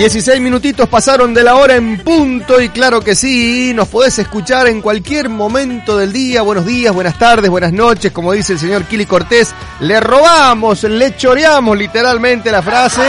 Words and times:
16 0.00 0.40
minutitos 0.40 0.88
pasaron 0.88 1.34
de 1.34 1.44
la 1.44 1.56
hora 1.56 1.76
en 1.76 1.98
punto 1.98 2.58
y 2.58 2.70
claro 2.70 3.02
que 3.02 3.14
sí, 3.14 3.74
nos 3.74 3.86
podés 3.88 4.18
escuchar 4.18 4.66
en 4.66 4.80
cualquier 4.80 5.28
momento 5.28 5.98
del 5.98 6.10
día. 6.10 6.40
Buenos 6.40 6.64
días, 6.64 6.94
buenas 6.94 7.18
tardes, 7.18 7.50
buenas 7.50 7.70
noches, 7.74 8.10
como 8.10 8.32
dice 8.32 8.54
el 8.54 8.58
señor 8.58 8.84
Kili 8.84 9.04
Cortés. 9.04 9.54
Le 9.80 10.00
robamos, 10.00 10.84
le 10.84 11.14
choreamos 11.18 11.76
literalmente 11.76 12.50
la 12.50 12.62
frase. 12.62 13.02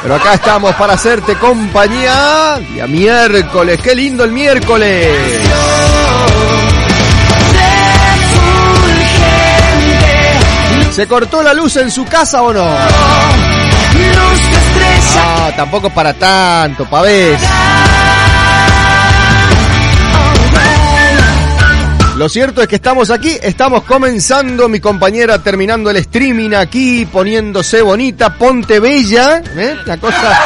Pero 0.00 0.14
acá 0.14 0.34
estamos 0.34 0.76
para 0.76 0.92
hacerte 0.92 1.34
compañía. 1.34 2.60
Día 2.72 2.86
miércoles, 2.86 3.80
qué 3.82 3.96
lindo 3.96 4.22
el 4.22 4.30
miércoles. 4.30 5.08
¿Se 10.92 11.08
cortó 11.08 11.42
la 11.42 11.52
luz 11.52 11.76
en 11.78 11.90
su 11.90 12.04
casa 12.04 12.42
o 12.42 12.52
no? 12.52 12.76
Ah, 15.16 15.52
tampoco 15.56 15.90
para 15.90 16.14
tanto, 16.14 16.84
pavés. 16.88 17.40
Lo 22.16 22.28
cierto 22.28 22.60
es 22.60 22.68
que 22.68 22.76
estamos 22.76 23.10
aquí, 23.10 23.38
estamos 23.40 23.82
comenzando, 23.84 24.68
mi 24.68 24.78
compañera 24.78 25.42
terminando 25.42 25.88
el 25.88 25.96
streaming 25.96 26.50
aquí, 26.50 27.06
poniéndose 27.06 27.80
bonita, 27.80 28.34
ponte 28.34 28.78
bella, 28.78 29.42
¿eh? 29.56 29.74
la 29.86 29.96
cosa 29.96 30.38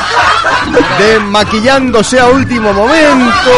de 0.98 1.18
maquillándose 1.18 2.20
a 2.20 2.28
último 2.28 2.72
momento. 2.72 3.50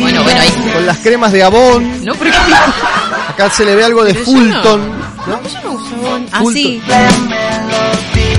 Bueno, 0.00 0.22
bueno, 0.22 0.40
ahí. 0.40 0.70
Con 0.74 0.84
las 0.84 0.98
cremas 0.98 1.32
de. 1.32 1.40
No, 2.04 2.14
porque 2.14 2.32
Acá 3.28 3.48
se 3.48 3.64
le 3.64 3.74
ve 3.74 3.84
algo 3.84 4.04
de 4.04 4.12
Pero 4.12 4.26
yo 4.26 4.32
no. 4.32 4.52
Fulton. 4.52 4.80
¿no? 5.26 5.42
yo 5.42 5.60
no 5.62 5.72
uso 5.72 6.20
así. 6.32 6.82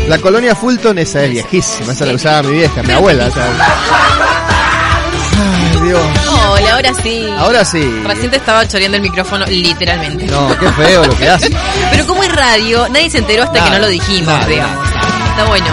La 0.08 0.18
colonia 0.20 0.56
Fulton 0.56 0.98
esa 0.98 1.24
es 1.24 1.32
viejísima, 1.32 1.94
esa 1.94 2.06
la 2.06 2.14
usaba 2.14 2.44
mi 2.44 2.58
vieja, 2.58 2.84
mi 2.84 2.92
abuela. 2.94 3.28
o 3.28 3.32
sea. 3.32 3.46
Ay, 5.74 5.82
Dios. 5.88 6.02
Hola, 6.50 6.74
ahora 6.74 6.92
sí. 7.02 7.28
Ahora 7.38 7.66
sí. 7.66 8.02
Recién 8.06 8.30
te 8.30 8.38
estaba 8.38 8.68
choreando 8.68 8.98
el 8.98 9.04
micrófono, 9.04 9.46
literalmente. 9.46 10.26
No, 10.26 10.58
qué 10.60 10.70
feo 10.72 11.06
lo 11.06 11.18
que 11.18 11.30
hace. 11.30 11.50
Pero 11.92 12.06
como 12.08 12.24
es 12.24 12.32
radio, 12.36 12.88
nadie 12.90 13.10
se 13.10 13.20
enteró 13.20 13.44
hasta 13.44 13.54
que 13.64 13.70
Nada, 13.70 13.72
no 13.80 13.80
lo 13.80 13.88
dijimos, 13.88 14.28
nada, 14.34 14.48
digamos. 14.48 14.88
Está 15.30 15.46
bueno. 15.46 15.68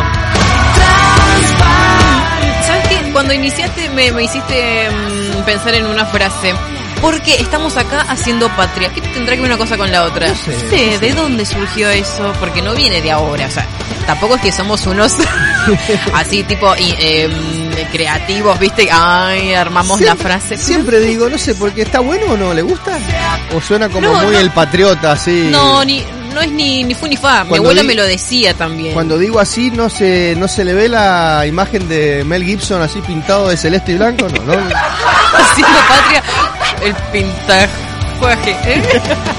¿Sabes 2.66 2.88
qué? 2.88 3.12
Cuando 3.12 3.32
iniciaste 3.34 3.88
me, 3.90 4.12
me 4.12 4.24
hiciste 4.24 4.88
mm, 4.90 5.42
pensar 5.44 5.74
en 5.74 5.86
una 5.86 6.04
frase. 6.06 6.54
Porque 7.00 7.36
estamos 7.36 7.76
acá 7.76 8.02
haciendo 8.08 8.48
patria. 8.56 8.92
¿Qué 8.92 9.00
tendrá 9.00 9.36
que 9.36 9.42
ver 9.42 9.50
una 9.50 9.58
cosa 9.58 9.76
con 9.76 9.90
la 9.90 10.02
otra? 10.04 10.28
No 10.28 10.34
sé, 10.34 10.98
¿de 10.98 11.12
dónde 11.12 11.46
surgió 11.46 11.88
eso? 11.90 12.32
Porque 12.40 12.60
no 12.60 12.74
viene 12.74 13.00
de 13.00 13.10
ahora. 13.12 13.46
O 13.46 13.50
sea, 13.50 13.66
tampoco 14.08 14.36
es 14.36 14.40
que 14.40 14.50
somos 14.52 14.86
unos 14.86 15.12
así 16.14 16.42
tipo 16.42 16.74
y, 16.76 16.94
em, 16.98 17.32
creativos, 17.92 18.58
¿viste? 18.58 18.88
Ay, 18.90 19.52
armamos 19.54 20.00
la 20.00 20.16
frase. 20.16 20.56
Siempre 20.56 20.98
digo, 21.00 21.28
no 21.28 21.36
sé, 21.36 21.54
porque 21.54 21.82
está 21.82 22.00
bueno 22.00 22.32
o 22.32 22.36
no, 22.38 22.54
¿le 22.54 22.62
gusta? 22.62 22.98
O 23.54 23.60
suena 23.60 23.88
como 23.90 24.08
No, 24.08 24.22
muy 24.22 24.32
no. 24.32 24.38
el 24.40 24.50
patriota, 24.50 25.12
así. 25.12 25.48
No, 25.50 25.84
ni, 25.84 26.02
no 26.34 26.40
es 26.40 26.50
ni, 26.50 26.84
ni 26.84 26.94
fu 26.94 27.06
ni 27.06 27.18
fa. 27.18 27.44
Mi 27.44 27.56
abuela 27.58 27.82
di- 27.82 27.86
me 27.86 27.94
lo 27.94 28.04
decía 28.04 28.54
también. 28.54 28.94
Cuando 28.94 29.18
digo 29.18 29.40
así, 29.40 29.70
no 29.70 29.90
se, 29.90 30.34
no 30.38 30.48
se 30.48 30.64
le 30.64 30.72
ve 30.72 30.88
la 30.88 31.44
imagen 31.46 31.86
de 31.88 32.24
Mel 32.24 32.44
Gibson 32.44 32.80
así 32.80 33.00
pintado 33.02 33.48
de 33.48 33.58
celeste 33.58 33.92
y 33.92 33.96
blanco, 33.96 34.26
no, 34.28 34.42
no. 34.42 34.52
haciendo 35.38 35.78
patria 35.86 36.22
el 36.82 36.94
pintajuaje. 37.12 38.56
¿eh? 38.64 38.82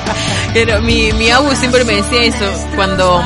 Pero 0.54 0.82
mi, 0.82 1.12
mi 1.14 1.30
abu 1.32 1.56
siempre 1.56 1.84
me 1.84 1.94
decía 2.02 2.22
eso. 2.24 2.46
Cuando 2.76 3.24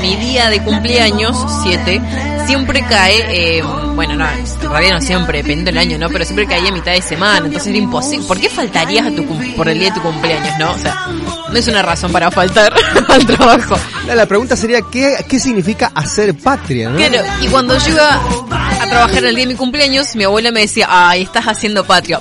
mi 0.00 0.16
día 0.16 0.50
de 0.50 0.62
cumpleaños, 0.62 1.36
7, 1.62 2.00
siempre 2.46 2.84
cae, 2.88 3.58
eh, 3.58 3.62
bueno, 3.94 4.14
no, 4.14 4.26
en 4.28 4.70
realidad 4.70 4.94
no 4.94 5.00
siempre, 5.00 5.42
depende 5.42 5.66
del 5.66 5.78
año, 5.78 5.98
¿no? 5.98 6.08
Pero 6.08 6.24
siempre 6.24 6.46
caía 6.46 6.70
a 6.70 6.72
mitad 6.72 6.92
de 6.92 7.02
semana, 7.02 7.46
entonces 7.46 7.66
era 7.68 7.78
imposible. 7.78 8.26
¿Por 8.26 8.40
qué 8.40 8.48
faltarías 8.48 9.06
a 9.06 9.10
tu 9.10 9.26
por 9.56 9.68
el 9.68 9.78
día 9.78 9.88
de 9.88 9.94
tu 9.94 10.02
cumpleaños, 10.02 10.58
no? 10.58 10.72
O 10.72 10.78
sea, 10.78 11.06
no 11.50 11.58
es 11.58 11.68
una 11.68 11.82
razón 11.82 12.12
para 12.12 12.30
faltar 12.30 12.72
al 13.08 13.26
trabajo. 13.26 13.76
La, 14.06 14.14
la 14.14 14.26
pregunta 14.26 14.56
sería, 14.56 14.80
¿qué, 14.90 15.16
¿qué 15.28 15.38
significa 15.38 15.92
hacer 15.94 16.34
patria, 16.34 16.88
no? 16.88 16.96
Claro, 16.96 17.22
y 17.40 17.48
cuando 17.48 17.76
yo 17.78 17.90
iba 17.90 18.14
a 18.14 18.86
trabajar 18.88 19.24
el 19.24 19.34
día 19.34 19.44
de 19.44 19.52
mi 19.52 19.56
cumpleaños, 19.56 20.14
mi 20.16 20.24
abuela 20.24 20.50
me 20.50 20.60
decía, 20.60 20.86
ay, 20.88 21.22
estás 21.22 21.46
haciendo 21.46 21.84
patria. 21.84 22.20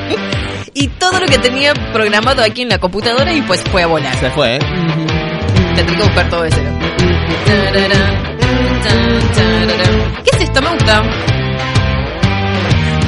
y 0.74 0.88
todo 0.90 1.20
lo 1.20 1.25
que 1.28 1.38
tenía 1.38 1.74
programado 1.94 2.44
aquí 2.44 2.64
en 2.64 2.70
la 2.70 2.80
computadora 2.80 3.31
y 3.31 3.42
pues 3.44 3.62
fue 3.72 3.84
a 3.84 3.88
volar. 3.88 4.16
Se 4.20 4.30
fue. 4.31 4.58
¿eh? 4.58 4.59
Tendré 5.75 5.96
que 5.96 6.04
buscar 6.04 6.30
todo 6.30 6.44
de 6.44 6.52
cero. 6.52 6.69
¿Qué 10.24 10.38
es 10.38 10.44
esto? 10.44 10.62
Me 10.62 10.69
gusta. 10.72 11.04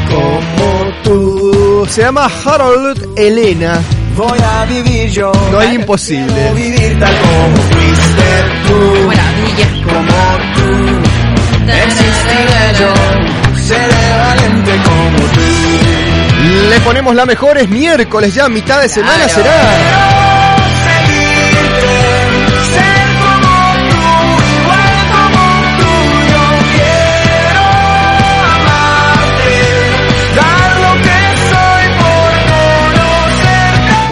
Como 0.09 0.94
tú. 1.03 1.85
Se 1.90 2.01
llama 2.01 2.29
Harold 2.46 3.17
Elena. 3.17 3.81
Voy 4.16 4.40
a 4.40 4.66
vivir 4.66 5.09
yo. 5.12 5.31
No 5.52 5.59
hay 5.59 5.75
imposible. 5.75 6.53
Vivir 6.53 7.00
tal 7.00 7.16
como 7.20 7.56
fuiste 7.72 8.30
tú. 8.68 8.80
Como 9.84 10.38
tú. 10.56 11.72
Existiré 11.72 12.66
yo. 12.80 12.94
Seré 13.62 14.18
valiente 14.20 14.72
como 14.84 15.18
tú. 15.34 15.42
Le 16.70 16.80
ponemos 16.81 17.16
la 17.16 17.25
mejor, 17.25 17.58
es 17.58 17.70
miércoles 17.70 18.34
ya, 18.34 18.50
mitad 18.50 18.81
de 18.81 18.90
semana 18.90 19.28
será. 19.28 20.19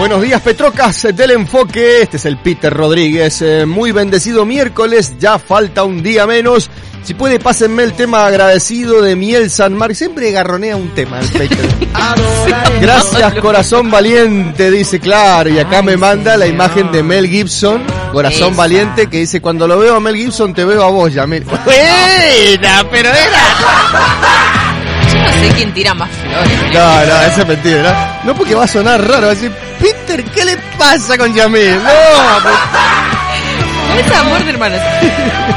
Buenos 0.07 0.23
días 0.23 0.41
Petrocas 0.41 1.05
del 1.13 1.31
Enfoque, 1.31 2.01
este 2.03 2.15
es 2.15 2.23
el 2.23 2.37
Peter 2.37 2.73
Rodríguez, 2.73 3.41
Eh, 3.41 3.65
muy 3.65 3.91
bendecido 3.91 4.45
miércoles, 4.45 5.15
ya 5.19 5.37
falta 5.37 5.83
un 5.83 6.01
día 6.01 6.25
menos. 6.25 6.69
Si 7.03 7.13
puede, 7.13 7.41
pásenme 7.41 7.83
el 7.83 7.91
tema 7.91 8.25
agradecido 8.25 9.01
de 9.01 9.17
Miel 9.17 9.49
San 9.49 9.73
Mar. 9.73 9.93
Siempre 9.95 10.31
garronea 10.31 10.77
un 10.77 10.95
tema 10.95 11.19
el 11.19 11.27
Peter. 11.27 11.59
Gracias, 12.81 13.33
corazón 13.41 13.91
valiente, 13.91 14.71
dice 14.71 15.01
claro. 15.01 15.49
Y 15.49 15.59
acá 15.59 15.81
me 15.81 15.97
manda 15.97 16.37
la 16.37 16.47
imagen 16.47 16.89
de 16.93 17.03
Mel 17.03 17.27
Gibson, 17.27 17.83
corazón 18.13 18.51
Esa. 18.51 18.57
valiente, 18.57 19.07
que 19.07 19.17
dice, 19.17 19.41
cuando 19.41 19.67
lo 19.67 19.77
veo 19.77 19.97
a 19.97 19.99
Mel 19.99 20.15
Gibson, 20.15 20.53
te 20.53 20.63
veo 20.63 20.83
a 20.83 20.89
vos, 20.89 21.13
Yamil. 21.13 21.43
Buena, 21.43 22.85
pero 22.89 23.09
era... 23.09 23.43
Yo 25.11 25.19
no 25.19 25.29
sé 25.31 25.53
quién 25.55 25.73
tira 25.73 25.93
más 25.93 26.09
flores. 26.11 26.73
No, 26.73 27.05
no, 27.05 27.21
esa 27.23 27.41
es 27.41 27.47
mentira, 27.47 28.19
¿no? 28.23 28.31
No 28.31 28.37
porque 28.37 28.55
va 28.55 28.63
a 28.63 28.67
sonar 28.67 29.01
raro, 29.01 29.27
va 29.27 29.31
a 29.31 29.35
decir, 29.35 29.51
¿qué 30.07 30.45
le 30.45 30.57
pasa 30.77 31.17
con 31.17 31.33
Yamil? 31.33 31.75
No, 31.75 31.89
pues, 32.43 32.55
Es 34.05 34.11
amor 34.15 34.43
de 34.43 34.51
hermanos. 34.51 34.79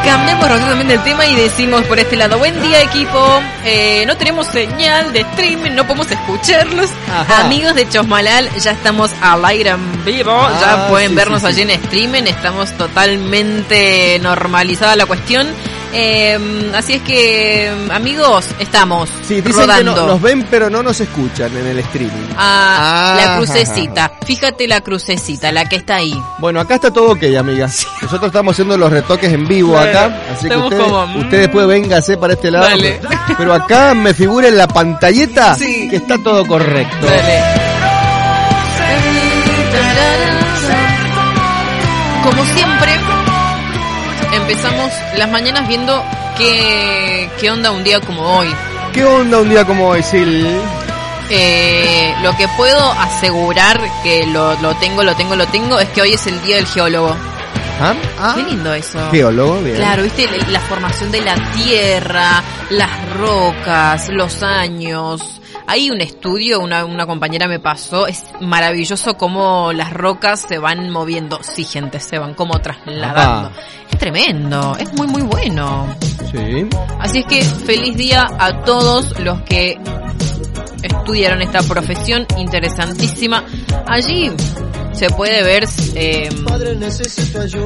Cambiamos 0.04 0.48
rotundamente 0.48 0.94
el 0.94 1.02
tema 1.02 1.26
y 1.26 1.36
decimos 1.36 1.82
por 1.84 1.98
este 1.98 2.16
lado, 2.16 2.38
buen 2.38 2.60
día 2.62 2.80
equipo, 2.82 3.40
Eh, 3.64 4.04
no 4.06 4.16
tenemos 4.16 4.46
señal 4.46 5.12
de 5.12 5.20
streaming, 5.20 5.72
no 5.72 5.84
podemos 5.86 6.10
escucharlos. 6.10 6.88
Ajá. 7.14 7.44
Amigos 7.44 7.74
de 7.74 7.88
Chosmalal, 7.88 8.48
ya 8.58 8.70
estamos 8.72 9.10
al 9.20 9.44
aire 9.44 9.70
en 9.70 10.04
vivo, 10.04 10.32
Ah, 10.32 10.58
ya 10.60 10.88
pueden 10.88 11.10
sí, 11.10 11.14
vernos 11.14 11.40
sí, 11.42 11.46
sí. 11.46 11.52
allí 11.52 11.62
en 11.62 11.70
streaming, 11.82 12.22
estamos 12.24 12.72
totalmente 12.78 14.18
normalizada 14.22 14.96
la 14.96 15.06
cuestión. 15.06 15.46
Eh, 15.92 16.70
así 16.74 16.94
es 16.94 17.02
que, 17.02 17.70
amigos, 17.92 18.46
estamos 18.60 19.10
Sí, 19.26 19.40
dicen 19.40 19.62
rodando. 19.62 19.94
que 19.94 20.00
no- 20.02 20.06
nos 20.06 20.22
ven 20.22 20.46
pero 20.48 20.70
no 20.70 20.82
nos 20.84 21.00
escuchan 21.00 21.56
en 21.56 21.66
el 21.66 21.78
streaming. 21.80 22.28
Ah, 22.36 23.14
la 23.16 23.34
Ah, 23.34 23.36
crucecita. 23.36 24.12
Fíjate 24.24 24.68
la 24.68 24.80
crucecita, 24.82 25.50
la 25.50 25.68
que 25.68 25.76
está 25.76 25.96
ahí. 25.96 26.14
Bueno, 26.38 26.60
acá 26.60 26.76
está 26.76 26.92
todo 26.92 27.12
ok, 27.12 27.22
amiga. 27.38 27.66
Nosotros 28.02 28.24
estamos 28.28 28.52
haciendo 28.52 28.76
los 28.78 28.90
retoques 28.90 29.32
en 29.32 29.48
vivo 29.48 29.72
Bueno, 29.72 29.90
acá, 29.90 30.16
así 30.32 30.48
que 30.48 30.56
ustedes, 30.56 30.82
como, 30.84 31.06
mm. 31.06 31.16
usted 31.22 31.38
después 31.40 31.66
véngase 31.66 32.16
para 32.16 32.32
este 32.34 32.50
lado. 32.52 32.66
Dale. 32.68 33.00
Pero 33.36 33.52
acá 33.54 33.92
me 33.94 34.14
figura 34.14 34.46
en 34.48 34.56
la 34.56 34.68
pantalleta 34.68 35.54
Sí. 35.56 35.88
que 35.90 35.96
está 35.96 36.16
todo 36.22 36.46
correcto. 36.46 37.06
Como 42.24 42.44
siempre, 42.44 42.92
empezamos 44.32 44.92
las 45.16 45.30
mañanas 45.30 45.66
viendo 45.68 46.04
qué, 46.36 47.28
qué 47.40 47.50
onda 47.50 47.70
un 47.70 47.84
día 47.84 48.00
como 48.00 48.22
hoy. 48.22 48.48
¿Qué 48.92 49.04
onda 49.04 49.38
un 49.40 49.48
día 49.48 49.64
como 49.64 49.88
hoy, 49.88 50.02
Sil? 50.02 50.46
Eh, 51.30 52.12
lo 52.22 52.36
que 52.36 52.48
puedo 52.56 52.90
asegurar 52.92 53.80
que 54.02 54.26
lo, 54.26 54.54
lo 54.60 54.74
tengo, 54.76 55.04
lo 55.04 55.14
tengo, 55.14 55.36
lo 55.36 55.46
tengo, 55.46 55.78
es 55.78 55.88
que 55.90 56.02
hoy 56.02 56.14
es 56.14 56.26
el 56.26 56.42
día 56.42 56.56
del 56.56 56.66
geólogo. 56.66 57.16
¿Ah? 57.82 57.94
Ah, 58.18 58.32
Qué 58.36 58.42
lindo 58.42 58.74
eso. 58.74 58.98
Geólogo, 59.10 59.60
bien. 59.62 59.76
Claro, 59.76 60.02
viste 60.02 60.26
la, 60.26 60.48
la 60.48 60.60
formación 60.60 61.10
de 61.12 61.20
la 61.22 61.36
tierra, 61.52 62.42
las 62.70 63.14
rocas, 63.14 64.08
los 64.10 64.42
años. 64.42 65.40
Hay 65.66 65.90
un 65.90 66.00
estudio, 66.00 66.60
una, 66.60 66.84
una 66.84 67.06
compañera 67.06 67.48
me 67.48 67.60
pasó, 67.60 68.06
es 68.06 68.24
maravilloso 68.40 69.16
cómo 69.16 69.72
las 69.72 69.92
rocas 69.92 70.44
se 70.48 70.58
van 70.58 70.90
moviendo. 70.90 71.40
Sí, 71.42 71.64
gente, 71.64 72.00
se 72.00 72.18
van 72.18 72.34
como 72.34 72.58
trasladando. 72.60 73.48
Ajá. 73.48 73.60
Es 73.90 73.98
tremendo, 73.98 74.76
es 74.78 74.92
muy, 74.94 75.06
muy 75.06 75.22
bueno. 75.22 75.94
Sí. 76.32 76.66
Así 76.98 77.18
es 77.20 77.26
que 77.26 77.42
feliz 77.42 77.96
día 77.96 78.28
a 78.38 78.62
todos 78.62 79.18
los 79.20 79.42
que 79.42 79.78
estudiaron 80.82 81.42
esta 81.42 81.62
profesión 81.62 82.26
interesantísima. 82.36 83.44
Allí 83.86 84.30
se 84.92 85.08
puede 85.10 85.42
ver... 85.42 85.66
eh, 85.94 86.28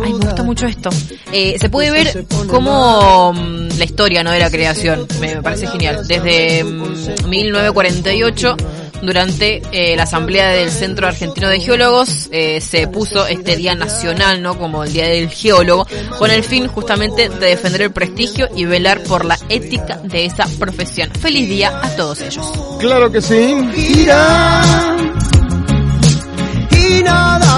Ay, 0.05 0.13
me 0.13 0.25
gusta 0.27 0.43
mucho 0.43 0.67
esto. 0.67 0.91
Eh, 1.33 1.57
se 1.61 1.69
puede 1.69 1.91
ver 1.91 2.27
cómo 2.49 3.33
mm, 3.33 3.79
la 3.79 3.85
historia 3.85 4.23
no 4.23 4.31
de 4.31 4.39
la 4.39 4.51
creación. 4.51 5.07
Me, 5.21 5.35
me 5.37 5.43
parece 5.43 5.67
genial. 5.67 6.07
Desde 6.07 6.63
mm, 6.65 7.29
1948, 7.29 8.57
durante 9.03 9.63
eh, 9.73 9.97
la 9.97 10.05
asamblea 10.05 10.49
del 10.51 10.71
Centro 10.71 11.07
Argentino 11.07 11.49
de 11.49 11.61
Geólogos, 11.61 12.29
eh, 12.31 12.61
se 12.61 12.87
puso 12.89 13.27
este 13.27 13.57
día 13.57 13.75
nacional, 13.75 14.41
¿no? 14.43 14.57
Como 14.59 14.85
el 14.85 14.93
Día 14.93 15.07
del 15.07 15.29
Geólogo, 15.29 15.87
con 16.19 16.31
el 16.31 16.43
fin 16.45 16.69
justamente 16.69 17.29
de 17.29 17.47
defender 17.47 17.83
el 17.83 17.91
prestigio 17.91 18.49
y 18.55 18.65
velar 18.65 19.03
por 19.03 19.25
la 19.25 19.39
ética 19.49 19.97
de 20.05 20.27
esa 20.27 20.47
profesión. 20.59 21.11
Feliz 21.21 21.49
día 21.49 21.81
a 21.83 21.91
todos 21.97 22.21
ellos. 22.21 22.47
Claro 22.81 23.11
que 23.11 23.21
sí. 23.21 23.55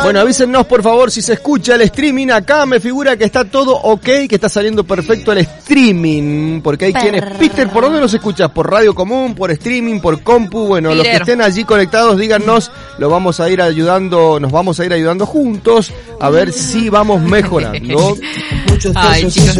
Bueno, 0.02 0.20
avísennos 0.20 0.66
por 0.66 0.82
favor 0.82 1.10
si 1.10 1.20
se 1.20 1.32
escucha 1.34 1.74
el 1.74 1.82
streaming. 1.82 2.28
Acá 2.28 2.64
me 2.66 2.78
figura 2.80 3.16
que 3.16 3.24
está 3.24 3.44
todo 3.44 3.74
ok, 3.76 4.04
que 4.28 4.34
está 4.36 4.48
saliendo 4.48 4.84
perfecto 4.84 5.32
el 5.32 5.38
streaming. 5.38 6.60
Porque 6.62 6.86
hay 6.86 6.92
quienes... 6.92 7.22
Peter, 7.38 7.68
¿por 7.70 7.84
dónde 7.84 8.00
nos 8.00 8.14
escuchas? 8.14 8.50
¿Por 8.50 8.70
radio 8.70 8.94
común? 8.94 9.34
¿Por 9.34 9.50
streaming? 9.50 9.98
¿Por 10.00 10.22
compu? 10.22 10.66
Bueno, 10.68 10.90
los 10.94 11.04
que 11.04 11.16
estén 11.22 11.40
allí 11.42 11.64
conectados, 11.64 12.18
díganos. 12.18 12.70
Lo 12.98 13.10
vamos 13.10 13.40
a 13.40 13.50
ir 13.50 13.60
ayudando, 13.60 14.38
nos 14.38 14.52
vamos 14.52 14.78
a 14.78 14.84
ir 14.84 14.92
ayudando 14.92 15.26
juntos 15.26 15.92
a 16.20 16.30
ver 16.30 16.52
si 16.52 16.88
vamos 16.88 17.20
mejorando. 17.22 18.16
Ay, 18.94 19.22
chicos. 19.30 19.54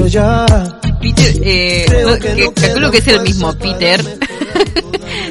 Peter, 1.00 1.34
eh, 1.42 1.86
no, 2.06 2.18
que- 2.18 2.60
calculo 2.60 2.90
que 2.90 2.98
es 2.98 3.08
el 3.08 3.20
mismo 3.22 3.52
Peter. 3.54 4.00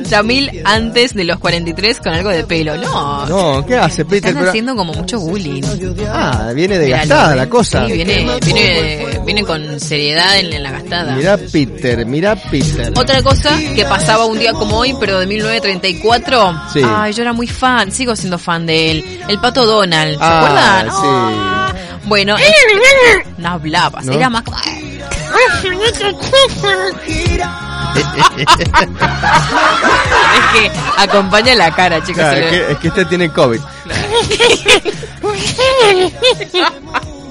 Yamil 0.09 0.61
antes 0.65 1.13
de 1.13 1.23
los 1.23 1.39
43 1.39 1.99
con 1.99 2.13
algo 2.13 2.29
de 2.29 2.43
pelo. 2.43 2.75
No, 2.77 3.25
No, 3.25 3.65
¿qué 3.65 3.75
hace 3.75 4.05
Peter? 4.05 4.29
están 4.29 4.35
Pero- 4.35 4.49
haciendo 4.49 4.75
como 4.75 4.93
mucho 4.93 5.19
bullying. 5.19 5.63
Ah, 6.09 6.51
viene 6.55 6.77
desgastada 6.77 7.35
la 7.35 7.47
cosa. 7.49 7.85
Sí, 7.87 7.93
viene, 7.93 8.25
viene, 8.43 9.05
viene 9.25 9.43
con 9.43 9.79
seriedad 9.79 10.37
en, 10.39 10.53
en 10.53 10.63
la 10.63 10.71
gastada. 10.71 11.15
Mira 11.15 11.37
Peter, 11.37 12.05
mira 12.05 12.35
Peter. 12.35 12.91
Otra 12.95 13.21
cosa 13.23 13.57
que 13.75 13.85
pasaba 13.85 14.25
un 14.25 14.37
día 14.39 14.53
como 14.53 14.77
hoy, 14.77 14.95
pero 14.99 15.19
de 15.19 15.27
1934. 15.27 16.61
Sí. 16.73 16.81
Ay, 16.85 17.13
yo 17.13 17.21
era 17.23 17.33
muy 17.33 17.47
fan, 17.47 17.91
sigo 17.91 18.15
siendo 18.15 18.37
fan 18.37 18.65
de 18.65 18.91
él. 18.91 19.19
El 19.27 19.39
pato 19.39 19.65
Donald, 19.65 20.17
¿se 20.17 20.23
Ah, 20.23 20.37
acuerdan? 20.39 20.85
sí. 20.87 20.93
Ah, 21.07 21.73
bueno, 22.05 22.37
es- 22.37 22.45
no 23.37 23.49
hablaba, 23.49 24.01
¿No? 24.01 24.13
era 24.13 24.29
más. 24.29 24.43
Es 27.99 28.45
que 30.53 30.71
acompaña 30.97 31.55
la 31.55 31.71
cara, 31.75 31.99
chicos. 32.03 32.15
Claro, 32.23 32.39
es, 32.39 32.49
que, 32.49 32.71
es 32.71 32.77
que 32.79 32.87
este 32.87 33.05
tiene 33.05 33.29
COVID. 33.29 33.59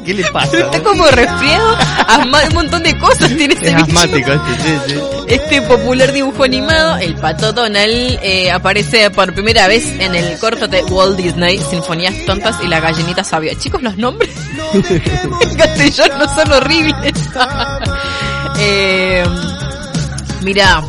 ¿Qué 0.04 0.12
le 0.12 0.24
pasa? 0.30 0.58
Está 0.58 0.82
como 0.82 1.06
resfriado, 1.06 1.76
asma- 2.08 2.46
un 2.48 2.54
montón 2.54 2.82
de 2.82 2.98
cosas 2.98 3.34
tiene 3.36 3.54
ese 3.54 3.68
Es 3.70 3.74
asmático 3.74 4.32
este, 4.32 4.58
sí, 4.62 4.78
sí. 4.88 5.00
Este 5.28 5.62
popular 5.62 6.12
dibujo 6.12 6.44
animado, 6.44 6.98
el 6.98 7.14
pato 7.14 7.54
Donald, 7.54 8.18
eh, 8.22 8.50
aparece 8.52 9.10
por 9.10 9.32
primera 9.32 9.66
vez 9.66 9.86
en 9.98 10.14
el 10.14 10.38
corto 10.38 10.68
de 10.68 10.82
Walt 10.84 11.16
Disney, 11.16 11.58
Sinfonías 11.70 12.14
Tontas 12.26 12.56
y 12.62 12.66
la 12.68 12.80
Gallinita 12.80 13.24
Sabia. 13.24 13.54
Chicos, 13.58 13.82
los 13.82 13.96
nombres 13.96 14.30
en 14.74 15.54
castellano 15.56 16.26
son 16.34 16.52
horribles. 16.52 17.14
eh, 18.58 19.24
mira, 20.44 20.82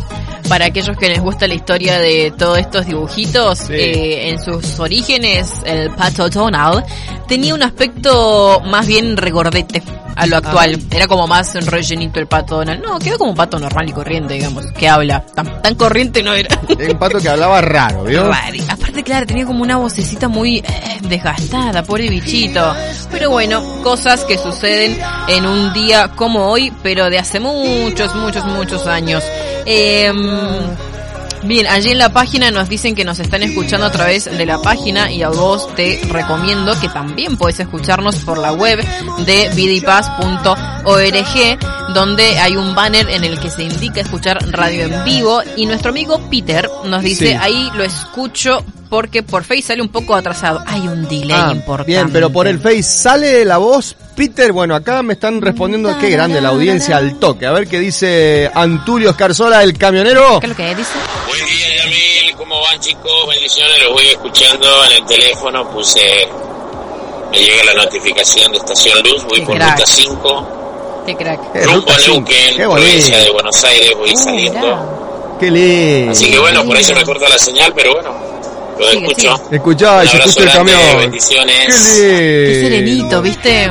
para 0.49 0.65
aquellos 0.65 0.95
que 0.97 1.09
les 1.09 1.19
gusta 1.21 1.47
la 1.47 1.55
historia 1.55 1.97
de 1.99 2.31
todos 2.37 2.57
estos 2.59 2.85
dibujitos, 2.85 3.57
Sí. 3.59 3.73
eh, 3.73 4.29
en 4.29 4.39
sus 4.43 4.79
orígenes, 4.79 5.51
el 5.65 5.89
pato 5.91 6.29
Donald 6.29 6.83
tenía 7.27 7.55
un 7.55 7.63
aspecto 7.63 8.61
más 8.65 8.85
bien 8.85 9.17
regordete 9.17 9.81
a 10.15 10.27
lo 10.27 10.37
actual. 10.37 10.79
Era 10.91 11.07
como 11.07 11.27
más 11.27 11.53
un 11.55 11.65
rellenito 11.65 12.19
el 12.21 12.27
pato 12.27 12.57
Donald. 12.57 12.81
No, 12.81 12.99
quedó 12.99 13.17
como 13.17 13.31
un 13.31 13.35
pato 13.35 13.59
normal 13.59 13.89
y 13.89 13.91
corriente, 13.91 14.35
digamos, 14.35 14.65
que 14.71 14.87
habla. 14.87 15.25
Tan, 15.35 15.61
tan 15.61 15.75
corriente 15.75 16.23
no 16.23 16.33
era. 16.33 16.57
Era 16.69 16.91
un 16.93 16.99
pato 16.99 17.19
que 17.19 17.27
hablaba 17.27 17.59
raro, 17.59 18.03
¿vio? 18.03 18.29
Rari. 18.31 18.63
Aparte, 18.69 19.03
claro, 19.03 19.25
tenía 19.25 19.45
como 19.45 19.61
una 19.61 19.75
vocecita 19.77 20.29
muy 20.29 20.59
eh, 20.59 20.63
desgastada, 21.01 21.83
pobre 21.83 22.07
bichito. 22.09 22.73
Pero 23.11 23.29
bueno, 23.31 23.81
cosas 23.83 24.23
que 24.23 24.37
suceden 24.37 24.97
en 25.27 25.45
un 25.45 25.73
día 25.73 26.09
como 26.15 26.45
hoy, 26.49 26.71
pero 26.81 27.09
de 27.09 27.17
hace 27.17 27.39
muchos, 27.41 28.15
muchos, 28.15 28.45
muchos 28.45 28.87
años. 28.87 29.21
Em, 29.65 30.15
Bien, 31.45 31.67
allí 31.67 31.91
en 31.91 31.99
la 31.99 32.09
página 32.09 32.49
nos 32.49 32.69
dicen 32.69 32.95
que 32.95 33.05
nos 33.05 33.19
están 33.19 33.43
escuchando 33.43 33.85
a 33.85 33.91
través 33.91 34.25
de 34.25 34.45
la 34.47 34.59
página 34.63 35.11
y 35.11 35.21
a 35.21 35.29
vos 35.29 35.73
te 35.75 36.01
recomiendo 36.09 36.73
que 36.79 36.89
también 36.89 37.37
puedes 37.37 37.59
escucharnos 37.59 38.15
por 38.17 38.39
la 38.39 38.51
web 38.51 38.83
de 39.27 39.51
vidipaz.org 40.85 41.93
donde 41.93 42.39
hay 42.39 42.55
un 42.57 42.75
banner 42.75 43.09
en 43.09 43.23
el 43.23 43.39
que 43.39 43.49
se 43.49 43.63
indica 43.63 44.01
escuchar 44.01 44.37
radio 44.51 44.85
en 44.85 45.03
vivo 45.03 45.41
y 45.55 45.65
nuestro 45.65 45.89
amigo 45.91 46.19
Peter 46.29 46.69
nos 46.85 47.01
dice 47.03 47.27
Sí. 47.27 47.33
ahí 47.39 47.69
lo 47.75 47.83
escucho 47.83 48.63
porque 48.89 49.23
por 49.23 49.43
Face 49.43 49.61
sale 49.63 49.81
un 49.81 49.89
poco 49.89 50.13
atrasado. 50.15 50.63
Hay 50.67 50.81
un 50.81 51.07
delay 51.07 51.31
Ah, 51.31 51.51
importante. 51.51 51.91
bien, 51.91 52.11
pero 52.13 52.29
por 52.29 52.47
el 52.47 52.59
Face 52.59 52.83
sale 52.83 53.43
la 53.43 53.57
voz. 53.57 53.95
Peter, 54.15 54.51
bueno, 54.53 54.75
acá 54.75 55.01
me 55.01 55.13
están 55.13 55.41
respondiendo 55.41 55.97
qué 55.99 56.09
grande 56.09 56.39
la 56.39 56.49
audiencia 56.49 56.97
al 56.97 57.17
toque. 57.19 57.45
A 57.45 57.51
ver 57.51 57.67
qué 57.67 57.79
dice 57.79 58.49
Antulio 58.53 59.09
Escarzola, 59.09 59.63
el 59.63 59.77
camionero. 59.77 60.39
¿Qué 60.39 60.45
es 60.45 60.49
lo 60.51 60.55
que 60.55 60.75
dice? 60.75 60.91
Buen 61.27 61.45
día, 61.45 61.83
Yamil. 61.83 62.35
¿Cómo 62.37 62.61
van, 62.61 62.79
chicos? 62.79 63.11
Bendiciones. 63.29 63.83
Los 63.83 63.93
voy 63.93 64.05
escuchando 64.07 64.67
en 64.85 64.91
el 64.97 65.05
teléfono. 65.05 65.69
Puse. 65.71 66.01
Me 67.31 67.39
llega 67.39 67.63
la 67.65 67.73
notificación 67.83 68.51
de 68.51 68.57
Estación 68.59 68.99
Luz. 69.03 69.23
Voy 69.25 69.41
por 69.41 69.55
ruta 69.55 69.83
5. 69.83 70.54
Qué 71.05 71.15
crack. 71.15 71.39
Eh, 71.55 71.65
Rumbo 71.65 71.91
a 71.91 71.99
5. 71.99 72.15
Neuquén, 72.17 72.55
Qué 72.57 72.63
provincia 72.63 73.17
de. 73.19 73.29
Buenos 73.31 73.63
Aires. 73.63 73.91
Voy 73.97 74.15
saliendo. 74.15 74.59
mirá. 74.59 74.85
Qué 75.39 75.51
lindo. 75.51 76.11
Así 76.11 76.31
que 76.31 76.39
bueno, 76.39 76.63
por 76.65 76.77
ahí 76.77 76.83
se 76.83 76.95
me 76.95 77.03
corta 77.03 77.29
la 77.29 77.37
señal, 77.37 77.71
pero 77.75 77.93
bueno. 77.93 78.15
Lo 78.77 78.89
escucho. 78.89 79.39
Escuchá, 79.51 80.05
se 80.05 80.17
escucha 80.17 80.43
el 80.43 80.51
camión. 80.51 80.79
Bendiciones. 80.97 81.65
Qué 81.67 82.59
serenito, 82.61 83.21
¿viste? 83.21 83.69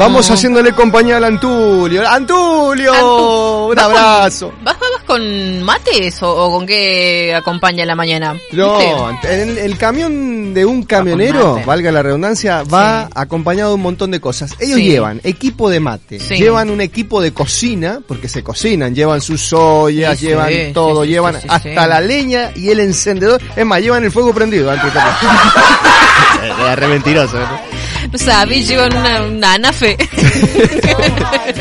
Vamos 0.00 0.30
haciéndole 0.30 0.72
compañía 0.72 1.18
al 1.18 1.24
Antulio. 1.24 2.08
¡Antulio! 2.08 2.92
Antu- 2.94 3.68
Un 3.68 3.74
¿vas 3.74 3.84
con- 3.86 3.96
abrazo. 3.96 4.52
¿Vas, 4.62 4.76
vas 4.80 5.02
con 5.06 5.62
mates 5.62 6.22
o, 6.22 6.30
o 6.46 6.50
con 6.52 6.66
qué 6.66 7.34
acompaña 7.34 7.84
la 7.84 7.94
mañana? 7.94 8.34
No, 8.52 9.10
el, 9.28 9.58
el 9.58 9.76
camión 9.76 10.54
de 10.54 10.64
un 10.64 10.84
camionero, 10.84 11.60
valga 11.66 11.92
la 11.92 12.02
redundancia, 12.02 12.62
va 12.62 13.04
Sí. 13.08 13.12
acompañado 13.14 13.70
de 13.70 13.74
un 13.74 13.82
montón 13.82 14.10
de 14.10 14.20
cosas. 14.20 14.54
Ellos 14.58 14.78
Sí. 14.78 14.84
llevan 14.88 15.20
equipo 15.22 15.68
de 15.68 15.80
mate, 15.80 16.18
Sí. 16.18 16.36
llevan 16.36 16.70
un 16.70 16.80
equipo 16.80 17.20
de 17.20 17.32
cocina, 17.34 18.00
porque 18.08 18.26
se 18.28 18.42
cocinan, 18.42 18.94
llevan 18.94 19.20
sus 19.20 19.52
ollas, 19.52 20.18
llevan 20.18 20.72
todo, 20.72 21.04
llevan 21.04 21.36
hasta 21.46 21.86
la 21.86 22.00
leña 22.00 22.52
y 22.56 22.70
el 22.70 22.80
encendedor. 22.80 23.40
Es 23.54 23.66
más, 23.66 23.82
llevan 23.82 24.02
el 24.04 24.10
fuego 24.10 24.32
prendido. 24.32 24.70
antes 24.70 24.94
de- 24.94 25.00
Era 26.62 26.74
re 26.76 26.88
mentiroso. 26.88 27.36
¿no? 27.38 27.79
No 28.12 28.18
sabes, 28.18 28.66
llevan 28.68 28.96
una, 28.96 29.22
una 29.22 29.52
anafe. 29.54 29.96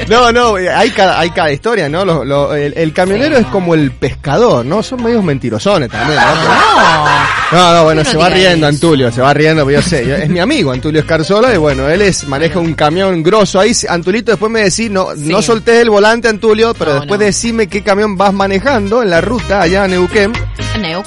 No, 0.08 0.31
no, 0.31 0.58
eh, 0.58 0.69
hay 0.69 0.89
cada, 0.91 1.19
hay 1.19 1.29
cada 1.31 1.51
historia, 1.51 1.88
¿no? 1.89 2.03
Lo- 2.03 2.24
lo- 2.25 2.53
el, 2.55 2.74
el 2.75 2.93
camionero 2.93 3.38
es 3.38 3.46
como 3.48 3.75
el 3.75 3.91
pescador, 3.91 4.65
¿no? 4.65 4.81
Son 4.81 5.03
medios 5.03 5.24
mentirosones 5.24 5.89
también, 5.89 6.19
¿no? 6.19 7.58
No, 7.58 7.74
no, 7.75 7.84
bueno, 7.84 8.03
No 8.03 8.10
se 8.10 8.17
va 8.17 8.29
riendo 8.29 8.67
eso. 8.67 8.75
Antulio, 8.75 9.12
se 9.12 9.22
va 9.22 9.34
riendo, 9.34 9.65
pero 9.65 9.79
yo 9.81 9.88
sé, 9.88 10.05
yo- 10.08 10.15
es 10.15 10.29
mi 10.29 10.39
amigo 10.39 10.72
Antulio 10.72 11.01
Escarzola 11.01 11.53
y 11.53 11.58
bueno, 11.58 11.88
él 11.89 12.01
es 12.01 12.27
maneja 12.27 12.60
un 12.60 12.74
camión 12.74 13.22
grosso 13.22 13.60
ahí. 13.60 13.72
Antulito, 13.88 14.31
después 14.31 14.51
me 14.51 14.62
decís, 14.62 14.89
no, 14.89 15.10
Sí. 15.15 15.24
no 15.25 15.41
soltés 15.41 15.81
el 15.81 15.89
volante, 15.89 16.27
Antulio, 16.27 16.74
pero 16.74 16.93
No, 16.93 17.00
después 17.01 17.19
decime 17.19 17.67
qué 17.67 17.84
camión 17.84 18.17
vas 18.17 18.34
manejando 18.34 19.03
en 19.03 19.10
la 19.12 19.22
ruta 19.22 19.62
allá 19.62 19.86
en 19.86 19.91
Neuquén. 19.91 20.34
Neo. 20.79 21.03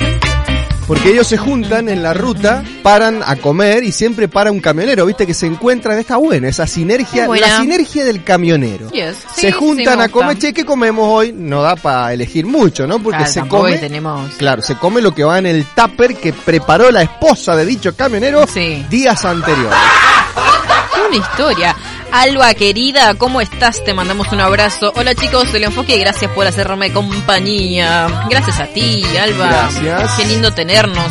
Porque 0.87 1.11
ellos 1.11 1.27
se 1.27 1.39
juntan 1.39 1.89
en 1.89 2.03
la 2.03 2.12
ruta, 2.12 2.62
paran 2.83 3.23
a 3.25 3.37
comer 3.37 3.85
y 3.85 3.93
siempre 3.93 4.29
para 4.29 4.51
un 4.51 4.61
camionero, 4.61 5.07
viste 5.07 5.27
que 5.27 5.33
se 5.33 5.47
encuentran, 5.47 5.99
está 5.99 6.17
bueno, 6.17 6.49
esa 6.49 6.67
sinergia, 6.67 7.27
buena. 7.27 7.47
la 7.47 7.61
sinergia 7.61 8.05
del 8.05 8.23
camionero. 8.25 8.91
Yes. 8.91 9.17
Se 9.35 9.47
Sí, 9.47 9.53
juntan 9.53 9.93
sí, 9.95 9.99
me 9.99 10.05
a 10.05 10.09
comer, 10.09 10.39
che, 10.39 10.53
¿qué 10.53 10.65
comemos 10.65 11.07
hoy? 11.09 11.33
No 11.33 11.62
da 11.62 11.77
para 11.77 12.12
elegir 12.12 12.47
mucho, 12.47 12.87
¿no? 12.87 12.99
Porque 13.03 13.19
Claro, 13.19 13.33
se 13.33 13.49
come, 13.49 13.79
tenemos... 13.79 14.35
claro, 14.35 14.61
se 14.62 14.77
come 14.77 15.01
lo 15.01 15.15
que 15.15 15.25
va 15.25 15.39
en 15.39 15.47
el 15.47 15.65
tupper 15.67 16.17
que 16.17 16.33
preparó 16.33 16.91
la 16.91 17.03
esposa 17.03 17.55
de 17.57 17.65
dicho 17.65 17.95
camionero 17.97 18.47
Sí. 18.47 18.85
días 18.91 19.25
anteriores. 19.25 19.79
Una 21.09 21.17
historia. 21.17 21.77
Alba 22.12 22.52
querida, 22.52 23.14
¿cómo 23.14 23.40
estás? 23.40 23.83
Te 23.85 23.95
mandamos 23.95 24.31
un 24.33 24.40
abrazo. 24.42 24.92
Hola 24.97 25.14
chicos 25.14 25.50
del 25.50 25.64
enfoque, 25.64 25.97
gracias 25.97 26.31
por 26.33 26.47
hacerme 26.47 26.92
compañía. 26.92 28.26
Gracias 28.28 28.61
a 28.61 28.66
ti, 28.66 29.02
Alba. 29.16 29.49
Gracias. 29.49 30.12
Qué 30.19 30.26
lindo 30.26 30.52
tenernos, 30.52 31.11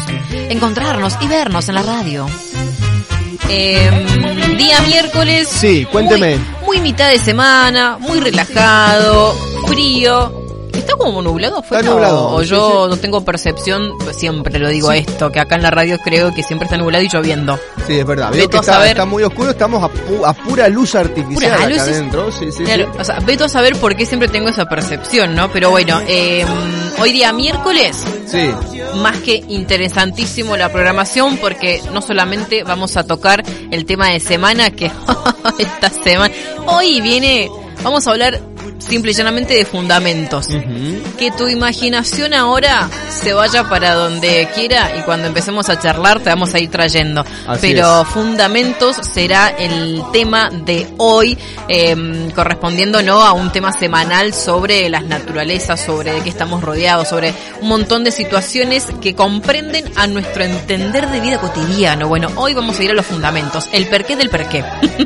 encontrarnos 0.49 1.17
y 1.19 1.27
vernos 1.27 1.67
en 1.69 1.75
la 1.75 1.81
radio. 1.81 2.27
Em, 3.49 4.57
día 4.57 4.79
miércoles. 4.81 5.47
Sí, 5.49 5.87
cuénteme. 5.91 6.37
Muy, 6.37 6.65
muy 6.67 6.81
mitad 6.81 7.09
de 7.09 7.17
semana, 7.17 7.97
muy 7.99 8.19
relajado, 8.19 9.33
frío. 9.65 10.40
¿Está 10.73 10.93
como 10.95 11.21
nublado 11.21 11.59
afuera? 11.59 11.81
Está 11.81 11.91
nublado, 11.93 12.27
O 12.29 12.41
sí, 12.43 12.49
yo 12.49 12.87
no 12.89 12.97
tengo 12.97 13.23
percepción, 13.25 13.91
pues 14.03 14.15
siempre 14.17 14.57
lo 14.59 14.69
digo 14.69 14.91
esto, 14.91 15.31
que 15.31 15.39
acá 15.39 15.55
en 15.55 15.63
la 15.63 15.71
radio 15.71 15.97
creo 16.03 16.33
que 16.33 16.43
siempre 16.43 16.65
está 16.65 16.77
nublado 16.77 17.03
y 17.03 17.09
lloviendo. 17.09 17.59
Sí, 17.87 17.99
es 17.99 18.05
verdad. 18.05 18.31
Veo 18.31 18.49
que 18.49 18.57
está, 18.57 18.73
saber. 18.73 18.89
está 18.91 19.05
muy 19.05 19.23
oscuro, 19.23 19.51
estamos 19.51 19.83
a, 19.83 19.87
pu- 19.89 20.25
a 20.25 20.33
pura 20.33 20.67
luz 20.69 20.95
artificial 20.95 21.33
Pura 21.51 21.55
acá 21.55 21.69
luz, 21.69 21.81
sí. 21.81 21.89
adentro. 21.91 22.31
Sí, 22.31 22.51
sí, 22.51 22.63
Claro, 22.63 22.89
sí. 22.93 22.99
o 22.99 23.03
sea, 23.03 23.19
veto 23.19 23.45
a 23.45 23.49
saber 23.49 23.75
por 23.77 23.95
qué 23.95 24.05
siempre 24.05 24.27
tengo 24.29 24.49
esa 24.49 24.65
percepción, 24.65 25.35
¿no? 25.35 25.51
Pero 25.51 25.69
bueno, 25.71 25.99
eh, 26.07 26.45
hoy 26.99 27.11
día 27.11 27.31
miércoles, 27.33 27.97
Sí. 28.25 28.49
más 28.95 29.17
que 29.19 29.43
interesantísimo 29.47 30.55
la 30.57 30.69
programación, 30.71 31.37
porque 31.37 31.81
no 31.91 32.01
solamente 32.01 32.63
vamos 32.63 32.95
a 32.97 33.03
tocar 33.05 33.43
el 33.71 33.85
tema 33.85 34.07
de 34.09 34.19
semana, 34.19 34.71
que 34.71 34.91
esta 35.59 35.89
semana, 35.89 36.33
hoy 36.67 37.01
viene, 37.01 37.49
vamos 37.83 38.07
a 38.07 38.11
hablar 38.11 38.39
simple 38.81 39.11
y 39.11 39.13
llanamente 39.13 39.53
de 39.53 39.65
fundamentos. 39.65 40.47
Que 41.17 41.31
tu 41.31 41.47
imaginación 41.47 42.33
ahora 42.33 42.89
se 43.09 43.33
vaya 43.33 43.69
para 43.69 43.93
donde 43.93 44.49
quiera 44.53 44.97
y 44.97 45.01
cuando 45.01 45.27
empecemos 45.27 45.69
a 45.69 45.79
charlar 45.79 46.19
te 46.19 46.29
vamos 46.29 46.53
a 46.53 46.59
ir 46.59 46.69
trayendo. 46.69 47.23
Así 47.47 47.67
Pero 47.67 48.01
es. 48.01 48.07
fundamentos 48.09 48.97
será 49.13 49.49
el 49.49 50.01
tema 50.11 50.49
de 50.49 50.87
hoy, 50.97 51.37
eh, 51.67 52.29
correspondiendo 52.35 53.01
no 53.01 53.21
a 53.21 53.33
un 53.33 53.51
tema 53.51 53.71
semanal 53.71 54.33
sobre 54.33 54.89
las 54.89 55.03
naturalezas, 55.03 55.79
sobre 55.79 56.13
de 56.13 56.21
qué 56.21 56.29
estamos 56.29 56.61
rodeados, 56.63 57.07
sobre 57.07 57.33
un 57.61 57.67
montón 57.67 58.03
de 58.03 58.11
situaciones 58.11 58.87
que 59.01 59.15
comprenden 59.15 59.85
a 59.95 60.07
nuestro 60.07 60.43
entender 60.43 61.09
de 61.09 61.19
vida 61.19 61.39
cotidiano. 61.39 62.07
Bueno, 62.07 62.29
hoy 62.35 62.53
vamos 62.53 62.79
a 62.79 62.83
ir 62.83 62.91
a 62.91 62.93
los 62.93 63.05
fundamentos, 63.05 63.69
el 63.71 63.87
porqué 63.87 64.15
del 64.15 64.29
porqué. 64.29 64.63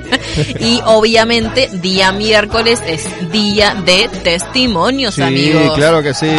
y 0.60 0.82
obviamente 0.86 1.70
día 1.74 2.12
miércoles 2.12 2.82
es 2.88 3.04
día 3.32 3.65
de 3.74 4.08
testimonios, 4.24 5.16
Sí, 5.16 5.22
amigos. 5.22 5.74
claro 5.76 6.04
que 6.04 6.14
sí. 6.14 6.30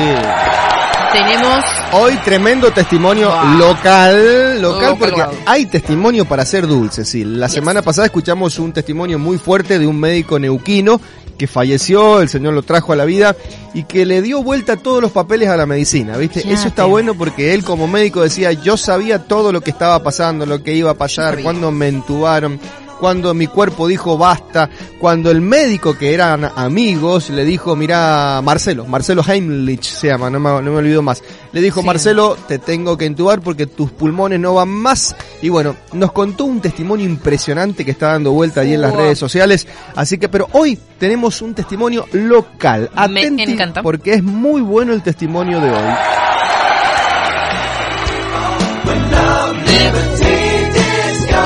Tenemos 1.12 1.64
Hoy 1.92 2.16
tremendo 2.24 2.70
testimonio 2.72 3.30
Wow. 3.30 3.58
local, 3.58 4.60
local 4.60 4.96
porque 4.98 5.22
wow. 5.22 5.32
hay 5.46 5.64
testimonio 5.66 6.24
para 6.26 6.44
ser 6.44 6.66
dulce, 6.66 7.04
sí. 7.04 7.24
La 7.24 7.48
semana 7.48 7.80
pasada 7.80 8.06
escuchamos 8.06 8.58
un 8.58 8.72
testimonio 8.72 9.18
muy 9.18 9.38
fuerte 9.38 9.78
de 9.78 9.86
un 9.86 9.98
médico 9.98 10.38
neuquino 10.38 11.00
que 11.38 11.46
falleció, 11.46 12.20
el 12.20 12.28
Señor 12.28 12.54
lo 12.54 12.62
trajo 12.62 12.92
a 12.92 12.96
la 12.96 13.04
vida 13.04 13.36
y 13.72 13.84
que 13.84 14.04
le 14.04 14.20
dio 14.20 14.42
vuelta 14.42 14.76
todos 14.76 15.00
los 15.00 15.12
papeles 15.12 15.48
a 15.48 15.56
la 15.56 15.64
medicina, 15.66 16.16
¿viste? 16.16 16.40
Eso 16.50 16.68
está 16.68 16.84
bueno 16.86 17.14
porque 17.14 17.54
él 17.54 17.62
como 17.62 17.86
médico 17.86 18.22
decía, 18.22 18.52
yo 18.52 18.76
sabía 18.76 19.20
todo 19.24 19.52
lo 19.52 19.60
que 19.60 19.70
estaba 19.70 20.02
pasando, 20.02 20.44
lo 20.46 20.62
que 20.62 20.74
iba 20.74 20.90
a 20.90 20.94
pasar, 20.94 21.42
cuando 21.42 21.70
me 21.70 21.88
entubaron, 21.88 22.58
cuando 22.98 23.34
mi 23.34 23.46
cuerpo 23.46 23.86
dijo 23.86 24.16
basta, 24.18 24.68
cuando 24.98 25.30
el 25.30 25.40
médico 25.40 25.96
que 25.96 26.14
eran 26.14 26.50
amigos 26.56 27.30
le 27.30 27.44
dijo, 27.44 27.76
mira, 27.76 28.40
Marcelo, 28.42 28.86
Marcelo 28.86 29.22
Heimlich 29.26 29.84
se 29.84 30.08
llama, 30.08 30.30
no 30.30 30.40
me, 30.40 30.50
no 30.62 30.70
me 30.72 30.78
olvido 30.78 31.02
más, 31.02 31.22
le 31.52 31.60
dijo, 31.60 31.80
Sí. 31.80 31.86
Marcelo, 31.86 32.36
te 32.48 32.58
tengo 32.58 32.96
que 32.96 33.04
entubar 33.06 33.40
porque 33.40 33.66
tus 33.66 33.90
pulmones 33.90 34.40
no 34.40 34.54
van 34.54 34.68
más. 34.68 35.14
Y 35.42 35.48
bueno, 35.48 35.76
nos 35.92 36.12
contó 36.12 36.44
un 36.44 36.60
testimonio 36.60 37.06
impresionante 37.06 37.84
que 37.84 37.90
está 37.92 38.08
dando 38.12 38.32
vuelta 38.32 38.62
allí 38.62 38.74
en 38.74 38.80
las 38.82 38.92
Wow. 38.92 39.00
redes 39.00 39.18
sociales. 39.18 39.66
Así 39.94 40.18
que, 40.18 40.28
pero 40.28 40.48
hoy 40.52 40.78
tenemos 40.98 41.42
un 41.42 41.54
testimonio 41.54 42.06
local. 42.12 42.90
Me 43.10 43.20
Atenti, 43.20 43.42
encanta. 43.42 43.82
porque 43.82 44.14
es 44.14 44.22
muy 44.22 44.60
bueno 44.62 44.92
el 44.92 45.02
testimonio 45.02 45.60
de 45.60 45.70
hoy. 45.70 45.92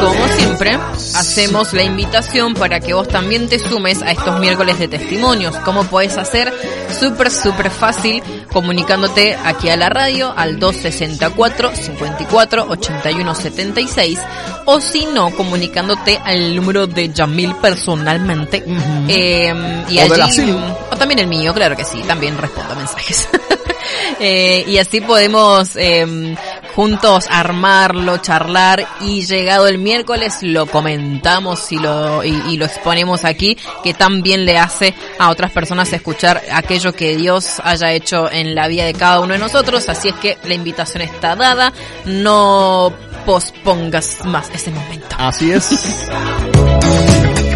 Como 0.00 0.28
siempre, 0.28 0.78
hacemos 1.14 1.72
la 1.72 1.82
invitación 1.82 2.54
para 2.54 2.80
que 2.80 2.94
vos 2.94 3.08
también 3.08 3.48
te 3.48 3.58
sumes 3.58 4.02
a 4.02 4.10
estos 4.10 4.40
miércoles 4.40 4.78
de 4.78 4.88
testimonios. 4.88 5.56
¿Cómo 5.58 5.84
podés 5.84 6.16
hacer? 6.16 6.52
Súper, 6.98 7.30
súper 7.30 7.70
fácil 7.70 8.22
comunicándote 8.52 9.36
aquí 9.44 9.68
a 9.68 9.76
la 9.76 9.88
radio 9.88 10.32
al 10.36 10.58
264 10.58 11.74
54 11.74 12.66
81 12.68 13.34
76 13.34 14.18
o 14.66 14.80
si 14.80 15.06
no, 15.06 15.30
comunicándote 15.30 16.20
al 16.24 16.56
número 16.56 16.86
de 16.86 17.12
Yamil 17.12 17.54
personalmente. 17.56 18.64
Eh, 19.08 19.84
y 19.88 19.98
O 19.98 20.08
de 20.08 20.18
la 20.18 20.24
allí, 20.26 20.50
o 20.90 20.96
también 20.96 21.20
el 21.20 21.26
mío, 21.26 21.52
claro 21.54 21.76
que 21.76 21.84
sí, 21.84 22.02
también 22.06 22.38
respondo 22.38 22.74
mensajes. 22.74 23.28
Eh, 24.22 24.64
y 24.66 24.76
así 24.76 25.00
podemos 25.00 25.76
eh, 25.76 26.36
juntos 26.74 27.26
armarlo, 27.30 28.18
charlar 28.18 28.86
y 29.00 29.22
llegado 29.24 29.66
el 29.66 29.78
miércoles 29.78 30.38
lo 30.42 30.66
comentamos 30.66 31.72
y 31.72 31.78
lo, 31.78 32.22
y, 32.22 32.30
y 32.50 32.56
lo 32.56 32.66
exponemos 32.66 33.24
aquí, 33.24 33.56
que 33.82 33.94
también 33.94 34.44
le 34.44 34.58
hace 34.58 34.94
a 35.18 35.30
otras 35.30 35.50
personas 35.52 35.92
escuchar 35.92 36.42
aquello 36.52 36.92
que 36.92 37.16
Dios 37.16 37.60
haya 37.64 37.92
hecho 37.92 38.30
en 38.30 38.54
la 38.54 38.68
vida 38.68 38.84
de 38.84 38.92
cada 38.92 39.20
uno 39.20 39.32
de 39.32 39.38
nosotros. 39.38 39.88
Así 39.88 40.08
es 40.08 40.14
que 40.16 40.38
la 40.44 40.54
invitación 40.54 41.02
está 41.02 41.34
dada, 41.36 41.72
no 42.04 42.92
pospongas 43.24 44.24
más 44.24 44.50
ese 44.52 44.70
momento. 44.70 45.16
Así 45.18 45.50
es. 45.52 45.70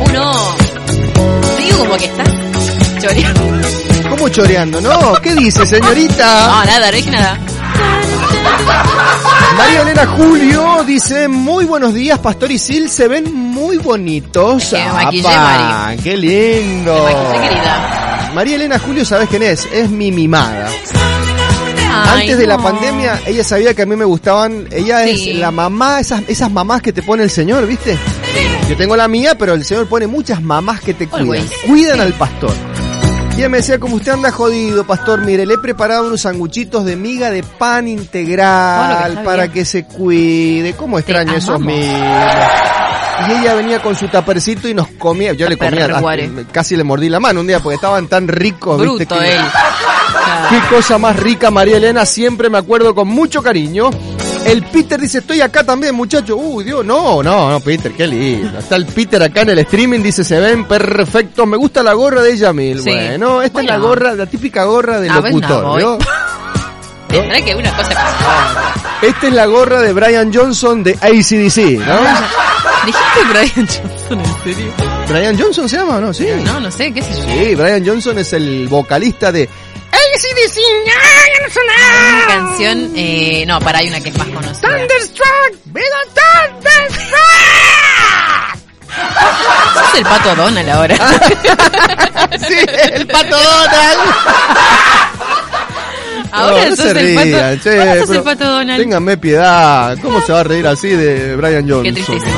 Uno, 0.08 0.32
digo 1.58 1.78
como 1.78 1.96
que 1.96 2.04
estás 2.06 2.43
choreando. 3.08 4.08
¿Cómo 4.10 4.28
choreando? 4.28 4.80
No, 4.80 5.14
¿qué 5.22 5.34
dice, 5.34 5.66
señorita? 5.66 6.48
No, 6.48 6.64
nada, 6.64 6.90
no 6.90 6.96
dije 6.96 7.10
nada. 7.10 7.38
María 9.56 9.82
Elena 9.82 10.06
Julio 10.06 10.84
dice, 10.86 11.28
muy 11.28 11.64
buenos 11.64 11.94
días, 11.94 12.18
Pastor 12.18 12.50
y 12.50 12.58
Sil, 12.58 12.88
se 12.90 13.08
ven 13.08 13.32
muy 13.34 13.78
bonitos. 13.78 14.72
Me 14.72 14.86
maquillé. 14.92 15.22
Mari. 15.28 16.02
¡Qué 16.02 16.16
lindo! 16.16 16.94
Maquillé, 17.04 17.48
querida. 17.48 18.30
María 18.34 18.56
Elena 18.56 18.78
Julio, 18.78 19.04
¿sabes 19.04 19.28
quién 19.28 19.42
es? 19.44 19.66
Es 19.72 19.88
mi 19.90 20.10
mimada. 20.10 20.68
Ay, 21.96 22.22
Antes 22.22 22.38
de 22.38 22.46
la 22.48 22.58
pandemia, 22.58 23.20
ella 23.26 23.44
sabía 23.44 23.72
que 23.74 23.82
a 23.82 23.86
mí 23.86 23.94
me 23.94 24.04
gustaban. 24.04 24.66
Ella 24.72 25.04
Sí. 25.04 25.30
es 25.30 25.36
la 25.36 25.50
mamá, 25.52 26.00
esas, 26.00 26.22
esas 26.26 26.50
mamás 26.50 26.82
que 26.82 26.92
te 26.92 27.02
pone 27.02 27.22
el 27.22 27.30
Señor, 27.30 27.66
¿viste? 27.66 27.96
Yo 28.68 28.76
tengo 28.76 28.96
la 28.96 29.06
mía, 29.06 29.36
pero 29.38 29.54
el 29.54 29.64
Señor 29.64 29.86
pone 29.86 30.06
muchas 30.08 30.42
mamás 30.42 30.80
que 30.80 30.94
te 30.94 31.06
cuidan. 31.06 31.22
Always. 31.28 31.50
Cuidan 31.66 32.00
al 32.00 32.12
pastor. 32.14 32.52
Y 33.36 33.38
ella 33.38 33.48
me 33.48 33.56
decía, 33.58 33.80
como 33.80 33.96
usted 33.96 34.12
anda 34.12 34.30
jodido, 34.30 34.84
pastor, 34.84 35.20
mire, 35.24 35.44
le 35.44 35.54
he 35.54 35.58
preparado 35.58 36.06
unos 36.06 36.20
sanguchitos 36.20 36.84
de 36.84 36.94
miga 36.94 37.30
de 37.30 37.42
pan 37.42 37.84
que 37.86 37.90
integral 37.90 39.22
para 39.24 39.42
bien. 39.44 39.52
que 39.52 39.64
se 39.64 39.84
cuide. 39.84 40.74
¿Cómo 40.74 40.98
extraño 41.00 41.34
esos 41.34 41.58
mimos? 41.58 42.00
Y 43.28 43.32
ella 43.32 43.54
venía 43.54 43.80
con 43.82 43.96
su 43.96 44.06
tapercito 44.08 44.68
y 44.68 44.74
nos 44.74 44.86
comía. 44.98 45.32
Yo 45.32 45.48
le 45.48 45.56
comía, 45.56 45.86
hasta- 45.86 46.52
casi 46.52 46.76
le 46.76 46.84
mordí 46.84 47.08
la 47.08 47.18
mano 47.18 47.40
un 47.40 47.46
día 47.48 47.58
porque 47.58 47.74
estaban 47.74 48.06
tan 48.06 48.28
ricos. 48.28 48.80
¿viste? 48.80 49.04
Bruto 49.04 49.18
que- 49.18 49.34
él. 49.34 49.40
Qué 50.50 50.60
cosa 50.76 50.98
más 50.98 51.16
rica, 51.16 51.50
María 51.50 51.76
Elena, 51.78 52.06
siempre 52.06 52.48
me 52.50 52.58
acuerdo 52.58 52.94
con 52.94 53.08
mucho 53.08 53.42
cariño. 53.42 53.90
El 54.44 54.62
Peter 54.64 55.00
dice, 55.00 55.18
estoy 55.18 55.40
acá 55.40 55.64
también, 55.64 55.94
muchacho. 55.94 56.36
Uy, 56.36 56.64
Dios, 56.64 56.84
no, 56.84 57.22
no, 57.22 57.50
no, 57.50 57.60
Peter, 57.60 57.92
qué 57.92 58.06
lindo. 58.06 58.58
Está 58.58 58.76
el 58.76 58.86
Peter 58.86 59.22
acá 59.22 59.42
en 59.42 59.50
el 59.50 59.58
streaming, 59.60 60.00
dice, 60.00 60.24
se 60.24 60.38
ven 60.38 60.64
perfectos. 60.66 61.46
Me 61.46 61.56
gusta 61.56 61.82
la 61.82 61.94
gorra 61.94 62.22
de 62.22 62.36
Yamil. 62.36 62.82
Sí. 62.82 62.90
Bueno, 62.90 63.42
esta 63.42 63.60
es 63.60 63.66
la 63.66 63.78
gorra, 63.78 64.14
la 64.14 64.26
típica 64.26 64.64
gorra 64.64 65.00
del 65.00 65.10
A 65.10 65.20
ver, 65.20 65.32
locutor, 65.32 65.64
no 65.64 65.98
que 67.44 67.54
una 67.54 67.76
cosa 67.76 67.90
pasa. 67.90 68.74
Esta 69.02 69.26
es 69.28 69.32
la 69.32 69.46
gorra 69.46 69.80
de 69.80 69.92
Brian 69.92 70.32
Johnson 70.32 70.82
de 70.82 70.92
ACDC, 70.92 71.86
¿no? 71.86 72.00
Dijiste 72.86 73.20
Brian 73.30 73.66
Johnson, 73.66 74.20
¿en 74.20 74.54
serio? 74.54 74.72
¿Brian 75.08 75.38
Johnson 75.38 75.68
se 75.68 75.76
llama 75.76 75.96
o 75.96 76.00
no? 76.00 76.12
Sí. 76.12 76.26
No, 76.44 76.60
no 76.60 76.70
sé, 76.70 76.92
qué 76.92 77.02
sé 77.02 77.14
yo. 77.14 77.24
Sí, 77.24 77.54
Brian 77.54 77.86
Johnson 77.86 78.18
es 78.18 78.32
el 78.32 78.68
vocalista 78.68 79.32
de. 79.32 79.48
Una 82.14 82.26
canción, 82.28 82.92
eh, 82.94 83.44
no, 83.46 83.58
para 83.60 83.78
hay 83.80 83.88
una 83.88 84.00
que 84.00 84.10
es 84.10 84.18
más 84.18 84.28
conocida. 84.28 84.60
Thunderstruck, 84.60 85.54
Vida 85.64 85.84
Thunderstruck. 86.60 87.20
Sos 89.74 89.94
el 89.98 90.04
pato 90.04 90.34
Donald 90.36 90.70
ahora. 90.70 90.96
sí, 92.48 92.56
el 92.92 93.06
pato 93.08 93.36
Donald. 93.36 94.00
Ahora 96.36 96.64
No, 96.64 96.70
no 96.70 96.76
sos 96.76 96.84
se 96.84 96.90
el 96.90 96.96
rían, 96.96 97.56
pato. 97.58 97.62
che, 97.70 97.78
ahora 97.80 98.00
sos 98.06 98.10
el 98.16 98.22
pato 98.22 98.44
Donald. 98.44 98.80
Ténganme 98.80 99.16
piedad. 99.16 99.96
¿Cómo 100.02 100.20
se 100.20 100.32
va 100.32 100.40
a 100.40 100.44
reír 100.44 100.66
así 100.66 100.88
de 100.88 101.36
Brian 101.36 101.62
Johnson? 101.68 101.82
Qué 101.84 101.92
tristísimo. 101.92 102.32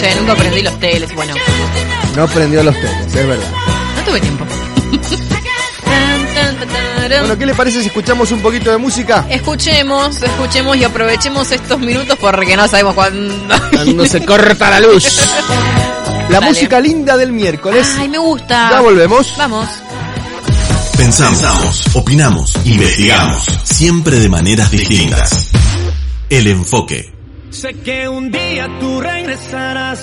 Che, 0.00 0.14
nunca 0.16 0.32
aprendí 0.32 0.62
los 0.62 0.78
teles, 0.80 1.14
bueno, 1.14 1.34
No 2.14 2.26
prendió 2.28 2.62
los 2.62 2.74
teles, 2.74 3.14
es 3.14 3.26
verdad. 3.26 3.48
no 3.96 4.02
tuve 4.04 4.20
tiempo. 4.20 4.46
Bueno, 7.08 7.38
¿qué 7.38 7.46
le 7.46 7.54
parece 7.54 7.80
si 7.80 7.86
escuchamos 7.86 8.30
un 8.32 8.40
poquito 8.40 8.70
de 8.70 8.78
música? 8.78 9.24
Escuchemos, 9.30 10.22
escuchemos 10.22 10.76
y 10.76 10.84
aprovechemos 10.84 11.50
estos 11.52 11.78
minutos 11.78 12.16
porque 12.20 12.56
no 12.56 12.66
sabemos 12.68 12.94
cuándo. 12.94 13.34
Cuando 13.72 14.06
se 14.06 14.24
corta 14.24 14.70
la 14.70 14.80
luz. 14.80 15.20
La 16.28 16.40
Dale. 16.40 16.46
música 16.48 16.80
linda 16.80 17.16
del 17.16 17.32
miércoles. 17.32 17.86
Ay, 18.00 18.08
me 18.08 18.18
gusta. 18.18 18.68
Ya 18.70 18.80
volvemos. 18.80 19.32
Vamos. 19.38 19.68
Pensamos, 20.96 21.84
opinamos, 21.94 22.52
investigamos, 22.64 23.46
siempre 23.62 24.18
de 24.18 24.28
maneras 24.28 24.68
distintas. 24.72 25.50
El 26.28 26.48
enfoque. 26.48 27.12
Sé 27.50 27.74
que 27.74 28.08
un 28.08 28.32
día 28.32 28.66
tú 28.80 29.00
regresarás 29.00 30.00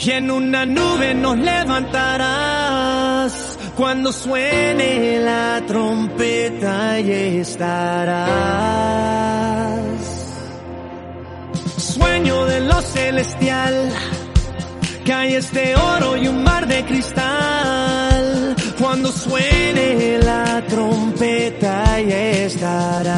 y 0.00 0.10
en 0.12 0.30
una 0.30 0.64
nube 0.64 1.14
nos 1.14 1.36
levantarás. 1.38 3.32
Cuando 3.76 4.12
suene 4.12 5.18
la 5.18 5.60
trompeta 5.66 7.00
y 7.00 7.38
estarás. 7.40 8.28
Sueño 11.76 12.46
de 12.46 12.60
lo 12.60 12.80
celestial, 12.80 13.90
calles 15.04 15.52
de 15.52 15.74
oro 15.74 16.16
y 16.16 16.28
un 16.28 16.44
mar 16.44 16.68
de 16.68 16.84
cristal. 16.84 18.54
Cuando 18.78 19.10
suene 19.10 20.18
la 20.18 20.64
trompeta 20.68 22.00
y 22.00 22.12
estarás. 22.12 23.14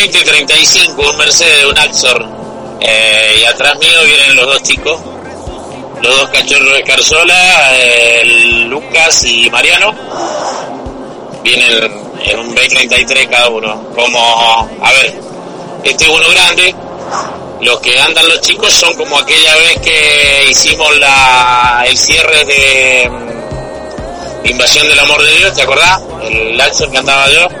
30 0.00 0.18
y 0.18 0.24
35, 0.24 1.10
un 1.10 1.16
Mercedes, 1.18 1.64
un 1.66 1.78
Axor. 1.78 2.26
Eh, 2.80 3.40
y 3.40 3.44
atrás 3.44 3.78
mío 3.78 4.02
vienen 4.06 4.34
los 4.34 4.46
dos 4.46 4.62
chicos, 4.62 4.98
los 6.00 6.16
dos 6.16 6.30
cachorros 6.30 6.72
de 6.72 6.82
Carzola, 6.84 7.76
eh, 7.76 8.22
Lucas 8.66 9.24
y 9.26 9.50
Mariano. 9.50 9.94
Vienen 11.42 11.92
en 12.24 12.38
un 12.38 12.56
B33 12.56 13.28
cada 13.28 13.50
uno. 13.50 13.88
Como, 13.94 14.70
a 14.82 14.92
ver, 14.92 15.20
este 15.84 16.04
es 16.04 16.10
uno 16.10 16.28
grande. 16.30 16.74
Los 17.60 17.80
que 17.80 18.00
andan 18.00 18.26
los 18.26 18.40
chicos 18.40 18.72
son 18.72 18.94
como 18.94 19.18
aquella 19.18 19.54
vez 19.56 19.80
que 19.80 20.46
hicimos 20.48 20.96
la, 20.96 21.84
el 21.86 21.98
cierre 21.98 22.46
de 22.46 23.10
mm, 23.10 24.46
Invasión 24.46 24.88
del 24.88 24.98
Amor 24.98 25.22
de 25.22 25.36
Dios, 25.36 25.54
¿te 25.54 25.60
acordás? 25.60 26.00
El 26.22 26.58
Axor 26.58 26.90
que 26.90 26.96
andaba 26.96 27.28
yo 27.28 27.59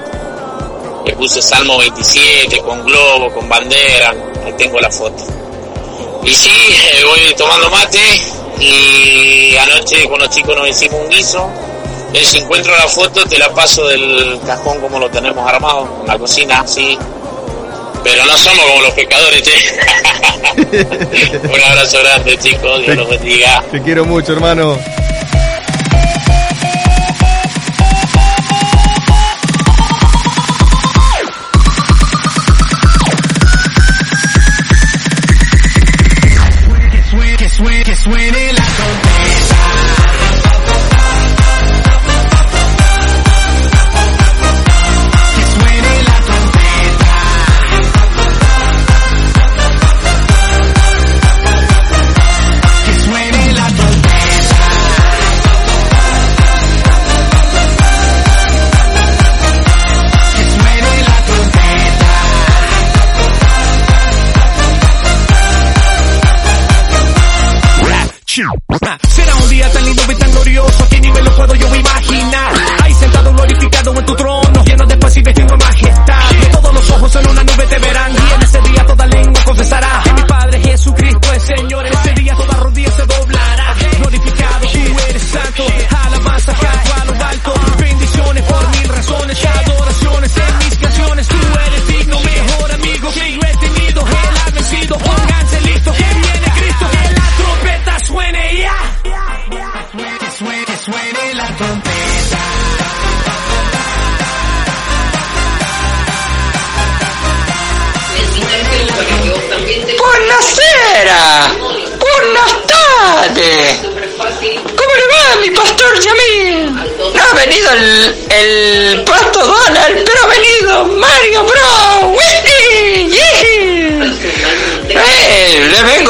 le 1.04 1.14
puse 1.14 1.40
Salmo 1.40 1.78
27 1.78 2.60
con 2.60 2.84
globo, 2.84 3.32
con 3.32 3.48
bandera. 3.48 4.14
Ahí 4.44 4.52
tengo 4.56 4.78
la 4.80 4.90
foto. 4.90 5.24
Y 6.24 6.30
sí, 6.34 6.50
eh, 6.50 7.04
voy 7.04 7.34
tomando 7.34 7.70
mate 7.70 7.98
y 8.60 9.56
anoche 9.56 10.06
con 10.08 10.20
los 10.20 10.28
chicos 10.28 10.54
nos 10.54 10.68
hicimos 10.68 11.00
un 11.00 11.08
guiso. 11.08 11.50
Eh, 12.12 12.24
si 12.24 12.38
encuentro 12.38 12.76
la 12.76 12.88
foto 12.88 13.24
te 13.24 13.38
la 13.38 13.52
paso 13.54 13.86
del 13.86 14.38
cajón 14.44 14.80
como 14.80 14.98
lo 14.98 15.08
tenemos 15.08 15.48
armado, 15.48 15.88
en 16.00 16.06
la 16.06 16.18
cocina, 16.18 16.66
sí. 16.66 16.98
Pero 18.02 18.24
no 18.26 18.36
somos 18.36 18.64
como 18.64 18.82
los 18.82 18.92
pecadores, 18.94 19.42
che. 19.42 19.52
un 21.54 21.60
abrazo 21.62 21.98
grande 22.02 22.38
chicos, 22.38 22.82
Dios 22.82 22.96
los 22.96 23.08
bendiga. 23.08 23.62
Te 23.70 23.80
quiero 23.82 24.04
mucho, 24.04 24.32
hermano. 24.32 24.78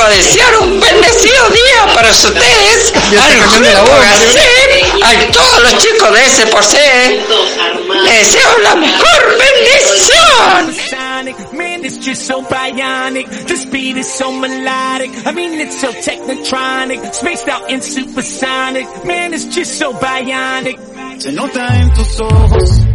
Vengo 0.01 0.07
a 0.07 0.11
desear 0.11 0.59
un 0.59 0.81
bendecido 0.81 1.49
día 1.51 1.95
para 1.95 2.11
ustedes. 2.11 2.93
Al 3.21 3.33
a 5.03 5.33
todos 5.33 5.63
los 5.63 5.79
chicos 5.79 6.13
de 6.13 6.25
ese 6.25 6.47
por 6.47 6.65
C. 6.65 6.79
Les 8.05 8.19
deseo 8.19 8.59
la 8.63 8.75
mejor 8.77 9.39
bendición. 9.39 10.21
Man, 11.53 11.85
it's 11.85 11.99
just 11.99 12.27
so 12.27 12.43
bionic. 12.43 13.29
The 13.47 13.57
speed 13.57 13.99
is 13.99 14.07
so 14.07 14.33
melodic. 14.33 15.11
I 15.27 15.33
mean, 15.33 15.61
it's 15.61 15.81
so 15.81 15.93
technotronic. 15.93 17.13
Spaced 17.13 17.49
out 17.49 17.71
and 17.71 17.83
supersonic. 17.83 18.87
Man, 19.05 19.35
it's 19.35 19.45
just 19.45 19.79
so 19.79 19.93
bionic. 19.93 20.79
Se 21.19 21.33
nota 21.33 21.67
en 21.77 21.93
tus 21.93 22.21
ojos, 22.21 22.87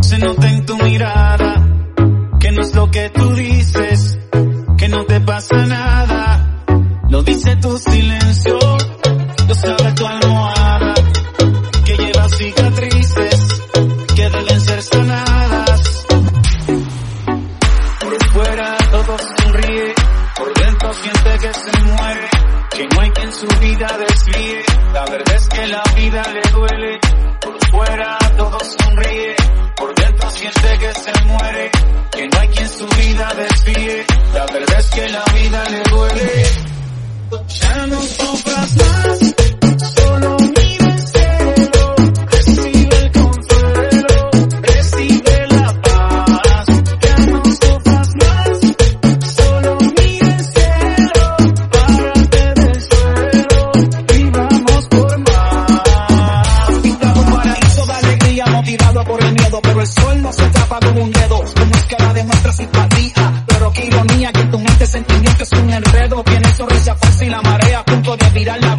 se 0.00 0.18
nota 0.18 0.48
en 0.48 0.66
tu 0.66 0.76
mirada, 0.78 1.59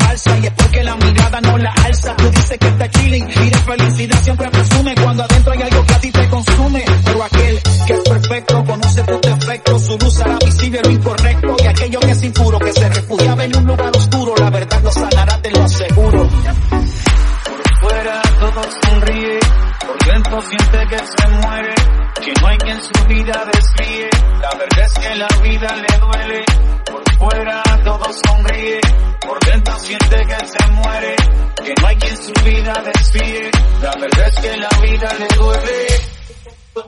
balsa, 0.06 0.38
y 0.40 0.46
es 0.46 0.52
porque 0.52 0.84
la 0.84 0.96
mirada 0.96 1.42
no 1.42 1.58
la 1.58 1.72
alza, 1.86 2.16
tú 2.16 2.30
dices 2.30 2.58
que 2.58 2.68
está 2.68 2.90
chilling, 2.90 3.30
y 3.30 3.50
de 3.50 3.58
felicidad 3.58 4.20
siempre 4.22 4.50
presume, 4.50 4.96
cuando 4.96 5.24
adentro 5.24 5.54
hay 5.54 5.62
algo 5.62 5.86
que 5.86 5.94
a 5.94 6.00
ti 6.00 6.12
te 6.12 6.30
consume, 6.30 6.86
pero 7.06 7.24
aquel 7.24 7.60
que 7.88 7.94
es 7.94 8.10
perfecto 8.10 8.64
conoce 8.66 9.04
tus 9.04 9.22
defectos, 9.22 9.86
su 9.86 9.98
luz 9.98 10.22
hará 10.22 10.38
visible 10.46 10.82
lo 10.84 10.92
incorrecto, 10.92 11.56
y 11.64 11.68
aquello 11.68 12.00
que 12.00 12.12
es 12.12 12.24
impuro, 12.24 12.60
que 12.60 12.74
se 12.74 12.90
refugiaba 12.90 13.44
en 13.44 13.58
un 13.58 13.66
lugar 13.66 13.92
oscuro, 13.96 14.34
la 14.38 14.50
verdad 14.50 14.82
lo 14.84 14.92
sanará, 14.92 15.42
te 15.42 15.52
lo 15.52 15.64
aseguro. 15.64 16.30
Por 16.30 17.90
fuera 17.90 18.22
todo 18.40 18.62
sonríe, 18.84 19.40
por 19.86 20.14
dentro 20.14 20.42
siente 20.42 20.88
que 20.90 20.98
se 20.98 21.28
muere, 21.28 21.76
que 22.22 22.34
no 22.42 22.48
hay 22.48 22.58
quien 22.58 22.82
su 22.82 23.06
vida 23.08 23.46
desvíe. 23.54 24.10
La 24.42 24.56
verdad 24.56 24.86
es 24.86 24.94
que 24.94 25.16
la 25.16 25.28
vida 25.42 25.76
le 25.76 25.98
duele, 25.98 26.46
por 26.86 27.18
fuera 27.18 27.64
todo 28.02 28.14
sonríe, 28.14 28.82
por 29.22 29.40
dentro 29.46 29.80
siente 29.80 30.16
que 30.26 30.48
se 30.48 30.72
muere, 30.72 31.16
que 31.64 31.74
no 31.80 31.88
hay 31.88 31.96
quien 31.98 32.18
su 32.18 32.34
vida 32.44 32.84
desvíe. 32.84 33.52
La 33.82 33.96
verdad 33.96 34.28
es 34.28 34.40
que 34.40 34.58
la 34.58 34.70
vida 34.82 35.14
le 35.20 35.28
duele. 35.36 35.88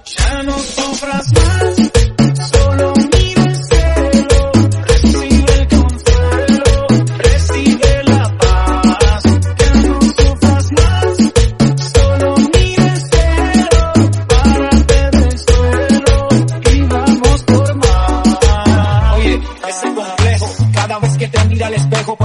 Ya 0.06 0.44
no 0.44 0.58
sufras 0.58 1.34
más, 1.34 2.50
solo 2.50 2.94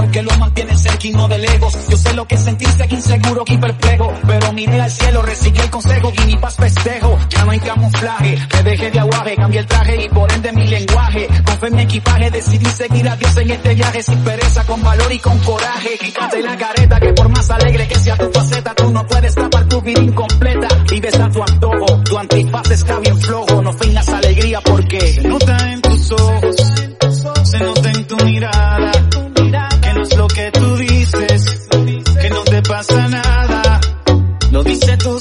porque 0.09 0.23
lo 0.23 0.35
mantiene 0.39 0.75
cerca 0.75 1.07
y 1.07 1.11
no 1.11 1.27
de 1.27 1.37
lejos. 1.37 1.87
Yo 1.87 1.95
sé 1.95 2.13
lo 2.15 2.25
que 2.25 2.35
sentiste 2.35 2.81
aquí 2.81 2.95
inseguro, 2.95 3.43
aquí 3.43 3.57
perplejo, 3.57 4.11
pero 4.25 4.53
miré 4.53 4.81
al 4.81 4.89
cielo, 4.89 5.21
recibí 5.21 5.59
el 5.59 5.69
consejo 5.69 6.11
y 6.11 6.25
mi 6.25 6.35
paz 6.37 6.55
festejo. 6.55 7.15
Ya 7.29 7.45
no 7.45 7.51
hay 7.51 7.59
camuflaje, 7.59 8.37
me 8.55 8.63
dejé 8.63 8.89
de 8.89 8.99
aguaje, 8.99 9.35
cambié 9.35 9.59
el 9.59 9.67
traje 9.67 10.03
y 10.03 10.09
por 10.09 10.31
ende 10.31 10.51
mi 10.51 10.65
lenguaje. 10.65 11.27
Con 11.45 11.59
fe 11.59 11.67
en 11.67 11.75
mi 11.75 11.81
equipaje 11.83 12.31
decidí 12.31 12.65
seguir 12.65 13.07
a 13.07 13.15
Dios 13.17 13.37
en 13.37 13.51
este 13.51 13.75
viaje 13.75 14.01
sin 14.01 14.17
pereza, 14.23 14.63
con 14.65 14.81
valor 14.81 15.11
y 15.11 15.19
con 15.19 15.37
coraje. 15.39 15.89
Quítate 15.99 16.41
la 16.41 16.57
careta 16.57 16.99
que 16.99 17.13
por 17.13 17.29
más 17.29 17.49
alegre 17.51 17.87
que 17.87 17.95
sea 17.95 18.17
tu 18.17 18.31
faceta, 18.31 18.73
tú 18.73 18.91
no 18.91 19.05
puedes 19.05 19.35
tapar 19.35 19.67
tu 19.67 19.79
vida 19.81 20.01
incompleta. 20.01 20.67
Vives 20.89 21.19
a 21.19 21.29
tu 21.29 21.43
antojo, 21.43 22.01
tu 22.01 22.17
antifaz 22.17 22.71
está 22.71 22.99
bien 22.99 23.17
flojo, 23.19 23.61
no 23.61 23.73
finas 23.73 24.09
alegría 24.09 24.59
porque 24.61 24.99
se 25.01 25.27
nota 25.27 25.71
en 25.71 25.81
tus 25.83 26.11
ojos, 26.13 26.55
se 27.43 27.59
nota 27.59 27.91
en 27.91 28.07
tu 28.07 28.17
mirada, 28.25 28.68
pasa 32.79 33.09
nada, 33.09 33.79
lo 34.51 34.63
dice 34.63 34.95
tu 34.95 35.19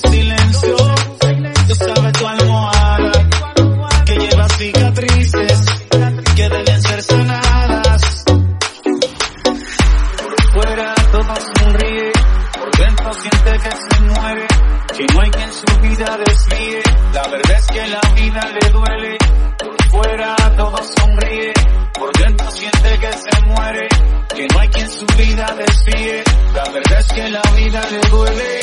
vida 27.68 27.90
le 27.90 28.00
duele. 28.10 28.60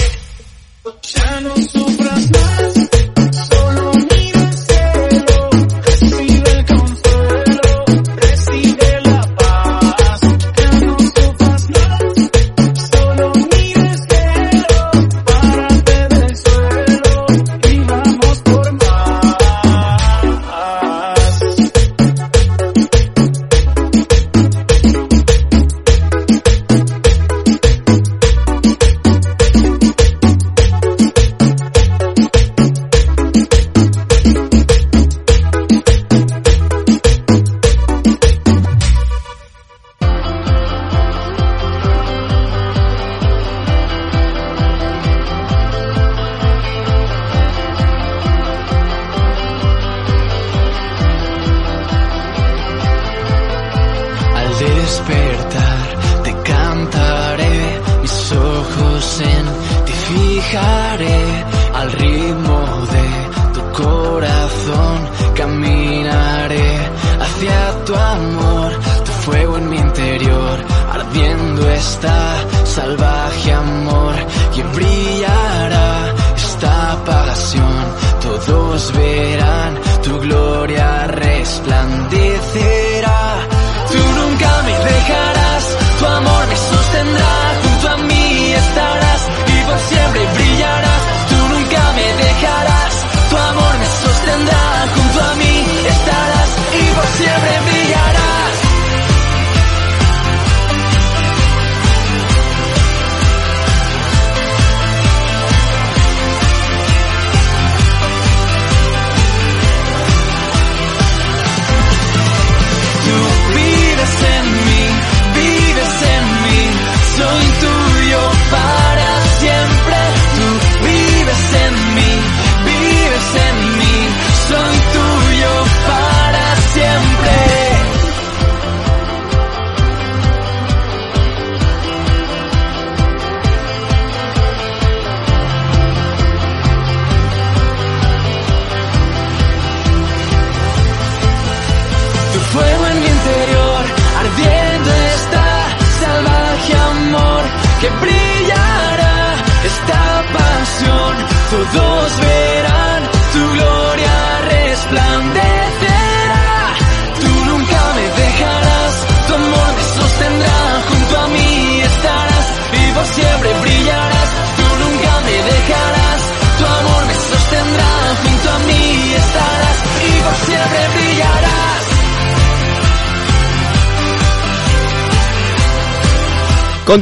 Ya 1.03 1.41
no 1.41 1.55
sufras 1.55 1.84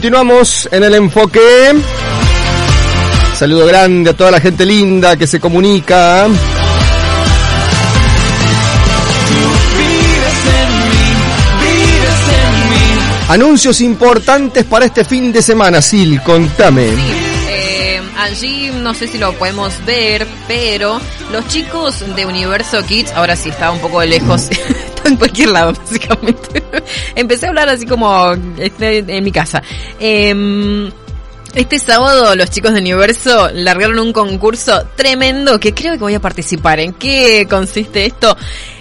Continuamos 0.03 0.67
en 0.69 0.83
el 0.83 0.95
enfoque. 0.95 1.39
Saludo 3.37 3.65
grande 3.67 4.09
a 4.09 4.13
toda 4.13 4.31
la 4.31 4.41
gente 4.41 4.65
linda 4.65 5.15
que 5.15 5.25
se 5.25 5.39
comunica. 5.39 6.27
Anuncios 13.29 13.79
importantes 13.79 14.65
para 14.65 14.83
este 14.83 15.05
fin 15.05 15.31
de 15.31 15.41
semana, 15.41 15.81
Sil, 15.87 16.19
contame. 16.21 16.89
Eh, 17.47 18.01
allí 18.17 18.71
no 18.75 18.93
sé 18.93 19.07
si 19.07 19.17
lo 19.17 19.31
podemos 19.35 19.73
ver, 19.85 20.27
pero 20.49 20.99
los 21.31 21.47
chicos 21.47 22.03
de 22.13 22.25
Universo 22.25 22.83
Kids, 22.85 23.13
ahora 23.13 23.37
sí 23.37 23.47
está 23.47 23.71
un 23.71 23.79
poco 23.79 24.03
lejos, 24.03 24.49
está 24.51 25.07
en 25.07 25.15
cualquier 25.15 25.51
lado 25.51 25.71
básicamente. 25.71 26.61
Empecé 27.15 27.45
a 27.45 27.49
hablar 27.49 27.69
así 27.69 27.85
como 27.85 28.33
este, 28.57 28.99
en 28.99 29.23
mi 29.23 29.31
casa. 29.31 29.61
Em, 29.99 30.91
este 31.53 31.77
sábado 31.77 32.35
los 32.35 32.49
chicos 32.49 32.73
de 32.73 32.79
Universo 32.79 33.49
largaron 33.53 33.99
un 33.99 34.11
concurso 34.11 34.87
tremendo 34.95 35.59
que 35.59 35.71
creo 35.71 35.93
que 35.93 35.99
voy 35.99 36.15
a 36.15 36.19
participar. 36.19 36.79
¿En 36.79 36.93
qué 36.93 37.45
consiste 37.47 38.07
esto? 38.07 38.35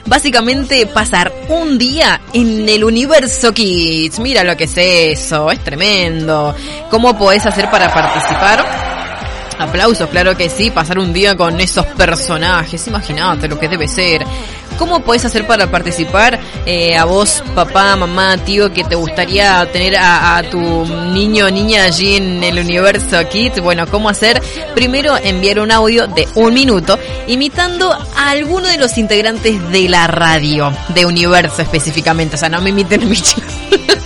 Básicamente 0.07 0.87
pasar 0.87 1.31
un 1.51 1.77
día 1.77 2.23
en 2.33 2.67
el 2.67 2.83
Universo 2.83 3.53
Kids. 3.53 4.21
Mira 4.21 4.43
lo 4.43 4.57
que 4.57 4.65
es 4.65 4.75
eso, 4.77 5.51
es 5.51 5.63
tremendo. 5.63 6.55
¿Cómo 6.91 7.17
podés 7.19 7.45
hacer 7.45 7.71
para 7.71 7.93
participar? 7.93 8.65
Aplausos, 9.59 10.09
claro 10.09 10.35
que 10.35 10.49
sí, 10.49 10.71
pasar 10.71 10.99
un 10.99 11.13
día 11.13 11.37
con 11.37 11.61
esos 11.61 11.85
personajes, 11.87 12.87
imagínate 12.87 13.49
lo 13.49 13.59
que 13.61 13.69
debe 13.69 13.87
ser. 13.87 14.25
¿Cómo 14.83 14.99
podés 14.99 15.25
hacer 15.25 15.47
para 15.47 15.71
participar? 15.71 16.41
Eh, 16.67 16.97
a 16.97 17.05
vos, 17.05 17.45
papá, 17.55 17.95
mamá, 17.95 18.37
tío, 18.39 18.73
que 18.73 18.83
te 18.83 18.97
gustaría 18.97 19.65
tener 19.71 19.95
a, 19.97 20.43
tu 20.51 20.59
niño 20.59 21.47
o 21.47 21.51
niña 21.53 21.85
allí 21.85 22.17
en 22.17 22.43
el 22.43 22.59
universo 22.59 23.17
Kids. 23.29 23.61
Bueno, 23.61 23.87
¿cómo 23.87 24.09
hacer? 24.09 24.43
Primero 24.75 25.17
enviar 25.17 25.61
un 25.61 25.71
audio 25.71 26.09
de 26.09 26.27
un 26.35 26.53
minuto 26.53 26.99
imitando 27.29 27.93
a 27.93 28.31
alguno 28.31 28.67
de 28.67 28.77
los 28.77 28.99
integrantes 28.99 29.71
de 29.71 29.89
la 29.89 30.09
radio, 30.09 30.73
de 30.89 31.07
universo 31.07 31.63
específicamente. 31.63 32.35
O 32.35 32.39
sea, 32.41 32.49
no 32.49 32.61
me 32.61 32.71
imiten 32.71 33.05
a 33.05 33.07
mí, 33.07 33.15
chicos. 33.15 33.45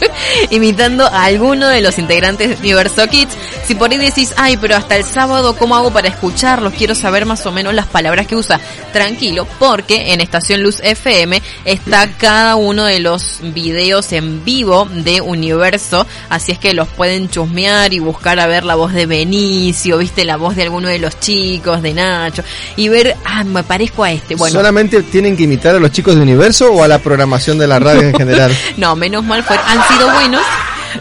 imitando 0.50 1.04
a 1.04 1.24
alguno 1.24 1.68
de 1.68 1.80
los 1.80 1.98
integrantes 1.98 2.48
de 2.48 2.56
Universo 2.56 3.06
Kids. 3.06 3.36
Si 3.64 3.74
por 3.74 3.90
ahí 3.90 3.98
decís, 3.98 4.34
ay, 4.36 4.56
pero 4.56 4.76
hasta 4.76 4.96
el 4.96 5.04
sábado, 5.04 5.56
¿cómo 5.56 5.76
hago 5.76 5.92
para 5.92 6.08
escucharlos? 6.08 6.74
Quiero 6.74 6.94
saber 6.94 7.26
más 7.26 7.44
o 7.46 7.52
menos 7.52 7.74
las 7.74 7.86
palabras 7.86 8.26
que 8.26 8.36
usa. 8.36 8.60
Tranquilo, 8.92 9.46
porque 9.58 10.12
en 10.12 10.20
Estación 10.20 10.62
Luz 10.66 10.80
FM 10.82 11.40
está 11.64 12.08
cada 12.18 12.56
uno 12.56 12.86
de 12.86 12.98
los 12.98 13.38
videos 13.40 14.10
en 14.10 14.44
vivo 14.44 14.88
de 14.90 15.20
Universo. 15.20 16.04
Así 16.28 16.50
es 16.50 16.58
que 16.58 16.74
los 16.74 16.88
pueden 16.88 17.30
chusmear 17.30 17.94
y 17.94 18.00
buscar 18.00 18.40
a 18.40 18.48
ver 18.48 18.64
la 18.64 18.74
voz 18.74 18.92
de 18.92 19.06
Benicio, 19.06 19.98
viste 19.98 20.24
la 20.24 20.36
voz 20.36 20.56
de 20.56 20.64
alguno 20.64 20.88
de 20.88 20.98
los 20.98 21.20
chicos, 21.20 21.82
de 21.82 21.94
Nacho, 21.94 22.42
y 22.74 22.88
ver, 22.88 23.14
ah, 23.24 23.44
me 23.44 23.62
parezco 23.62 24.02
a 24.02 24.10
este. 24.10 24.34
Bueno, 24.34 24.58
¿Solamente 24.58 25.04
tienen 25.04 25.36
que 25.36 25.44
imitar 25.44 25.76
a 25.76 25.78
los 25.78 25.92
chicos 25.92 26.16
de 26.16 26.22
Universo 26.22 26.72
o 26.72 26.82
a 26.82 26.88
la 26.88 26.98
programación 26.98 27.58
de 27.58 27.68
la 27.68 27.78
radio 27.78 28.02
en 28.02 28.14
general? 28.14 28.52
No, 28.76 28.96
menos 28.96 29.22
mal 29.22 29.44
fue, 29.44 29.56
han 29.56 29.86
sido 29.86 30.10
buenos. 30.10 30.42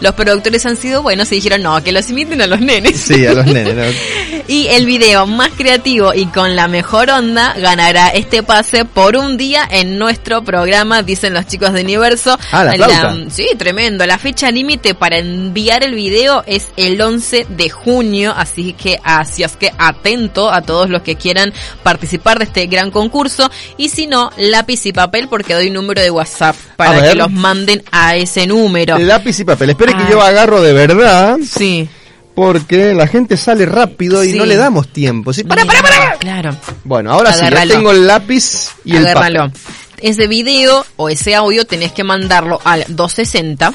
Los 0.02 0.14
productores 0.16 0.66
han 0.66 0.78
sido 0.78 1.02
buenos 1.02 1.32
y 1.32 1.36
dijeron, 1.36 1.64
no, 1.64 1.84
que 1.84 1.92
los 1.92 2.10
imiten 2.10 2.42
a 2.42 2.48
los 2.48 2.60
nenes. 2.60 3.00
Sí, 3.00 3.26
a 3.26 3.34
los 3.34 3.46
nenes. 3.46 3.76
¿no? 3.76 3.84
Y 4.48 4.68
el 4.68 4.86
video 4.86 5.26
más 5.26 5.50
creativo 5.58 6.14
y 6.14 6.28
con 6.28 6.56
la 6.56 6.68
mejor 6.68 7.10
onda 7.10 7.56
ganará 7.58 8.10
este 8.10 8.44
pase 8.44 8.86
por 8.86 9.18
un 9.18 9.38
día 9.38 9.68
en 9.68 9.98
nuestro 9.98 10.44
programa, 10.44 11.02
dicen 11.02 11.34
los 11.34 11.48
chicos 11.48 11.74
de 11.74 11.82
Universo. 11.82 12.38
Ah, 12.52 12.64
la 12.64 12.74
flauta. 12.74 13.16
sí, 13.30 13.48
tremendo. 13.58 14.06
La 14.06 14.20
fecha 14.20 14.52
límite 14.52 14.94
para 14.94 15.18
enviar 15.18 15.84
el 15.84 15.96
video 15.96 16.44
es 16.46 16.68
el 16.78 17.02
11 17.02 17.48
de 17.50 17.70
junio, 17.72 18.36
así 18.38 18.74
que 18.74 19.00
así 19.04 19.42
es 19.42 19.56
que 19.56 19.72
atento 19.80 20.52
a 20.52 20.62
todos 20.62 20.92
los 20.92 21.02
que 21.02 21.16
quieran 21.16 21.52
participar 21.82 22.38
de 22.38 22.46
este 22.46 22.68
gran 22.68 22.92
concurso 22.92 23.50
y 23.78 23.90
si 23.90 24.06
no, 24.06 24.30
lápiz 24.38 24.86
y 24.86 24.94
papel 24.94 25.28
porque 25.28 25.56
doy 25.56 25.72
número 25.72 26.02
de 26.02 26.12
WhatsApp 26.12 26.56
para 26.76 27.02
que 27.02 27.16
los 27.16 27.32
manden 27.32 27.84
a 27.92 28.16
ese 28.16 28.46
número. 28.46 28.98
Lápiz 29.00 29.40
y 29.40 29.44
papel. 29.44 29.72
Que 29.94 30.04
Ah. 30.04 30.10
yo 30.12 30.22
agarro 30.22 30.62
de 30.62 30.74
verdad, 30.74 31.38
Sí. 31.48 31.88
porque 32.34 32.94
la 32.94 33.08
gente 33.08 33.38
sale 33.38 33.66
rápido 33.66 34.24
y 34.24 34.32
Sí. 34.32 34.38
no 34.38 34.46
le 34.46 34.56
damos 34.56 34.88
tiempo. 34.92 35.32
¿sí? 35.34 35.44
¡Para, 35.44 35.66
para, 35.66 35.82
para! 35.82 36.18
Claro. 36.18 36.56
Bueno, 36.84 37.12
ahora 37.12 37.32
sí, 37.34 37.40
ya 37.42 37.48
Agárralo. 37.48 37.74
tengo 37.74 37.92
el 37.92 38.08
lápiz 38.08 38.70
y 38.84 38.96
el 38.96 39.06
Agárralo. 39.08 39.40
papel. 39.52 39.62
Ese 40.02 40.28
video 40.28 40.86
o 40.98 41.10
ese 41.10 41.34
audio 41.36 41.66
tenés 41.66 41.92
que 41.94 42.04
mandarlo 42.04 42.60
al 42.64 42.84
260 42.90 43.72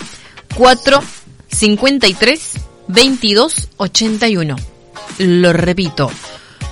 453 0.55 2.41
22 2.89 3.69
81. 3.77 4.57
Lo 5.19 5.53
repito. 5.53 6.11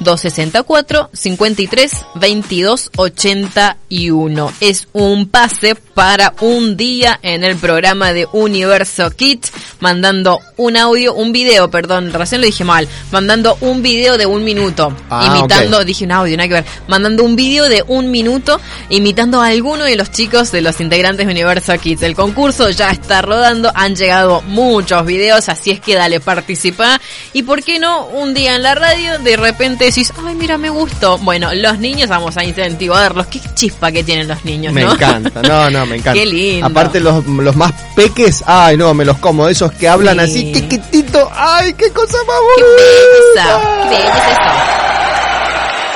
264 0.01 1.11
53 1.13 1.93
22 2.15 2.91
81. 2.97 4.53
Es 4.61 4.89
un 4.93 5.29
pase 5.29 5.75
para 5.75 6.35
un 6.41 6.77
día 6.77 7.19
en 7.23 7.43
el 7.43 7.57
programa 7.57 8.13
de 8.13 8.29
Universo 8.33 9.11
Kids, 9.11 9.53
mandando 9.81 10.41
un 10.57 10.77
audio, 10.77 11.15
un 11.15 11.33
video, 11.33 11.71
perdón, 11.71 12.13
recién 12.13 12.41
lo 12.41 12.47
dije 12.47 12.65
mal, 12.65 12.89
mandando 13.11 13.59
un 13.61 13.83
video 13.83 14.17
de 14.17 14.27
un 14.27 14.45
minuto, 14.45 14.95
Ah, 15.11 15.35
imitando, 15.37 15.85
dije 15.85 16.05
un 16.05 16.13
audio, 16.13 16.37
nada 16.37 16.49
que 16.49 16.55
ver, 16.55 16.65
mandando 16.87 17.25
un 17.25 17.35
video 17.35 17.69
de 17.69 17.83
un 17.89 18.11
minuto, 18.11 18.61
imitando 18.91 19.41
a 19.41 19.49
alguno 19.49 19.85
de 19.85 19.97
los 19.97 20.11
chicos 20.13 20.53
de 20.53 20.61
los 20.61 20.81
integrantes 20.81 21.27
de 21.27 21.33
Universo 21.33 21.77
Kids. 21.77 22.03
El 22.03 22.15
concurso 22.15 22.71
ya 22.71 22.91
está 22.91 23.23
rodando, 23.23 23.73
han 23.75 23.97
llegado 23.97 24.43
muchos 24.43 25.05
videos, 25.05 25.49
así 25.49 25.73
es 25.73 25.81
que 25.81 25.97
dale, 25.97 26.21
participa. 26.21 27.01
Y 27.33 27.43
por 27.43 27.65
qué 27.65 27.79
no, 27.79 28.07
un 28.07 28.35
día 28.35 28.55
en 28.55 28.63
la 28.63 28.75
radio, 28.75 29.19
de 29.19 29.37
repente 29.37 29.88
decís, 29.89 30.13
ay, 30.25 30.35
mira, 30.35 30.57
me 30.59 30.71
gustó. 30.71 31.19
Bueno, 31.19 31.51
los 31.55 31.79
niños 31.79 32.09
vamos 32.09 32.37
a 32.37 32.45
incentivarlos. 32.45 33.27
Qué 33.27 33.41
chispa 33.55 33.93
que 33.93 34.03
tienen 34.05 34.29
los 34.29 34.45
niños, 34.45 34.73
Me 34.73 34.83
¿no? 34.85 34.93
encanta, 34.95 35.43
no, 35.43 35.71
no, 35.71 35.87
me 35.87 35.97
encanta. 35.99 36.13
Qué 36.15 36.27
lindo. 36.27 36.67
Aparte 36.67 37.01
los, 37.01 37.25
los 37.27 37.57
más 37.57 37.73
peques, 37.95 38.43
ay 38.47 38.77
no, 38.77 38.95
me 38.95 39.05
los 39.05 39.19
como, 39.19 39.49
esos 39.49 39.73
que 39.73 39.89
hablan 39.89 40.17
Sí. 40.19 40.23
así 40.25 40.53
chiquitito, 40.53 41.31
ay, 41.35 41.73
qué 41.75 41.91
cosa 41.93 42.17
más 42.27 42.37
Qué 42.57 42.63
bonita. 42.63 43.59
belleza, 43.59 43.89
qué 43.91 43.97
belleza. 43.97 44.88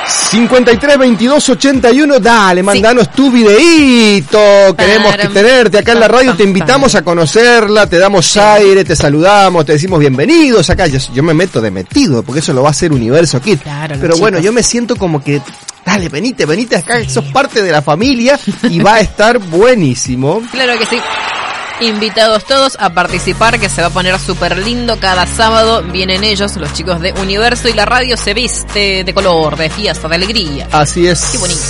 53 0.07 0.97
22 0.97 1.49
81, 1.49 2.19
dale, 2.19 2.61
mandanos 2.63 3.11
tu 3.11 3.31
videíto. 3.31 4.39
Queremos 4.77 5.15
que 5.15 5.27
tenerte 5.29 5.77
acá 5.79 5.93
en 5.93 5.99
la 5.99 6.07
radio, 6.07 6.35
te 6.35 6.43
invitamos 6.43 6.95
a 6.95 7.01
conocerla, 7.03 7.87
te 7.87 7.97
damos 7.97 8.35
aire, 8.37 8.83
te 8.83 8.95
saludamos, 8.95 9.65
te 9.65 9.73
decimos 9.73 9.99
bienvenidos 9.99 10.69
acá. 10.69 10.87
Yo, 10.87 10.99
yo 11.13 11.23
me 11.23 11.33
meto 11.33 11.61
de 11.61 11.71
metido, 11.71 12.23
porque 12.23 12.39
eso 12.39 12.53
lo 12.53 12.63
va 12.63 12.69
a 12.69 12.71
hacer 12.71 12.91
Universo 12.91 13.41
Kid. 13.41 13.59
Claro, 13.59 13.95
Pero 13.99 14.17
bueno, 14.17 14.37
chicos. 14.37 14.45
yo 14.45 14.53
me 14.53 14.63
siento 14.63 14.95
como 14.95 15.23
que, 15.23 15.41
dale, 15.85 16.09
venite, 16.09 16.45
venite 16.45 16.77
acá, 16.77 17.01
que 17.01 17.09
sos 17.09 17.25
parte 17.25 17.61
de 17.61 17.71
la 17.71 17.81
familia 17.81 18.39
y 18.69 18.79
va 18.79 18.95
a 18.95 18.99
estar 18.99 19.39
buenísimo. 19.39 20.41
Claro 20.51 20.77
que 20.77 20.85
sí. 20.85 20.97
Invitados 21.81 22.45
todos 22.45 22.77
a 22.79 22.93
participar, 22.93 23.59
que 23.59 23.67
se 23.67 23.81
va 23.81 23.87
a 23.87 23.89
poner 23.89 24.17
súper 24.19 24.57
lindo. 24.57 24.99
Cada 24.99 25.25
sábado 25.25 25.83
vienen 25.83 26.23
ellos, 26.23 26.55
los 26.57 26.71
chicos 26.73 27.01
de 27.01 27.13
Universo, 27.13 27.67
y 27.67 27.73
la 27.73 27.85
radio 27.85 28.15
se 28.15 28.33
viste 28.33 29.03
de 29.03 29.13
color, 29.13 29.57
de 29.57 29.69
fiesta, 29.69 30.07
de 30.07 30.15
alegría. 30.15 30.67
Así 30.71 31.07
es. 31.07 31.29
Qué 31.31 31.37
bonito. 31.37 31.61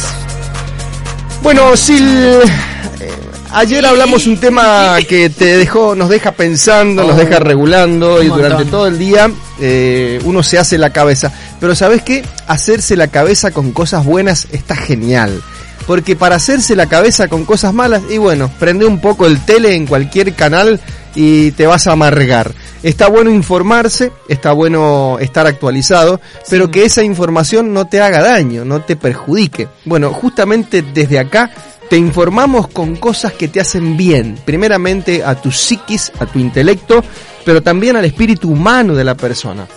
Bueno, 1.41 1.75
Sil, 1.75 2.07
eh, 2.07 3.11
ayer 3.51 3.85
hablamos 3.85 4.27
un 4.27 4.37
tema 4.37 4.97
que 5.07 5.29
te 5.29 5.57
dejó, 5.57 5.95
nos 5.95 6.09
deja 6.09 6.31
pensando, 6.31 7.03
nos 7.03 7.17
deja 7.17 7.39
regulando 7.39 8.23
y 8.23 8.27
durante 8.27 8.65
todo 8.65 8.87
el 8.87 8.97
día 8.97 9.29
eh, 9.59 10.21
uno 10.23 10.41
se 10.43 10.57
hace 10.57 10.77
la 10.77 10.91
cabeza. 10.91 11.33
Pero 11.59 11.75
¿sabes 11.75 12.01
qué? 12.01 12.23
Hacerse 12.47 12.95
la 12.95 13.07
cabeza 13.07 13.51
con 13.51 13.71
cosas 13.71 14.05
buenas 14.05 14.47
está 14.51 14.75
genial. 14.75 15.41
Porque 15.87 16.15
para 16.15 16.35
hacerse 16.35 16.75
la 16.75 16.87
cabeza 16.87 17.27
con 17.27 17.45
cosas 17.45 17.73
malas, 17.73 18.03
y 18.09 18.17
bueno, 18.17 18.49
prende 18.59 18.85
un 18.85 18.99
poco 18.99 19.25
el 19.25 19.43
tele 19.45 19.75
en 19.75 19.85
cualquier 19.85 20.33
canal 20.33 20.79
y 21.15 21.51
te 21.51 21.67
vas 21.67 21.87
a 21.87 21.93
amargar. 21.93 22.53
Está 22.81 23.07
bueno 23.07 23.29
informarse, 23.29 24.11
está 24.27 24.51
bueno 24.51 25.17
estar 25.19 25.47
actualizado, 25.47 26.19
pero 26.49 26.71
que 26.71 26.85
esa 26.85 27.03
información 27.03 27.73
no 27.73 27.85
te 27.85 28.01
haga 28.01 28.21
daño, 28.21 28.65
no 28.65 28.81
te 28.81 28.95
perjudique. 28.95 29.67
Bueno, 29.85 30.09
justamente 30.11 30.81
desde 30.81 31.19
acá 31.19 31.51
te 31.89 31.97
informamos 31.97 32.67
con 32.69 32.95
cosas 32.95 33.33
que 33.33 33.47
te 33.47 33.59
hacen 33.59 33.95
bien, 33.95 34.37
primeramente 34.43 35.23
a 35.23 35.35
tu 35.35 35.51
psiquis, 35.51 36.11
a 36.19 36.25
tu 36.25 36.39
intelecto, 36.39 37.03
pero 37.45 37.61
también 37.61 37.95
al 37.95 38.05
espíritu 38.05 38.49
humano 38.49 38.95
de 38.95 39.03
la 39.03 39.15
persona. 39.15 39.67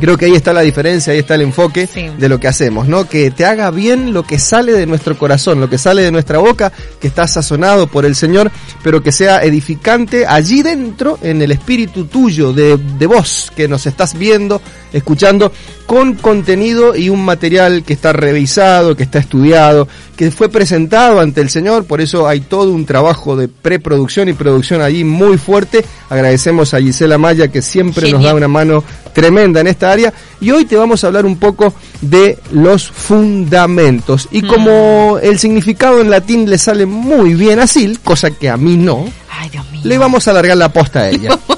Creo 0.00 0.16
que 0.18 0.24
ahí 0.26 0.34
está 0.34 0.52
la 0.52 0.62
diferencia, 0.62 1.12
ahí 1.12 1.20
está 1.20 1.36
el 1.36 1.42
enfoque 1.42 1.86
Sí. 1.86 2.10
de 2.18 2.28
lo 2.28 2.40
que 2.40 2.48
hacemos, 2.48 2.88
¿no? 2.88 3.08
Que 3.08 3.30
te 3.30 3.44
haga 3.44 3.70
bien 3.70 4.12
lo 4.12 4.24
que 4.24 4.38
sale 4.38 4.72
de 4.72 4.86
nuestro 4.86 5.16
corazón, 5.16 5.60
lo 5.60 5.70
que 5.70 5.78
sale 5.78 6.02
de 6.02 6.10
nuestra 6.10 6.38
boca, 6.38 6.72
que 7.00 7.06
está 7.06 7.26
sazonado 7.28 7.86
por 7.86 8.04
el 8.04 8.14
Señor, 8.16 8.50
pero 8.82 9.02
que 9.02 9.12
sea 9.12 9.42
edificante 9.44 10.26
allí 10.26 10.62
dentro, 10.62 11.18
en 11.22 11.40
el 11.42 11.52
espíritu 11.52 12.06
tuyo, 12.06 12.52
de, 12.52 12.76
de 12.76 13.06
vos, 13.06 13.52
que 13.56 13.68
nos 13.68 13.86
estás 13.86 14.18
viendo, 14.18 14.60
escuchando, 14.92 15.52
con 15.86 16.14
contenido 16.14 16.96
y 16.96 17.08
un 17.08 17.24
material 17.24 17.84
que 17.84 17.92
está 17.92 18.12
revisado, 18.12 18.96
que 18.96 19.04
está 19.04 19.18
estudiado, 19.20 19.86
que 20.16 20.30
fue 20.30 20.48
presentado 20.48 21.20
ante 21.20 21.40
el 21.40 21.50
Señor, 21.50 21.84
por 21.84 22.00
eso 22.00 22.26
hay 22.28 22.40
todo 22.40 22.72
un 22.72 22.86
trabajo 22.86 23.36
de 23.36 23.48
preproducción 23.48 24.28
y 24.28 24.32
producción 24.32 24.80
allí 24.80 25.04
muy 25.04 25.38
fuerte. 25.38 25.84
Agradecemos 26.08 26.74
a 26.74 26.80
Gisela 26.80 27.18
Maya 27.18 27.48
que 27.48 27.62
siempre 27.62 28.10
nos 28.10 28.22
da 28.22 28.34
una 28.34 28.48
mano 28.48 28.84
tremenda 29.12 29.60
en 29.60 29.66
esta 29.66 29.92
área 29.92 30.12
y 30.40 30.50
hoy 30.50 30.64
te 30.64 30.76
vamos 30.76 31.02
a 31.04 31.08
hablar 31.08 31.26
un 31.26 31.36
poco 31.38 31.74
de 32.00 32.38
los 32.52 32.90
fundamentos 32.90 34.28
y 34.30 34.42
como 34.42 35.18
el 35.22 35.38
significado 35.38 36.00
en 36.00 36.10
latín 36.10 36.48
le 36.48 36.58
sale 36.58 36.86
muy 36.86 37.34
bien 37.34 37.60
así, 37.60 37.96
cosa 38.02 38.30
que 38.30 38.48
a 38.50 38.56
mí 38.56 38.76
no, 38.76 39.04
Ay, 39.30 39.48
Dios 39.50 39.70
mío. 39.70 39.80
le 39.84 39.98
vamos 39.98 40.26
a 40.26 40.32
alargar 40.32 40.56
la 40.56 40.72
posta 40.72 41.00
a 41.00 41.10
ella. 41.10 41.38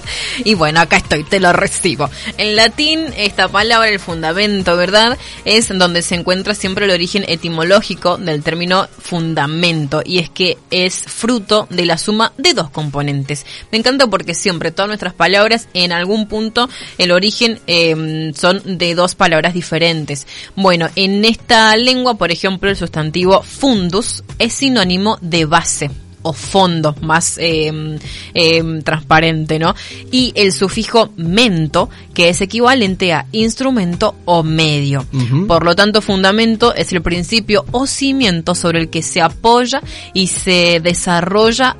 Y 0.45 0.55
bueno, 0.55 0.81
acá 0.81 0.99
estoy, 0.99 1.25
te 1.25 1.41
lo 1.41 1.53
recibo. 1.53 2.11
En 2.39 2.57
latín, 2.57 3.07
esta 3.17 3.49
palabra, 3.49 3.89
el 3.89 4.01
fundamento, 4.01 4.77
¿verdad? 4.77 5.19
Es 5.45 5.69
donde 5.69 6.03
se 6.03 6.15
encuentra 6.15 6.55
siempre 6.55 6.85
el 6.87 6.91
origen 6.91 7.25
etimológico 7.27 8.17
del 8.17 8.43
término 8.43 8.89
fundamento. 8.99 10.03
Y 10.05 10.19
es 10.19 10.31
que 10.31 10.59
es 10.71 11.03
fruto 11.03 11.67
de 11.71 11.87
la 11.87 11.99
suma 11.99 12.33
de 12.37 12.55
dos 12.55 12.71
componentes. 12.71 13.47
Me 13.71 13.79
encanta 13.79 14.07
porque 14.07 14.35
siempre 14.35 14.71
todas 14.71 14.89
nuestras 14.89 15.15
palabras, 15.15 15.69
en 15.75 15.93
algún 15.93 16.29
punto, 16.29 16.69
el 16.99 17.11
origen 17.13 17.61
eh, 17.67 18.33
son 18.35 18.79
de 18.79 18.95
dos 18.95 19.15
palabras 19.15 19.55
diferentes. 19.55 20.27
Bueno, 20.55 20.89
en 20.97 21.25
esta 21.25 21.77
lengua, 21.77 22.15
por 22.15 22.31
ejemplo, 22.31 22.71
el 22.71 22.77
sustantivo 22.77 23.43
fundus 23.43 24.23
es 24.39 24.53
sinónimo 24.53 25.19
de 25.21 25.45
base 25.45 25.91
o 26.27 26.33
fondo 26.33 26.97
más 27.03 27.39
eh, 27.39 27.99
eh, 28.35 28.81
transparente, 28.83 29.61
¿no? 29.61 29.77
Y 30.11 30.33
el 30.35 30.53
sufijo 30.53 31.11
mento, 31.17 31.89
que 32.15 32.31
es 32.31 32.41
equivalente 32.41 33.13
a 33.13 33.27
instrumento 33.31 34.17
o 34.25 34.43
medio. 34.43 35.07
Por 35.47 35.65
lo 35.65 35.77
tanto, 35.77 36.03
fundamento 36.03 36.75
es 36.75 36.93
el 36.93 37.01
principio 37.01 37.65
o 37.71 37.87
cimiento 37.87 38.57
sobre 38.57 38.81
el 38.81 38.91
que 38.91 39.03
se 39.03 39.23
apoya 39.23 39.81
y 40.15 40.27
se 40.27 40.81
desarrolla 40.81 41.77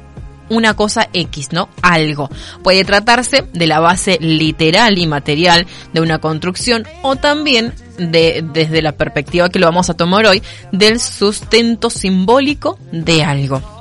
una 0.49 0.75
cosa 0.75 1.09
X, 1.13 1.49
¿no? 1.51 1.69
Algo. 1.83 2.31
Puede 2.63 2.85
tratarse 2.85 3.45
de 3.53 3.67
la 3.67 3.81
base 3.81 4.19
literal 4.21 4.97
y 4.97 5.09
material 5.09 5.67
de 5.93 6.01
una 6.01 6.21
construcción 6.21 6.87
o 7.03 7.17
también 7.17 7.73
de, 7.99 8.45
desde 8.53 8.81
la 8.83 8.93
perspectiva 8.93 9.49
que 9.49 9.59
lo 9.59 9.67
vamos 9.67 9.91
a 9.91 9.95
tomar 9.95 10.27
hoy, 10.27 10.43
del 10.71 11.01
sustento 11.01 11.91
simbólico 11.91 12.79
de 12.93 13.25
algo. 13.25 13.76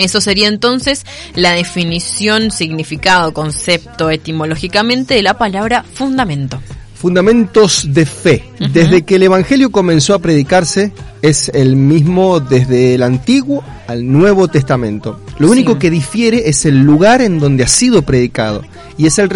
Eso 0.00 0.20
sería 0.20 0.48
entonces 0.48 1.04
la 1.34 1.52
definición, 1.52 2.50
significado, 2.50 3.32
concepto 3.32 4.10
etimológicamente 4.10 5.14
de 5.14 5.22
la 5.22 5.38
palabra 5.38 5.84
fundamento. 5.94 6.60
Fundamentos 6.94 7.94
de 7.94 8.04
fe. 8.04 8.44
Desde 8.72 9.02
que 9.02 9.14
el 9.14 9.22
Evangelio 9.22 9.70
comenzó 9.72 10.12
a 10.14 10.18
predicarse, 10.18 10.92
es 11.22 11.48
el 11.54 11.74
mismo 11.74 12.40
desde 12.40 12.94
el 12.94 13.02
Antiguo 13.02 13.64
al 13.86 14.10
Nuevo 14.10 14.48
Testamento. 14.48 15.18
Lo 15.38 15.48
Sí. 15.48 15.52
único 15.52 15.78
que 15.78 15.90
difiere 15.90 16.48
es 16.50 16.66
el 16.66 16.78
lugar 16.80 17.22
en 17.22 17.38
donde 17.38 17.64
ha 17.64 17.68
sido 17.68 18.02
predicado. 18.02 18.62
Y, 18.98 19.06
es 19.06 19.18
el 19.18 19.30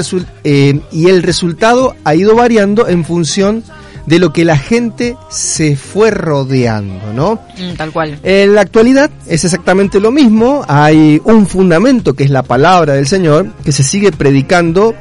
eh, 0.44 0.78
y 0.92 1.08
el 1.08 1.22
resultado 1.22 1.96
ha 2.04 2.14
ido 2.14 2.34
variando 2.36 2.86
en 2.86 3.02
función 3.02 3.60
de 3.60 3.83
lo 4.06 4.32
que 4.32 4.44
la 4.44 4.56
gente 4.58 5.16
se 5.30 5.76
fue 5.76 6.10
rodeando, 6.10 7.12
¿no? 7.12 7.40
Mm, 7.58 7.74
tal 7.76 7.90
cual. 7.92 8.18
En 8.22 8.54
la 8.54 8.60
actualidad 8.60 9.10
es 9.26 9.44
exactamente 9.44 9.98
lo 10.00 10.10
mismo, 10.10 10.64
hay 10.68 11.20
un 11.24 11.46
fundamento 11.46 12.14
que 12.14 12.24
es 12.24 12.30
la 12.30 12.42
palabra 12.42 12.94
del 12.94 13.06
Señor, 13.06 13.48
que 13.64 13.72
se 13.72 13.82
sigue 13.82 14.12
predicando, 14.12 14.94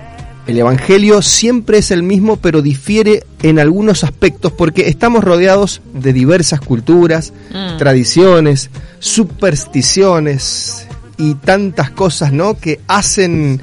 el 0.48 0.58
Evangelio 0.58 1.22
siempre 1.22 1.78
es 1.78 1.92
el 1.92 2.04
mismo, 2.04 2.36
pero 2.38 2.62
difiere 2.62 3.24
en 3.44 3.60
algunos 3.60 4.04
aspectos 4.04 4.52
porque 4.52 4.90
estamos 4.90 5.24
rodeados 5.24 5.82
de 5.94 6.12
diversas 6.12 6.60
culturas, 6.60 7.32
Mm. 7.54 7.78
tradiciones, 7.78 8.70
supersticiones 9.00 10.88
y 11.18 11.36
tantas 11.36 11.92
cosas, 11.92 12.34
¿no? 12.34 12.56
Que 12.56 12.80
hacen 12.88 13.62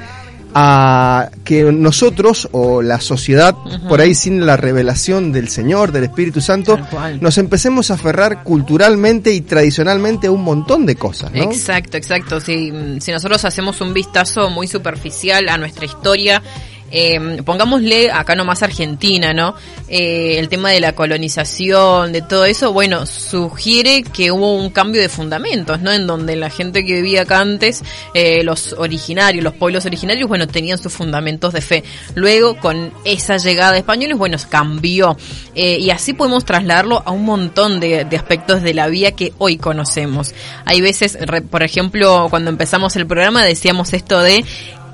a 0.54 1.30
que 1.44 1.64
nosotros 1.64 2.48
o 2.52 2.82
la 2.82 3.00
sociedad, 3.00 3.54
por 3.88 4.00
ahí 4.00 4.14
sin 4.14 4.46
la 4.46 4.56
revelación 4.56 5.32
del 5.32 5.48
Señor, 5.48 5.92
del 5.92 6.04
Espíritu 6.04 6.40
Santo, 6.40 6.78
nos 7.20 7.38
empecemos 7.38 7.90
a 7.90 7.94
aferrar 7.94 8.42
culturalmente 8.42 9.32
y 9.32 9.40
tradicionalmente 9.40 10.26
a 10.26 10.30
un 10.30 10.42
montón 10.42 10.86
de 10.86 10.96
cosas, 10.96 11.32
¿no? 11.32 11.42
Exacto, 11.42 11.96
exacto. 11.96 12.40
Si, 12.40 12.72
si 13.00 13.12
nosotros 13.12 13.44
hacemos 13.44 13.80
un 13.80 13.94
vistazo 13.94 14.50
muy 14.50 14.66
superficial 14.66 15.48
a 15.48 15.58
nuestra 15.58 15.84
historia, 15.84 16.42
eh, 16.90 17.42
pongámosle 17.44 18.10
acá 18.10 18.34
nomás 18.34 18.62
Argentina, 18.62 19.32
¿no? 19.32 19.54
Eh, 19.88 20.38
el 20.38 20.48
tema 20.48 20.70
de 20.70 20.80
la 20.80 20.92
colonización, 20.92 22.12
de 22.12 22.22
todo 22.22 22.44
eso, 22.44 22.72
bueno, 22.72 23.06
sugiere 23.06 24.02
que 24.02 24.30
hubo 24.30 24.56
un 24.56 24.70
cambio 24.70 25.00
de 25.00 25.08
fundamentos, 25.08 25.80
¿no? 25.80 25.92
En 25.92 26.06
donde 26.06 26.36
la 26.36 26.50
gente 26.50 26.84
que 26.84 26.94
vivía 26.94 27.22
acá 27.22 27.40
antes, 27.40 27.82
eh, 28.14 28.42
los 28.44 28.72
originarios, 28.74 29.42
los 29.44 29.54
pueblos 29.54 29.86
originarios, 29.86 30.28
bueno, 30.28 30.46
tenían 30.46 30.78
sus 30.78 30.92
fundamentos 30.92 31.52
de 31.52 31.60
fe. 31.60 31.84
Luego, 32.14 32.56
con 32.56 32.92
esa 33.04 33.36
llegada 33.36 33.72
de 33.72 33.78
españoles, 33.78 34.16
bueno, 34.18 34.36
cambió. 34.48 35.16
Eh, 35.54 35.78
y 35.78 35.90
así 35.90 36.12
podemos 36.12 36.44
trasladarlo 36.44 37.02
a 37.04 37.10
un 37.10 37.24
montón 37.24 37.80
de, 37.80 38.06
aspectos 38.16 38.62
de 38.62 38.74
la 38.74 38.88
vida 38.88 39.12
que 39.12 39.32
hoy 39.38 39.56
conocemos. 39.56 40.34
Hay 40.64 40.80
veces, 40.80 41.18
por 41.50 41.62
ejemplo, 41.62 42.26
cuando 42.30 42.50
empezamos 42.50 42.96
el 42.96 43.06
programa 43.06 43.44
decíamos 43.44 43.92
esto 43.92 44.20
de 44.20 44.44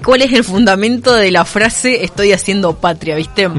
cuál 0.07 0.23
es 0.23 0.33
el 0.33 0.45
fundamento 0.45 1.13
de 1.17 1.33
la 1.33 1.45
frase 1.45 2.05
estoy 2.05 2.33
haciendo 2.33 2.77
patria, 2.77 3.17
¿viste? 3.17 3.51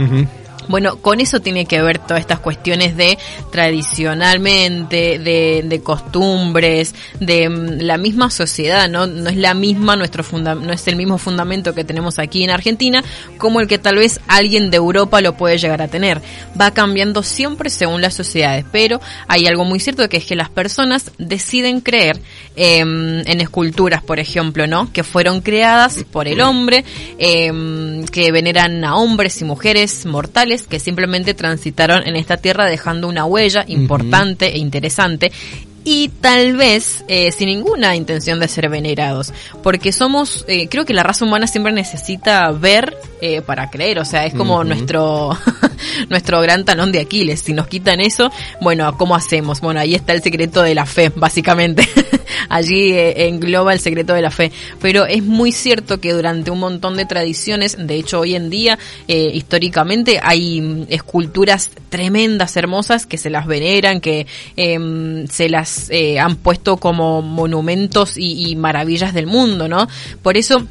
Bueno, 0.68 0.97
con 0.97 1.20
eso 1.20 1.39
tiene 1.39 1.65
que 1.65 1.82
ver 1.82 1.99
todas 1.99 2.20
estas 2.20 2.39
cuestiones 2.39 2.97
de 2.97 3.18
tradicionalmente, 3.51 5.20
de, 5.20 5.63
de 5.65 5.82
costumbres, 5.82 6.93
de 7.20 7.49
mm, 7.49 7.82
la 7.82 7.97
misma 7.97 8.30
sociedad, 8.30 8.89
¿no? 8.89 9.07
No 9.07 9.30
es 9.30 9.38
la 9.38 9.53
misma 9.53 9.95
nuestro 9.95 10.24
funda 10.24 10.55
no 10.55 10.74
es 10.74 10.88
el 10.88 10.95
mismo 10.95 11.18
fundamento 11.18 11.74
que 11.74 11.84
tenemos 11.84 12.20
aquí 12.20 12.43
en 12.43 12.49
Argentina 12.49 13.03
como 13.38 13.61
el 13.61 13.68
que 13.68 13.78
tal 13.78 13.97
vez 13.97 14.20
alguien 14.28 14.70
de 14.70 14.78
Europa 14.78 15.22
lo 15.22 15.36
puede 15.36 15.57
llegar 15.57 15.82
a 15.82 15.88
tener. 15.88 16.22
Va 16.59 16.72
cambiando 16.72 17.24
siempre 17.24 17.70
según 17.70 18.01
las 18.01 18.13
sociedades, 18.13 18.65
pero 18.72 18.99
hay 19.28 19.47
algo 19.47 19.65
muy 19.65 19.80
cierto 19.80 20.07
que 20.09 20.18
es 20.18 20.26
que 20.26 20.36
las 20.36 20.49
personas 20.49 21.11
deciden 21.18 21.82
creer 21.82 22.20
eh, 22.55 22.80
en 22.80 23.41
esculturas, 23.41 24.03
por 24.03 24.20
ejemplo, 24.20 24.68
¿no? 24.68 24.91
Que 24.91 25.03
fueron 25.03 25.41
creadas 25.41 26.03
por 26.11 26.28
el 26.28 26.41
hombre, 26.41 26.84
eh, 27.20 28.03
que 28.11 28.32
veneran 28.32 28.84
a 28.84 28.95
hombres 28.95 29.39
y 29.41 29.45
mujeres 29.45 30.05
mortales 30.05 30.57
que 30.64 30.80
simplemente 30.80 31.34
transitaron 31.34 32.08
en 32.08 32.16
esta 32.16 32.38
tierra 32.38 32.66
dejando 32.66 33.08
una 33.08 33.26
huella 33.26 33.66
importante 33.68 34.55
e 34.55 34.58
interesante 34.58 35.32
y 35.89 36.10
tal 36.10 36.58
vez 36.58 37.05
eh, 37.08 37.32
sin 37.32 37.47
ninguna 37.47 37.95
intención 37.95 38.41
de 38.41 38.49
ser 38.49 38.68
venerados, 38.68 39.32
porque 39.64 39.93
somos, 39.93 40.43
eh, 40.49 40.68
creo 40.68 40.84
que 40.84 40.93
la 40.93 41.01
raza 41.01 41.24
humana 41.24 41.47
siempre 41.47 41.72
necesita 41.72 42.51
ver 42.51 42.97
eh, 43.22 43.41
para 43.41 43.70
creer, 43.70 43.99
o 43.99 44.03
sea, 44.03 44.26
es 44.26 44.34
como 44.34 44.66
nuestro 44.66 45.30
nuestro 46.10 46.41
gran 46.41 46.66
talón 46.66 46.91
de 46.91 46.99
Aquiles, 46.99 47.39
si 47.39 47.53
nos 47.53 47.68
quitan 47.68 48.01
eso, 48.01 48.30
bueno, 48.60 48.97
¿cómo 48.97 49.16
hacemos? 49.16 49.62
Bueno, 49.62 49.80
ahí 49.80 49.95
está 49.95 50.12
el 50.12 50.22
secreto 50.22 50.62
de 50.62 50.76
la 50.76 50.86
fe, 50.86 51.10
básicamente. 51.16 51.88
Allí 52.50 52.92
eh, 52.92 53.28
engloba 53.28 53.74
el 53.74 53.80
secreto 53.80 54.14
de 54.14 54.22
la 54.22 54.32
fe. 54.32 54.52
Pero 54.82 55.06
es 55.06 55.24
muy 55.24 55.52
cierto 55.52 56.00
que 56.00 56.14
durante 56.14 56.52
un 56.52 56.60
montón 56.60 56.98
de 56.98 57.06
tradiciones, 57.06 57.78
de 57.80 57.96
hecho 57.96 58.20
hoy 58.20 58.36
en 58.36 58.50
día, 58.50 58.78
eh, 59.08 59.32
históricamente, 59.34 60.20
hay 60.22 60.62
mm, 60.62 60.86
esculturas 60.90 61.72
tremendas, 61.90 62.58
hermosas, 62.58 63.06
que 63.06 63.18
se 63.18 63.30
las 63.30 63.48
veneran, 63.48 64.02
que 64.02 64.28
em, 64.56 65.28
se 65.28 65.50
las 65.50 65.90
eh, 65.90 66.20
han 66.20 66.36
puesto 66.36 66.78
como 66.78 67.22
monumentos 67.22 68.18
y, 68.18 68.50
y 68.50 68.56
maravillas 68.56 69.14
del 69.14 69.28
mundo, 69.28 69.68
¿no? 69.68 69.88
Por 70.22 70.38
eso 70.38 70.68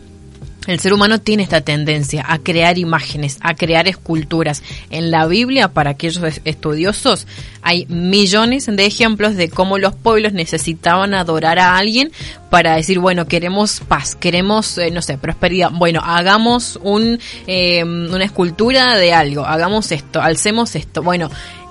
el 0.67 0.81
ser 0.81 0.93
humano 0.93 1.19
tiene 1.21 1.43
esta 1.43 1.61
tendencia 1.61 2.25
a 2.29 2.39
crear 2.39 2.79
imágenes, 2.79 3.39
a 3.41 3.55
crear 3.55 3.89
esculturas. 3.89 4.63
En 4.91 5.11
la 5.11 5.27
Biblia, 5.27 5.69
para 5.69 5.91
aquellos 5.91 6.23
es- 6.25 6.41
estudiosos, 6.45 7.27
hay 7.63 7.87
millones 7.89 8.67
de 8.67 8.87
ejemplos 8.87 9.37
de 9.37 9.49
cómo 9.49 9.79
los 9.79 9.95
pueblos 9.95 10.33
necesitaban 10.33 11.15
adorar 11.15 11.59
a 11.59 11.77
alguien 11.77 12.11
para 12.51 12.77
decir, 12.77 12.99
bueno, 12.99 13.27
queremos 13.27 13.81
paz, 13.87 14.15
queremos, 14.15 14.79
eh, 14.79 14.91
no 14.91 15.03
sé, 15.03 15.19
prosperidad. 15.19 15.71
Bueno, 15.73 16.01
hagamos 16.05 16.79
un, 16.83 17.19
eh, 17.47 17.85
una 17.85 18.25
escultura 18.25 18.97
de 18.97 19.13
algo, 19.13 19.45
hagamos 19.45 19.93
esto, 19.93 20.21
alcemos 20.23 20.75
esto. 20.77 21.03
Bueno, 21.03 21.31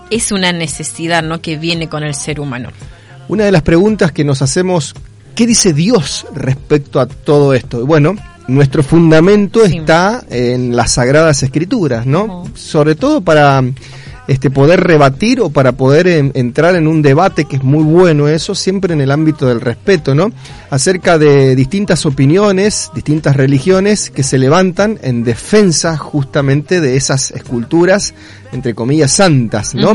es 0.09 0.31
una 0.31 0.51
necesidad, 0.53 1.23
¿no? 1.23 1.41
Que 1.41 1.57
viene 1.57 1.89
con 1.89 2.03
el 2.03 2.13
ser 2.15 2.39
humano. 2.39 2.69
una 3.27 3.45
de 3.45 3.51
las 3.51 3.63
preguntas 3.63 4.11
que 4.11 4.23
nos 4.23 4.43
hacemos, 4.43 4.93
¿qué 5.33 5.47
dice 5.47 5.73
Dios 5.73 6.27
respecto 6.35 6.99
a 6.99 7.07
todo 7.07 7.55
esto? 7.55 7.83
Bueno, 7.85 8.13
nuestro 8.47 8.83
fundamento 8.83 9.65
Sí. 9.65 9.77
está 9.77 10.23
en 10.29 10.75
las 10.75 10.91
sagradas 10.91 11.41
escrituras, 11.43 12.05
¿no? 12.05 12.45
Sobre 12.55 12.95
todo 12.95 13.21
para 13.21 13.63
este 14.27 14.49
poder 14.49 14.81
rebatir 14.81 15.39
o 15.39 15.49
para 15.51 15.73
poder 15.73 16.07
en- 16.07 16.31
entrar 16.33 16.75
en 16.75 16.87
un 16.87 17.01
debate 17.01 17.45
que 17.45 17.57
es 17.57 17.63
muy 17.63 17.83
bueno 17.83 18.27
eso, 18.27 18.55
siempre 18.55 18.93
en 18.93 19.01
el 19.01 19.11
ámbito 19.11 19.45
del 19.47 19.61
respeto, 19.61 20.15
¿no? 20.15 20.31
Acerca 20.69 21.17
de 21.17 21.55
distintas 21.55 22.05
opiniones, 22.05 22.89
distintas 22.95 23.35
religiones 23.35 24.09
que 24.09 24.23
se 24.23 24.37
levantan 24.37 24.97
en 25.03 25.23
defensa 25.23 25.95
justamente 25.97 26.81
de 26.81 26.95
esas 26.95 27.31
esculturas, 27.31 28.13
entre 28.51 28.73
comillas, 28.73 29.11
santas, 29.11 29.75
¿no? 29.75 29.93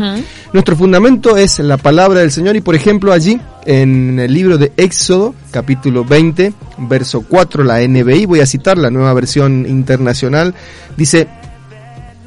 Nuestro 0.52 0.76
fundamento 0.76 1.36
es 1.36 1.58
la 1.58 1.76
palabra 1.76 2.20
del 2.20 2.30
Señor 2.30 2.54
y 2.56 2.60
por 2.60 2.74
ejemplo 2.74 3.12
allí 3.12 3.40
en 3.66 4.18
el 4.20 4.32
libro 4.32 4.58
de 4.58 4.72
Éxodo, 4.76 5.34
capítulo 5.50 6.04
20, 6.04 6.52
verso 6.78 7.24
4, 7.28 7.64
la 7.64 7.80
NBI, 7.82 8.26
voy 8.26 8.40
a 8.40 8.46
citar 8.46 8.78
la 8.78 8.90
nueva 8.90 9.12
versión 9.12 9.66
internacional, 9.68 10.54
dice, 10.96 11.28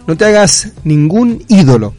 no 0.07 0.17
te 0.17 0.25
hagas 0.25 0.69
ningún 0.83 1.43
ídolo, 1.47 1.93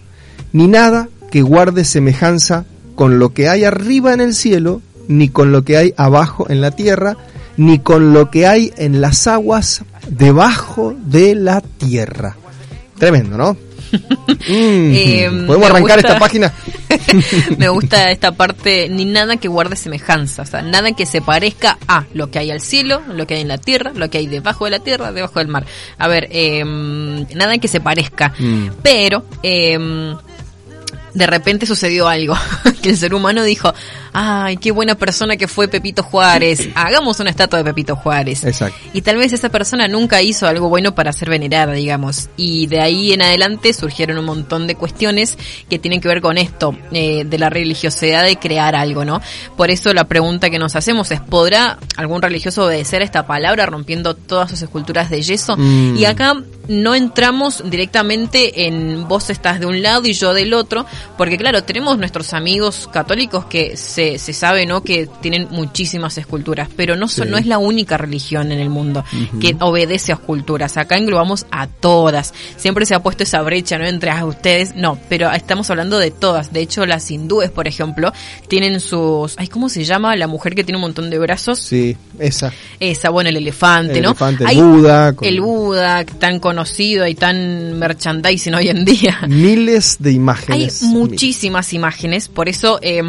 ni 0.52 0.66
nada 0.66 1.08
que 1.30 1.42
guarde 1.42 1.84
semejanza 1.84 2.64
con 2.94 3.18
lo 3.18 3.32
que 3.32 3.48
hay 3.48 3.64
arriba 3.64 4.12
en 4.12 4.20
el 4.20 4.34
cielo, 4.34 4.82
ni 5.08 5.28
con 5.28 5.52
lo 5.52 5.64
que 5.64 5.76
hay 5.76 5.94
abajo 5.96 6.46
en 6.48 6.60
la 6.60 6.70
tierra, 6.70 7.16
ni 7.56 7.78
con 7.78 8.12
lo 8.12 8.30
que 8.30 8.46
hay 8.46 8.72
en 8.76 9.00
las 9.00 9.26
aguas 9.26 9.82
debajo 10.08 10.94
de 11.06 11.34
la 11.34 11.60
tierra. 11.60 12.36
Tremendo, 12.98 13.36
¿no? 13.36 13.56
Mm, 13.92 14.92
Eh, 14.94 15.28
¿Podemos 15.46 15.58
me 15.58 15.66
arrancar 15.66 15.96
gusta- 15.98 16.08
esta 16.08 16.18
página? 16.18 16.52
Me 17.58 17.68
gusta 17.68 18.10
esta 18.10 18.32
parte, 18.32 18.88
ni 18.88 19.04
nada 19.04 19.36
que 19.36 19.48
guarde 19.48 19.76
semejanza, 19.76 20.42
o 20.42 20.46
sea, 20.46 20.62
nada 20.62 20.92
que 20.92 21.06
se 21.06 21.20
parezca 21.20 21.78
a 21.88 22.04
lo 22.14 22.30
que 22.30 22.38
hay 22.38 22.50
al 22.50 22.60
cielo, 22.60 23.02
lo 23.12 23.26
que 23.26 23.34
hay 23.34 23.40
en 23.42 23.48
la 23.48 23.58
tierra, 23.58 23.92
lo 23.94 24.10
que 24.10 24.18
hay 24.18 24.26
debajo 24.26 24.64
de 24.64 24.70
la 24.72 24.78
tierra, 24.80 25.12
debajo 25.12 25.38
del 25.38 25.48
mar. 25.48 25.64
A 25.98 26.08
ver, 26.08 26.28
eh, 26.30 26.64
nada 26.64 27.58
que 27.58 27.68
se 27.68 27.80
parezca, 27.80 28.32
Mm. 28.38 28.68
pero 28.82 29.24
eh, 29.42 29.78
de 31.14 31.26
repente 31.26 31.66
sucedió 31.66 32.08
algo, 32.08 32.34
que 32.82 32.90
el 32.90 32.96
ser 32.96 33.14
humano 33.14 33.44
dijo, 33.44 33.72
ay, 34.14 34.56
qué 34.56 34.70
buena 34.70 34.94
persona 34.94 35.36
que 35.36 35.48
fue 35.48 35.66
Pepito 35.66 36.04
Juárez, 36.04 36.68
hagamos 36.74 37.18
una 37.18 37.30
estatua 37.30 37.58
de 37.58 37.64
Pepito 37.64 37.96
Juárez. 37.96 38.44
Exacto. 38.44 38.78
Y 38.92 39.02
tal 39.02 39.16
vez 39.16 39.32
esa 39.32 39.48
persona 39.48 39.88
nunca 39.88 40.22
hizo 40.22 40.46
algo 40.46 40.68
bueno 40.68 40.94
para 40.94 41.12
ser 41.12 41.28
venerada, 41.28 41.72
digamos. 41.72 42.28
Y 42.36 42.68
de 42.68 42.80
ahí 42.80 43.12
en 43.12 43.22
adelante 43.22 43.72
surgieron 43.72 44.16
un 44.18 44.24
montón 44.24 44.68
de 44.68 44.76
cuestiones 44.76 45.36
que 45.68 45.80
tienen 45.80 46.00
que 46.00 46.08
ver 46.08 46.20
con 46.20 46.38
esto, 46.38 46.76
eh, 46.92 47.24
de 47.24 47.38
la 47.38 47.50
religiosidad 47.50 48.24
de 48.24 48.36
crear 48.36 48.76
algo, 48.76 49.04
¿no? 49.04 49.20
Por 49.56 49.70
eso 49.70 49.92
la 49.92 50.04
pregunta 50.04 50.48
que 50.48 50.60
nos 50.60 50.76
hacemos 50.76 51.10
es, 51.10 51.20
¿podrá 51.20 51.78
algún 51.96 52.22
religioso 52.22 52.66
obedecer 52.66 53.02
a 53.02 53.04
esta 53.04 53.26
palabra 53.26 53.66
rompiendo 53.66 54.14
todas 54.14 54.48
sus 54.48 54.62
esculturas 54.62 55.10
de 55.10 55.22
yeso? 55.22 55.56
Mm. 55.56 55.96
Y 55.96 56.04
acá 56.04 56.34
no 56.68 56.94
entramos 56.94 57.62
directamente 57.68 58.66
en 58.66 59.06
vos 59.06 59.30
estás 59.30 59.60
de 59.60 59.66
un 59.66 59.82
lado 59.82 60.06
y 60.06 60.12
yo 60.12 60.32
del 60.34 60.54
otro, 60.54 60.86
porque 61.18 61.36
claro, 61.36 61.64
tenemos 61.64 61.98
nuestros 61.98 62.32
amigos 62.32 62.88
católicos 62.92 63.44
que 63.46 63.76
se, 63.76 64.03
se 64.18 64.32
sabe, 64.32 64.66
¿no? 64.66 64.82
Que 64.82 65.08
tienen 65.20 65.48
muchísimas 65.50 66.16
esculturas, 66.18 66.68
pero 66.76 66.96
no, 66.96 67.08
son, 67.08 67.26
Sí. 67.26 67.30
no 67.30 67.38
es 67.38 67.46
la 67.46 67.58
única 67.58 67.96
religión 67.96 68.52
en 68.52 68.58
el 68.60 68.70
mundo 68.70 69.04
que 69.40 69.56
obedece 69.60 70.12
a 70.12 70.16
esculturas. 70.16 70.76
Acá 70.76 70.96
englobamos 70.96 71.46
a 71.50 71.66
todas. 71.66 72.32
Siempre 72.56 72.86
se 72.86 72.94
ha 72.94 73.02
puesto 73.02 73.22
esa 73.22 73.42
brecha, 73.42 73.78
¿no? 73.78 73.86
Entre 73.86 74.10
a 74.10 74.24
ustedes, 74.24 74.74
no, 74.76 74.98
pero 75.08 75.30
estamos 75.32 75.70
hablando 75.70 75.98
de 75.98 76.10
todas. 76.10 76.52
De 76.52 76.60
hecho, 76.60 76.86
las 76.86 77.10
hindúes, 77.10 77.50
por 77.50 77.66
ejemplo, 77.68 78.12
tienen 78.48 78.80
sus, 78.80 79.34
ay, 79.38 79.48
¿cómo 79.48 79.68
se 79.68 79.84
llama? 79.84 80.14
La 80.16 80.26
mujer 80.26 80.54
que 80.54 80.64
tiene 80.64 80.76
un 80.78 80.82
montón 80.82 81.10
de 81.10 81.18
brazos. 81.18 81.58
Sí, 81.60 81.96
esa. 82.18 82.52
Esa, 82.80 83.10
bueno, 83.10 83.30
el 83.30 83.36
elefante, 83.36 83.96
El 83.98 84.02
¿no? 84.02 84.10
elefante, 84.10 84.44
el 84.44 84.48
Hay- 84.50 84.60
Buda, 84.60 85.12
con- 85.14 85.28
El 85.28 85.40
Buda, 85.40 86.04
tan 86.04 86.38
conocido 86.40 87.06
y 87.06 87.14
tan 87.14 87.78
merchandising 87.78 88.54
hoy 88.54 88.68
en 88.68 88.84
día. 88.84 89.20
Miles 89.28 89.96
de 90.00 90.10
Hay 90.10 90.16
imágenes. 90.16 90.82
muchísimas 90.82 91.72
imágenes, 91.72 92.28
por 92.28 92.48
eso 92.48 92.78
eh, 92.82 93.02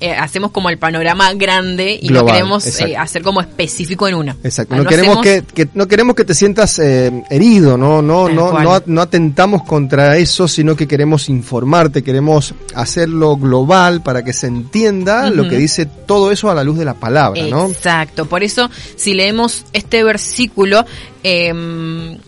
eh, 0.00 0.12
hacemos 0.36 0.50
como 0.50 0.68
el 0.68 0.76
panorama 0.76 1.32
grande 1.32 1.98
y 2.00 2.08
Global, 2.08 2.26
lo 2.26 2.32
queremos 2.32 2.66
exacto. 2.66 2.92
eh, 2.92 2.96
hacer 2.98 3.22
como 3.22 3.40
específico 3.40 4.06
en 4.06 4.16
una. 4.16 4.36
Exacto. 4.44 4.76
No, 4.76 4.84
queremos 4.84 5.16
hacemos- 5.18 5.46
que, 5.46 5.64
que- 5.64 5.70
no 5.72 5.88
queremos 5.88 6.14
que 6.14 6.24
te 6.26 6.34
sientas 6.34 6.78
eh, 6.78 7.22
herido, 7.30 7.78
no, 7.78 8.02
no, 8.02 8.28
no, 8.28 8.60
no, 8.60 8.82
no 8.84 9.00
atentamos 9.00 9.62
contra 9.62 10.18
eso, 10.18 10.46
sino 10.46 10.76
que 10.76 10.86
queremos 10.86 11.30
informarte, 11.30 12.02
queremos 12.02 12.52
hacerlo 12.74 13.36
global 13.38 14.02
para 14.02 14.22
que 14.22 14.34
se 14.34 14.48
entienda 14.48 15.30
lo 15.30 15.48
que 15.48 15.56
dice 15.56 15.86
todo 15.86 16.30
eso 16.30 16.50
a 16.50 16.54
la 16.54 16.62
luz 16.62 16.76
de 16.76 16.84
la 16.84 16.94
palabra, 16.94 17.40
¿no? 17.48 17.68
Exacto, 17.70 18.26
por 18.26 18.42
eso 18.42 18.68
si 18.96 19.14
leemos 19.14 19.64
este 19.72 20.04
versículo, 20.04 20.84
em, 21.22 22.18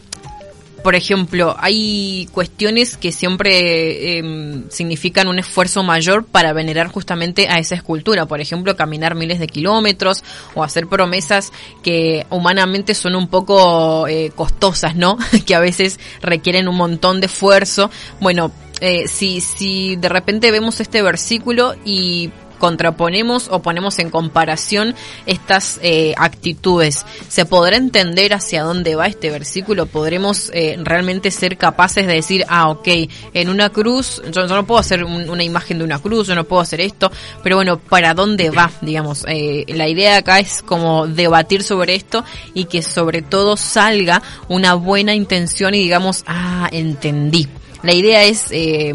por 0.89 0.95
ejemplo, 0.95 1.55
hay 1.59 2.30
cuestiones 2.32 2.97
que 2.97 3.12
siempre 3.12 4.16
em, 4.16 4.70
significan 4.70 5.28
un 5.28 5.39
esfuerzo 5.39 5.82
mayor 5.82 6.24
para 6.24 6.55
venerar 6.55 6.89
justamente 6.89 7.47
a 7.47 7.59
esa 7.59 7.74
escultura. 7.74 8.24
Por 8.24 8.41
ejemplo, 8.41 8.74
caminar 8.74 9.14
miles 9.14 9.39
de 9.39 9.49
kilómetros 9.49 10.24
o 10.55 10.64
hacer 10.64 10.86
promesas 10.86 11.53
que 11.82 12.24
humanamente 12.30 12.95
son 12.95 13.16
un 13.16 13.28
poco 13.28 14.09
eh, 14.09 14.32
costosas, 14.34 14.97
¿no? 14.97 15.18
que 15.45 15.55
a 15.55 15.61
veces 15.61 16.01
requieren 16.22 16.68
un 16.68 16.76
montón 16.76 17.20
de 17.20 17.26
esfuerzo. 17.26 17.91
Bueno, 18.18 18.51
eh, 18.80 19.09
si, 19.09 19.43
si 19.43 19.97
de 19.97 20.09
repente 20.09 20.51
vemos 20.51 20.80
este 20.80 21.03
versículo 21.03 21.74
y 21.84 22.30
contraponemos 22.59 23.48
o 23.50 23.62
ponemos 23.62 23.98
en 23.98 24.11
comparación 24.11 24.94
estas 25.26 25.78
eh, 25.82 26.14
actitudes. 26.16 27.06
¿Se 27.28 27.44
podrá 27.44 27.76
entender 27.76 28.34
hacia 28.34 28.62
dónde 28.62 28.94
va 28.96 29.06
este 29.06 29.30
versículo? 29.30 29.86
¿Podremos 29.86 30.50
eh, 30.52 30.76
realmente 30.82 31.30
ser 31.30 31.56
capaces 31.56 32.06
de 32.06 32.14
decir, 32.14 32.44
ah, 32.48 32.68
ok, 32.70 32.88
en 33.34 33.48
una 33.48 33.70
cruz, 33.70 34.20
yo, 34.32 34.46
no 34.46 34.66
puedo 34.66 34.80
hacer 34.80 35.04
un- 35.04 35.28
una 35.30 35.44
imagen 35.44 35.78
de 35.78 35.84
una 35.84 35.98
cruz, 35.98 36.26
yo 36.26 36.34
no 36.34 36.44
puedo 36.44 36.62
hacer 36.62 36.80
esto, 36.80 37.11
pero 37.42 37.56
bueno, 37.56 37.78
¿para 37.78 38.14
dónde 38.14 38.50
va? 38.50 38.70
Digamos, 38.80 39.24
eh, 39.28 39.64
la 39.68 39.88
idea 39.88 40.16
acá 40.18 40.38
es 40.40 40.62
como 40.62 41.06
debatir 41.06 41.62
sobre 41.62 41.94
esto 41.94 42.24
y 42.54 42.64
que 42.64 42.82
sobre 42.82 43.22
todo 43.22 43.56
salga 43.56 44.22
una 44.48 44.74
buena 44.74 45.14
intención 45.14 45.74
y 45.74 45.78
digamos, 45.78 46.24
ah, 46.26 46.68
entendí. 46.72 47.46
La 47.83 47.95
idea 47.95 48.24
es 48.24 48.47
eh, 48.51 48.93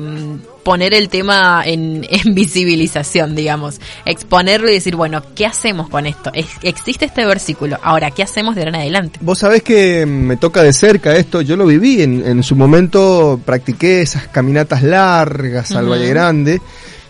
poner 0.63 0.93
el 0.93 1.09
tema 1.09 1.63
en, 1.65 2.05
en 2.09 2.35
visibilización, 2.35 3.35
digamos, 3.35 3.79
exponerlo 4.05 4.69
y 4.69 4.73
decir, 4.73 4.95
bueno, 4.95 5.21
¿qué 5.35 5.45
hacemos 5.45 5.89
con 5.89 6.05
esto? 6.05 6.31
Es- 6.33 6.47
existe 6.63 7.05
este 7.05 7.25
versículo, 7.25 7.77
ahora, 7.81 8.11
¿qué 8.11 8.23
hacemos 8.23 8.55
de 8.55 8.61
ahora 8.61 8.69
en 8.71 8.75
adelante? 8.81 9.19
Vos 9.21 9.39
sabés 9.39 9.63
que 9.63 10.05
me 10.05 10.37
toca 10.37 10.63
de 10.63 10.73
cerca 10.73 11.15
esto, 11.15 11.41
yo 11.41 11.55
lo 11.55 11.65
viví, 11.65 12.01
en, 12.01 12.25
en 12.25 12.43
su 12.43 12.55
momento 12.55 13.39
practiqué 13.45 14.01
esas 14.01 14.27
caminatas 14.27 14.83
largas 14.83 15.71
al. 15.71 15.87
Valle 15.89 16.09
Grande, 16.09 16.61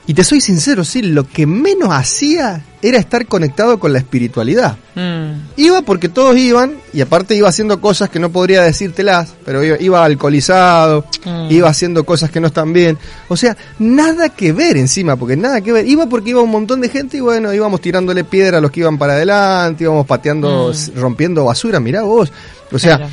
y 0.05 0.13
te 0.13 0.23
soy 0.23 0.41
sincero, 0.41 0.83
sí, 0.83 1.01
lo 1.01 1.27
que 1.27 1.45
menos 1.45 1.89
hacía 1.91 2.61
era 2.83 2.99
estar 2.99 3.25
conectado 3.25 3.79
con 3.79 3.91
la 3.93 3.99
espiritualidad. 3.99 4.77
Mm, 4.95 5.23
Iba 5.57 5.81
porque 5.83 6.09
todos 6.09 6.35
iban, 6.37 6.73
y 6.93 7.01
aparte 7.01 7.33
iba 7.35 7.47
haciendo 7.49 7.79
cosas 7.81 8.09
que 8.09 8.19
no 8.19 8.29
podría 8.29 8.61
decírtelas, 8.63 9.33
pero 9.45 9.63
iba, 9.63 9.77
iba 9.79 10.03
alcoholizado, 10.05 11.05
Mm. 11.25 11.47
iba 11.51 11.69
haciendo 11.69 12.03
cosas 12.03 12.29
que 12.29 12.39
no 12.39 12.47
están 12.47 12.73
bien. 12.73 12.97
O 13.29 13.37
sea, 13.37 13.55
nada 13.79 14.29
que 14.29 14.51
ver 14.51 14.77
encima, 14.77 15.15
porque 15.15 15.35
nada 15.37 15.61
que 15.61 15.71
ver. 15.71 15.87
Iba 15.87 16.07
porque 16.07 16.31
iba 16.31 16.41
un 16.41 16.51
montón 16.51 16.81
de 16.81 16.89
gente 16.89 17.17
y 17.17 17.21
bueno, 17.21 17.53
íbamos 17.53 17.81
tirándole 17.81 18.23
piedra 18.23 18.57
a 18.57 18.61
los 18.61 18.69
que 18.71 18.81
iban 18.81 18.97
para 18.97 19.13
adelante, 19.13 19.83
íbamos 19.85 20.05
pateando, 20.05 20.71
Mm. 20.73 20.99
rompiendo 20.99 21.45
basura, 21.45 21.79
mirá 21.79 22.01
vos. 22.03 22.31
O 22.71 22.77
sea, 22.79 22.97
claro. 22.97 23.11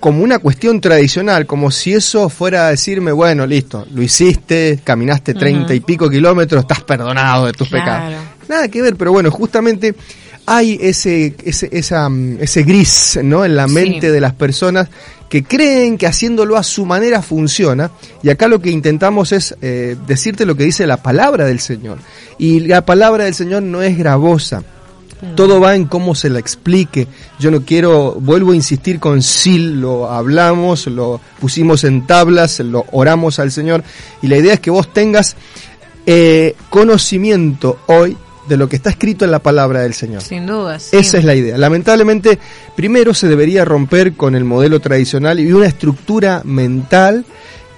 como 0.00 0.22
una 0.22 0.38
cuestión 0.38 0.80
tradicional, 0.82 1.46
como 1.46 1.70
si 1.70 1.94
eso 1.94 2.28
fuera 2.28 2.66
a 2.66 2.70
decirme, 2.70 3.10
bueno, 3.12 3.46
listo, 3.46 3.86
lo 3.94 4.02
hiciste, 4.02 4.80
caminaste 4.84 5.32
treinta 5.32 5.72
y 5.74 5.80
pico 5.80 6.10
kilómetros, 6.10 6.60
estás 6.62 6.82
perdonado 6.82 7.46
de 7.46 7.52
tus 7.52 7.68
Claro. 7.68 7.84
pecados. 7.84 8.14
Nada 8.48 8.68
que 8.68 8.82
ver, 8.82 8.96
pero 8.96 9.12
bueno, 9.12 9.30
justamente 9.30 9.94
hay 10.46 10.78
ese, 10.80 11.34
ese, 11.44 11.68
esa, 11.72 12.08
mm, 12.08 12.38
ese 12.40 12.62
gris, 12.64 13.18
¿no? 13.22 13.44
En 13.44 13.56
la 13.56 13.66
Sí. 13.66 13.74
mente 13.74 14.12
de 14.12 14.20
las 14.20 14.34
personas 14.34 14.88
que 15.28 15.42
creen 15.42 15.96
que 15.98 16.06
haciéndolo 16.06 16.56
a 16.56 16.62
su 16.62 16.84
manera 16.84 17.22
funciona. 17.22 17.90
Y 18.22 18.28
acá 18.30 18.46
lo 18.46 18.60
que 18.60 18.70
intentamos 18.70 19.32
es 19.32 19.56
eh, 19.62 19.96
decirte 20.06 20.44
lo 20.46 20.54
que 20.56 20.64
dice 20.64 20.86
la 20.86 20.98
palabra 21.02 21.44
del 21.46 21.60
Señor. 21.60 21.98
Y 22.38 22.60
la 22.60 22.84
palabra 22.84 23.24
del 23.24 23.34
Señor 23.34 23.62
no 23.62 23.82
es 23.82 23.96
gravosa. 23.98 24.62
Todo 25.36 25.58
va 25.58 25.74
en 25.74 25.86
cómo 25.86 26.14
se 26.14 26.28
la 26.28 26.38
explique. 26.38 27.06
Yo 27.40 27.50
no 27.50 27.64
quiero, 27.64 28.12
vuelvo 28.20 28.52
a 28.52 28.56
insistir 28.56 29.00
con 29.00 29.22
Sil, 29.24 29.80
lo 29.80 30.10
hablamos, 30.10 30.86
lo 30.86 31.18
pusimos 31.40 31.84
en 31.84 32.06
tablas, 32.06 32.60
lo 32.60 32.84
oramos 32.92 33.38
al 33.38 33.50
Señor. 33.50 33.82
Y 34.20 34.26
la 34.26 34.36
idea 34.36 34.52
es 34.54 34.60
que 34.60 34.70
vos 34.70 34.92
tengas 34.92 35.34
eh, 36.04 36.54
conocimiento 36.68 37.78
hoy 37.86 38.18
de 38.48 38.56
lo 38.56 38.68
que 38.68 38.76
está 38.76 38.90
escrito 38.90 39.24
en 39.24 39.30
la 39.30 39.38
palabra 39.38 39.80
del 39.80 39.94
Señor. 39.94 40.22
Sin 40.22 40.46
duda, 40.46 40.78
sí. 40.78 40.96
Esa 40.96 41.18
es 41.18 41.24
la 41.24 41.34
idea. 41.34 41.56
Lamentablemente, 41.58 42.38
primero 42.76 43.14
se 43.14 43.28
debería 43.28 43.64
romper 43.64 44.14
con 44.14 44.34
el 44.34 44.44
modelo 44.44 44.80
tradicional 44.80 45.40
y 45.40 45.52
una 45.52 45.66
estructura 45.66 46.42
mental 46.44 47.24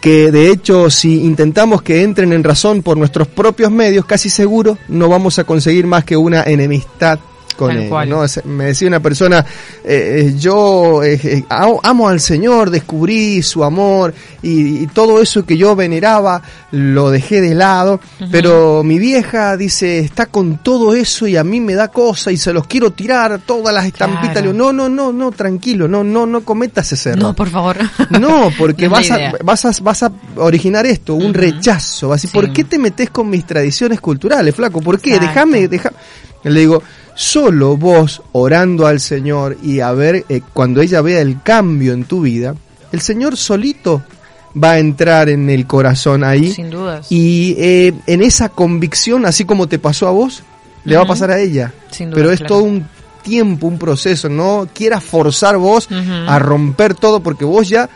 que 0.00 0.30
de 0.30 0.50
hecho 0.50 0.90
si 0.90 1.24
intentamos 1.24 1.82
que 1.82 2.02
entren 2.02 2.32
en 2.32 2.44
razón 2.44 2.82
por 2.82 2.96
nuestros 2.96 3.28
propios 3.28 3.70
medios, 3.70 4.04
casi 4.04 4.28
seguro 4.28 4.78
no 4.88 5.08
vamos 5.08 5.38
a 5.38 5.44
conseguir 5.44 5.86
más 5.86 6.04
que 6.04 6.16
una 6.16 6.42
enemistad 6.44 7.18
con 7.57 7.68
Tal 7.68 7.82
él, 7.84 7.88
cual. 7.88 8.09
¿no? 8.11 8.22
Me 8.44 8.64
decía 8.66 8.86
una 8.88 9.00
persona, 9.00 9.44
eh, 9.84 10.26
eh, 10.28 10.34
yo 10.38 11.02
eh, 11.02 11.44
amo 11.48 12.09
al 12.09 12.20
Señor, 12.20 12.70
descubrí 12.70 13.42
su 13.42 13.64
amor 13.64 14.14
y, 14.42 14.82
y 14.82 14.86
todo 14.88 15.20
eso 15.20 15.44
que 15.44 15.57
yo 15.57 15.74
veneraba 15.74 16.42
lo 16.72 17.11
dejé 17.11 17.40
de 17.40 17.54
lado, 17.54 18.00
pero 18.30 18.82
mi 18.84 18.98
vieja 18.98 19.57
dice, 19.57 19.98
está 20.00 20.26
con 20.26 20.59
todo 20.59 20.94
eso 20.94 21.26
y 21.26 21.36
a 21.36 21.44
mí 21.44 21.61
me 21.61 21.74
da 21.74 21.88
cosa 21.88 22.30
y 22.30 22.36
se 22.36 22.52
los 22.52 22.66
quiero 22.66 22.92
tirar 22.92 23.40
todas 23.46 23.74
las 23.74 23.86
estampitas. 23.86 24.32
Claro. 24.32 24.52
No, 24.52 24.72
no, 24.72 24.88
no, 24.88 25.12
no, 25.12 25.32
tranquilo, 25.32 25.88
no, 25.88 26.04
no, 26.04 26.26
no 26.26 26.42
cometas 26.42 26.92
ese 26.92 27.11
error. 27.11 27.22
No, 27.22 27.34
por 27.34 27.48
favor. 27.48 27.76
No, 28.20 28.50
porque 28.59 28.84
No 28.86 28.92
vas, 28.92 29.11
a, 29.11 29.32
vas, 29.42 29.64
a, 29.64 29.70
vas 29.82 30.02
a 30.02 30.12
originar 30.36 30.86
esto, 30.86 31.14
un 31.14 31.32
rechazo. 31.34 32.09
Vas 32.09 32.14
a 32.14 32.22
decir, 32.22 32.30
Sí. 32.30 32.34
¿por 32.34 32.52
qué 32.52 32.64
te 32.64 32.78
metes 32.78 33.11
con 33.11 33.28
mis 33.30 33.46
tradiciones 33.46 34.00
culturales, 34.00 34.54
flaco? 34.54 34.80
¿Por 34.80 35.00
qué? 35.00 35.18
Déjame, 35.18 35.68
deja. 35.68 35.92
Le 36.44 36.61
digo, 36.61 36.82
solo 37.16 37.76
vos 37.76 38.22
orando 38.32 38.86
al 38.86 39.00
Señor 39.00 39.56
y 39.62 39.80
a 39.80 39.90
ver, 39.92 40.24
eh, 40.28 40.42
cuando 40.52 40.82
ella 40.82 41.00
vea 41.00 41.20
el 41.20 41.42
cambio 41.42 41.92
en 41.92 42.04
tu 42.04 42.20
vida, 42.20 42.54
el 42.92 43.00
Señor 43.00 43.36
solito 43.36 44.02
va 44.62 44.72
a 44.72 44.78
entrar 44.78 45.28
en 45.28 45.50
el 45.50 45.66
corazón 45.66 46.22
ahí. 46.22 46.52
Sin 46.52 46.70
dudas. 46.70 47.10
Y 47.10 47.56
eh, 47.58 47.94
en 48.06 48.22
esa 48.22 48.50
convicción, 48.50 49.26
así 49.26 49.44
como 49.44 49.66
te 49.66 49.78
pasó 49.78 50.06
a 50.06 50.12
vos, 50.12 50.42
le 50.84 50.96
va 50.96 51.02
a 51.02 51.06
pasar 51.06 51.30
a 51.30 51.40
ella. 51.40 51.72
Sin 51.90 52.10
duda, 52.10 52.16
Pero 52.16 52.30
es 52.32 52.38
claro. 52.40 52.54
todo 52.54 52.64
un 52.64 52.86
tiempo, 53.22 53.66
un 53.66 53.78
proceso. 53.78 54.28
No 54.28 54.68
quieras 54.72 55.02
forzar 55.02 55.56
vos 55.56 55.88
a 55.90 56.38
romper 56.38 56.94
todo 56.94 57.20
porque 57.20 57.44
vos 57.44 57.68
ya 57.68 57.88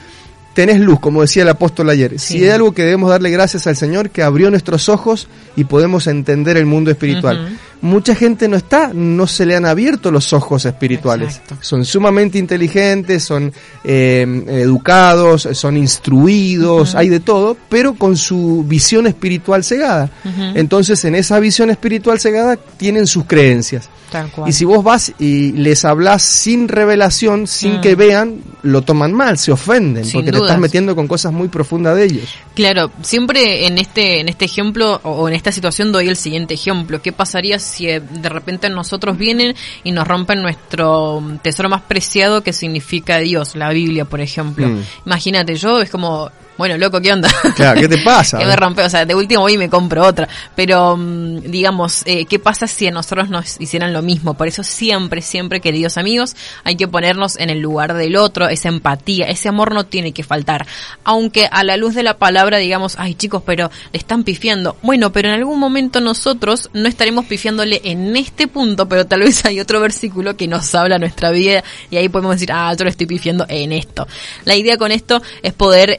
tenés 0.54 0.80
luz, 0.80 0.98
como 0.98 1.22
decía 1.22 1.42
el 1.42 1.48
apóstol 1.48 1.88
ayer. 1.90 2.18
Sí. 2.18 2.38
Si 2.38 2.44
hay 2.44 2.50
algo 2.50 2.72
que 2.72 2.82
debemos 2.82 3.10
darle 3.10 3.30
gracias 3.30 3.66
al 3.66 3.76
Señor, 3.76 4.10
que 4.10 4.22
abrió 4.22 4.50
nuestros 4.50 4.88
ojos 4.88 5.28
y 5.56 5.64
podemos 5.64 6.06
entender 6.06 6.56
el 6.56 6.66
mundo 6.66 6.90
espiritual. 6.90 7.56
Mucha 7.82 8.14
gente 8.14 8.48
no 8.48 8.56
está, 8.56 8.92
no 8.92 9.26
se 9.26 9.46
le 9.46 9.56
han 9.56 9.64
abierto 9.64 10.10
los 10.10 10.32
ojos 10.32 10.64
espirituales. 10.64 11.36
Exacto. 11.36 11.56
Son 11.60 11.84
sumamente 11.84 12.38
inteligentes, 12.38 13.24
son 13.24 13.52
eh, 13.84 14.44
educados, 14.48 15.48
son 15.52 15.76
instruidos, 15.76 16.94
hay 16.94 17.08
de 17.08 17.20
todo, 17.20 17.56
pero 17.68 17.94
con 17.94 18.16
su 18.16 18.64
visión 18.66 19.06
espiritual 19.06 19.64
cegada. 19.64 20.10
Entonces, 20.54 21.04
en 21.04 21.14
esa 21.14 21.38
visión 21.40 21.70
espiritual 21.70 22.18
cegada 22.18 22.56
tienen 22.56 23.06
sus 23.06 23.24
creencias. 23.24 23.88
Tal 24.10 24.28
cual. 24.32 24.48
Y 24.50 24.52
si 24.52 24.64
vos 24.64 24.82
vas 24.82 25.12
y 25.20 25.52
les 25.52 25.84
hablas 25.84 26.22
sin 26.22 26.66
revelación, 26.66 27.46
sin 27.46 27.76
Mm. 27.76 27.80
que 27.80 27.94
vean, 27.94 28.40
lo 28.62 28.82
toman 28.82 29.12
mal, 29.12 29.38
se 29.38 29.52
ofenden, 29.52 30.04
Sin 30.04 30.14
porque 30.14 30.32
te 30.32 30.38
estás 30.38 30.58
metiendo 30.58 30.96
con 30.96 31.06
cosas 31.06 31.32
muy 31.32 31.46
profundas 31.46 31.94
de 31.94 32.06
ellos. 32.06 32.24
Claro, 32.56 32.90
siempre 33.02 33.68
en 33.68 33.78
este 33.78 34.18
en 34.18 34.28
este 34.28 34.46
ejemplo 34.46 35.00
o 35.04 35.20
o 35.20 35.28
en 35.28 35.34
esta 35.34 35.52
situación 35.52 35.92
doy 35.92 36.08
el 36.08 36.16
siguiente 36.16 36.54
ejemplo. 36.54 37.00
¿Qué 37.02 37.12
pasaría 37.12 37.58
si 37.60 37.69
eh, 37.80 38.00
de 38.00 38.28
repente 38.28 38.68
nosotros 38.68 39.16
vienen 39.16 39.54
y 39.84 39.92
nos 39.92 40.06
rompen 40.06 40.42
nuestro 40.42 41.20
mm, 41.20 41.38
tesoro 41.38 41.68
más 41.68 41.82
preciado 41.82 42.42
que 42.42 42.52
significa 42.52 43.18
Dios, 43.18 43.56
la 43.56 43.70
Biblia, 43.70 44.04
por 44.04 44.20
ejemplo? 44.20 44.68
Mm. 44.68 44.82
Imagínate, 45.06 45.56
yo 45.56 45.80
es 45.80 45.90
como, 45.90 46.30
bueno, 46.60 46.76
loco, 46.76 47.00
¿qué 47.00 47.10
onda? 47.10 47.30
Claro, 47.56 47.80
¿qué 47.80 47.88
te 47.88 47.96
pasa? 47.98 48.36
que 48.38 48.44
me 48.44 48.54
rompe, 48.54 48.82
o 48.82 48.90
sea, 48.90 49.06
de 49.06 49.14
último 49.14 49.40
voy 49.40 49.54
y 49.54 49.56
me 49.56 49.70
compro 49.70 50.04
otra. 50.04 50.28
Pero, 50.54 50.94
mm, 50.94 51.40
digamos, 51.50 52.02
eh, 52.04 52.26
¿qué 52.26 52.38
pasa 52.38 52.66
si 52.66 52.86
a 52.86 52.90
nosotros 52.90 53.30
nos 53.30 53.58
hicieran 53.58 53.94
lo 53.94 54.02
mismo? 54.02 54.34
Por 54.34 54.46
eso 54.46 54.62
siempre, 54.62 55.22
siempre, 55.22 55.62
queridos 55.62 55.96
amigos, 55.96 56.36
hay 56.62 56.76
que 56.76 56.86
ponernos 56.86 57.38
en 57.38 57.48
el 57.48 57.60
lugar 57.60 57.94
del 57.94 58.14
otro, 58.14 58.46
esa 58.46 58.68
empatía, 58.68 59.24
ese 59.24 59.48
amor 59.48 59.72
no 59.72 59.86
tiene 59.86 60.12
que 60.12 60.22
faltar. 60.22 60.66
Aunque 61.02 61.48
a 61.50 61.64
la 61.64 61.78
luz 61.78 61.94
de 61.94 62.02
la 62.02 62.18
palabra 62.18 62.58
digamos, 62.58 62.96
ay 62.98 63.14
chicos, 63.14 63.42
pero 63.46 63.70
le 63.90 63.98
están 63.98 64.22
pifiando. 64.22 64.76
Bueno, 64.82 65.12
pero 65.12 65.28
en 65.28 65.36
algún 65.36 65.58
momento 65.58 66.02
nosotros 66.02 66.68
no 66.74 66.88
estaremos 66.88 67.24
pifiándole 67.24 67.80
en 67.84 68.14
este 68.18 68.48
punto, 68.48 68.86
pero 68.86 69.06
tal 69.06 69.20
vez 69.20 69.46
hay 69.46 69.60
otro 69.60 69.80
versículo 69.80 70.36
que 70.36 70.46
nos 70.46 70.74
habla 70.74 70.98
nuestra 70.98 71.30
vida 71.30 71.64
y 71.88 71.96
ahí 71.96 72.10
podemos 72.10 72.36
decir, 72.36 72.52
ah, 72.52 72.74
yo 72.76 72.84
le 72.84 72.90
estoy 72.90 73.06
pifiando 73.06 73.46
en 73.48 73.72
esto. 73.72 74.06
La 74.44 74.56
idea 74.56 74.76
con 74.76 74.92
esto 74.92 75.22
es 75.42 75.54
poder... 75.54 75.96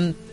Um, 0.00 0.29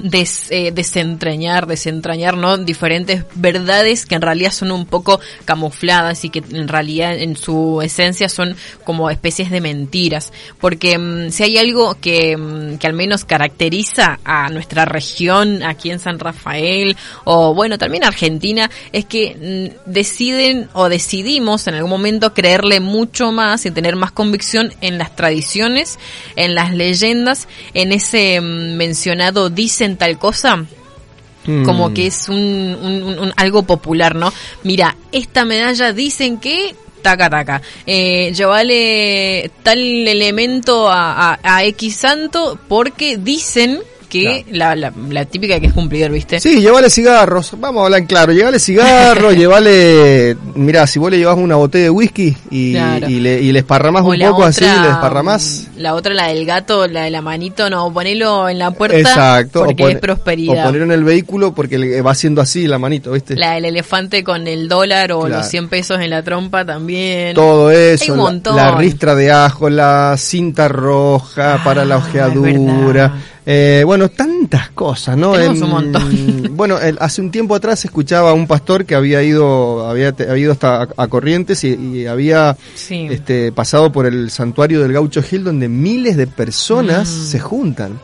des- 0.00 0.50
eh, 0.50 0.72
desentrañar, 0.72 1.66
desentrañar, 1.66 2.36
¿no? 2.36 2.58
Diferentes 2.58 3.24
verdades 3.34 4.06
que 4.06 4.14
en 4.16 4.22
realidad 4.22 4.50
son 4.52 4.72
un 4.72 4.86
poco 4.86 5.20
camufladas 5.44 6.24
y 6.24 6.30
que 6.30 6.42
en 6.50 6.68
realidad 6.68 7.16
en 7.16 7.36
su 7.36 7.80
esencia 7.82 8.28
son 8.28 8.56
como 8.84 9.10
especies 9.10 9.50
de 9.50 9.60
mentiras. 9.60 10.32
Porque 10.60 10.98
mm, 10.98 11.30
si 11.30 11.42
hay 11.44 11.58
algo 11.58 11.96
que, 12.00 12.36
mm, 12.36 12.78
que 12.78 12.86
al 12.86 12.92
menos 12.94 13.24
caracteriza 13.24 14.18
a 14.24 14.48
nuestra 14.50 14.84
región 14.84 15.62
aquí 15.62 15.90
en 15.90 16.00
San 16.00 16.18
Rafael 16.18 16.96
o 17.24 17.54
bueno, 17.54 17.78
también 17.78 18.04
Argentina, 18.04 18.70
es 18.92 19.04
que 19.04 19.70
mm, 19.86 19.90
deciden 19.90 20.68
o 20.72 20.88
decidimos 20.88 21.66
en 21.66 21.74
algún 21.74 21.90
momento 21.90 22.34
creerle 22.34 22.80
mucho 22.80 23.32
más 23.32 23.64
y 23.66 23.70
tener 23.70 23.96
más 23.96 24.12
convicción 24.12 24.72
en 24.80 24.98
las 24.98 25.14
tradiciones, 25.14 25.98
en 26.36 26.54
las 26.54 26.72
leyendas, 26.74 27.48
en 27.74 27.92
ese 27.92 28.40
mencionado 28.40 29.50
dicen 29.84 29.96
tal 29.98 30.18
cosa, 30.18 30.64
como 31.64 31.90
Mm. 31.90 31.94
que 31.94 32.06
es 32.06 32.28
un, 32.30 32.36
un- 32.38 33.02
un- 33.02 33.18
un- 33.18 33.32
algo 33.36 33.64
popular, 33.64 34.14
¿no? 34.14 34.32
Mira, 34.62 34.96
esta 35.12 35.44
medalla 35.44 35.92
dicen 35.92 36.38
que 36.38 36.74
taca 37.02 37.28
taca, 37.28 37.60
eh, 37.86 38.32
llevale 38.32 39.50
tal 39.62 39.78
elemento 39.78 40.88
a, 40.90 41.32
a, 41.34 41.38
a 41.42 41.64
X 41.64 41.96
santo 41.96 42.58
porque 42.66 43.18
dicen 43.18 43.80
que 44.20 44.46
la, 44.52 44.74
la, 44.76 44.92
la 45.10 45.24
típica 45.24 45.58
que 45.60 45.66
es 45.66 45.72
cumplidor, 45.72 46.10
¿viste? 46.12 46.38
Sí, 46.40 46.60
llévale 46.60 46.88
cigarros, 46.90 47.52
vamos 47.58 47.82
a 47.82 47.84
hablar 47.86 48.00
en 48.00 48.06
claro, 48.06 48.32
llévale 48.32 48.58
cigarros, 48.58 49.34
llévale, 49.36 50.36
mira, 50.54 50.86
si 50.86 50.98
vos 50.98 51.10
le 51.10 51.18
llevas 51.18 51.36
una 51.36 51.56
botella 51.56 51.84
de 51.84 51.90
whisky 51.90 52.36
y, 52.50 52.72
Claro. 52.72 53.08
y 53.08 53.20
le, 53.20 53.40
y 53.40 53.52
le 53.52 53.58
esparramás 53.60 54.02
O 54.02 54.06
un 54.10 54.18
poco 54.18 54.44
así, 54.44 54.64
otra, 54.64 54.82
le 54.82 54.88
esparramás. 54.90 55.66
La 55.76 55.94
otra, 55.94 56.14
la 56.14 56.28
del 56.28 56.46
gato, 56.46 56.86
la 56.86 57.02
de 57.02 57.10
la 57.10 57.20
manito, 57.22 57.68
no, 57.70 57.92
ponelo 57.92 58.48
en 58.48 58.58
la 58.58 58.70
puerta 58.70 58.96
Exacto, 58.98 59.64
porque 59.64 59.84
o, 59.84 59.88
es 59.88 59.98
prosperidad. 59.98 60.62
o 60.64 60.66
ponerlo 60.66 60.84
en 60.86 60.92
el 60.92 61.04
vehículo 61.04 61.52
porque 61.54 61.78
le 61.78 62.00
va 62.02 62.12
haciendo 62.12 62.40
así 62.40 62.66
la 62.66 62.78
manito, 62.78 63.12
¿viste? 63.12 63.36
La 63.36 63.52
del 63.54 63.64
elefante 63.66 64.22
con 64.24 64.46
el 64.46 64.68
dólar 64.68 65.12
o 65.12 65.20
Claro. 65.20 65.36
los 65.38 65.46
100 65.48 65.68
pesos 65.68 65.98
en 66.00 66.10
la 66.10 66.22
trompa 66.22 66.64
también. 66.64 67.34
Todo 67.34 67.68
Hay 67.68 67.76
eso, 67.76 68.12
un 68.12 68.18
la- 68.18 68.22
montón. 68.24 68.56
La, 68.56 68.70
ristra 68.76 69.14
de 69.14 69.32
ajo, 69.32 69.68
la 69.70 70.14
cinta 70.18 70.68
roja 70.68 71.60
para 71.64 71.84
la 71.84 71.96
Ah, 71.96 71.98
ojeadura. 71.98 73.12
Eh, 73.46 73.82
bueno, 73.84 74.08
tantas 74.08 74.70
cosas, 74.70 75.16
¿no? 75.18 75.32
Tenemos 75.32 75.60
un 75.60 75.70
montón. 75.70 76.44
Bueno, 76.54 76.78
el- 76.78 76.96
hace 77.00 77.20
un 77.20 77.32
tiempo 77.32 77.56
atrás 77.56 77.84
escuchaba 77.84 78.30
a 78.30 78.32
un 78.32 78.46
pastor 78.46 78.84
que 78.84 78.94
había 78.94 79.22
ido, 79.24 79.88
había, 79.88 80.14
ido 80.36 80.52
hasta 80.52 80.82
a, 80.84 80.88
a 80.96 81.08
Corrientes 81.08 81.64
y, 81.64 81.74
y 81.74 82.06
había 82.06 82.56
Sí. 82.76 83.08
este, 83.10 83.50
pasado 83.50 83.90
por 83.90 84.06
el 84.06 84.30
santuario 84.30 84.80
del 84.80 84.92
Gaucho 84.92 85.20
Gil 85.20 85.42
donde 85.42 85.68
miles 85.68 86.16
de 86.16 86.28
personas 86.28 87.08
Mm. 87.10 87.26
se 87.26 87.40
juntan. 87.40 88.00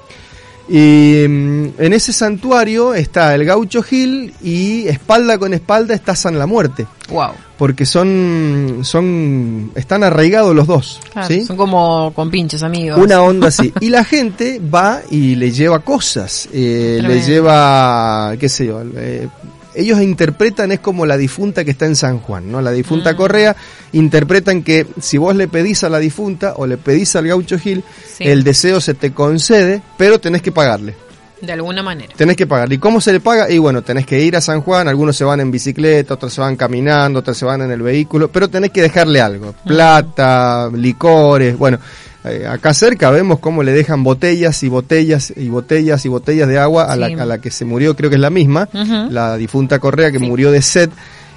Y 0.72 1.26
mm, 1.28 1.68
en 1.78 1.92
ese 1.92 2.12
santuario 2.12 2.94
está 2.94 3.34
el 3.34 3.44
Gaucho 3.44 3.82
Gil 3.82 4.32
y 4.40 4.86
espalda 4.86 5.36
con 5.36 5.52
espalda 5.52 5.94
está 5.94 6.14
San 6.14 6.38
la 6.38 6.46
Muerte 6.46 6.86
Wow. 7.08 7.32
porque 7.58 7.84
son 7.84 8.78
son 8.82 9.72
están 9.74 10.04
arraigados 10.04 10.54
los 10.54 10.68
dos, 10.68 11.00
Claro, 11.12 11.26
¿sí? 11.26 11.44
Son 11.44 11.56
como 11.56 12.12
con 12.14 12.30
pinches 12.30 12.62
amigos. 12.62 13.00
Una 13.00 13.20
onda 13.20 13.48
así. 13.48 13.72
Y 13.80 13.88
la 13.90 14.04
gente 14.04 14.60
va 14.60 15.00
y 15.10 15.34
le 15.34 15.50
lleva 15.50 15.80
cosas, 15.80 16.48
eh, 16.52 17.00
le 17.02 17.20
lleva, 17.20 18.34
qué 18.38 18.48
sé 18.48 18.66
yo, 18.66 18.80
eh, 18.96 19.26
ellos 19.74 20.00
interpretan, 20.00 20.72
es 20.72 20.80
como 20.80 21.06
la 21.06 21.16
difunta 21.16 21.64
que 21.64 21.70
está 21.70 21.86
en 21.86 21.96
San 21.96 22.18
Juan, 22.20 22.50
¿no? 22.50 22.60
La 22.60 22.72
difunta 22.72 23.12
Mm. 23.12 23.16
Correa, 23.16 23.56
interpretan 23.92 24.62
que 24.62 24.86
si 25.00 25.18
vos 25.18 25.34
le 25.36 25.48
pedís 25.48 25.84
a 25.84 25.88
la 25.88 25.98
difunta 25.98 26.54
o 26.56 26.66
le 26.66 26.76
pedís 26.76 27.14
al 27.16 27.26
gaucho 27.26 27.58
Gil, 27.58 27.84
Sí. 28.16 28.24
el 28.24 28.44
deseo 28.44 28.80
se 28.80 28.94
te 28.94 29.12
concede, 29.12 29.82
pero 29.96 30.18
tenés 30.18 30.42
que 30.42 30.52
pagarle. 30.52 30.94
De 31.40 31.52
alguna 31.52 31.82
manera. 31.82 32.12
Tenés 32.14 32.36
que 32.36 32.46
pagarle. 32.46 32.74
¿Y 32.74 32.78
cómo 32.78 33.00
se 33.00 33.14
le 33.14 33.20
paga? 33.20 33.50
Y 33.50 33.56
bueno, 33.56 33.80
tenés 33.80 34.04
que 34.04 34.20
ir 34.20 34.36
a 34.36 34.42
San 34.42 34.60
Juan, 34.60 34.88
algunos 34.88 35.16
se 35.16 35.24
van 35.24 35.40
en 35.40 35.50
bicicleta, 35.50 36.12
otros 36.12 36.34
se 36.34 36.40
van 36.42 36.54
caminando, 36.54 37.20
otros 37.20 37.38
se 37.38 37.46
van 37.46 37.62
en 37.62 37.70
el 37.70 37.80
vehículo, 37.80 38.28
pero 38.30 38.48
tenés 38.48 38.72
que 38.72 38.82
dejarle 38.82 39.22
algo. 39.22 39.54
Plata, 39.64 40.68
licores, 40.74 41.56
bueno. 41.56 41.78
Eh, 42.24 42.46
acá 42.46 42.74
cerca 42.74 43.10
vemos 43.10 43.38
cómo 43.38 43.62
le 43.62 43.72
dejan 43.72 44.04
botellas 44.04 44.62
y 44.62 44.68
botellas 44.68 45.32
y 45.36 45.48
botellas 45.48 46.04
y 46.04 46.08
botellas 46.08 46.48
de 46.48 46.58
agua 46.58 46.84
a, 46.84 46.94
Sí. 46.94 47.00
la, 47.00 47.22
a 47.22 47.26
la 47.26 47.40
que 47.40 47.50
se 47.50 47.64
murió, 47.64 47.96
creo 47.96 48.10
que 48.10 48.16
es 48.16 48.20
la 48.22 48.30
misma, 48.30 48.68
la 49.10 49.36
difunta 49.36 49.78
Correa 49.78 50.12
que 50.12 50.18
Sí. 50.18 50.24
murió 50.26 50.50
de 50.52 50.60
sed 50.62 50.90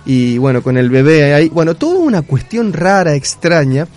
y 0.06 0.38
bueno, 0.38 0.62
con 0.62 0.78
el 0.78 0.90
bebé 0.90 1.34
ahí, 1.34 1.48
bueno, 1.50 1.76
toda 1.76 2.00
una 2.00 2.22
cuestión 2.22 2.74
rara, 2.74 3.16
extraña, 3.16 3.88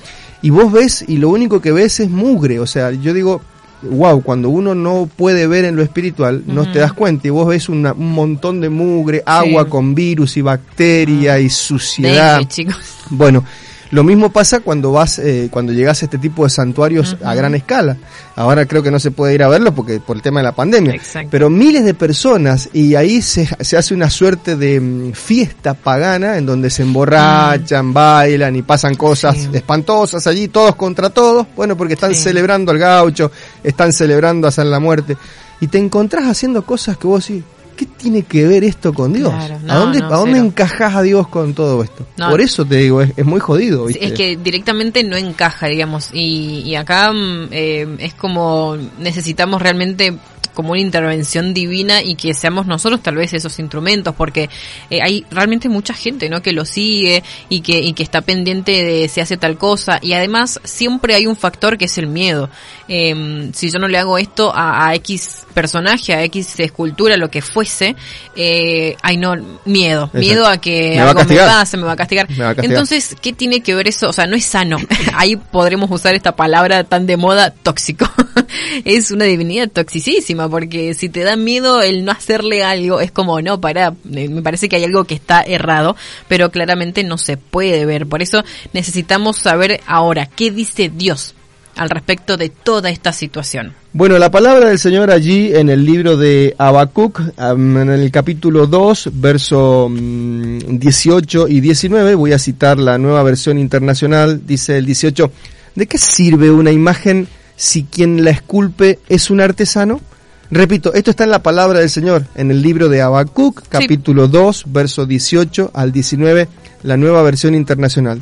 y 0.43 0.51
vos 0.51 0.70
ves 0.72 1.05
y 1.09 1.16
lo 1.16 1.30
único 1.30 1.61
que 1.61 1.72
ves 1.72 1.99
es 2.01 2.09
mugre, 2.11 2.61
o 2.61 2.66
sea, 2.66 2.93
yo 2.93 3.12
digo, 3.12 3.41
wow, 3.82 4.22
cuando 4.22 4.49
uno 4.49 4.74
no 4.76 5.09
puede 5.16 5.49
ver 5.49 5.64
en 5.64 5.74
lo 5.74 5.82
espiritual, 5.82 6.45
no 6.47 6.70
te 6.70 6.78
das 6.78 6.93
cuenta 6.93 7.26
y 7.26 7.30
vos 7.30 7.49
ves 7.49 7.68
una- 7.68 7.93
un 7.93 8.12
montón 8.12 8.61
de 8.61 8.68
mugre, 8.70 9.22
agua 9.26 9.64
Sí. 9.64 9.70
con 9.70 9.95
virus 9.97 10.37
y 10.37 10.43
bacteria 10.43 11.41
y 11.41 11.51
suciedad. 11.51 12.41
Chicos. 12.47 12.76
Bueno, 13.11 13.45
Lo 13.91 14.03
mismo 14.03 14.30
pasa 14.30 14.61
cuando 14.61 14.91
vas, 14.93 15.18
eh, 15.18 15.49
cuando 15.51 15.72
llegas 15.72 16.03
a 16.03 16.07
este 16.07 16.18
tipo 16.18 16.45
de 16.45 16.51
santuarios 16.51 17.16
a 17.22 17.34
gran 17.34 17.55
escala. 17.55 17.97
Ahora 18.34 18.66
creo 18.66 18.82
que 18.82 18.91
no 18.91 18.99
se 18.99 19.11
puede 19.12 19.34
ir 19.34 19.43
a 19.43 19.49
verlo 19.49 19.72
porque 19.74 20.01
por 20.01 20.16
el 20.16 20.22
tema 20.22 20.41
de 20.41 20.45
la 20.45 20.53
pandemia. 20.53 20.95
Exacto. 20.95 21.28
Pero 21.30 21.49
miles 21.51 21.84
de 21.84 21.95
personas 21.95 22.68
y 22.72 22.95
ahí 22.97 23.22
se, 23.22 23.49
se 23.61 23.76
hace 23.76 23.95
una 23.95 24.11
suerte 24.11 24.57
de 24.57 24.80
mm, 24.80 25.12
fiesta 25.12 25.74
pagana 25.74 26.37
en 26.37 26.47
donde 26.47 26.68
se 26.68 26.82
emborrachan, 26.82 27.93
bailan 27.93 28.57
y 28.57 28.62
pasan 28.62 28.95
cosas 28.97 29.37
Sí. 29.37 29.49
espantosas 29.53 30.26
allí, 30.26 30.49
todos 30.49 30.74
contra 30.76 31.11
todos. 31.11 31.47
Bueno, 31.57 31.76
porque 31.76 31.95
están 31.95 32.14
Sí. 32.14 32.22
celebrando 32.22 32.72
al 32.72 32.78
gaucho, 32.78 33.30
están 33.62 33.93
celebrando 33.93 34.49
a 34.49 34.51
San 34.51 34.70
la 34.70 34.80
Muerte. 34.80 35.16
Y 35.61 35.68
te 35.68 35.78
encontrás 35.78 36.26
haciendo 36.26 36.62
cosas 36.66 36.99
que 36.99 37.07
vos 37.07 37.26
decís, 37.26 37.43
¿qué 37.77 37.87
tiene 37.87 38.22
que 38.22 38.47
ver 38.47 38.64
esto 38.64 38.93
con 38.93 39.12
Dios? 39.12 39.31
Claro, 39.33 39.59
no, 39.62 39.72
¿A 39.72 39.77
dónde, 39.77 40.01
no, 40.01 40.07
¿a 40.07 40.16
dónde 40.16 40.35
cero. 40.35 40.47
encajás 40.47 40.95
a 40.97 41.03
Dios 41.03 41.29
con 41.29 41.55
todo 41.55 41.83
esto? 41.83 42.07
No. 42.16 42.31
Por 42.31 42.41
eso 42.41 42.64
te 42.64 42.77
digo, 42.77 43.03
es, 43.03 43.12
es 43.16 43.24
muy 43.24 43.41
jodido. 43.41 43.89
Es 43.89 44.12
que 44.12 44.37
directamente 44.37 45.05
no 45.05 45.16
encaja, 45.16 45.68
digamos, 45.68 46.11
y, 46.12 46.62
y 46.64 46.74
acá 46.74 47.12
mm, 47.12 47.49
eh, 47.53 47.97
es 47.99 48.14
como 48.14 48.77
necesitamos 48.99 49.62
realmente 49.62 50.16
como 50.55 50.70
una 50.70 50.81
intervención 50.81 51.53
divina 51.53 52.03
y 52.03 52.14
que 52.14 52.33
seamos 52.33 52.66
nosotros 52.66 53.03
tal 53.03 53.16
vez 53.16 53.35
esos 53.35 53.59
instrumentos 53.59 54.14
porque 54.14 54.49
eh, 54.89 55.03
hay 55.03 55.27
realmente 55.31 55.68
mucha 55.68 55.93
gente 55.93 56.31
no 56.31 56.41
que 56.41 56.53
lo 56.53 56.64
sigue 56.64 57.22
y 57.51 57.61
que 57.61 57.79
y 57.79 57.93
que 57.93 58.03
está 58.03 58.22
pendiente 58.22 58.83
de 58.83 59.07
si 59.09 59.20
hace 59.20 59.37
tal 59.37 59.59
cosa 59.59 59.99
y 60.01 60.14
además 60.14 60.59
siempre 60.64 61.14
hay 61.14 61.27
un 61.27 61.37
factor 61.37 61.77
que 61.77 61.85
es 61.85 61.99
el 61.99 62.07
miedo 62.07 62.49
Eh, 62.89 63.51
si 63.53 63.68
yo 63.68 63.81
no 63.81 63.89
le 63.89 63.99
hago 63.99 64.16
esto 64.16 64.53
a, 64.55 64.89
a 64.89 64.95
x 64.95 65.45
personaje 65.53 66.14
a 66.14 66.22
x 66.22 66.59
escultura 66.61 67.16
lo 67.16 67.29
que 67.29 67.43
fuese 67.67 67.97
eh, 68.37 68.97
ay 69.03 69.17
no 69.17 69.37
miedo 69.64 70.05
Exacto. 70.05 70.19
miedo 70.19 70.47
a 70.47 70.59
que 70.59 70.93
Me 70.95 71.01
algo 71.01 71.25
me 71.25 71.37
pase 71.37 71.77
me 71.77 71.85
va 71.85 71.93
a 71.93 71.97
castigar 71.97 72.29
Me 72.31 72.45
va 72.45 72.51
a 72.51 72.55
castigar. 72.55 72.73
entonces 72.73 72.87
entonces, 72.87 73.17
¿qué 73.21 73.33
tiene 73.33 73.62
que 73.62 73.75
ver 73.75 73.89
eso? 73.89 74.09
O 74.09 74.12
sea, 74.12 74.29
no 74.29 74.37
es 74.37 74.45
sano. 74.45 74.77
Ahí 75.14 75.35
podremos 75.35 75.91
usar 75.91 76.14
esta 76.14 76.37
palabra 76.37 76.85
tan 76.85 77.05
de 77.05 77.17
moda, 77.17 77.51
tóxico. 77.51 78.09
es 78.85 79.11
una 79.11 79.25
divinidad 79.25 79.69
toxicísima, 79.69 80.49
porque 80.49 80.95
si 80.95 81.09
te 81.09 81.25
da 81.25 81.35
miedo 81.35 81.83
el 81.83 82.05
no 82.05 82.12
hacerle 82.12 82.62
algo, 82.62 83.01
es 83.01 83.11
como, 83.11 83.43
no, 83.43 83.61
para, 83.61 83.93
me 84.05 84.41
parece 84.41 84.69
que 84.69 84.77
hay 84.77 84.85
algo 84.85 85.03
que 85.03 85.17
está 85.17 85.43
errado, 85.43 85.97
pero 86.29 86.53
claramente 86.53 87.03
no 87.03 87.19
se 87.19 87.37
puede 87.37 87.85
ver. 87.87 88.07
Por 88.07 88.23
eso 88.23 88.45
necesitamos 88.73 89.37
saber 89.37 89.81
ahora, 89.89 90.27
¿qué 90.27 90.53
dice 90.53 90.89
Dios 90.89 91.35
al 91.75 91.91
respecto 91.91 92.37
de 92.37 92.51
toda 92.51 92.89
esta 92.91 93.12
situación? 93.12 93.75
Bueno, 93.97 94.18
la 94.18 94.30
palabra 94.30 94.68
del 94.68 94.78
Señor 94.78 95.11
allí 95.11 95.55
en 95.55 95.70
el 95.70 95.86
libro 95.86 96.18
de 96.18 96.55
Habacuc, 96.59 97.18
en 97.38 97.88
el 97.88 98.11
capítulo 98.11 98.66
2, 98.66 99.09
verso 99.14 99.88
mm, 99.90 100.76
18 100.76 101.49
y 101.49 101.61
19, 101.62 102.14
voy 102.14 102.34
a 102.34 102.38
citar 102.38 102.76
la 102.76 102.99
nueva 102.99 103.22
versión 103.22 103.59
internacional, 103.59 104.42
dice 104.47 104.76
el 104.76 104.84
18, 104.84 105.32
¿de 105.76 105.86
qué 105.86 105.97
sirve 105.97 106.51
una 106.51 106.72
imagen 106.72 107.26
si 107.57 107.84
quien 107.84 108.22
la 108.22 108.32
esculpe 108.32 108.99
es 109.09 109.30
un 109.30 109.40
artesano? 109.40 110.03
Repito, 110.51 110.92
esto 110.92 111.11
está 111.11 111.24
en 111.24 111.30
la 111.30 111.42
palabra 111.42 111.78
del 111.78 111.88
Señor, 111.88 112.26
en 112.34 112.51
el 112.51 112.61
libro 112.61 112.90
de 112.90 113.01
Habacuc, 113.01 113.62
capítulo 113.66 114.28
2, 114.28 114.64
verso 114.66 115.07
18 115.07 115.70
al 115.72 115.92
19, 115.92 116.49
la 116.82 116.99
nueva 116.99 117.22
versión 117.22 117.55
internacional. 117.55 118.20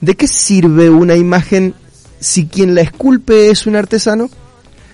¿De 0.00 0.14
qué 0.14 0.26
sirve 0.26 0.88
una 0.88 1.16
imagen 1.16 1.74
si 2.18 2.46
quien 2.46 2.74
la 2.74 2.80
esculpe 2.80 3.50
es 3.50 3.66
un 3.66 3.76
artesano? 3.76 4.30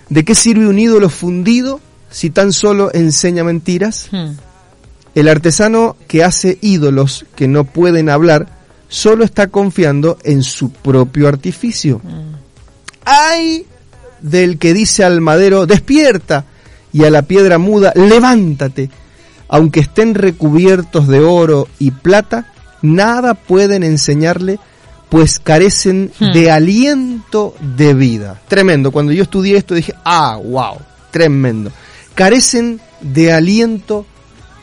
¿De 0.09 0.24
qué 0.24 0.34
sirve 0.34 0.66
un 0.68 0.78
ídolo 0.78 1.09
fundido 1.09 1.80
si 2.11 2.30
tan 2.30 2.52
solo 2.52 2.90
enseña 2.92 3.44
mentiras? 3.44 4.09
Hmm. 4.11 4.32
El 5.14 5.28
artesano 5.28 5.96
que 6.06 6.24
hace 6.24 6.59
ídolos 6.61 7.26
que 7.34 7.48
no 7.48 7.64
pueden 7.64 8.09
hablar 8.09 8.59
solo 8.88 9.24
está 9.24 9.48
confiando 9.48 10.18
en 10.24 10.42
su 10.42 10.70
propio 10.70 11.28
artificio. 11.28 12.00
¡Ay! 13.04 13.66
Del 14.20 14.59
que 14.59 14.74
dice 14.74 15.04
al 15.04 15.20
madero, 15.20 15.66
despierta, 15.66 16.44
y 16.92 17.04
a 17.04 17.11
la 17.11 17.22
piedra 17.22 17.59
muda, 17.59 17.92
levántate. 17.94 18.90
Aunque 19.48 19.80
estén 19.80 20.14
recubiertos 20.14 21.09
de 21.09 21.20
oro 21.20 21.68
y 21.78 21.90
plata, 21.90 22.52
nada 22.82 23.34
pueden 23.34 23.82
enseñarle, 23.82 24.59
pues 25.09 25.38
carecen 25.38 26.12
Hmm. 26.18 26.32
de 26.32 26.50
aliento 26.50 27.54
de 27.61 27.94
vida. 27.94 28.40
Tremendo. 28.48 28.90
Cuando 28.90 29.12
yo 29.12 29.22
estudié 29.22 29.56
esto 29.56 29.74
dije, 29.74 29.94
ah, 30.04 30.38
wow, 30.42 30.78
tremendo. 31.11 31.72
Carecen 32.14 32.80
de 33.00 33.32
aliento 33.32 34.04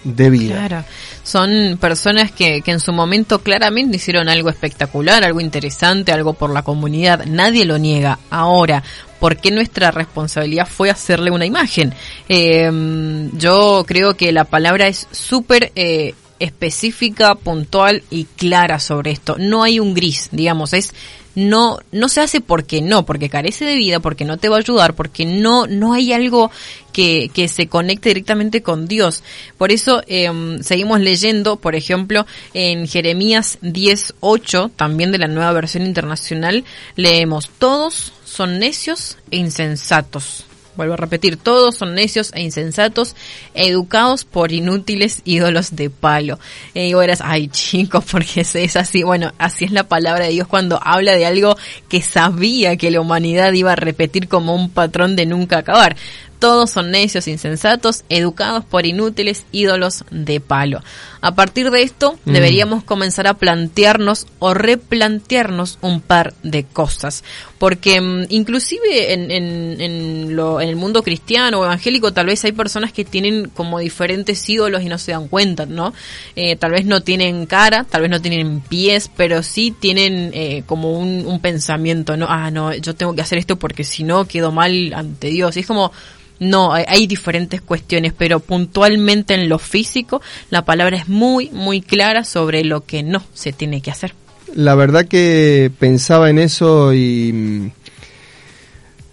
de 0.04 0.30
vida. 0.30 0.68
Claro, 0.68 0.86
son 1.24 1.78
personas 1.82 2.32
que, 2.32 2.62
que 2.62 2.72
en 2.72 2.80
su 2.80 2.94
momento 2.94 3.42
claramente 3.42 3.98
hicieron 3.98 4.30
algo 4.30 4.50
espectacular, 4.50 5.24
algo 5.24 5.40
interesante, 5.42 6.12
algo 6.12 6.34
por 6.34 6.52
la 6.52 6.62
comunidad, 6.62 7.26
nadie 7.26 7.66
lo 7.66 7.80
niega. 7.80 8.20
Ahora, 8.30 8.84
¿por 9.20 9.38
qué 9.38 9.50
nuestra 9.50 9.90
responsabilidad 9.90 10.68
fue 10.68 10.92
hacerle 10.92 11.32
una 11.32 11.48
imagen? 11.48 11.94
Eh, 12.30 13.30
yo 13.34 13.84
creo 13.88 14.16
que 14.16 14.32
la 14.32 14.44
palabra 14.44 14.88
es 14.88 15.08
súper... 15.12 15.72
eh, 15.76 16.14
específica, 16.40 17.36
puntual 17.36 18.04
y 18.10 18.26
clara 18.26 18.80
sobre 18.80 19.12
esto. 19.12 19.36
No 19.38 19.64
hay 19.64 19.80
un 19.80 19.94
gris, 19.94 20.30
digamos, 20.32 20.74
es 20.74 20.94
no 21.36 21.80
no 21.92 22.08
se 22.08 22.22
hace 22.22 22.40
porque 22.40 22.82
no, 22.82 23.06
porque 23.06 23.30
carece 23.30 23.66
de 23.66 23.76
vida, 23.76 24.00
porque 24.00 24.26
no 24.26 24.38
te 24.38 24.50
va 24.50 24.56
a 24.56 24.60
ayudar, 24.60 24.96
porque 24.96 25.26
no 25.26 25.68
no 25.68 25.94
hay 25.94 26.14
algo 26.14 26.50
que, 26.94 27.30
que 27.34 27.48
se 27.50 27.68
conecte 27.68 28.10
directamente 28.10 28.62
con 28.62 28.88
Dios. 28.88 29.22
Por 29.58 29.72
eso 29.72 30.02
eh, 30.08 30.32
seguimos 30.62 31.02
leyendo, 31.02 31.58
por 31.58 31.76
ejemplo, 31.76 32.26
en 32.54 32.88
Jeremías 32.88 33.60
10:8, 33.62 34.72
también 34.76 35.12
de 35.12 35.18
la 35.18 35.28
nueva 35.28 35.52
versión 35.52 35.86
internacional, 35.86 36.64
leemos 36.96 37.50
todos 37.60 38.14
son 38.24 38.60
necios 38.60 39.18
e 39.32 39.38
insensatos. 39.38 40.46
Vuelvo 40.76 40.94
a 40.94 40.98
repetir, 40.98 41.38
todos 41.38 41.76
son 41.76 41.96
necios 41.96 42.32
e 42.34 42.42
insensatos, 42.42 43.16
educados 43.54 44.26
por 44.26 44.52
inútiles 44.52 45.22
ídolos 45.26 45.76
de 45.76 45.90
palo. 45.90 46.40
Y 46.74 46.94
vos 46.94 47.04
eras, 47.04 47.22
ay 47.24 47.48
chicos, 47.48 48.04
porque 48.12 48.42
es 48.42 48.76
así. 48.76 49.04
Bueno, 49.04 49.34
así 49.38 49.66
es 49.66 49.72
la 49.72 49.88
palabra 49.88 50.26
de 50.26 50.32
Dios 50.32 50.48
cuando 50.48 50.80
habla 50.82 51.14
de 51.14 51.26
algo 51.26 51.56
que 51.90 52.02
sabía 52.02 52.78
que 52.78 52.92
la 52.92 53.02
humanidad 53.02 53.54
iba 53.54 53.72
a 53.72 53.76
repetir 53.76 54.28
como 54.28 54.56
un 54.56 54.70
patrón 54.70 55.16
de 55.16 55.26
nunca 55.26 55.60
acabar. 55.60 55.96
Todos 56.40 56.70
son 56.70 56.92
necios, 56.92 57.28
insensatos, 57.28 58.04
educados 58.10 58.66
por 58.66 58.86
inútiles 58.86 59.46
ídolos 59.52 60.04
de 60.12 60.42
palo. 60.42 60.82
A 61.26 61.34
partir 61.34 61.72
de 61.72 61.82
esto, 61.82 62.20
Mm. 62.26 62.34
deberíamos 62.34 62.84
comenzar 62.84 63.26
a 63.26 63.34
plantearnos 63.34 64.28
o 64.38 64.54
replantearnos 64.54 65.80
un 65.82 66.00
par 66.00 66.36
de 66.44 66.66
cosas. 66.66 67.24
Porque 67.58 68.00
mm, 68.00 68.26
inclusive 68.30 69.12
en, 69.12 69.32
en, 69.32 69.82
en, 69.82 70.36
lo, 70.36 70.62
en 70.62 70.70
el 70.70 70.76
mundo 70.76 71.02
cristiano 71.02 71.60
o 71.60 71.66
evangélico 71.66 72.14
tal 72.14 72.28
vez 72.28 72.46
hay 72.46 72.52
personas 72.52 72.94
que 72.94 73.04
tienen 73.06 73.50
como 73.50 73.80
diferentes 73.80 74.48
ídolos 74.48 74.84
y 74.84 74.86
no 74.88 75.00
se 75.00 75.14
dan 75.14 75.28
cuenta, 75.28 75.66
¿no? 75.66 75.96
Eh, 76.36 76.58
tal 76.58 76.72
vez 76.74 76.86
no 76.86 77.02
tienen 77.02 77.48
cara, 77.48 77.88
tal 77.90 78.04
vez 78.04 78.12
no 78.12 78.22
tienen 78.22 78.60
pies, 78.60 79.10
pero 79.18 79.42
sí 79.42 79.72
tienen 79.72 80.30
eh, 80.36 80.62
como 80.68 80.94
un, 81.00 81.26
un 81.26 81.40
pensamiento, 81.40 82.18
¿no? 82.18 82.28
Ah, 82.30 82.52
no, 82.52 82.72
yo 82.76 82.94
tengo 82.94 83.16
que 83.16 83.22
hacer 83.22 83.40
esto 83.40 83.56
porque 83.58 83.84
si 83.84 84.04
no 84.04 84.26
quedo 84.26 84.52
mal 84.52 84.94
ante 84.94 85.30
Dios. 85.30 85.58
Y 85.58 85.62
es 85.62 85.66
como... 85.66 85.92
No, 86.40 86.74
hay, 86.74 86.86
hay 86.88 87.08
diferentes 87.08 87.62
cuestiones, 87.62 88.14
pero 88.18 88.40
puntualmente 88.40 89.34
en 89.34 89.50
lo 89.50 89.60
físico, 89.60 90.22
la 90.50 90.66
palabra 90.66 90.98
es 90.98 91.08
muy, 91.08 91.50
muy 91.52 91.82
clara 91.82 92.24
sobre 92.24 92.64
lo 92.64 92.84
que 92.86 93.04
no 93.04 93.24
se 93.34 93.54
tiene 93.54 93.82
que 93.82 93.92
hacer. 93.92 94.14
La 94.54 94.76
verdad 94.76 95.06
que 95.06 95.72
pensaba 95.80 96.30
en 96.30 96.40
eso 96.40 96.94
y 96.94 97.32
mm, 97.34 97.72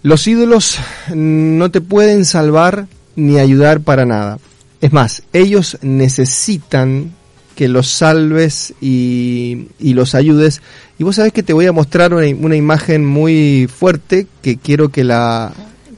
los 0.03 0.27
ídolos 0.27 0.77
no 1.13 1.71
te 1.71 1.81
pueden 1.81 2.25
salvar 2.25 2.87
ni 3.15 3.39
ayudar 3.39 3.81
para 3.81 4.05
nada. 4.05 4.39
Es 4.81 4.91
más, 4.91 5.23
ellos 5.31 5.77
necesitan 5.81 7.13
que 7.55 7.67
los 7.67 7.87
salves 7.87 8.73
y, 8.81 9.67
los 9.79 10.15
ayudes. 10.15 10.61
Y 10.99 11.03
vos 11.03 11.15
sabés 11.15 11.31
que 11.31 11.43
te 11.43 11.53
voy 11.53 11.67
a 11.67 11.71
mostrar 11.71 12.13
una 12.13 12.55
imagen 12.55 13.05
muy 13.05 13.69
fuerte 13.73 14.27
que 14.41 14.57
quiero 14.57 14.89
que 14.89 15.03
la, 15.03 15.53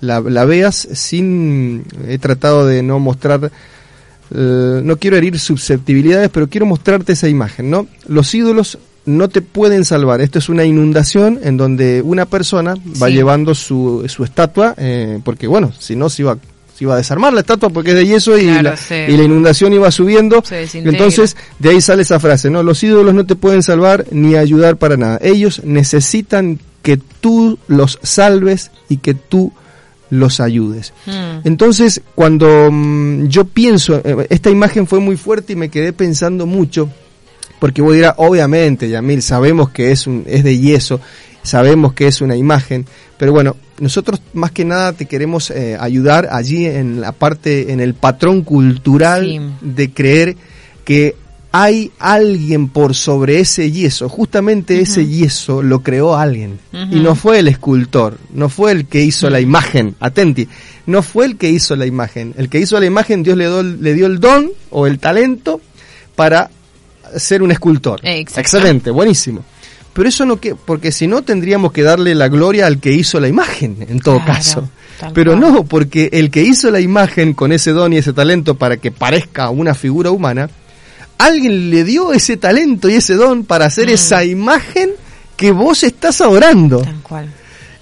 la, 0.06 0.22
la 0.22 0.46
veas 0.46 0.88
sin... 0.94 1.84
He 2.08 2.18
tratado 2.18 2.66
de 2.66 2.82
no 2.84 3.00
mostrar... 3.00 3.52
eh, 4.32 4.82
no 4.84 4.98
quiero 4.98 5.18
herir 5.18 5.38
susceptibilidades, 5.40 6.30
pero 6.30 6.48
quiero 6.50 6.66
mostrarte 6.66 7.14
esa 7.14 7.28
imagen, 7.28 7.70
¿no? 7.70 7.88
Los 8.08 8.34
ídolos 8.34 8.78
no 9.06 9.30
te 9.30 9.42
pueden 9.42 9.86
salvar. 9.86 10.20
Esto 10.22 10.40
es 10.40 10.50
una 10.50 10.66
inundación 10.66 11.40
en 11.44 11.58
donde 11.58 12.02
una 12.02 12.26
persona 12.26 12.74
va 13.02 13.10
llevando 13.10 13.54
su, 13.54 14.04
su 14.08 14.24
estatua, 14.24 14.74
eh, 14.78 15.20
porque 15.24 15.46
bueno, 15.46 15.72
si 15.78 15.96
no 15.96 16.10
se 16.10 16.24
iba, 16.24 16.38
se 16.76 16.84
iba 16.86 16.96
a 16.96 16.98
desarmar 16.98 17.32
la 17.32 17.42
estatua 17.42 17.70
porque 17.70 17.92
es 17.92 17.98
de 17.98 18.08
yeso 18.08 18.36
y, 18.36 18.46
Claro, 18.46 18.64
la, 18.72 18.78
sí. 18.78 18.96
y 18.96 19.16
la 19.16 19.24
inundación 19.24 19.74
iba 19.74 19.92
subiendo. 19.92 20.44
Entonces, 20.74 21.38
de 21.60 21.70
ahí 21.70 21.82
sale 21.82 22.02
esa 22.02 22.20
frase, 22.20 22.50
¿no? 22.50 22.64
Los 22.64 22.82
ídolos 22.84 23.14
no 23.14 23.28
te 23.28 23.36
pueden 23.36 23.62
salvar 23.62 24.06
ni 24.10 24.36
ayudar 24.36 24.78
para 24.78 24.98
nada. 24.98 25.20
Ellos 25.22 25.62
necesitan 25.64 26.60
que 26.82 26.98
tú 26.98 27.60
los 27.68 28.00
salves 28.02 28.72
y 28.90 28.98
que 28.98 29.14
tú 29.14 29.54
los 30.10 30.40
ayudes. 30.40 30.94
Mm. 31.06 31.46
Entonces, 31.48 32.02
cuando 32.16 32.70
mm, 32.72 33.28
yo 33.28 33.46
pienso, 33.46 34.02
eh, 34.04 34.28
esta 34.30 34.50
imagen 34.50 34.88
fue 34.88 35.00
muy 35.00 35.18
fuerte 35.18 35.54
y 35.54 35.56
me 35.56 35.70
quedé 35.70 35.94
pensando 35.94 36.46
mucho, 36.46 36.90
Porque 37.60 37.82
vos 37.82 37.94
dirás, 37.94 38.14
obviamente, 38.18 38.90
Yamil, 38.90 39.22
sabemos 39.22 39.70
que 39.70 39.92
es, 39.92 40.08
un, 40.08 40.24
es 40.28 40.44
de 40.44 40.60
yeso, 40.60 41.00
sabemos 41.42 41.94
que 41.94 42.08
es 42.08 42.20
una 42.22 42.36
imagen, 42.36 42.86
pero 43.18 43.32
bueno, 43.32 43.56
nosotros 43.80 44.22
más 44.34 44.52
que 44.52 44.66
nada 44.66 44.94
te 44.94 45.06
queremos 45.06 45.50
eh, 45.52 45.78
ayudar 45.80 46.28
allí 46.32 46.66
en 46.66 47.00
la 47.02 47.12
parte, 47.14 47.72
en 47.72 47.80
el 47.80 47.94
patrón 47.94 48.44
cultural 48.44 49.26
Sí. 49.26 49.40
de 49.62 49.92
creer 49.92 50.36
que 50.84 51.16
hay 51.58 51.92
alguien 52.00 52.68
por 52.68 52.96
sobre 52.96 53.40
ese 53.40 53.72
yeso, 53.72 54.10
justamente 54.10 54.82
ese 54.82 55.08
yeso 55.08 55.62
lo 55.62 55.82
creó 55.84 56.18
alguien 56.18 56.60
y 56.92 57.00
no 57.00 57.16
fue 57.16 57.40
el 57.40 57.48
escultor, 57.48 58.18
no 58.34 58.50
fue 58.50 58.74
el 58.74 58.88
que 58.88 59.02
hizo 59.04 59.30
la 59.30 59.40
imagen, 59.40 59.96
atenti, 60.02 60.50
no 60.86 61.02
fue 61.02 61.26
el 61.28 61.38
que 61.38 61.50
hizo 61.50 61.78
la 61.78 61.86
imagen, 61.86 62.34
el 62.38 62.50
que 62.50 62.60
hizo 62.60 62.78
la 62.78 62.86
imagen 62.86 63.24
Dios 63.24 63.38
le, 63.38 63.46
do- 63.46 63.64
le 63.64 63.94
dio 63.94 64.06
el 64.08 64.20
don 64.20 64.52
o 64.70 64.86
el 64.86 65.00
talento 65.00 65.62
para 66.14 66.50
ser 67.16 67.42
un 67.42 67.52
escultor. 67.52 68.02
Exacto. 68.04 68.42
Excelente, 68.42 68.92
buenísimo. 68.92 69.42
Pero 69.94 70.10
eso 70.10 70.26
no 70.26 70.42
que, 70.42 70.56
porque 70.56 70.92
si 70.92 71.08
no 71.08 71.22
tendríamos 71.22 71.72
que 71.72 71.84
darle 71.84 72.16
la 72.16 72.28
gloria 72.28 72.66
al 72.68 72.80
que 72.80 72.92
hizo 72.92 73.18
la 73.22 73.30
imagen, 73.30 73.78
en 73.88 74.02
todo 74.02 74.18
Claro, 74.18 74.34
caso. 74.34 74.70
Pero 75.14 75.38
no, 75.38 75.64
porque 75.64 76.10
el 76.12 76.30
que 76.32 76.42
hizo 76.42 76.70
la 76.70 76.82
imagen 76.82 77.34
con 77.34 77.54
ese 77.54 77.72
don 77.72 77.94
y 77.94 77.98
ese 77.98 78.12
talento 78.12 78.56
para 78.56 78.76
que 78.76 78.92
parezca 78.92 79.50
una 79.52 79.74
figura 79.74 80.12
humana, 80.12 80.50
alguien 81.18 81.70
le 81.70 81.84
dio 81.84 82.14
ese 82.14 82.38
talento 82.38 82.90
y 82.90 82.96
ese 82.96 83.16
don 83.16 83.44
para 83.46 83.66
hacer 83.66 83.90
esa 83.90 84.24
imagen 84.24 84.92
que 85.36 85.52
vos 85.52 85.84
estás 85.84 86.22
adorando. 86.22 86.80
Mm. 86.80 86.84
Tal 86.84 87.02
cual. 87.02 87.34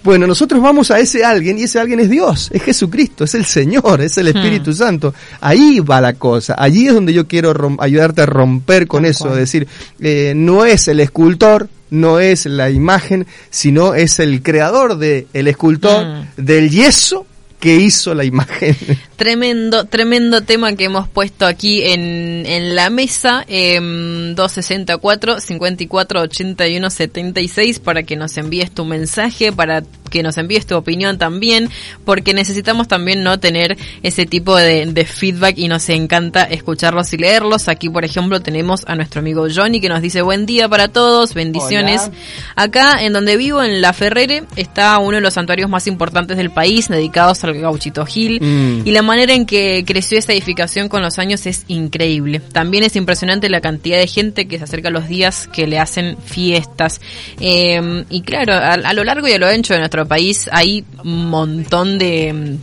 Bueno, 0.03 0.27
nosotros 0.27 0.61
vamos 0.61 0.91
a 0.91 0.99
ese 0.99 1.23
alguien 1.23 1.57
y 1.57 1.63
ese 1.63 1.79
alguien 1.79 2.01
es 2.01 2.09
Dios, 2.09 2.49
es 2.51 2.61
Jesucristo, 2.61 3.23
es 3.23 3.35
el 3.35 3.45
Señor, 3.45 4.01
es 4.01 4.17
el 4.17 4.27
Espíritu 4.27 4.71
Hmm. 4.71 4.75
Santo. 4.75 5.13
Ahí 5.39 5.79
va 5.79 6.01
la 6.01 6.13
cosa, 6.15 6.55
allí 6.57 6.87
es 6.89 6.93
donde 6.93 7.13
yo 7.13 7.25
quiero 7.25 7.53
ayudarte 7.79 8.21
a 8.23 8.25
romper 8.25 8.85
con 8.85 9.03
Tal 9.03 9.11
eso, 9.11 9.25
cual. 9.27 9.37
decir, 9.39 9.65
eh, 10.01 10.33
no 10.35 10.65
es 10.65 10.89
el 10.89 10.99
escultor, 10.99 11.69
no 11.91 12.19
es 12.19 12.45
la 12.47 12.69
imagen, 12.69 13.25
sino 13.49 13.93
es 13.93 14.19
el 14.19 14.43
creador 14.43 14.97
del 14.97 15.27
el 15.31 15.47
escultor, 15.47 16.05
Mm. 16.05 16.25
del 16.35 16.69
yeso 16.69 17.25
que 17.63 17.77
hizo 17.77 18.13
la 18.13 18.25
imagen. 18.25 18.75
Tremendo, 19.15 19.85
tremendo 19.85 20.41
tema 20.41 20.75
que 20.75 20.83
hemos 20.83 21.07
puesto 21.07 21.45
aquí 21.45 21.81
en, 21.81 22.45
en 22.45 22.75
la 22.75 22.89
mesa, 22.89 23.45
em, 23.47 24.35
264 24.35 25.39
54 25.39 26.21
81 26.23 26.89
76 26.89 27.79
para 27.79 28.03
que 28.03 28.17
nos 28.17 28.35
envíes 28.35 28.71
tu 28.71 28.83
mensaje, 28.83 29.53
para 29.53 29.81
que 30.09 30.23
nos 30.23 30.37
envíes 30.37 30.65
tu 30.65 30.75
opinión 30.75 31.17
también, 31.17 31.69
porque 32.03 32.33
necesitamos 32.33 32.89
también 32.89 33.23
no 33.23 33.39
tener 33.39 33.77
ese 34.01 34.25
tipo 34.25 34.57
de, 34.57 34.85
de 34.87 35.05
feedback 35.05 35.57
y 35.57 35.69
nos 35.69 35.87
encanta 35.87 36.43
escucharlos 36.43 37.13
y 37.13 37.17
leerlos. 37.17 37.69
Aquí, 37.69 37.89
por 37.89 38.03
ejemplo, 38.03 38.41
tenemos 38.41 38.83
a 38.87 38.95
nuestro 38.95 39.21
amigo 39.21 39.47
Johnny 39.53 39.79
que 39.79 39.89
nos 39.89 40.01
dice 40.01 40.21
buen 40.21 40.45
día 40.45 40.67
para 40.67 40.89
todos, 40.89 41.33
bendiciones. 41.33 42.01
Hola. 42.07 42.13
Acá, 42.55 43.03
en 43.03 43.13
donde 43.13 43.37
vivo, 43.37 43.63
en 43.63 43.81
La 43.81 43.93
Ferrere, 43.93 44.43
está 44.57 44.97
uno 44.97 45.15
de 45.15 45.21
los 45.21 45.35
santuarios 45.35 45.69
más 45.69 45.87
importantes 45.87 46.35
del 46.35 46.51
país, 46.51 46.89
dedicados 46.89 47.43
al 47.45 47.52
gauchito 47.61 48.05
Gil. 48.05 48.39
Mm. 48.41 48.87
Y 48.87 48.91
la 48.91 49.01
manera 49.01 49.33
en 49.33 49.45
que 49.45 49.83
creció 49.85 50.17
esta 50.17 50.33
edificación 50.33 50.89
con 50.89 51.01
los 51.01 51.19
años 51.19 51.45
es 51.45 51.65
increíble. 51.67 52.39
También 52.39 52.83
es 52.83 52.95
impresionante 52.95 53.49
la 53.49 53.61
cantidad 53.61 53.97
de 53.97 54.07
gente 54.07 54.47
que 54.47 54.57
se 54.57 54.63
acerca 54.65 54.89
a 54.89 54.91
los 54.91 55.07
días 55.07 55.47
que 55.51 55.67
le 55.67 55.79
hacen 55.79 56.17
fiestas. 56.23 57.01
Eh, 57.39 58.05
y 58.09 58.21
claro, 58.21 58.53
a, 58.53 58.73
a 58.73 58.93
lo 58.93 59.03
largo 59.03 59.27
y 59.27 59.31
a 59.33 59.37
lo 59.37 59.47
ancho 59.47 59.73
de 59.73 59.79
nuestro 59.79 60.05
país 60.07 60.49
hay 60.51 60.83
un 61.03 61.29
montón 61.29 61.97
de 61.97 62.57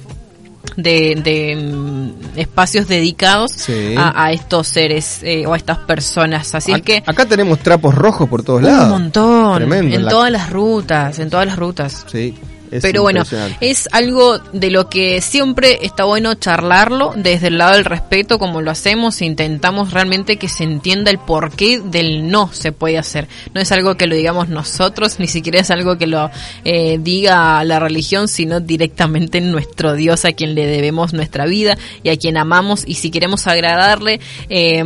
de, 0.76 1.16
de, 1.22 1.56
mm, 1.56 2.38
espacios 2.38 2.86
dedicados 2.86 3.50
Sí. 3.52 3.94
a, 3.98 4.24
a 4.26 4.32
estos 4.32 4.68
seres 4.68 5.20
eh, 5.22 5.44
o 5.46 5.52
a 5.52 5.56
estas 5.56 5.78
personas. 5.78 6.54
Así 6.54 6.72
es 6.72 6.80
que 6.82 7.02
Acá 7.06 7.26
tenemos 7.26 7.58
trapos 7.58 7.94
rojos 7.94 8.28
por 8.28 8.42
todos 8.44 8.62
lados. 8.62 8.84
un 8.84 8.90
montón, 8.90 9.56
Tremendo. 9.58 9.96
en 9.96 10.04
la- 10.04 10.10
todas 10.10 10.30
las 10.30 10.48
rutas, 10.50 11.18
en 11.18 11.28
todas 11.28 11.46
las 11.46 11.56
rutas. 11.56 12.06
Sí, 12.10 12.34
es 12.70 12.82
Pero 12.82 13.02
bueno, 13.02 13.24
es 13.60 13.88
algo 13.92 14.38
de 14.38 14.70
lo 14.70 14.88
que 14.88 15.20
siempre 15.20 15.78
está 15.82 16.04
bueno 16.04 16.34
charlarlo 16.34 17.12
desde 17.16 17.48
el 17.48 17.58
lado 17.58 17.74
del 17.74 17.84
respeto, 17.84 18.38
como 18.38 18.62
lo 18.62 18.70
hacemos, 18.70 19.20
e 19.20 19.24
intentamos 19.24 19.92
realmente 19.92 20.36
que 20.36 20.48
se 20.48 20.64
entienda 20.64 21.10
el 21.10 21.18
porqué 21.18 21.80
del 21.84 22.28
no 22.30 22.50
se 22.52 22.72
puede 22.72 22.98
hacer. 22.98 23.28
No 23.54 23.60
es 23.60 23.72
algo 23.72 23.96
que 23.96 24.06
lo 24.06 24.14
digamos 24.14 24.48
nosotros, 24.48 25.18
ni 25.18 25.26
siquiera 25.26 25.60
es 25.60 25.70
algo 25.70 25.98
que 25.98 26.06
lo 26.06 26.30
eh, 26.64 26.98
diga 27.00 27.62
la 27.64 27.80
religión, 27.80 28.28
sino 28.28 28.60
directamente 28.60 29.40
nuestro 29.40 29.94
Dios 29.94 30.24
a 30.24 30.32
quien 30.32 30.54
le 30.54 30.66
debemos 30.66 31.12
nuestra 31.12 31.46
vida 31.46 31.76
y 32.02 32.10
a 32.10 32.16
quien 32.16 32.36
amamos. 32.36 32.84
Y 32.86 32.94
si 32.94 33.10
queremos 33.10 33.46
agradarle, 33.46 34.20
eh, 34.48 34.78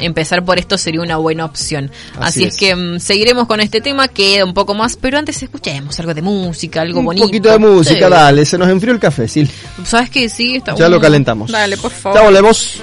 empezar 0.00 0.44
por 0.44 0.58
esto 0.58 0.76
sería 0.76 1.00
una 1.00 1.16
buena 1.16 1.44
opción. 1.44 1.90
Así 2.18 2.34
Así, 2.34 2.44
es 2.44 2.56
que 2.56 2.74
mm, 2.74 3.00
seguiremos 3.00 3.46
con 3.46 3.60
este 3.60 3.80
tema, 3.80 4.08
queda 4.08 4.44
un 4.44 4.54
poco 4.54 4.74
más, 4.74 4.96
pero 4.96 5.18
antes 5.18 5.42
escuchemos 5.42 5.98
algo 6.00 6.14
de 6.14 6.22
música, 6.22 6.82
algo 6.82 7.00
Un 7.00 7.13
bonito. 7.20 7.26
poquito 7.26 7.50
de 7.50 7.58
música, 7.58 8.06
Sí. 8.06 8.10
dale, 8.12 8.44
se 8.44 8.58
nos 8.58 8.68
enfrió 8.68 8.92
el 8.92 8.98
café, 9.00 9.26
Sil. 9.30 9.48
¿Sabes 9.84 10.10
que 10.10 10.28
Sí, 10.28 10.56
está 10.56 10.74
Ya 10.74 10.84
lo 10.84 10.90
bueno. 10.96 11.00
calentamos. 11.02 11.50
Dale, 11.50 11.76
por 11.76 11.90
favor. 11.90 12.18
Ya 12.18 12.24
volvemos. 12.24 12.80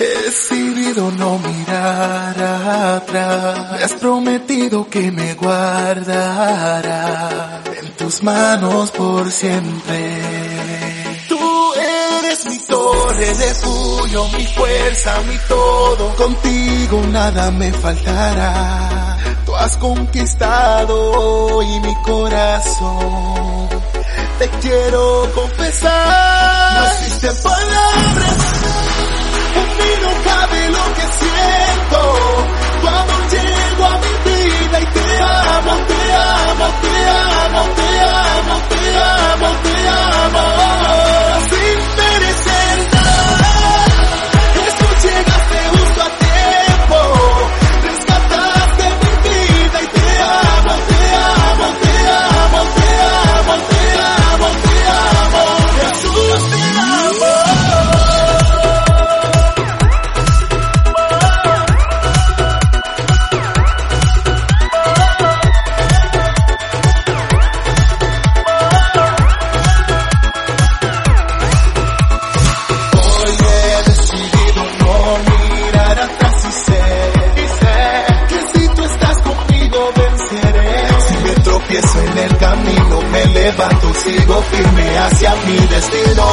He 0.00 0.24
decidido 0.26 1.10
no 1.12 1.38
mirar 1.38 2.36
atrás. 2.42 3.72
Me 3.78 3.84
has 3.84 3.92
prometido 3.94 4.88
que 4.90 5.12
me 5.12 5.34
guardará 6.34 7.62
en 7.80 7.88
tus 7.92 8.22
manos 8.22 8.90
por 8.90 9.30
siempre. 9.30 10.20
Tú 11.28 11.38
eres 11.74 12.44
mi 12.46 12.58
torre, 12.66 13.34
refugio, 13.34 14.28
mi 14.36 14.44
fuerza, 14.46 15.20
mi 15.28 15.36
todo. 15.48 16.14
Contigo 16.16 17.00
nada 17.12 17.50
me 17.52 17.72
faltará. 17.72 19.13
Has 19.58 19.76
conquistado 19.78 21.12
hoy 21.12 21.80
mi 21.80 21.94
corazón. 22.02 23.68
Te 24.38 24.48
quiero 24.60 25.30
confesar. 25.34 26.80
No 26.80 26.86
existen 26.86 27.42
palabras 27.42 28.54
en 29.54 29.68
mí 29.78 29.90
no 30.02 30.10
cabe 30.24 30.68
lo 30.70 30.84
que 30.94 31.06
siento. 31.20 32.00
Tu 32.80 32.88
amor 32.88 33.22
llegó 33.30 33.84
a 33.86 33.98
mi 33.98 34.12
vida 34.30 34.80
y 34.80 34.86
te 34.86 35.22
amo, 35.22 35.72
te 35.86 36.12
amo, 36.14 36.66
te 36.82 36.94
amo, 36.94 37.03
tropiezo 81.74 82.00
en 82.00 82.18
el 82.18 82.36
camino, 82.36 83.00
me 83.10 83.26
levanto, 83.26 83.94
sigo 83.94 84.42
firme 84.42 84.98
hacia 84.98 85.34
mi 85.46 85.56
destino. 85.66 86.24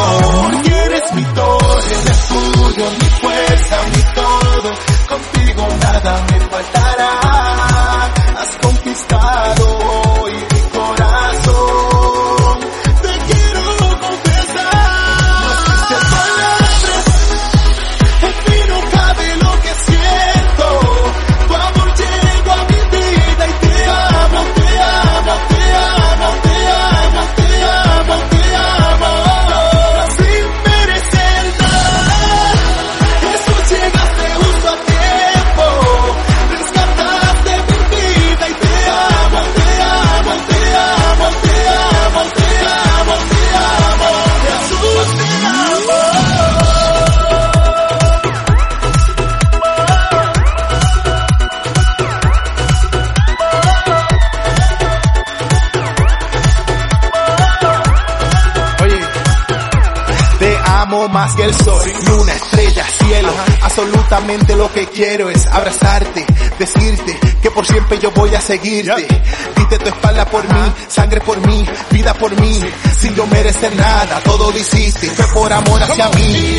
Porque 0.44 0.70
eres 0.70 1.14
mi 1.14 1.24
torre, 1.24 1.96
refugio, 2.06 2.92
mi 2.92 3.10
fuerza, 3.22 3.78
mi 3.96 4.16
todo. 4.16 4.21
seguirte. 68.52 69.08
Diste 69.56 69.78
tu 69.80 69.90
espalda 69.90 70.26
por 70.26 70.44
mí, 70.44 70.74
sangre 70.90 71.22
por 71.22 71.38
mí, 71.48 71.66
vida 71.92 72.14
por 72.14 72.40
mí. 72.42 72.60
Sin 73.00 73.16
yo 73.16 73.26
merecer 73.28 73.74
nada, 73.76 74.20
todo 74.26 74.52
lo 74.52 74.58
hiciste. 74.58 75.08
Fue 75.12 75.26
por 75.28 75.54
amor 75.54 75.82
hacia 75.82 76.10
mí. 76.10 76.58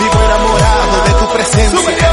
Vivo 0.00 0.18
enamorado 0.24 1.04
de 1.06 1.12
tu 1.20 1.32
presencia. 1.32 2.08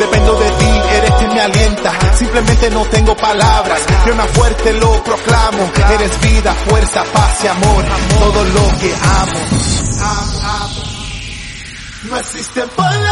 Dependo 0.00 0.34
de 0.34 0.50
ti, 0.50 0.70
eres 0.96 1.10
quien 1.12 1.34
me 1.34 1.40
alienta. 1.42 1.92
Simplemente 2.16 2.70
no 2.70 2.84
tengo 2.86 3.16
palabras. 3.16 3.80
Yo 4.06 4.14
más 4.16 4.28
fuerte 4.30 4.72
lo 4.72 5.04
proclamo. 5.04 5.70
Eres 5.94 6.20
vida, 6.22 6.54
fuerza, 6.68 7.04
paz 7.12 7.44
y 7.44 7.46
amor. 7.46 7.84
Todo 8.18 8.44
lo 8.44 8.78
que 8.80 8.94
amo. 9.20 9.40
No 12.10 12.16
existen 12.18 12.68
palabras. 12.70 13.11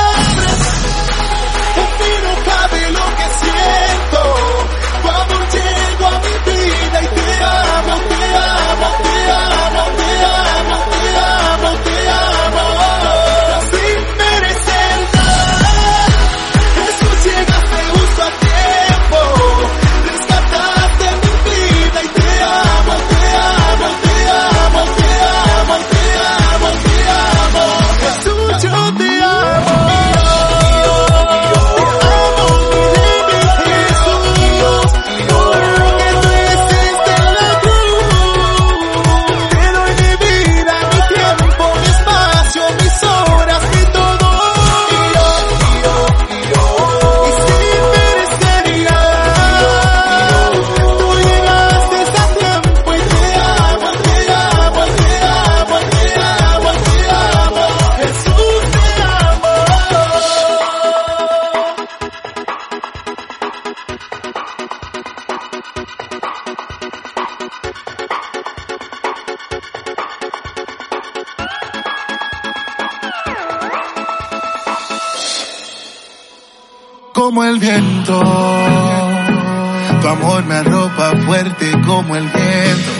como 81.86 82.16
el 82.16 82.24
viento 82.24 82.90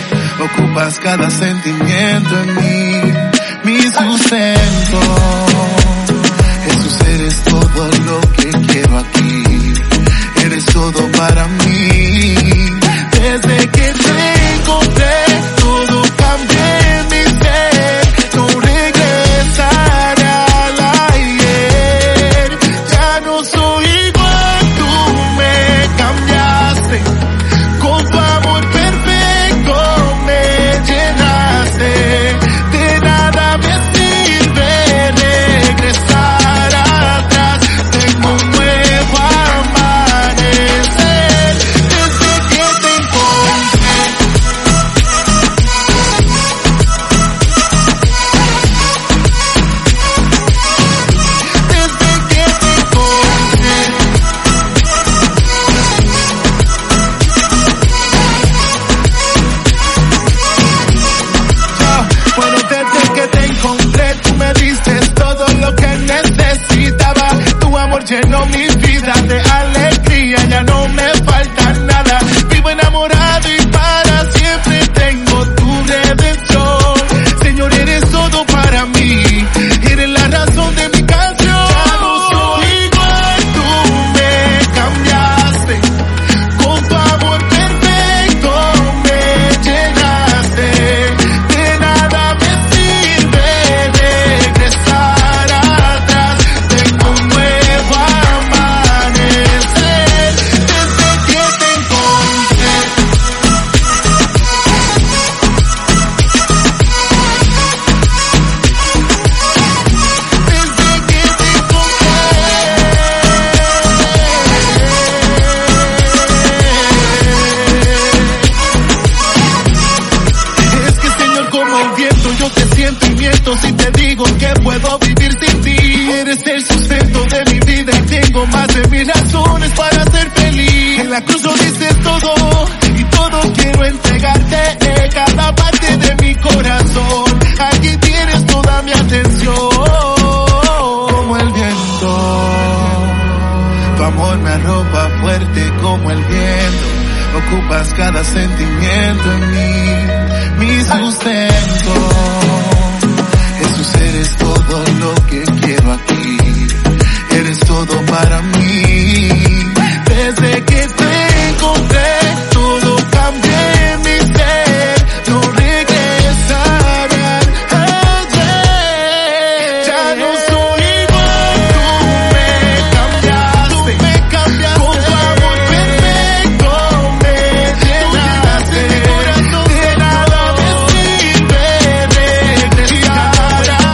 ocupas 0.43 0.97
cada 0.99 1.29
sentimiento 1.29 2.39
en 2.41 2.55
mí, 2.55 3.13
mi 3.63 3.81
sustento. 3.81 4.99
Jesús 6.65 7.01
eres 7.07 7.43
todo 7.43 7.87
lo 8.05 8.21
que 8.33 8.49
quiero 8.67 8.97
aquí, 8.99 9.73
eres 10.45 10.65
todo 10.65 11.11
para 11.11 11.47
mí. 11.47 12.50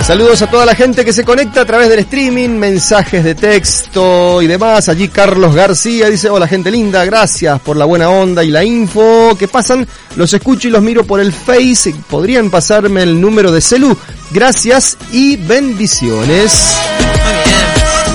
Saludos 0.08 0.41
a 0.41 0.49
toda 0.49 0.66
la 0.66 0.74
gente 0.74 1.03
que 1.03 1.12
se 1.12 1.26
conecta 1.26 1.60
a 1.60 1.66
través 1.66 1.89
del 1.89 1.99
streaming, 1.99 2.51
mensajes 2.51 3.26
de 3.26 3.36
texto 3.36 4.41
y 4.41 4.47
demás. 4.47 4.88
Allí 4.88 5.10
Carlos 5.10 5.53
García 5.53 6.10
dice, 6.10 6.30
hola 6.30 6.47
gente 6.47 6.72
linda, 6.72 7.03
gracias 7.03 7.60
por 7.60 7.76
la 7.76 7.84
buena 7.84 8.10
onda 8.10 8.41
y 8.41 8.47
la 8.47 8.64
info 8.64 9.36
que 9.38 9.49
pasan. 9.49 9.86
Los 10.16 10.34
escucho 10.34 10.70
y 10.70 10.72
los 10.72 10.82
miro 10.82 11.03
por 11.03 11.20
el 11.20 11.34
Face. 11.34 11.93
¿Podrían 12.10 12.49
pasarme 12.49 13.03
el 13.03 13.20
número 13.20 13.51
de 13.51 13.60
celu? 13.60 13.97
Gracias 14.32 14.97
y 15.12 15.36
bendiciones. 15.36 16.78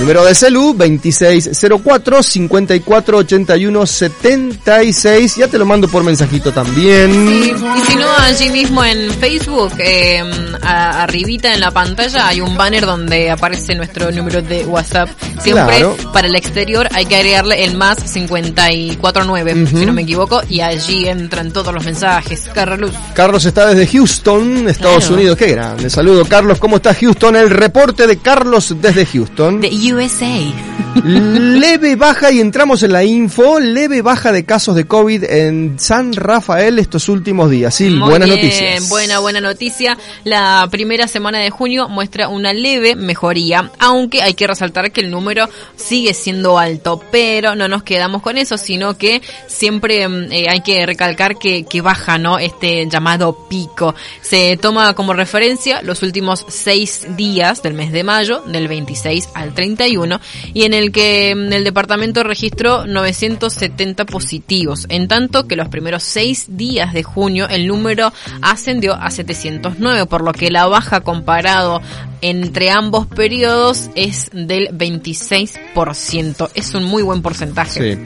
Número 0.02 0.24
de 0.24 0.34
celu 0.34 0.74
2604 0.76 2.22
5481 2.24 3.86
76. 3.86 5.36
Ya 5.36 5.46
te 5.46 5.58
lo 5.58 5.64
mando 5.64 5.86
por 5.86 6.02
mensajito 6.02 6.50
también. 6.52 7.12
Sí, 7.28 7.52
y 7.54 7.80
si 7.88 7.94
no, 7.96 8.06
allí 8.18 8.50
mismo 8.50 8.84
en 8.84 9.12
Facebook, 9.14 9.72
eh, 9.78 10.20
a- 10.60 11.04
arribita 11.04 11.54
en 11.54 11.60
la 11.60 11.70
pantalla 11.70 12.26
hay 12.26 12.40
un 12.40 12.56
banner 12.56 12.84
donde 12.84 13.30
aparece 13.30 13.76
nuestro 13.76 14.10
número 14.10 14.42
de 14.42 14.64
WhatsApp. 14.66 15.08
Siempre 15.40 15.76
Claro. 15.76 15.96
para 16.12 16.26
el 16.26 16.34
exterior 16.34 16.88
hay 16.92 17.06
que 17.06 17.14
agregarle 17.16 17.62
el 17.64 17.76
más 17.76 17.98
549, 18.12 19.54
Ujú. 19.62 19.78
si 19.78 19.86
no 19.86 19.92
me 19.92 20.02
equivoco, 20.02 20.42
y 20.48 20.62
allí 20.62 21.06
entran 21.06 21.52
todos 21.52 21.72
los 21.72 21.84
mensajes. 21.84 22.48
Carlos. 22.52 22.90
Carlos 23.14 23.44
está 23.44 23.66
desde 23.68 23.86
Houston, 23.86 24.68
Estados 24.68 25.04
Claro. 25.04 25.14
Unidos. 25.14 25.38
Qué 25.38 25.46
grande. 25.52 25.88
Saludo, 25.90 26.24
Carlos. 26.24 26.58
¿Cómo 26.58 26.76
está 26.76 26.92
Houston? 26.92 27.36
El 27.36 27.50
reporte 27.50 28.08
de 28.08 28.16
Carlos 28.18 28.74
desde 28.80 29.06
Houston. 29.06 29.60
De 29.60 29.70
USA. 29.92 30.91
Leve 30.94 31.96
baja 31.96 32.30
y 32.30 32.40
entramos 32.40 32.82
en 32.82 32.92
la 32.92 33.02
info. 33.02 33.58
Leve 33.60 34.02
baja 34.02 34.30
de 34.30 34.44
casos 34.44 34.76
de 34.76 34.86
COVID 34.86 35.24
en 35.24 35.78
San 35.78 36.12
Rafael 36.12 36.78
estos 36.78 37.08
últimos 37.08 37.50
días. 37.50 37.74
Sí, 37.74 37.88
Muy 37.88 38.10
buenas 38.10 38.28
bien, 38.28 38.40
noticias. 38.42 38.88
Buena, 38.90 39.18
buena 39.20 39.40
noticia. 39.40 39.96
La 40.24 40.68
primera 40.70 41.08
semana 41.08 41.38
de 41.38 41.50
junio 41.50 41.88
muestra 41.88 42.28
una 42.28 42.52
leve 42.52 42.94
mejoría, 42.94 43.70
aunque 43.78 44.22
hay 44.22 44.34
que 44.34 44.46
resaltar 44.46 44.92
que 44.92 45.00
el 45.00 45.10
número 45.10 45.48
sigue 45.76 46.12
siendo 46.12 46.58
alto, 46.58 47.02
pero 47.10 47.54
no 47.54 47.68
nos 47.68 47.82
quedamos 47.82 48.20
con 48.20 48.36
eso, 48.36 48.58
sino 48.58 48.98
que 48.98 49.22
siempre 49.46 50.06
mm, 50.06 50.32
eh, 50.32 50.46
hay 50.50 50.60
que 50.60 50.84
recalcar 50.84 51.38
que, 51.38 51.64
que 51.64 51.80
baja, 51.80 52.18
¿no? 52.18 52.38
Este 52.38 52.86
llamado 52.88 53.48
pico. 53.48 53.94
Se 54.20 54.58
toma 54.58 54.94
como 54.94 55.14
referencia 55.14 55.80
los 55.80 56.02
últimos 56.02 56.44
seis 56.48 57.06
días 57.16 57.62
del 57.62 57.74
mes 57.74 57.92
de 57.92 58.04
mayo, 58.04 58.42
del 58.46 58.68
26 58.68 59.30
al 59.34 59.54
31, 59.54 60.20
y 60.52 60.64
en 60.64 60.74
el 60.74 60.81
que 60.90 61.34
mm, 61.34 61.52
el 61.52 61.64
departamento 61.64 62.22
registró 62.24 62.86
970 62.86 64.06
positivos, 64.06 64.86
en 64.88 65.06
tanto 65.06 65.46
que 65.46 65.56
los 65.56 65.68
primeros 65.68 66.02
seis 66.02 66.46
días 66.48 66.92
de 66.92 67.02
junio 67.02 67.48
el 67.48 67.66
número 67.66 68.12
ascendió 68.40 68.94
a 68.94 69.10
709, 69.10 70.06
por 70.06 70.22
lo 70.24 70.32
que 70.32 70.50
la 70.50 70.66
baja 70.66 71.00
comparado 71.02 71.80
entre 72.22 72.70
ambos 72.70 73.06
periodos 73.06 73.90
es 73.94 74.30
del 74.32 74.68
26%. 74.70 76.50
Es 76.54 76.74
un 76.74 76.84
muy 76.84 77.02
buen 77.02 77.22
porcentaje. 77.22 77.98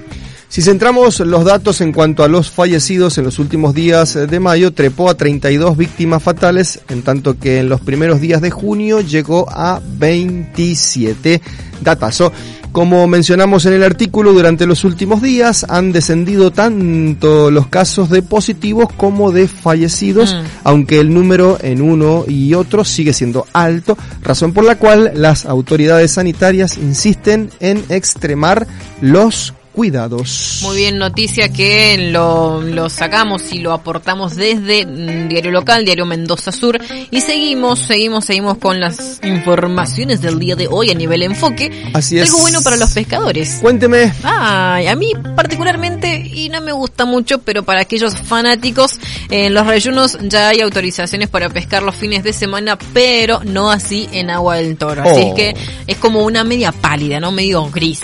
Si 0.49 0.63
centramos 0.63 1.21
los 1.21 1.45
datos 1.45 1.81
en 1.81 1.93
cuanto 1.93 2.23
a 2.23 2.29
los 2.29 2.51
fallecidos 2.51 3.19
en 3.19 3.25
los 3.25 3.39
últimos 3.39 3.75
días 3.75 4.15
de 4.15 4.41
mayo, 4.41 4.73
trepó 4.73 5.11
a 5.11 5.17
32 5.17 5.77
víctimas 5.77 6.23
fatales, 6.23 6.81
en 6.89 7.03
tanto 7.03 7.39
que 7.39 7.59
en 7.59 7.69
los 7.69 7.81
primeros 7.81 8.21
días 8.21 8.41
de 8.41 8.51
junio 8.51 9.01
llegó 9.01 9.47
a 9.51 9.83
27. 9.85 11.43
Datazo. 11.83 12.33
Como 12.77 13.07
mencionamos 13.07 13.65
en 13.65 13.73
el 13.73 13.83
artículo, 13.83 14.35
durante 14.35 14.67
los 14.67 14.85
últimos 14.85 15.23
días 15.23 15.65
han 15.71 15.93
descendido 15.93 16.51
tanto 16.51 17.51
los 17.51 17.69
casos 17.69 18.11
de 18.11 18.21
positivos 18.21 18.93
como 18.99 19.33
de 19.33 19.49
fallecidos, 19.49 20.35
Mm. 20.35 20.45
aunque 20.65 21.01
el 21.01 21.15
número 21.15 21.57
en 21.63 21.81
uno 21.81 22.27
y 22.29 22.53
otro 22.53 22.85
sigue 22.85 23.15
siendo 23.15 23.47
alto, 23.55 23.97
razón 24.23 24.53
por 24.53 24.65
la 24.65 24.77
cual 24.77 25.13
las 25.15 25.47
autoridades 25.47 26.11
sanitarias 26.11 26.77
insisten 26.77 27.49
en 27.61 27.83
extremar 27.89 28.67
los 29.01 29.55
cuidados. 29.77 30.61
Muy 30.63 30.79
bien, 30.79 30.97
noticia 30.97 31.51
que 31.53 32.09
lo, 32.11 32.63
lo 32.63 32.89
sacamos 32.89 33.53
y 33.53 33.59
lo 33.59 33.75
aportamos 33.75 34.35
desde 34.35 34.87
mm, 34.87 35.29
Diario 35.29 35.51
Local, 35.51 35.85
Diario 35.85 36.07
Mendoza 36.07 36.51
Sur. 36.51 36.81
Y 37.11 37.21
seguimos, 37.21 37.81
seguimos, 37.81 38.25
seguimos 38.25 38.57
con 38.57 38.81
las 38.81 39.21
informaciones 39.23 40.23
del 40.23 40.39
día 40.39 40.57
de 40.57 40.67
hoy 40.67 40.91
a 40.91 40.95
nivel 40.95 41.23
enfoque. 41.23 41.71
Así 41.93 42.19
es. 42.19 42.25
Algo 42.31 42.41
bueno 42.41 42.63
para 42.63 42.77
los 42.79 42.91
pescadores. 42.93 43.59
Cuénteme. 43.61 44.15
Ay, 44.23 44.87
a 44.87 44.97
mí 44.97 45.13
particularmente, 45.37 46.17
y 46.33 46.49
no 46.49 46.63
me 46.63 46.73
gusta 46.73 47.05
mucho, 47.05 47.43
pero 47.43 47.63
para 47.63 47.83
aquellos 47.83 48.17
fanáticos, 48.17 48.99
en 49.29 49.53
los 49.53 49.67
reyunos 49.67 50.17
ya 50.23 50.49
hay 50.49 50.63
autorizaciones 50.63 51.29
para 51.29 51.51
pescar 51.51 51.83
los 51.83 51.95
fines 51.95 52.25
de 52.25 52.33
semana, 52.33 52.79
pero 52.95 53.43
no 53.45 53.71
así 53.71 54.09
en 54.13 54.31
Agua 54.31 54.57
del 54.57 54.79
Toro. 54.79 55.03
Así 55.03 55.21
Oh. 55.23 55.29
es 55.29 55.35
que 55.35 55.55
es 55.87 55.97
como 55.99 56.25
una 56.25 56.45
media 56.45 56.73
pálida, 56.73 57.21
¿no? 57.21 57.31
Medio 57.31 57.69
gris. 57.71 58.01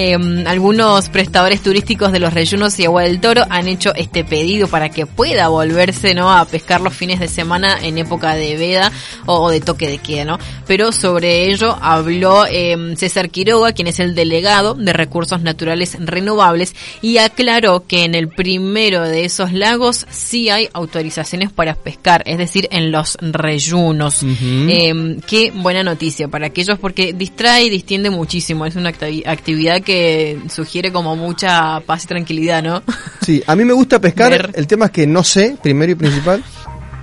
Eh, 0.00 0.16
algunos 0.46 1.08
prestadores 1.08 1.60
turísticos 1.60 2.12
de 2.12 2.20
los 2.20 2.32
reyunos 2.32 2.78
y 2.78 2.84
Agua 2.84 3.02
del 3.02 3.20
Toro 3.20 3.42
han 3.50 3.66
hecho 3.66 3.92
este 3.96 4.22
pedido 4.22 4.68
para 4.68 4.90
que 4.90 5.06
pueda 5.06 5.48
volverse 5.48 6.14
no 6.14 6.30
a 6.32 6.44
pescar 6.44 6.80
los 6.80 6.94
fines 6.94 7.18
de 7.18 7.26
semana 7.26 7.78
en 7.82 7.98
época 7.98 8.36
de 8.36 8.56
veda 8.56 8.92
o, 9.26 9.40
o 9.40 9.50
de 9.50 9.60
toque 9.60 9.88
de 9.88 9.98
queda, 9.98 10.24
¿no? 10.24 10.38
Pero 10.68 10.92
sobre 10.92 11.50
ello 11.50 11.76
habló 11.82 12.46
eh, 12.46 12.94
César 12.96 13.28
Quiroga, 13.28 13.72
quien 13.72 13.88
es 13.88 13.98
el 13.98 14.14
delegado 14.14 14.74
de 14.74 14.92
Recursos 14.92 15.42
Naturales 15.42 15.96
Renovables, 15.98 16.76
y 17.02 17.18
aclaró 17.18 17.84
que 17.88 18.04
en 18.04 18.14
el 18.14 18.28
primero 18.28 19.02
de 19.02 19.24
esos 19.24 19.52
lagos 19.52 20.06
sí 20.10 20.48
hay 20.48 20.68
autorizaciones 20.74 21.50
para 21.50 21.74
pescar, 21.74 22.22
es 22.24 22.38
decir, 22.38 22.68
en 22.70 22.92
los 22.92 23.18
reyunos. 23.20 24.22
Eh, 24.22 25.18
qué 25.26 25.50
buena 25.52 25.82
noticia 25.82 26.28
para 26.28 26.46
aquellos 26.46 26.78
porque 26.78 27.12
distrae 27.14 27.64
y 27.64 27.70
distiende 27.70 28.10
muchísimo. 28.10 28.64
Es 28.64 28.76
una 28.76 28.92
activi- 28.92 29.26
actividad 29.26 29.82
que 29.82 29.87
sugiere 30.54 30.92
como 30.92 31.16
mucha 31.16 31.80
paz 31.80 32.04
y 32.04 32.06
tranquilidad, 32.06 32.62
¿no? 32.62 32.82
Sí, 33.22 33.42
a 33.46 33.54
mí 33.54 33.64
me 33.64 33.72
gusta 33.74 34.00
pescar, 34.00 34.30
Ver. 34.30 34.50
el 34.54 34.66
tema 34.66 34.86
es 34.86 34.90
que 34.90 35.06
no 35.06 35.22
sé, 35.22 35.56
primero 35.62 35.92
y 35.92 35.94
principal. 35.94 36.42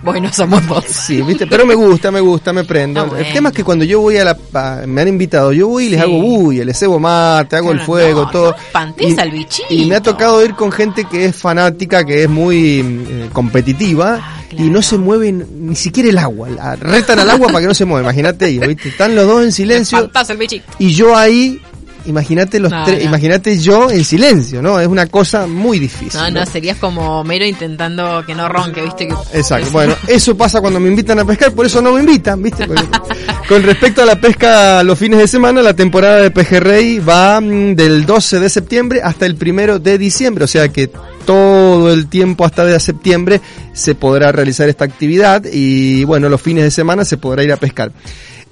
Bueno, 0.04 0.32
somos 0.34 0.66
dos. 0.68 0.86
Sí, 0.86 1.22
viste, 1.24 1.48
pero 1.48 1.66
me 1.66 1.74
gusta, 1.76 2.12
me 2.12 2.20
gusta, 2.20 2.54
me 2.54 2.64
prendo. 2.64 3.02
Ah, 3.02 3.04
bueno. 3.06 3.26
El 3.26 3.34
tema 3.34 3.50
es 3.50 3.56
que 3.56 3.64
cuando 3.64 3.86
yo 3.86 4.02
voy 4.02 4.18
a 4.18 4.24
la... 4.26 4.38
a- 4.54 4.84
me 4.88 5.02
han 5.02 5.08
invitado, 5.08 5.52
yo 5.54 5.68
voy 5.68 5.86
y 5.86 5.90
les 5.90 6.00
Sí. 6.00 6.06
hago 6.06 6.20
bulla, 6.22 6.64
les 6.66 6.78
cebo 6.80 7.00
mate, 7.00 7.56
hago 7.56 7.72
el 7.72 7.80
fuego, 7.80 8.26
no, 8.26 8.30
todo. 8.32 8.52
no 8.52 8.58
espantes 8.58 9.18
al 9.18 9.32
bichito. 9.32 9.68
Y 9.74 9.86
me 9.86 9.96
ha 9.96 10.02
tocado 10.02 10.44
ir 10.46 10.54
con 10.56 10.72
gente 10.72 11.06
que 11.06 11.26
es 11.26 11.36
fanática, 11.36 12.04
que 12.06 12.24
es 12.24 12.30
muy 12.30 12.80
eh, 13.10 13.30
competitiva 13.34 14.20
Ah, 14.22 14.42
y 14.52 14.70
no 14.70 14.82
se 14.84 14.98
mueven 14.98 15.48
ni 15.68 15.76
siquiera 15.76 16.10
el 16.10 16.18
agua. 16.20 16.50
La- 16.50 16.76
retan 16.76 17.20
al 17.20 17.30
agua 17.30 17.48
para 17.48 17.62
que 17.62 17.68
no 17.68 17.74
se 17.74 17.86
mueva, 17.86 18.04
imagínate 18.04 18.48
ellos, 18.48 18.68
¿viste? 18.68 18.90
Están 18.90 19.16
los 19.16 19.26
dos 19.28 19.44
en 19.44 19.52
silencio 19.52 20.10
bichito. 20.40 20.66
y 20.80 20.94
yo 20.94 21.16
ahí, 21.16 21.60
imagínate 22.06 22.60
los 22.60 22.72
No, 22.72 22.84
tres, 22.86 23.00
no. 23.00 23.06
imagínate 23.06 23.58
yo 23.60 23.90
en 23.92 24.04
silencio, 24.06 24.62
¿no? 24.62 24.80
Es 24.80 24.88
una 24.88 25.08
cosa 25.08 25.48
muy 25.48 25.80
difícil. 25.80 26.20
No, 26.20 26.30
no, 26.32 26.46
serías 26.46 26.78
como 26.78 27.24
mero 27.24 27.46
intentando 27.46 28.24
que 28.26 28.34
no 28.36 28.48
ronque, 28.50 28.82
¿viste? 28.82 29.08
Que 29.08 29.14
Exacto. 29.38 29.70
Bueno, 29.72 29.96
eso 30.08 30.36
pasa 30.38 30.62
cuando 30.62 30.80
me 30.80 30.90
invitan 30.90 31.20
a 31.20 31.26
pescar, 31.26 31.52
por 31.54 31.66
eso 31.66 31.82
no 31.82 31.94
me 31.94 32.02
invitan, 32.02 32.42
¿viste? 32.42 32.68
Porque- 32.68 32.84
con 33.48 33.62
respecto 33.64 34.02
a 34.02 34.06
la 34.06 34.20
pesca 34.20 34.84
los 34.84 34.98
fines 34.98 35.20
de 35.20 35.28
semana, 35.28 35.62
la 35.62 35.76
temporada 35.76 36.22
de 36.22 36.32
pejerrey 36.32 37.00
va 37.00 37.40
mm, 37.40 37.76
del 37.76 38.06
12 38.06 38.40
de 38.40 38.50
septiembre 38.50 39.02
hasta 39.04 39.26
el 39.26 39.36
primero 39.36 39.78
de 39.80 39.98
diciembre, 39.98 40.46
o 40.46 40.48
sea 40.48 40.70
que 40.70 40.90
todo 41.26 41.92
el 41.94 42.08
tiempo 42.08 42.46
hasta 42.46 42.66
de 42.66 42.80
septiembre 42.80 43.42
se 43.74 43.96
podrá 43.96 44.32
realizar 44.32 44.70
esta 44.70 44.86
actividad 44.86 45.44
y 45.52 46.04
bueno, 46.06 46.30
los 46.30 46.42
fines 46.42 46.64
de 46.64 46.72
semana 46.72 47.04
se 47.06 47.18
podrá 47.18 47.44
ir 47.44 47.52
a 47.52 47.58
pescar. 47.58 47.92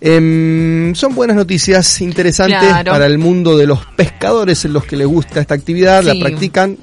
Em, 0.06 0.93
son 0.95 1.16
buenas 1.16 1.38
noticias 1.38 2.01
interesantes 2.01 2.60
Claro. 2.60 2.91
para 2.91 3.06
el 3.06 3.18
mundo 3.18 3.56
de 3.58 3.66
los 3.66 3.80
pescadores, 3.95 4.66
los 4.66 4.84
que 4.84 4.97
les 4.97 5.08
gusta 5.08 5.39
esta 5.39 5.54
actividad, 5.56 6.04
la 6.04 6.12
Sí. 6.12 6.20
practican. 6.20 6.78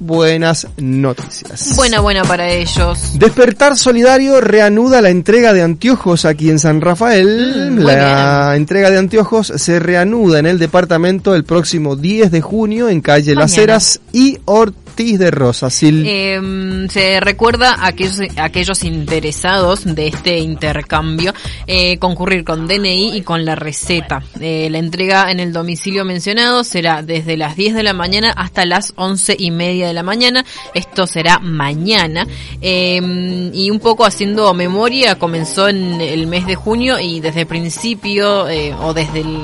Buenas 0.00 0.66
noticias. 0.76 1.76
buena, 1.76 2.00
buena 2.00 2.24
para 2.24 2.48
ellos. 2.50 3.12
Despertar 3.16 3.76
Solidario 3.78 4.40
reanuda 4.40 5.00
la 5.00 5.08
entrega 5.08 5.52
de 5.52 5.62
anteojos 5.62 6.24
aquí 6.24 6.50
en 6.50 6.58
San 6.58 6.80
Rafael. 6.80 7.70
Mm, 7.70 7.78
la 7.78 8.56
entrega 8.56 8.90
de 8.90 8.98
anteojos 8.98 9.52
se 9.56 9.78
reanuda 9.78 10.40
en 10.40 10.46
el 10.46 10.58
departamento 10.58 11.34
el 11.34 11.44
próximo 11.44 11.94
10 11.94 12.32
de 12.32 12.40
junio 12.42 12.88
en 12.88 13.00
calle 13.00 13.34
Las 13.36 13.52
Mañana. 13.52 13.62
Heras 13.62 14.00
y 14.12 14.38
Ortiz 14.46 14.83
de 14.94 15.30
Rosa. 15.30 15.68
Eh, 15.82 16.86
se 16.88 17.18
recuerda 17.20 17.74
a 17.74 17.88
aquellos, 17.88 18.20
a 18.36 18.44
aquellos 18.44 18.84
interesados 18.84 19.84
de 19.84 20.06
este 20.06 20.38
intercambio 20.38 21.34
eh, 21.66 21.98
concurrir 21.98 22.44
con 22.44 22.68
DNI 22.68 23.16
y 23.16 23.22
con 23.22 23.44
la 23.44 23.56
receta. 23.56 24.22
Eh, 24.40 24.68
la 24.70 24.78
entrega 24.78 25.32
en 25.32 25.40
el 25.40 25.52
domicilio 25.52 26.04
mencionado 26.04 26.62
será 26.62 27.02
desde 27.02 27.36
las 27.36 27.56
10 27.56 27.74
de 27.74 27.82
la 27.82 27.92
mañana 27.92 28.32
hasta 28.36 28.64
las 28.64 28.92
11 28.94 29.36
y 29.36 29.50
media 29.50 29.88
de 29.88 29.94
la 29.94 30.04
mañana. 30.04 30.44
Esto 30.74 31.08
será 31.08 31.40
mañana. 31.40 32.26
Eh, 32.60 33.50
y 33.52 33.70
un 33.70 33.80
poco 33.80 34.04
haciendo 34.04 34.54
memoria, 34.54 35.18
comenzó 35.18 35.68
en 35.68 36.00
el 36.00 36.28
mes 36.28 36.46
de 36.46 36.54
junio 36.54 37.00
y 37.00 37.20
desde 37.20 37.42
el 37.42 37.46
principio 37.46 38.48
eh, 38.48 38.72
o 38.74 38.94
desde 38.94 39.20
el, 39.20 39.38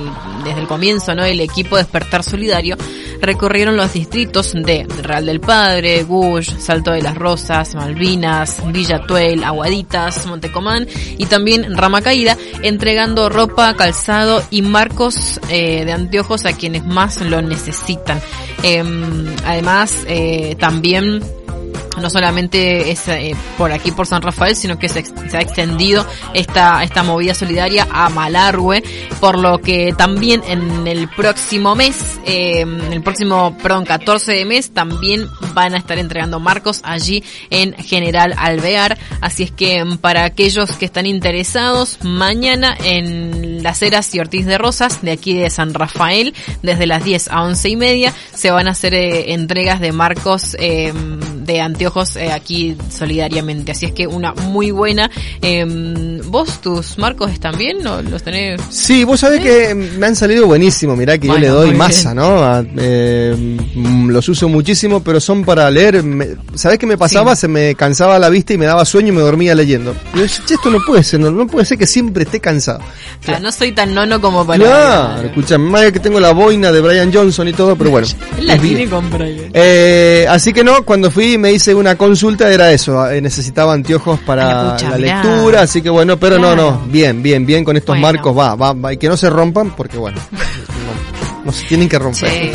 desde 0.44 0.61
el 0.61 0.68
comienzo, 0.68 1.14
¿no? 1.14 1.24
El 1.24 1.40
equipo 1.40 1.76
Despertar 1.76 2.22
Solidario 2.22 2.76
recorrieron 3.20 3.76
los 3.76 3.92
distritos 3.92 4.53
de 4.53 4.86
Real 5.03 5.26
del 5.26 5.39
Padre, 5.41 6.05
Gush, 6.05 6.59
Salto 6.59 6.93
de 6.93 7.03
las 7.03 7.16
Rosas, 7.16 7.74
Malvinas, 7.74 8.62
Villa 8.72 9.01
Tuel, 9.07 9.45
Aguaditas, 9.45 10.26
Montecomán 10.26 10.86
y 11.18 11.26
también 11.26 11.76
Rama 11.76 12.03
Caída, 12.03 12.36
entregando 12.62 13.28
ropa, 13.28 13.74
calzado 13.74 14.43
y 14.51 14.62
marcos 14.62 15.41
eh, 15.49 15.84
de 15.84 15.93
anteojos 15.93 16.45
a 16.45 16.53
quienes 16.53 16.84
más 16.84 17.20
lo 17.20 17.43
necesitan. 17.43 18.20
Em, 18.62 19.26
además, 19.45 20.05
eh, 20.07 20.57
también 20.59 21.22
no 22.01 22.11
solamente 22.11 22.91
es 22.91 23.07
eh, 23.09 23.35
por 23.59 23.73
aquí 23.73 23.91
por 23.91 24.07
San 24.07 24.23
Rafael, 24.23 24.57
sino 24.57 24.79
que 24.79 24.89
se, 24.89 25.05
ha 25.33 25.41
extendido 25.41 26.07
esta, 26.35 26.83
esta 26.83 27.03
movida 27.03 27.35
solidaria 27.35 27.87
a 27.91 28.09
Malargüe, 28.09 28.83
por 29.21 29.39
lo 29.39 29.59
que 29.59 29.95
también 29.97 30.43
en 30.47 30.87
el 30.87 31.09
próximo 31.09 31.75
mes, 31.75 32.18
eh, 32.25 32.64
el 32.91 33.03
próximo, 33.03 33.57
perdón, 33.62 33.85
14 33.85 34.33
de 34.33 34.45
mes, 34.45 34.71
también 34.71 35.27
van 35.55 35.75
a 35.75 35.79
estar 35.79 35.99
entregando 35.99 36.41
marcos 36.41 36.81
allí 36.85 37.23
en 37.51 37.75
General 37.75 38.35
Alvear, 38.37 38.99
así 39.21 39.45
es 39.45 39.51
que 39.51 39.85
mm, 39.85 39.99
para 39.99 40.25
aquellos 40.25 40.73
que 40.73 40.85
están 40.85 41.07
interesados, 41.07 41.99
mañana 42.03 42.77
en 42.83 43.62
las 43.62 43.83
Heras 43.83 44.14
y 44.14 44.21
Ortiz 44.21 44.47
de 44.47 44.59
Rosas, 44.59 45.03
de 45.03 45.12
aquí 45.12 45.35
de 45.35 45.51
San 45.51 45.75
Rafael, 45.75 46.35
desde 46.62 46.87
las 46.87 47.05
10 47.05 47.29
a 47.29 47.43
11 47.43 47.68
y 47.68 47.77
media, 47.77 48.14
se 48.33 48.51
van 48.51 48.68
a 48.68 48.73
hacer 48.73 48.95
eh, 48.95 49.33
entregas 49.33 49.81
de 49.81 49.93
marcos 49.93 50.57
eh, 50.59 50.93
de 51.53 51.61
anteojos 51.61 52.16
eh, 52.16 52.30
aquí 52.32 52.76
solidariamente. 52.90 53.72
Así 53.72 53.86
es 53.86 53.92
que 53.92 54.07
una 54.07 54.32
muy 54.32 54.70
buena. 54.70 55.11
Eh, 55.42 56.20
¿Vos 56.26 56.61
tus 56.61 56.96
marcos 56.98 57.30
están 57.32 57.57
bien? 57.59 57.78
¿No 57.82 58.01
los 58.03 58.22
tenés? 58.22 58.61
Sí, 58.70 59.05
vos 59.05 59.20
sabés 59.20 59.40
que 59.40 59.74
me 59.74 60.07
han 60.07 60.14
salido 60.16 60.46
buenísimo. 60.46 60.94
Mirá 60.96 61.18
que 61.18 61.26
Bueno, 61.28 61.44
yo 61.46 61.53
le 61.53 61.66
doy 61.68 61.74
masa, 61.76 62.12
bien. 62.12 62.16
¿no? 62.24 62.44
A- 62.44 62.64
eh, 62.78 63.34
mm, 63.74 64.11
los 64.11 64.28
uso 64.28 64.48
muchísimo, 64.48 65.03
pero 65.03 65.20
son 65.20 65.44
para 65.44 65.70
leer. 65.70 66.03
Me- 66.03 66.28
¿Sabés 66.55 66.78
qué 66.78 66.86
me 66.86 66.96
pasaba? 66.96 67.34
Se 67.34 67.48
me 67.48 67.74
cansaba 67.74 68.18
la 68.18 68.28
vista 68.28 68.53
y 68.55 68.59
me 68.59 68.66
daba 68.66 68.84
sueño 68.84 69.09
y 69.09 69.16
me 69.16 69.20
dormía 69.22 69.55
leyendo. 69.55 69.94
Y 70.14 70.18
yo 70.18 70.22
decía, 70.22 70.44
"Che, 70.46 70.55
esto 70.55 70.70
no 70.70 70.78
puede 70.86 71.03
ser, 71.03 71.20
no, 71.20 71.30
no 71.30 71.46
puede 71.46 71.64
ser 71.66 71.78
que 71.78 71.86
siempre 71.86 72.24
esté 72.24 72.40
cansado. 72.40 72.80
Ah, 73.26 73.38
no 73.40 73.51
soy 73.53 73.72
tan 73.72 73.94
nono 73.94 74.20
como 74.20 74.46
para... 74.46 74.59
Claro, 74.64 75.26
escucha, 75.28 75.59
más 75.59 75.90
que 75.92 76.01
tengo 76.01 76.20
la 76.20 76.32
boina 76.32 76.70
de 76.72 76.80
Brian 76.80 77.12
Johnson 77.12 77.48
y 77.48 77.53
todo, 77.53 77.76
pero 77.76 77.90
bueno. 77.90 78.07
La 78.40 78.57
tiene 78.59 78.88
con 78.88 79.11
Brian. 79.11 79.51
Eh, 79.53 80.26
así 80.28 80.53
que 80.53 80.62
no, 80.64 80.84
cuando 80.84 81.11
fui 81.11 81.36
me 81.41 81.53
hice 81.53 81.74
una 81.74 81.97
consulta 81.97 82.53
era 82.53 82.70
eso, 82.72 83.09
eh, 83.11 83.20
necesitaba 83.20 83.72
anteojos 83.72 84.20
para 84.20 84.76
la 84.76 84.97
mirá. 84.97 85.22
lectura, 85.22 85.62
así 85.62 85.82
que 85.82 85.91
bueno, 85.91 86.16
pero 86.18 86.38
no, 86.38 86.55
no, 86.55 86.82
bien, 86.86 87.22
bien, 87.22 87.45
bien 87.47 87.64
con 87.64 87.76
estos 87.76 87.95
Bueno. 87.95 88.07
marcos, 88.07 88.36
va, 88.38 88.55
va, 88.55 88.72
va, 88.72 88.93
y 88.93 88.97
que 88.97 89.09
no 89.09 89.16
se 89.16 89.28
rompan, 89.30 89.74
porque 89.74 89.97
bueno, 89.97 90.18
no, 90.30 91.45
no 91.47 91.53
se 91.53 91.64
tienen 91.66 91.88
que 91.88 91.99
romper. 91.99 92.28
Sí. 92.30 92.51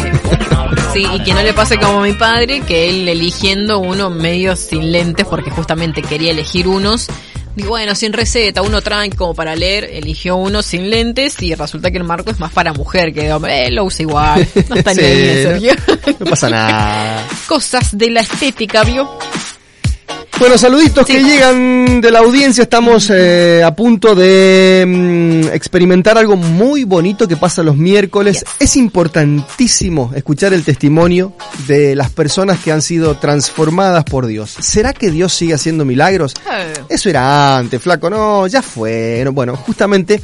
Sí, 0.94 1.06
y 1.14 1.24
que 1.24 1.34
no 1.34 1.44
le 1.44 1.54
pase 1.54 1.78
como 1.78 2.00
a 2.00 2.04
mi 2.04 2.14
padre, 2.14 2.62
que 2.62 2.90
él 2.90 3.08
eligiendo 3.10 3.80
uno 3.80 4.10
medio 4.10 4.56
sin 4.56 4.94
lentes, 4.94 5.26
porque 5.26 5.50
justamente 5.52 6.02
quería 6.02 6.32
elegir 6.32 6.70
unos. 6.70 7.08
Digo, 7.56 7.70
bueno, 7.70 7.96
sin 7.96 8.12
receta, 8.14 8.62
uno 8.62 8.82
trae 8.82 9.10
como 9.12 9.34
para 9.34 9.56
leer, 9.56 9.86
eligió 9.86 10.36
uno 10.36 10.62
sin 10.62 10.90
lentes 10.90 11.42
y 11.42 11.56
resulta 11.56 11.90
que 11.90 11.98
el 11.98 12.04
marco 12.04 12.30
es 12.30 12.40
más 12.40 12.52
para 12.52 12.74
mujer, 12.74 13.14
que 13.14 13.28
eh, 13.30 13.72
lo 13.72 13.86
usa 13.86 14.02
igual. 14.04 14.48
No 14.70 14.76
está 14.76 14.94
ni 14.94 15.00
Sí, 15.02 15.04
no- 15.04 15.50
Sergio. 15.50 15.74
No 16.20 16.26
pasa 16.26 16.50
nada. 16.50 17.28
Cosas 17.48 17.98
de 17.98 18.10
la 18.10 18.20
estética, 18.22 18.84
¿vio? 18.84 19.10
Bueno, 20.38 20.58
saluditos 20.58 21.06
que 21.06 21.24
llegan 21.24 22.02
de 22.02 22.12
la 22.12 22.20
audiencia. 22.20 22.64
Estamos 22.64 23.10
eh, 23.10 23.64
a 23.64 23.74
punto 23.74 24.16
de 24.16 24.84
mm, 24.86 25.54
experimentar 25.54 26.18
algo 26.18 26.36
muy 26.36 26.84
bonito 26.84 27.26
que 27.26 27.38
pasa 27.38 27.64
los 27.64 27.78
miércoles. 27.78 28.44
Es 28.60 28.76
importantísimo 28.76 30.12
escuchar 30.14 30.54
el 30.54 30.66
testimonio 30.66 31.32
de 31.68 31.96
las 31.96 32.12
personas 32.12 32.60
que 32.60 32.74
han 32.74 32.82
sido 32.82 33.16
transformadas 33.16 34.04
por 34.04 34.28
Dios. 34.28 34.54
¿Será 34.60 34.92
que 34.92 35.10
Dios 35.10 35.34
sigue 35.34 35.54
haciendo 35.54 35.86
milagros? 35.86 36.34
Eso 36.90 37.10
era 37.10 37.58
antes, 37.58 37.82
flaco. 37.82 38.10
No, 38.10 38.46
ya 38.48 38.62
fue. 38.62 39.22
No, 39.24 39.32
Bueno, 39.32 39.56
justamente, 39.56 40.22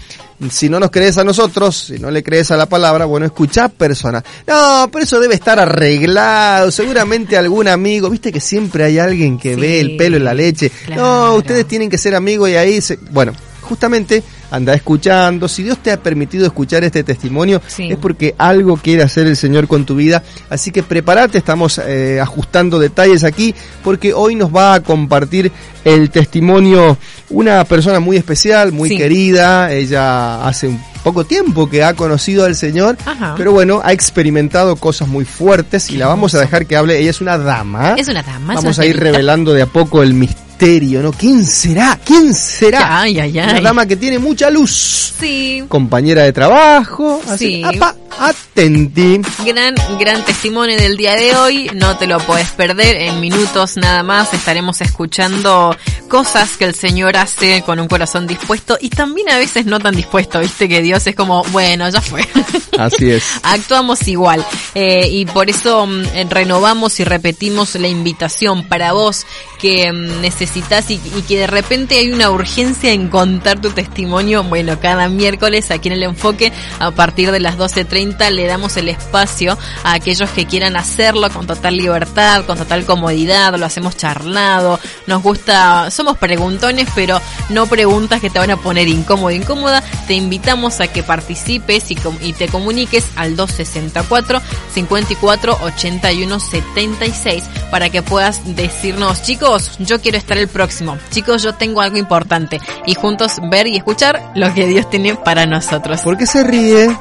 si 0.49 0.69
no 0.69 0.80
nos 0.80 0.91
crees 0.91 1.18
a 1.18 1.23
nosotros, 1.23 1.85
si 1.88 1.99
no 1.99 2.09
le 2.09 2.23
crees 2.23 2.51
a 2.51 2.57
la 2.57 2.65
palabra, 2.65 3.05
bueno, 3.05 3.26
escuchá 3.26 3.69
personas. 3.69 4.23
No, 4.47 4.89
pero 4.91 5.03
eso 5.03 5.19
debe 5.19 5.35
estar 5.35 5.59
arreglado. 5.59 6.72
Seguramente 6.72 7.38
algún 7.38 7.68
amigo, 7.68 8.09
viste 8.09 8.31
que 8.31 8.39
siempre 8.39 8.84
hay 8.84 8.99
alguien 8.99 9.38
que 9.38 9.55
ve 9.55 9.80
el 9.80 9.97
pelo 9.97 10.18
en 10.18 10.26
la 10.26 10.34
leche. 10.34 10.72
No, 10.95 11.35
ustedes 11.35 11.68
tienen 11.68 11.89
que 11.89 11.97
ser 11.97 12.15
amigos 12.15 12.49
y 12.49 12.55
ahí 12.55 12.81
se... 12.81 12.97
Bueno, 13.11 13.34
justamente 13.72 14.22
anda 14.52 14.73
escuchando. 14.73 15.48
Si 15.48 15.64
Dios 15.64 15.77
te 15.77 15.93
ha 15.93 15.98
permitido 15.98 16.45
escuchar 16.45 16.84
este 16.84 17.06
testimonio, 17.06 17.61
es 17.77 17.95
porque 17.98 18.35
algo 18.38 18.76
quiere 18.76 19.02
hacer 19.03 19.27
el 19.27 19.38
Señor 19.38 19.68
con 19.69 19.85
tu 19.85 19.95
vida. 19.95 20.22
Así 20.49 20.72
que 20.72 20.84
prepárate, 20.84 21.38
estamos 21.38 21.80
eh, 21.85 22.19
ajustando 22.22 22.77
detalles 22.77 23.23
aquí, 23.23 23.56
porque 23.81 24.14
hoy 24.14 24.35
nos 24.35 24.53
va 24.53 24.73
a 24.73 24.80
compartir 24.84 25.53
el 25.85 26.10
testimonio 26.10 26.98
una 27.30 27.64
persona 27.64 28.02
muy 28.02 28.18
especial, 28.18 28.73
muy 28.73 28.89
Sí. 28.89 28.98
querida. 28.98 29.72
Ella 29.72 30.45
hace 30.45 30.68
un 30.68 30.81
poco 31.02 31.23
tiempo 31.23 31.69
que 31.69 31.81
ha 31.85 31.93
conocido 31.93 32.43
al 32.43 32.56
Señor, 32.57 32.98
Ajá. 33.06 33.35
pero 33.38 33.53
bueno, 33.53 33.80
ha 33.85 33.93
experimentado 33.93 34.76
cosas 34.76 35.07
muy 35.07 35.23
fuertes 35.23 35.89
y 35.89 35.95
la 35.98 36.07
vamos 36.07 36.35
a 36.35 36.39
dejar 36.41 36.65
que 36.65 36.76
hable. 36.76 36.99
Ella 36.99 37.10
es 37.11 37.22
una 37.22 37.38
dama. 37.38 37.95
Es 37.98 38.10
una 38.10 38.22
dama. 38.22 38.53
Vamos 38.56 38.77
a 38.80 38.85
ir 38.85 38.98
revelando 38.99 39.53
de 39.53 39.61
a 39.61 39.65
poco 39.65 40.03
el 40.03 40.14
misterio, 40.61 41.01
¿no? 41.01 41.11
¿Quién 41.11 41.43
será? 41.43 41.99
¿Quién 42.05 42.33
será? 42.35 43.01
Ay, 43.01 43.19
ay, 43.19 43.39
ay. 43.39 43.49
Una 43.51 43.61
dama 43.61 43.85
que 43.88 43.95
tiene 43.95 44.19
mucha 44.19 44.49
luz. 44.51 45.13
Sí. 45.19 45.63
Compañera 45.67 46.23
de 46.23 46.33
trabajo. 46.33 47.19
Así, 47.27 47.41
Sí. 47.41 47.63
apa, 47.63 47.95
atenti. 48.19 49.21
Gran, 49.45 49.73
gran 49.99 50.23
testimonio 50.23 50.77
del 50.77 50.97
día 50.97 51.15
de 51.15 51.35
hoy, 51.35 51.71
no 51.73 51.97
te 51.97 52.05
lo 52.05 52.19
puedes 52.19 52.49
perder, 52.49 52.95
en 52.97 53.19
minutos 53.19 53.77
nada 53.77 54.03
más 54.03 54.33
estaremos 54.33 54.81
escuchando 54.81 55.75
cosas 56.07 56.57
que 56.57 56.65
el 56.65 56.75
Señor 56.75 57.17
hace 57.17 57.63
con 57.63 57.79
un 57.79 57.88
corazón 57.88 58.27
dispuesto 58.27 58.77
y 58.79 58.89
también 58.89 59.29
a 59.29 59.38
veces 59.38 59.65
no 59.65 59.79
tan 59.79 59.95
dispuesto, 59.95 60.39
viste 60.41 60.67
que 60.67 60.81
Dios 60.81 61.07
es 61.07 61.15
como, 61.15 61.43
bueno, 61.45 61.89
ya 61.89 62.01
fue. 62.01 62.27
Así 62.77 63.11
es. 63.11 63.23
Actuamos 63.43 64.07
igual 64.07 64.45
eh, 64.75 65.07
y 65.09 65.25
por 65.25 65.49
eso 65.49 65.88
mm, 65.88 66.03
eh, 66.13 66.27
renovamos 66.29 66.99
y 66.99 67.03
repetimos 67.03 67.75
la 67.75 67.88
invitación 67.88 68.67
para 68.67 68.93
vos 68.93 69.25
que 69.59 69.91
mm, 69.91 70.21
y, 70.55 71.21
que 71.27 71.39
de 71.39 71.47
repente 71.47 71.97
hay 71.97 72.11
una 72.11 72.29
urgencia 72.29 72.91
en 72.91 73.07
contar 73.07 73.61
tu 73.61 73.69
testimonio. 73.69 74.43
Bueno, 74.43 74.79
cada 74.79 75.07
miércoles 75.07 75.71
aquí 75.71 75.87
en 75.87 75.93
el 75.93 76.03
enfoque 76.03 76.51
a 76.79 76.91
partir 76.91 77.31
de 77.31 77.39
las 77.39 77.57
12.30 77.57 78.29
le 78.31 78.47
damos 78.47 78.75
el 78.77 78.89
espacio 78.89 79.57
a 79.83 79.93
aquellos 79.93 80.29
que 80.31 80.45
quieran 80.45 80.75
hacerlo 80.75 81.29
con 81.29 81.47
total 81.47 81.77
libertad, 81.77 82.45
con 82.45 82.57
total 82.57 82.85
comodidad, 82.85 83.57
lo 83.57 83.65
hacemos 83.65 83.95
charlado, 83.95 84.79
nos 85.07 85.23
gusta, 85.23 85.89
somos 85.89 86.17
preguntones, 86.17 86.87
pero 86.95 87.21
no 87.49 87.67
preguntas 87.67 88.19
que 88.19 88.29
te 88.29 88.39
van 88.39 88.51
a 88.51 88.57
poner 88.57 88.87
incómodo, 88.87 89.31
incómoda. 89.31 89.81
Te 90.07 90.15
invitamos 90.15 90.81
a 90.81 90.87
que 90.87 91.03
participes 91.03 91.91
y, 91.91 91.97
y 92.21 92.33
te 92.33 92.47
comuniques 92.47 93.05
al 93.15 93.35
264 93.35 94.41
54 94.73 95.57
81 95.61 96.39
76 96.39 97.43
para 97.69 97.89
que 97.89 98.01
puedas 98.01 98.55
decirnos, 98.55 99.23
chicos, 99.23 99.71
yo 99.79 100.01
quiero 100.01 100.17
estar 100.17 100.37
el 100.41 100.47
próximo, 100.47 100.97
chicos, 101.09 101.43
yo 101.43 101.53
tengo 101.53 101.81
algo 101.81 101.97
importante 101.97 102.59
y 102.85 102.95
juntos 102.95 103.38
ver 103.49 103.68
y 103.68 103.77
escuchar 103.77 104.31
lo 104.35 104.53
que 104.53 104.68
Dios 104.68 104.89
tiene 104.89 105.15
para 105.15 105.45
nosotros. 105.45 106.01
¿Por 106.01 106.18
qué 106.18 106.26
se 106.26 106.43
ríe? 106.43 106.95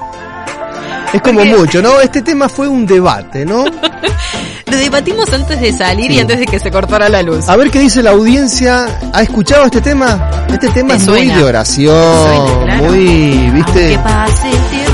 Es 1.12 1.22
como 1.22 1.44
mucho, 1.44 1.82
¿no? 1.82 2.00
Este 2.00 2.22
tema 2.22 2.48
fue 2.48 2.68
un 2.68 2.86
debate, 2.86 3.44
¿no? 3.44 3.64
Lo 4.66 4.76
debatimos 4.76 5.32
antes 5.32 5.60
de 5.60 5.72
salir 5.72 6.12
y 6.12 6.20
antes 6.20 6.38
de 6.38 6.46
que 6.46 6.60
se 6.60 6.70
cortara 6.70 7.08
la 7.08 7.22
luz. 7.22 7.48
A 7.48 7.56
ver 7.56 7.72
qué 7.72 7.80
dice 7.80 8.00
la 8.04 8.10
audiencia. 8.10 8.86
¿Ha 9.12 9.22
escuchado 9.22 9.64
este 9.64 9.80
tema? 9.80 10.30
Este 10.48 10.68
tema 10.68 10.94
es 10.94 11.08
muy 11.08 11.26
de 11.26 11.42
oración, 11.42 12.22
Suena, 12.22 12.64
claro. 12.64 12.84
muy, 12.84 13.50
¿viste? 13.50 13.98
pase 13.98 14.50
el 14.50 14.64
tiempo. 14.68 14.90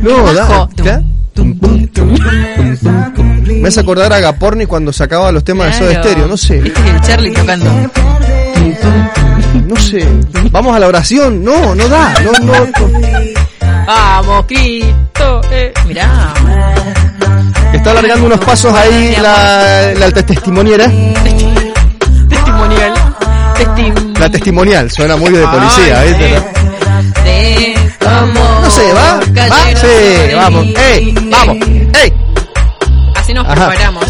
No, 0.00 0.32
da, 0.32 0.68
¿qué? 0.76 1.02
Me 3.54 3.68
hace 3.68 3.80
acordar 3.80 4.12
a 4.12 4.16
Agaporni 4.16 4.66
cuando 4.66 4.92
sacaba 4.92 5.32
los 5.32 5.42
temas 5.44 5.68
de 5.78 5.86
Soda. 5.86 6.02
Stereo, 6.02 6.26
no 6.26 6.36
sé, 6.36 6.58
Este 6.58 6.68
es 6.80 6.86
el 6.94 7.00
Charlie 7.00 7.32
tocando. 7.32 7.70
no 9.66 9.76
sé. 9.76 10.06
Vamos 10.50 10.76
a 10.76 10.78
la 10.78 10.86
oración, 10.88 11.42
no, 11.44 11.74
no 11.74 11.88
da, 11.88 12.14
no, 12.22 12.32
no. 12.46 12.52
Vamos, 13.86 14.44
Cristo. 14.46 15.40
Eh. 15.50 15.72
Mirá. 15.86 16.34
Está 17.72 17.90
alargando 17.92 18.26
unos 18.26 18.40
pasos 18.40 18.72
ahí 18.74 19.14
la, 19.20 19.92
la 19.98 20.10
testimoniera. 20.12 20.90
Testimonial. 22.28 22.92
Testim 23.56 23.94
La 24.20 24.30
testimonial, 24.30 24.90
suena 24.90 25.16
muy 25.16 25.30
de 25.30 25.46
policía, 25.46 26.00
Ay, 26.00 26.08
¿viste? 26.08 26.24
de 27.24 27.74
amor. 28.08 28.60
No 28.62 28.70
sé, 28.70 28.92
¿va? 28.92 29.20
¿Va? 29.50 29.76
Sí, 29.80 30.34
vamos. 30.34 30.66
¡Ey! 30.92 31.14
¡Vamos! 31.30 31.56
¡Ey! 32.02 32.12
Así 33.28 33.34
nos 33.34 33.46
Ajá. 33.46 33.68
preparamos. 33.68 34.06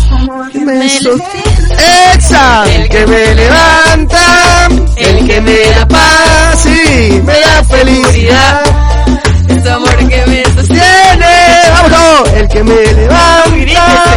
¡Exa! 2.14 2.64
El 2.72 2.88
que 2.88 3.04
me 3.04 3.34
levanta, 3.34 4.68
el 4.96 5.26
que 5.26 5.40
me 5.40 5.58
da 5.70 5.88
paz 5.88 6.66
y 6.66 7.20
me 7.22 7.40
da 7.40 7.64
felicidad. 7.64 8.62
Es 9.48 9.66
amor 9.66 9.96
que 9.96 10.24
me 10.24 10.44
sostiene. 10.44 10.82
¡Tiene! 10.82 11.26
¡Vamos 11.72 11.90
todos! 11.90 12.32
El 12.34 12.48
que 12.48 12.62
me 12.62 12.74
levanta, 12.92 14.14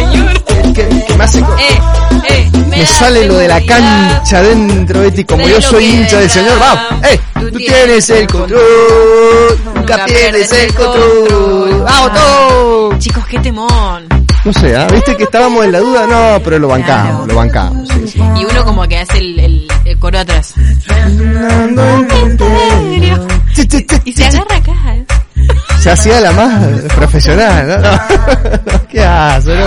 clásico. 1.16 1.56
Eh, 1.58 1.80
eh, 2.28 2.50
Me 2.68 2.86
sale 2.86 3.26
lo 3.26 3.38
de 3.38 3.48
la 3.48 3.60
cancha 3.64 4.40
dentro, 4.40 5.00
Betty, 5.00 5.24
como 5.24 5.44
De 5.44 5.50
yo 5.50 5.60
soy 5.60 5.84
que 5.84 5.96
hincha 5.96 6.20
del 6.20 6.30
señor, 6.30 6.60
vamos, 6.60 7.04
eh, 7.10 7.18
Tú 7.40 7.50
tú 7.50 7.58
tienes 7.58 8.08
el 8.08 8.18
el 8.18 8.26
control, 8.28 9.58
nunca 9.74 10.04
pierdes 10.04 10.52
el 10.52 10.72
control, 10.72 11.82
vamos 11.82 12.12
todos. 12.12 12.98
Chicos, 13.00 13.26
qué 13.26 13.40
temón. 13.40 14.21
No 14.44 14.52
sé, 14.52 14.76
¿ah? 14.76 14.88
¿viste 14.92 15.16
que 15.16 15.22
estábamos 15.24 15.64
en 15.64 15.72
la 15.72 15.78
duda? 15.78 16.06
No, 16.06 16.42
pero 16.42 16.58
lo 16.58 16.68
bancamos, 16.68 17.28
lo 17.28 17.34
bancamos, 17.36 17.88
sí, 17.88 18.08
sí. 18.08 18.18
Y 18.36 18.44
uno 18.44 18.64
como 18.64 18.86
que 18.88 18.98
hace 18.98 19.18
el, 19.18 19.38
el- 19.38 19.68
el 19.84 19.98
coro 19.98 20.18
atrás. 20.18 20.54
Y 24.04 24.12
se 24.12 24.24
agarra 24.26 24.56
acá. 24.56 24.72
¿eh? 24.94 25.04
Se 25.80 25.90
hacía 25.90 26.20
la 26.20 26.32
más 26.32 26.64
profesional, 26.94 27.68
¿no? 27.68 27.78
no. 27.78 28.00
¿Qué 28.88 29.04
hace? 29.04 29.54
No, 29.56 29.66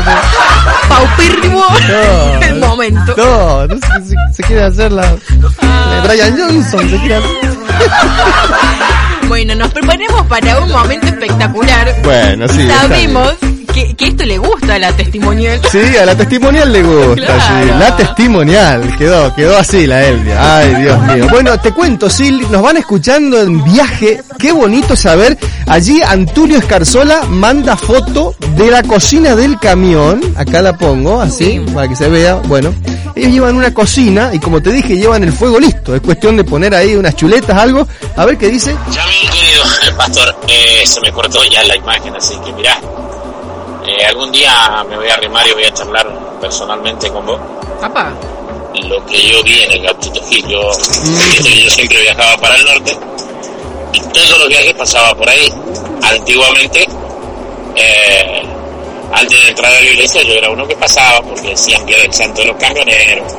Paupérrimo 0.89 1.61
No. 1.89 2.41
el 2.47 2.59
momento. 2.59 3.13
no, 3.17 3.67
no 3.67 3.75
sé 3.75 4.05
si 4.09 4.15
se 4.33 4.43
quiere 4.43 4.63
hacer 4.63 4.91
la... 4.91 5.11
de 5.11 6.01
Brian 6.07 6.37
Johnson, 6.37 6.89
se 6.89 6.97
quiere 6.99 7.15
hacer... 7.15 7.29
Bueno, 9.27 9.55
nos 9.55 9.71
preparemos 9.71 10.25
para 10.27 10.59
un 10.61 10.71
momento 10.71 11.07
espectacular. 11.07 11.95
Bueno, 12.03 12.47
sí. 12.47 12.67
Sabemos 12.67 13.33
que, 13.73 13.93
que 13.95 14.05
esto 14.07 14.23
le 14.23 14.37
gusta 14.37 14.75
a 14.75 14.79
la 14.79 14.91
testimonial. 14.93 15.59
Sí, 15.71 15.97
a 15.97 16.05
la 16.05 16.15
testimonial 16.15 16.71
le 16.71 16.83
gusta, 16.83 17.15
Claro. 17.25 17.41
sí. 17.41 17.71
La 17.79 17.95
testimonial, 17.97 18.97
quedó, 18.97 19.35
quedó 19.35 19.57
así 19.57 19.85
la 19.87 20.05
Elvia. 20.05 20.57
Ay, 20.57 20.75
Dios 20.75 21.01
mío. 21.01 21.27
Bueno, 21.29 21.59
te 21.59 21.71
cuento, 21.71 22.09
Sil, 22.13 22.39
nos 22.51 22.61
van 22.61 22.77
escuchando 22.77 23.41
en 23.41 23.63
viaje. 23.63 24.21
Qué 24.39 24.51
bonito 24.51 24.95
saber. 24.95 25.37
Allí 25.67 26.01
Antulio 26.07 26.57
Escarzola 26.59 27.23
manda 27.27 27.75
foto 27.75 28.35
de 28.55 28.69
la 28.71 28.83
cocina 28.83 29.35
del 29.35 29.59
camión. 29.59 30.21
Acá 30.37 30.61
la 30.61 30.77
pongo, 30.77 31.19
así, 31.19 31.45
Sí. 31.45 31.59
para 31.73 31.87
que 31.87 31.95
se 31.95 32.07
vea. 32.07 32.35
Bueno, 32.35 32.73
ellos 33.15 33.31
llevan 33.33 33.55
una 33.55 33.73
cocina 33.73 34.29
y 34.31 34.39
como 34.39 34.61
te 34.61 34.71
dije, 34.71 34.95
llevan 34.95 35.23
el 35.23 35.33
fuego 35.33 35.59
listo. 35.59 35.95
Es 35.95 36.01
cuestión 36.01 36.37
de 36.37 36.43
poner 36.43 36.73
ahí 36.75 36.95
unas 36.95 37.15
chuletas, 37.15 37.57
algo. 37.57 37.85
A 38.15 38.25
ver 38.25 38.37
qué 38.37 38.47
dice. 38.49 38.75
Ya 38.91 39.01
querido 39.19 39.63
pastor, 39.97 40.35
eh, 40.47 40.85
se 40.85 41.01
me 41.01 41.11
cortó 41.11 41.43
ya 41.45 41.63
la 41.63 41.75
imagen, 41.75 42.15
así 42.15 42.35
que 42.37 42.51
mirá, 42.53 42.79
eh, 43.87 44.05
algún 44.05 44.31
día 44.31 44.83
me 44.89 44.97
voy 44.97 45.07
a 45.09 45.13
arrimar 45.13 45.47
y 45.47 45.53
voy 45.53 45.63
a 45.63 45.73
charlar 45.73 46.07
personalmente 46.39 47.09
con 47.11 47.25
vos. 47.25 47.39
Papá. 47.79 48.13
Lo 48.73 49.05
que 49.05 49.29
yo 49.29 49.41
vi 49.43 49.61
en 49.63 49.71
el 49.71 49.83
Gauchito 49.83 50.21
Gil, 50.27 50.45
yo, 50.47 50.69
que 51.43 51.63
yo 51.63 51.69
siempre 51.69 52.01
viajaba 52.01 52.37
para 52.37 52.57
el 52.57 52.65
norte 52.65 52.97
y 53.93 53.99
todos 54.01 54.39
los 54.39 54.49
viajes 54.49 54.73
pasaba 54.73 55.15
por 55.15 55.29
ahí. 55.29 55.49
Antiguamente, 56.03 56.85
eh, 57.75 58.43
antes 59.13 59.43
de 59.43 59.49
entrar 59.49 59.71
a 59.71 59.81
la 59.81 59.89
iglesia, 59.89 60.23
yo 60.23 60.33
era 60.33 60.49
uno 60.49 60.67
que 60.67 60.75
pasaba 60.75 61.21
porque 61.21 61.49
decían 61.49 61.85
que 61.85 61.93
era 61.93 62.03
el 62.03 62.13
santo 62.13 62.41
de 62.41 62.47
los 62.47 62.57
camioneros, 62.57 63.33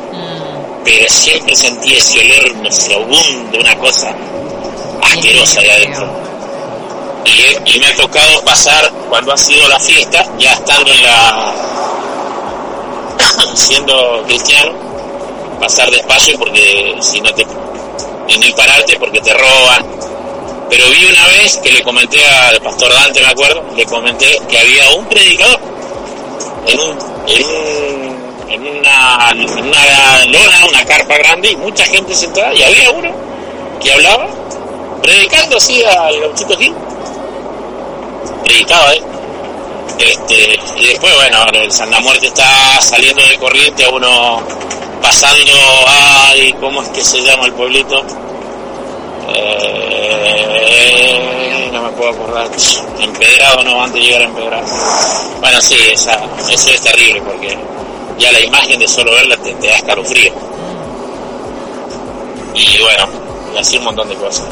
pero 0.84 1.08
siempre 1.08 1.54
sentí 1.54 1.92
ese 1.92 2.20
olor 2.20 2.56
nauseabundo, 2.56 3.60
una 3.60 3.76
cosa 3.76 4.16
asquerosa 5.02 5.60
ahí 5.60 5.70
adentro. 5.70 6.08
Y, 7.24 7.74
y 7.74 7.80
me 7.80 7.86
ha 7.86 7.96
tocado 7.96 8.42
pasar 8.44 8.90
cuando 9.08 9.32
ha 9.32 9.36
sido 9.36 9.68
la 9.68 9.78
fiesta, 9.78 10.24
ya 10.38 10.52
estando 10.52 10.92
en 10.92 11.02
la. 11.02 11.52
siendo 13.54 14.22
cristiano, 14.26 14.72
pasar 15.60 15.90
despacio 15.90 16.38
porque 16.38 16.96
si 17.00 17.20
no 17.20 17.32
te. 17.34 17.46
y 18.28 18.38
ni 18.38 18.52
pararte 18.52 18.96
porque 18.98 19.20
te 19.20 19.34
roban. 19.34 19.84
Pero 20.68 20.90
vi 20.90 21.04
una 21.04 21.26
vez 21.28 21.56
que 21.58 21.70
le 21.70 21.82
comenté 21.82 22.24
al 22.26 22.60
pastor 22.60 22.92
Dante, 22.92 23.20
me 23.20 23.28
acuerdo, 23.28 23.62
le 23.76 23.86
comenté 23.86 24.38
que 24.48 24.58
había 24.58 24.90
un 24.90 25.06
predicador 25.06 25.60
en 26.66 26.80
un. 26.80 26.98
en 27.28 27.44
un 27.44 28.16
en 28.48 28.62
una, 28.62 29.30
en 29.32 29.40
una 29.40 30.26
lona, 30.26 30.66
una 30.68 30.84
carpa 30.84 31.16
grande 31.18 31.50
y 31.50 31.56
mucha 31.56 31.84
gente 31.84 32.14
sentada 32.14 32.54
y 32.54 32.62
había 32.62 32.90
uno 32.90 33.10
que 33.80 33.92
hablaba 33.92 34.28
predicando 35.02 35.56
así 35.56 35.82
al 35.84 36.20
gauchito 36.20 36.56
Gil. 36.56 36.74
Predicaba 38.44 38.94
eh 38.94 39.02
este 39.98 40.60
y 40.76 40.86
después 40.88 41.14
bueno 41.14 41.46
el 41.52 41.72
Santa 41.72 42.00
Muerte 42.00 42.26
está 42.26 42.80
saliendo 42.82 43.22
de 43.22 43.38
corriente 43.38 43.82
a 43.84 43.88
uno 43.88 44.42
pasando 45.00 45.52
ay 45.88 46.52
cómo 46.60 46.82
es 46.82 46.88
que 46.90 47.02
se 47.02 47.22
llama 47.22 47.46
el 47.46 47.52
pueblito 47.52 48.04
Eh, 49.28 51.70
no 51.72 51.82
me 51.82 51.90
puedo 51.90 52.10
acordar. 52.10 52.48
Empedrado 53.00 53.64
no 53.64 53.82
antes 53.82 53.94
de 53.94 54.00
llegar 54.06 54.22
a 54.22 54.24
empedrado 54.26 54.66
bueno 55.40 55.60
sí 55.60 55.74
esa, 55.92 56.20
eso 56.50 56.70
es 56.70 56.80
terrible 56.80 57.20
porque 57.22 57.56
ya 58.18 58.30
la 58.32 58.40
imagen 58.40 58.78
de 58.78 58.86
solo 58.88 59.12
verla 59.12 59.36
te, 59.38 59.54
te 59.54 59.66
da 59.68 59.76
escalofrío. 59.76 60.32
Y 62.54 62.80
bueno 62.82 63.08
y 63.54 63.58
así 63.58 63.76
un 63.78 63.84
montón 63.84 64.08
de 64.08 64.14
cosas 64.16 64.44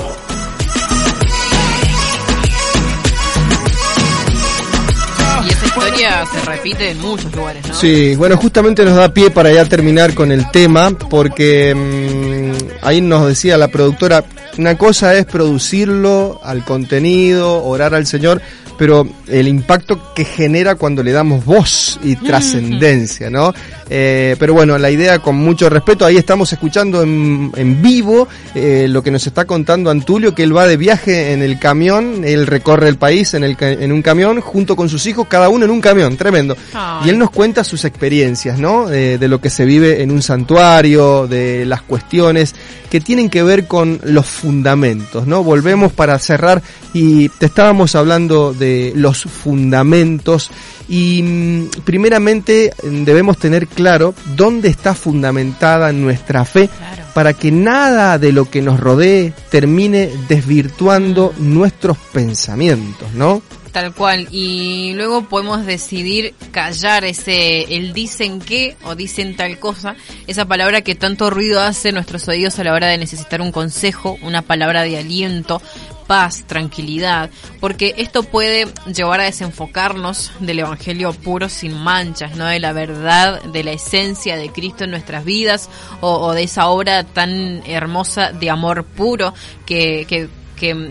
historia 5.77 6.25
se 6.27 6.41
repite 6.43 6.91
en 6.91 7.01
muchos 7.01 7.35
lugares, 7.35 7.67
¿no? 7.67 7.75
Sí, 7.75 8.15
bueno, 8.17 8.37
justamente 8.37 8.85
nos 8.85 8.97
da 8.97 9.13
pie 9.13 9.31
para 9.31 9.53
ya 9.53 9.65
terminar 9.65 10.15
con 10.15 10.31
el 10.31 10.51
tema, 10.51 10.91
porque 11.11 11.75
mm, 11.75 12.85
ahí 12.87 13.01
nos 13.01 13.27
decía 13.27 13.59
la 13.59 13.69
productora, 13.69 14.25
una 14.59 14.77
cosa 14.77 15.15
es 15.15 15.27
producirlo 15.27 16.41
al 16.43 16.65
contenido, 16.65 17.65
orar 17.65 17.95
al 17.95 18.07
Señor, 18.07 18.41
pero 18.77 19.07
el 19.29 19.49
impacto 19.49 20.15
que 20.15 20.25
genera 20.25 20.75
cuando 20.75 21.03
le 21.03 21.13
damos 21.13 21.45
voz 21.45 21.99
y 22.03 22.17
trascendencia, 22.17 23.31
¿no? 23.31 23.53
Eh, 23.89 24.37
pero 24.39 24.55
bueno, 24.55 24.79
la 24.79 24.91
idea 24.91 25.19
con 25.19 25.37
mucho 25.37 25.69
respeto, 25.69 26.05
ahí 26.05 26.17
estamos 26.17 26.53
escuchando 26.53 27.03
en, 27.03 27.53
en 27.55 27.83
vivo 27.83 28.27
eh, 28.55 28.87
lo 28.89 29.03
que 29.03 29.11
nos 29.11 29.27
está 29.27 29.45
contando 29.45 29.91
Antulio, 29.91 30.35
que 30.35 30.43
él 30.43 30.57
va 30.57 30.67
de 30.67 30.77
viaje 30.77 31.33
en 31.33 31.43
el 31.43 31.59
camión, 31.59 32.23
él 32.25 32.47
recorre 32.47 32.89
el 32.89 32.97
país 32.97 33.35
en, 33.35 33.45
el, 33.45 33.57
en 33.61 33.93
un 33.93 34.03
camión 34.03 34.41
junto 34.41 34.75
con 34.75 34.89
sus 34.89 35.07
hijos, 35.07 35.29
cada 35.29 35.49
uno 35.49 35.65
en 35.65 35.71
un 35.71 35.81
camión, 35.81 36.17
tremendo. 36.17 36.57
Y 37.05 37.11
él 37.11 37.19
nos 37.19 37.31
cuenta 37.31 37.63
sus 37.65 37.85
experiencias, 37.85 38.59
¿no? 38.59 38.91
Eh, 38.91 39.19
de 39.19 39.29
lo 39.29 39.41
que 39.41 39.51
se 39.51 39.65
vive 39.65 40.03
en 40.03 40.11
un 40.11 40.23
santuario, 40.23 41.27
de 41.27 41.65
las 41.67 41.83
cuestiones 41.83 42.55
que 42.95 43.01
tienen 43.01 43.29
que 43.29 43.43
ver 43.43 43.67
con 43.67 44.01
los 44.05 44.25
fundamentos, 44.45 45.27
¿no? 45.27 45.43
Volvemos 45.43 45.91
para 45.91 46.19
cerrar 46.19 46.63
y 46.93 47.31
te 47.31 47.47
estábamos 47.47 47.95
hablando 47.95 48.53
de 48.53 48.93
los 48.95 49.23
fundamentos 49.23 50.51
y 50.87 51.23
mm, 51.23 51.69
primeramente 51.83 52.71
mm, 52.83 53.05
debemos 53.05 53.39
tener 53.39 53.67
claro 53.67 54.15
dónde 54.37 54.69
está 54.69 54.95
fundamentada 54.95 55.93
nuestra 55.93 56.45
fe 56.45 56.69
para 57.15 57.33
que 57.33 57.51
nada 57.51 58.19
de 58.19 58.33
lo 58.33 58.51
que 58.51 58.61
nos 58.61 58.79
rodee 58.79 59.33
termine 59.51 60.11
desvirtuando 60.29 61.33
nuestros 61.39 61.97
pensamientos, 62.13 63.15
¿no? 63.15 63.41
Tal 63.75 63.93
cual. 63.93 64.29
Y 64.31 64.93
luego 64.95 65.29
podemos 65.29 65.67
decidir 65.67 66.33
callar 66.53 67.05
ese, 67.05 67.75
el 67.75 67.93
dicen 67.93 68.39
qué 68.39 68.77
o 68.85 68.95
dicen 68.95 69.35
tal 69.35 69.59
cosa, 69.59 69.97
esa 70.29 70.45
palabra 70.45 70.83
que 70.83 70.95
tanto 70.95 71.29
ruido 71.29 71.61
hace 71.61 71.91
nuestros 71.91 72.29
oídos 72.29 72.57
a 72.61 72.63
la 72.63 72.73
hora 72.73 72.87
de 72.87 72.99
necesitar 72.99 73.41
un 73.41 73.51
consejo, 73.51 74.17
una 74.23 74.43
palabra 74.43 74.85
de 74.85 74.97
aliento, 74.97 75.61
paz, 76.07 76.45
tranquilidad, 76.47 77.31
porque 77.59 77.97
esto 77.97 78.23
puede 78.23 78.69
llevar 78.95 79.19
a 79.19 79.25
desenfocarnos 79.25 80.31
del 80.39 80.61
evangelio 80.61 81.13
puro 81.13 81.49
sin 81.49 81.77
manchas, 81.77 82.37
¿no? 82.37 82.47
De 82.47 82.61
la 82.61 82.73
verdad, 82.73 83.43
de 83.43 83.65
la 83.65 83.73
esencia 83.73 84.37
de 84.37 84.53
Cristo 84.53 84.85
en 84.85 84.93
nuestras 84.93 85.25
vidas 85.25 85.69
o, 86.01 86.13
o 86.19 86.33
de 86.33 86.45
esa 86.45 86.69
obra 86.69 87.03
tan 87.03 87.65
hermosa 87.67 88.31
de 88.31 88.51
amor 88.51 88.85
puro 88.85 89.35
que, 89.67 90.07
que 90.09 90.29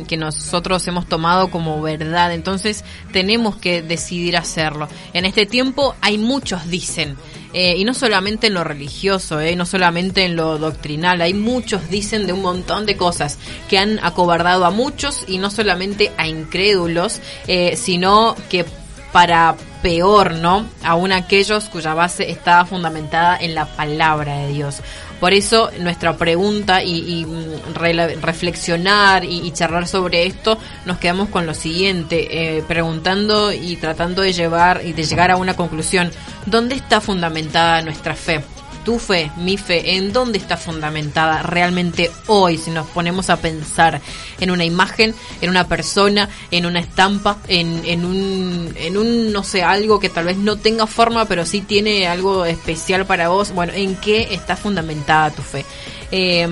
que, 0.07 0.17
nosotros 0.17 0.87
hemos 0.87 1.07
tomado 1.07 1.49
como 1.49 1.81
verdad. 1.81 2.33
Entonces 2.33 2.83
tenemos 3.11 3.55
que 3.55 3.81
decidir 3.81 4.37
hacerlo. 4.37 4.87
En 5.13 5.25
este 5.25 5.45
tiempo 5.45 5.95
hay 6.01 6.17
muchos 6.17 6.69
dicen. 6.69 7.17
eh, 7.53 7.75
y 7.77 7.85
no 7.85 7.93
solamente 7.93 8.47
en 8.47 8.55
lo 8.55 8.63
religioso, 8.63 9.39
eh, 9.39 9.55
no 9.55 9.65
solamente 9.65 10.25
en 10.25 10.35
lo 10.35 10.57
doctrinal, 10.57 11.21
hay 11.21 11.35
muchos 11.35 11.87
dicen 11.89 12.25
de 12.25 12.33
un 12.33 12.41
montón 12.41 12.87
de 12.87 12.97
cosas 12.97 13.37
que 13.69 13.77
han 13.77 13.99
acobardado 14.03 14.65
a 14.65 14.71
muchos 14.71 15.23
y 15.27 15.37
no 15.37 15.51
solamente 15.51 16.11
a 16.17 16.27
incrédulos, 16.27 17.19
eh, 17.47 17.75
sino 17.77 18.35
que 18.49 18.65
para 19.11 19.55
peor, 19.83 20.33
¿no? 20.33 20.65
Aún 20.83 21.11
aquellos 21.11 21.65
cuya 21.65 21.93
base 21.93 22.31
está 22.31 22.65
fundamentada 22.65 23.37
en 23.37 23.53
la 23.53 23.65
palabra 23.65 24.37
de 24.39 24.47
Dios. 24.47 24.81
Por 25.23 25.33
eso 25.33 25.71
nuestra 25.79 26.17
pregunta 26.17 26.83
y, 26.83 27.25
mm, 27.25 27.75
reflexionar 28.21 29.23
y, 29.23 29.47
y 29.47 29.51
charlar 29.51 29.87
sobre 29.87 30.25
esto, 30.25 30.57
nos 30.85 30.97
quedamos 30.97 31.29
con 31.29 31.45
lo 31.45 31.53
siguiente, 31.53 32.57
eh, 32.57 32.63
preguntando 32.67 33.53
y 33.53 33.77
tratando 33.77 34.21
de 34.21 34.33
llevar 34.33 34.81
y 34.83 34.91
de 34.91 35.05
llegar 35.05 35.31
a 35.31 35.37
una 35.37 35.55
conclusión. 35.55 36.11
¿Dónde 36.45 36.75
está 36.75 36.99
fundamentada 36.99 37.81
nuestra 37.83 38.15
fe? 38.15 38.43
Tu 38.83 38.99
fe, 38.99 39.31
mi 39.37 39.57
fe, 39.57 39.95
¿en 39.95 40.13
dónde 40.13 40.37
está 40.37 40.57
fundamentada 40.57 41.41
realmente 41.43 42.11
hoy? 42.27 42.57
Si 42.57 42.71
nos 42.71 42.87
ponemos 42.87 43.29
a 43.29 43.37
pensar 43.37 44.01
en 44.39 44.51
una 44.51 44.65
imagen, 44.65 45.15
en 45.41 45.49
una 45.49 45.67
persona, 45.67 46.29
en 46.51 46.65
una 46.65 46.79
estampa, 46.79 47.37
en, 47.47 47.83
en, 47.85 48.05
un, 48.05 48.73
en 48.75 48.97
un, 48.97 49.31
no 49.31 49.43
sé, 49.43 49.63
algo 49.63 49.99
que 49.99 50.09
tal 50.09 50.25
vez 50.25 50.37
no 50.37 50.57
tenga 50.57 50.87
forma, 50.87 51.25
pero 51.25 51.45
sí 51.45 51.61
tiene 51.61 52.07
algo 52.07 52.45
especial 52.45 53.05
para 53.05 53.29
vos. 53.29 53.51
Bueno, 53.53 53.73
¿en 53.73 53.95
qué 53.95 54.29
está 54.31 54.55
fundamentada 54.55 55.31
tu 55.31 55.41
fe? 55.41 55.65
Eh, 56.11 56.47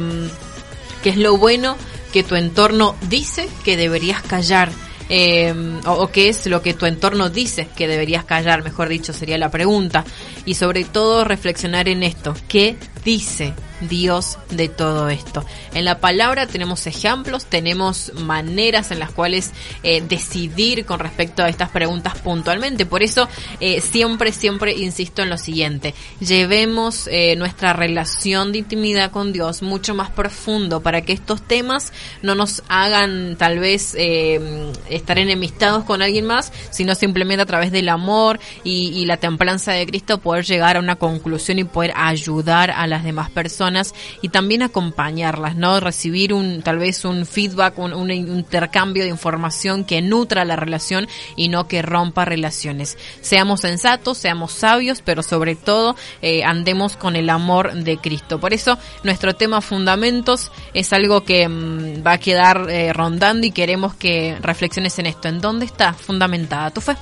¿Qué 1.03 1.09
es 1.09 1.17
lo 1.17 1.37
bueno 1.37 1.77
que 2.13 2.23
tu 2.23 2.35
entorno 2.35 2.95
dice 3.09 3.47
que 3.63 3.77
deberías 3.77 4.21
callar? 4.21 4.71
Eh, 5.13 5.53
o, 5.85 5.91
o, 5.91 6.07
qué 6.09 6.29
es 6.29 6.47
lo 6.47 6.61
que 6.61 6.73
tu 6.73 6.85
entorno 6.85 7.29
dice 7.29 7.67
que 7.75 7.89
deberías 7.89 8.23
callar, 8.23 8.63
mejor 8.63 8.88
dicho, 8.88 9.11
sería 9.11 9.38
la 9.38 9.51
pregunta. 9.51 10.05
Y 10.45 10.53
sobre 10.55 10.85
todo 10.85 11.25
reflexionar 11.25 11.89
en 11.89 12.03
esto, 12.03 12.33
¿qué 12.47 12.77
dice 13.03 13.53
Dios 13.81 14.37
de 14.49 14.69
todo 14.69 15.09
esto? 15.09 15.45
En 15.73 15.85
la 15.85 15.99
palabra 15.99 16.47
tenemos 16.47 16.87
ejemplos, 16.87 17.45
tenemos 17.45 18.13
maneras 18.15 18.91
en 18.91 18.99
las 18.99 19.11
cuales 19.11 19.51
eh, 19.83 20.01
decidir 20.01 20.85
con 20.85 20.99
respecto 20.99 21.43
a 21.43 21.49
estas 21.49 21.69
preguntas 21.69 22.17
puntualmente. 22.19 22.85
Por 22.85 23.03
eso 23.03 23.27
eh, 23.59 23.81
siempre, 23.81 24.31
siempre 24.31 24.73
insisto 24.73 25.21
en 25.21 25.29
lo 25.29 25.37
siguiente, 25.37 25.93
llevemos 26.19 27.07
eh, 27.07 27.35
nuestra 27.35 27.73
relación 27.73 28.51
de 28.51 28.59
intimidad 28.59 29.11
con 29.11 29.33
Dios 29.33 29.61
mucho 29.61 29.95
más 29.95 30.09
profundo 30.09 30.81
para 30.81 31.01
que 31.01 31.13
estos 31.13 31.41
temas 31.41 31.93
no 32.21 32.35
nos 32.35 32.63
hagan 32.67 33.35
tal 33.37 33.59
vez 33.59 33.95
estar 33.95 35.17
enemistados 35.19 35.83
con 35.83 36.01
alguien 36.01 36.25
más, 36.25 36.51
sino 36.69 36.95
simplemente 36.95 37.43
a 37.43 37.45
través 37.45 37.71
del 37.71 37.89
amor 37.89 38.39
y, 38.63 38.89
y 38.89 39.05
la 39.05 39.17
templanza 39.17 39.71
de 39.73 39.85
Cristo 39.85 40.19
poder 40.19 40.45
llegar 40.45 40.77
a 40.77 40.79
una 40.79 40.95
conclusión 40.95 41.59
y 41.59 41.63
poder 41.63 41.93
ayudar 41.95 42.71
a 42.71 42.87
las 42.87 43.03
demás 43.03 43.29
personas 43.29 43.70
y 44.22 44.30
también 44.30 44.61
acompañarlas, 44.61 45.56
¿no? 45.56 45.80
Recibir 45.80 46.34
un, 46.34 46.61
tal 46.61 46.77
vez 46.77 47.06
un 47.06 47.26
feedback, 47.26 47.77
un, 47.80 48.11
intercambio 48.11 49.03
de 49.03 49.10
información 49.10 49.85
que 49.85 50.02
nutra 50.02 50.45
la 50.45 50.56
relación 50.56 51.07
y 51.35 51.49
no 51.49 51.68
que 51.68 51.81
rompa 51.81 52.26
relaciones. 52.26 52.98
Seamos 53.22 53.61
sensatos, 53.61 54.18
seamos 54.18 54.52
sabios, 54.52 55.02
pero 55.03 55.23
sobre 55.23 55.56
todo 55.56 55.95
eh, 56.22 56.43
andemos 56.43 56.98
con 56.98 57.15
el 57.15 57.30
amor 57.30 57.73
de 57.73 57.98
Cristo. 57.98 58.39
Por 58.39 58.53
eso 58.53 58.77
nuestro 59.03 59.34
tema 59.35 59.61
fundamentos 59.61 60.52
es 60.73 60.93
algo 60.93 61.23
que 61.23 61.48
mmm, 61.48 62.06
va 62.06 62.14
a 62.14 62.18
quedar 62.18 62.68
eh, 62.69 62.93
rondando 62.93 63.48
y 63.48 63.52
queremos 63.52 63.95
que 63.95 64.38
reflexiones 64.41 64.98
en 64.99 65.07
esto. 65.07 65.27
¿En 65.27 65.41
dónde 65.41 65.65
está 65.65 65.93
fundamentada 65.93 66.72
tu 66.72 66.81
fe? 66.81 66.95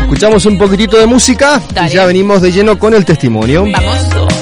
Escuchamos 0.00 0.46
un 0.46 0.58
poquitito 0.58 0.98
de 0.98 1.06
música 1.06 1.60
Dale. 1.74 1.90
y 1.90 1.94
ya 1.94 2.06
venimos 2.06 2.40
de 2.40 2.52
lleno 2.52 2.78
con 2.78 2.94
el 2.94 3.04
testimonio. 3.04 3.64
Vamos. 3.70 4.41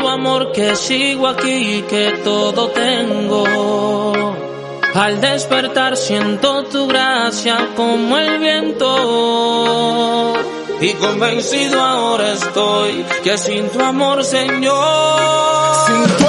Tu 0.00 0.08
amor 0.08 0.52
que 0.52 0.74
sigo 0.76 1.26
aquí 1.28 1.78
y 1.78 1.82
que 1.82 2.12
todo 2.24 2.68
tengo. 2.68 3.44
Al 4.94 5.20
despertar 5.20 5.96
siento 5.96 6.64
tu 6.64 6.86
gracia 6.86 7.68
como 7.76 8.16
el 8.16 8.38
viento. 8.38 10.32
Y 10.80 10.94
convencido 10.94 11.82
ahora 11.82 12.32
estoy 12.32 13.04
que 13.22 13.36
sin 13.36 13.68
tu 13.68 13.80
amor, 13.80 14.24
Señor. 14.24 16.19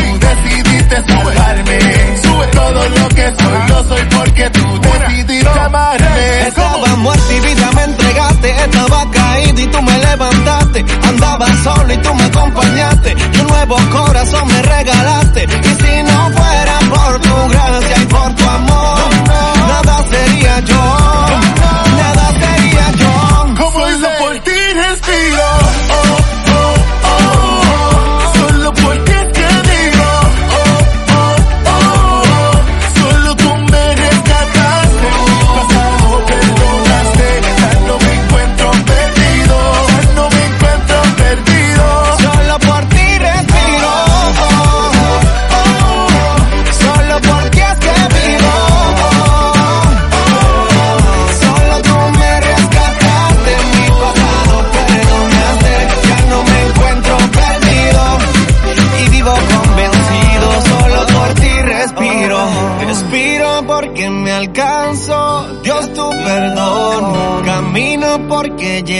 Tú 0.00 0.18
decidiste 0.18 0.96
salvarme. 1.06 1.78
Sube 2.22 2.46
todo 2.48 2.88
lo 2.88 3.08
que 3.08 3.26
soy 3.38 3.68
lo 3.68 3.88
soy 3.88 4.04
porque 4.16 4.50
tú 4.50 4.80
decidiste 4.80 5.60
amarme. 5.60 6.48
Estaba 6.48 6.96
muerto 6.96 7.32
y 7.32 7.40
vida 7.40 7.70
me 7.74 7.82
entregaste, 7.84 8.50
estaba 8.50 9.10
caído 9.10 9.60
y 9.60 9.66
tú 9.66 9.82
me 9.82 9.98
levantaste, 9.98 10.84
andaba 11.08 11.46
solo 11.64 11.92
y 11.92 11.96
tú 11.98 12.14
me 12.14 12.24
acompañaste, 12.24 13.16
y 13.34 13.38
un 13.40 13.46
nuevo 13.46 13.76
corazón 13.90 14.48
me 14.48 14.62
regalaste, 14.62 15.44
y 15.44 15.82
si 15.82 16.02
no 16.02 16.30
fuera 16.32 16.78
por 16.90 17.20
tu 17.20 17.48
gracia 17.48 17.96
y 18.02 18.06
por 18.06 18.34
tu 18.34 18.44
amor, 18.48 19.10
nada 19.68 20.04
sería 20.10 20.60
yo, 20.60 20.99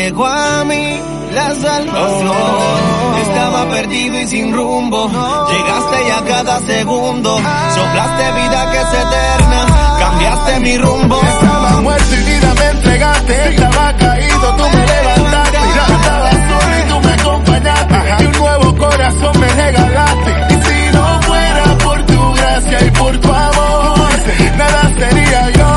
llegó 0.03 0.27
a 0.27 0.65
mí 0.65 0.99
la 1.33 1.55
salvación. 1.55 3.21
Estaba 3.23 3.69
perdido 3.69 4.19
y 4.19 4.27
sin 4.27 4.53
rumbo, 4.53 5.09
llegaste 5.09 6.09
y 6.09 6.11
a 6.11 6.25
cada 6.25 6.59
segundo, 6.61 7.37
soplaste 7.75 8.33
vida 8.41 8.71
que 8.71 8.79
es 8.79 8.93
eterna, 9.05 9.61
cambiaste 9.99 10.61
mi 10.61 10.79
rumbo. 10.79 11.21
Estaba 11.21 11.81
muerto 11.83 12.15
y 12.15 12.23
vida 12.31 12.55
me 12.55 12.67
entregaste. 12.71 13.49
Estaba 13.51 13.93
caído, 13.97 14.55
tú 14.57 14.65
me 14.75 14.87
levantaste. 14.87 15.59
Ya 15.77 15.87
estaba 15.97 16.31
solo 16.49 16.75
y 16.79 16.89
tú 16.89 17.01
me 17.07 17.13
acompañaste. 17.13 18.23
Y 18.23 18.27
un 18.27 18.33
nuevo 18.33 18.77
corazón 18.77 19.41
me 19.41 19.49
regalaste. 19.49 20.31
Y 20.51 20.55
si 20.65 20.97
no 20.97 21.23
fuera 21.23 21.65
por 21.85 22.07
tu 22.07 22.33
gracia 22.35 22.87
y 22.87 22.91
por 22.91 23.19
tu 23.19 23.33
amor, 23.33 24.11
nada 24.57 24.83
sería 24.99 25.51
yo. 25.51 25.73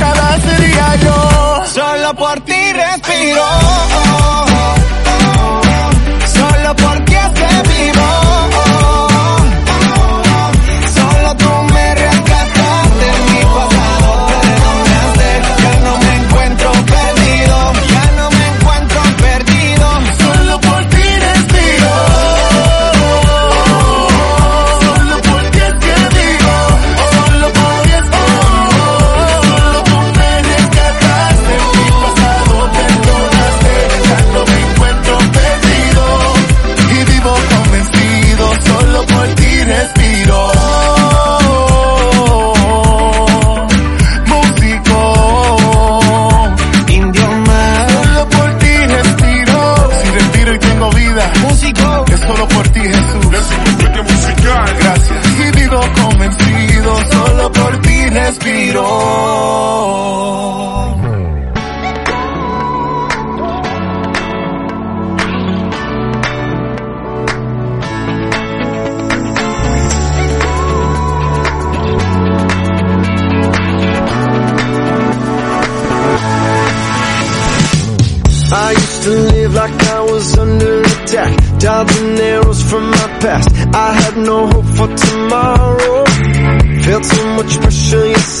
Nada 0.00 0.38
sería 0.48 0.96
yo. 0.96 1.64
Solo 1.66 2.14
por 2.14 2.40
ti 2.40 2.66
respiro. 3.16 3.40
Solo 3.40 4.15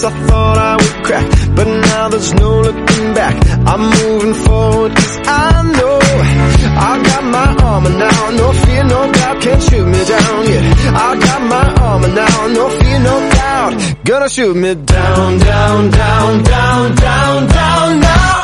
I 0.06 0.10
thought 0.28 0.56
I 0.56 0.74
would 0.76 1.04
crack. 1.04 1.26
But 1.56 1.66
now 1.66 2.08
there's 2.08 2.32
no 2.34 2.60
looking 2.60 3.14
back. 3.14 3.34
I'm 3.66 3.82
moving 3.98 4.34
forward 4.34 4.94
cause 4.94 5.18
I 5.26 5.62
know 5.76 5.98
I 6.88 7.02
got 7.02 7.24
my 7.24 7.48
armor 7.64 7.90
now. 7.90 8.30
No 8.30 8.52
fear, 8.52 8.84
no 8.84 9.12
doubt, 9.12 9.42
can't 9.42 9.62
shoot 9.62 9.84
me 9.84 10.04
down 10.04 10.46
yet. 10.46 10.64
I 10.94 11.16
got 11.26 11.42
my 11.54 11.64
armor 11.88 12.12
now. 12.22 12.46
No 12.58 12.68
fear, 12.78 12.98
no 13.00 13.16
doubt, 13.30 14.04
gonna 14.04 14.28
shoot 14.28 14.54
me 14.54 14.74
down, 14.76 15.38
down, 15.38 15.90
down, 15.90 16.42
down, 16.44 16.94
down, 16.94 17.48
down. 17.48 18.00
Now 18.00 18.35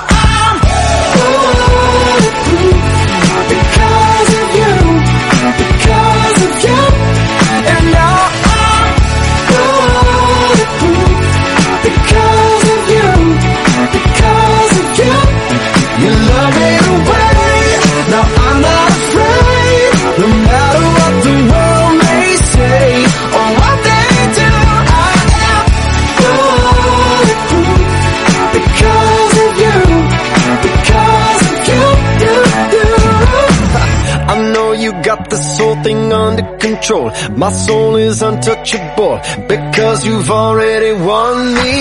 control. 36.83 37.11
My 37.37 37.51
soul 37.51 37.97
is 37.97 38.23
untouchable 38.23 39.21
because 39.49 40.05
you've 40.05 40.31
already 40.31 40.93
won 40.93 41.55
me. 41.55 41.73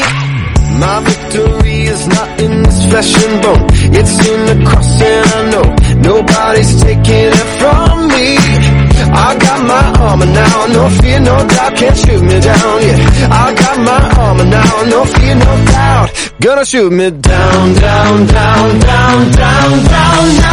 My 0.80 1.02
victory 1.04 1.84
is 1.94 2.08
not 2.08 2.40
in 2.40 2.64
this 2.64 2.90
flesh 2.90 3.14
and 3.26 3.42
bone. 3.44 3.68
It's 3.98 4.16
in 4.30 4.40
the 4.50 4.66
cross 4.70 5.02
and 5.02 5.28
I 5.38 5.42
know 5.52 5.68
nobody's 6.10 6.82
taking 6.82 7.30
it 7.40 7.50
from 7.60 8.08
me. 8.14 8.38
I 9.14 9.38
got 9.38 9.60
my 9.68 9.86
armor 10.08 10.26
now, 10.26 10.66
no 10.68 10.90
fear, 11.02 11.20
no 11.20 11.36
doubt, 11.48 11.76
can't 11.76 11.98
shoot 11.98 12.22
me 12.22 12.40
down 12.40 12.78
yeah. 12.88 13.44
I 13.44 13.54
got 13.56 13.78
my 13.90 14.02
armor 14.24 14.46
now, 14.46 14.84
no 14.94 15.06
fear, 15.06 15.36
no 15.36 15.66
doubt, 15.66 16.32
gonna 16.40 16.66
shoot 16.66 16.92
me 16.92 17.12
down, 17.12 17.74
down, 17.76 18.28
down, 18.28 18.80
down, 18.80 19.32
down, 19.34 19.86
down. 19.86 20.38
Now 20.42 20.51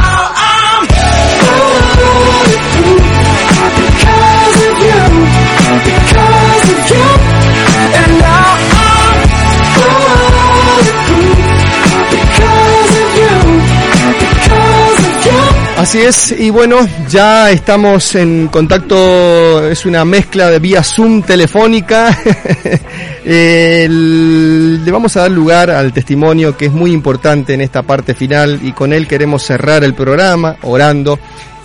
Así 15.89 16.01
es, 16.01 16.33
y 16.39 16.51
bueno, 16.51 16.77
ya 17.09 17.51
estamos 17.51 18.15
en 18.15 18.49
contacto, 18.49 19.67
es 19.71 19.87
una 19.87 20.05
mezcla 20.05 20.51
de 20.51 20.59
vía 20.59 20.83
Zoom 20.83 21.23
telefónica. 21.23 22.15
El- 23.25 24.85
le 24.85 24.91
vamos 24.93 25.17
a 25.17 25.21
dar 25.21 25.31
lugar 25.31 25.71
al 25.71 25.95
testimonio 25.95 26.55
que 26.59 26.67
es 26.67 26.73
muy 26.73 26.93
importante 26.93 27.55
en 27.55 27.63
esta 27.63 27.85
parte 27.85 28.13
final 28.13 28.61
y 28.63 28.73
con 28.73 28.93
él 28.93 29.07
queremos 29.07 29.43
cerrar 29.45 29.83
el 29.83 29.95
programa 29.95 30.57
orando. 30.61 31.19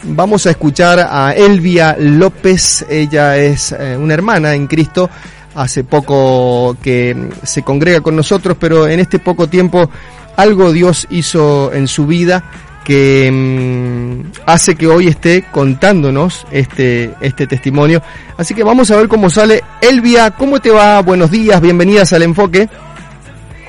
Vamos 0.03 0.45
a 0.47 0.51
escuchar 0.51 0.99
a 1.01 1.33
Elvia 1.33 1.97
López, 1.99 2.85
ella 2.89 3.35
es 3.35 3.73
eh, 3.77 3.97
una 3.99 4.13
hermana 4.13 4.55
en 4.55 4.67
Cristo, 4.67 5.09
hace 5.53 5.83
poco 5.83 6.77
que 6.81 7.27
se 7.43 7.61
congrega 7.61 7.99
con 7.99 8.15
nosotros, 8.15 8.55
pero 8.57 8.87
en 8.87 9.01
este 9.01 9.19
poco 9.19 9.47
tiempo 9.49 9.89
algo 10.37 10.71
Dios 10.71 11.07
hizo 11.09 11.73
en 11.73 11.89
su 11.89 12.05
vida 12.07 12.41
que 12.83 13.29
mm, 13.31 14.31
hace 14.45 14.75
que 14.75 14.87
hoy 14.87 15.07
esté 15.07 15.43
contándonos 15.51 16.45
este, 16.51 17.11
este 17.21 17.47
testimonio. 17.47 18.01
Así 18.37 18.53
que 18.53 18.63
vamos 18.63 18.91
a 18.91 18.97
ver 18.97 19.07
cómo 19.07 19.29
sale. 19.29 19.63
Elvia, 19.81 20.31
¿cómo 20.31 20.59
te 20.59 20.69
va? 20.71 21.01
Buenos 21.01 21.31
días, 21.31 21.59
bienvenidas 21.61 22.11
al 22.13 22.23
enfoque. 22.23 22.67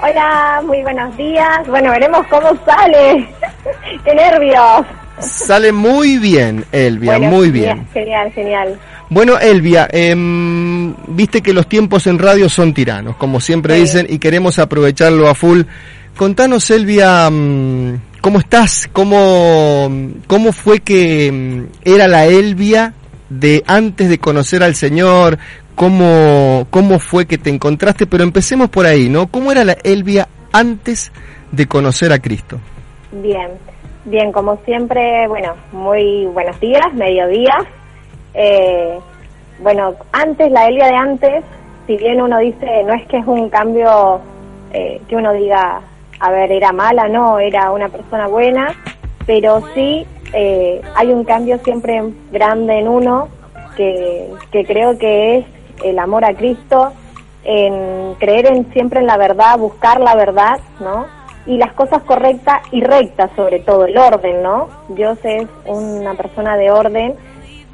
Hola, 0.03 0.63
muy 0.67 0.83
buenos 0.83 1.17
días. 1.17 1.67
Bueno, 1.67 1.91
veremos 1.91 2.27
cómo 2.29 2.51
sale. 2.67 3.27
¡Qué 4.05 4.15
nervios! 4.15 4.85
Sale 5.19 5.71
muy 5.73 6.19
bien, 6.19 6.65
Elvia, 6.73 7.19
Bueno, 7.19 7.31
muy 7.37 7.51
bien. 7.51 7.87
Genial, 7.95 8.33
genial. 8.33 8.79
Bueno, 9.09 9.39
Elvia, 9.39 9.89
em, 9.93 10.93
viste 11.07 11.41
que 11.41 11.53
los 11.53 11.69
tiempos 11.69 12.07
en 12.09 12.19
radio 12.19 12.49
son 12.49 12.75
tiranos, 12.75 13.15
como 13.17 13.39
siempre 13.41 13.77
Sí. 13.77 13.81
dicen, 13.83 14.07
y 14.11 14.19
queremos 14.19 14.59
aprovecharlo 14.59 15.29
a 15.29 15.35
full. 15.37 15.63
Contanos, 16.17 16.69
Elvia, 16.71 17.31
mm, 17.31 17.95
¿cómo 18.25 18.39
estás? 18.39 18.89
¿Cómo, 18.91 19.91
cómo 20.27 20.53
fue 20.53 20.81
que 20.81 21.31
mm, 21.31 21.65
era 21.85 22.09
la 22.09 22.25
Elvia 22.25 22.95
de 23.29 23.63
antes 23.67 24.09
de 24.09 24.19
conocer 24.19 24.63
al 24.63 24.75
Señor? 24.75 25.37
¿Cómo, 25.75 26.67
¿Cómo 26.71 26.99
fue 27.01 27.27
que 27.27 27.37
te 27.37 27.51
encontraste? 27.51 28.07
Pero 28.07 28.25
empecemos 28.25 28.71
por 28.71 28.87
ahí, 28.87 29.11
¿no? 29.11 29.27
¿Cómo 29.27 29.53
era 29.53 29.63
la 29.63 29.77
Elvia 29.85 30.27
antes 30.53 31.13
de 31.53 31.67
conocer 31.67 32.15
a 32.15 32.19
Cristo? 32.19 32.59
Bien, 33.13 33.51
bien, 34.07 34.33
como 34.33 34.57
siempre, 34.65 35.29
bueno, 35.29 35.53
muy 35.73 36.25
buenos 36.25 36.59
días, 36.61 36.95
mediodía. 36.95 37.57
Eh, 38.33 38.99
bueno, 39.61 39.97
antes, 40.13 40.51
la 40.51 40.69
Elia 40.69 40.87
de 40.87 40.97
antes, 40.97 41.45
si 41.87 41.99
bien 41.99 42.23
uno 42.23 42.39
dice, 42.39 42.85
no 42.87 42.95
es 42.95 43.07
que 43.07 43.19
es 43.19 43.27
un 43.27 43.51
cambio 43.51 44.23
eh, 44.73 44.99
que 45.11 45.15
uno 45.15 45.31
diga, 45.35 45.83
a 46.25 46.31
ver, 46.31 46.51
era 46.53 46.73
mala, 46.73 47.07
no, 47.07 47.39
era 47.39 47.71
una 47.71 47.91
persona 47.91 48.27
buena, 48.29 48.75
pero 49.27 49.63
sí 49.75 50.07
eh, 50.33 50.81
hay 50.95 51.13
un 51.13 51.23
cambio 51.25 51.59
siempre 51.59 52.03
grande 52.33 52.79
en 52.79 52.89
uno 52.89 53.29
que, 53.77 54.31
que 54.51 54.65
creo 54.65 54.97
que 54.97 55.37
es 55.37 55.45
el 55.85 55.99
amor 55.99 56.25
a 56.25 56.33
Cristo, 56.33 56.95
en 57.45 58.15
creer 58.15 58.47
en 58.47 58.73
siempre 58.73 59.01
en 59.01 59.07
la 59.07 59.19
verdad, 59.19 59.59
buscar 59.59 60.01
la 60.01 60.15
verdad, 60.15 60.61
¿no? 60.81 61.05
Y 61.45 61.59
las 61.59 61.75
cosas 61.75 62.03
correctas 62.05 62.63
y 62.73 62.81
rectas 62.81 63.31
sobre 63.37 63.59
todo, 63.59 63.85
el 63.85 63.99
orden, 63.99 64.43
¿no? 64.43 64.69
Dios 64.89 65.19
es 65.25 65.47
una 65.67 66.15
persona 66.15 66.57
de 66.57 66.71
orden 66.71 67.17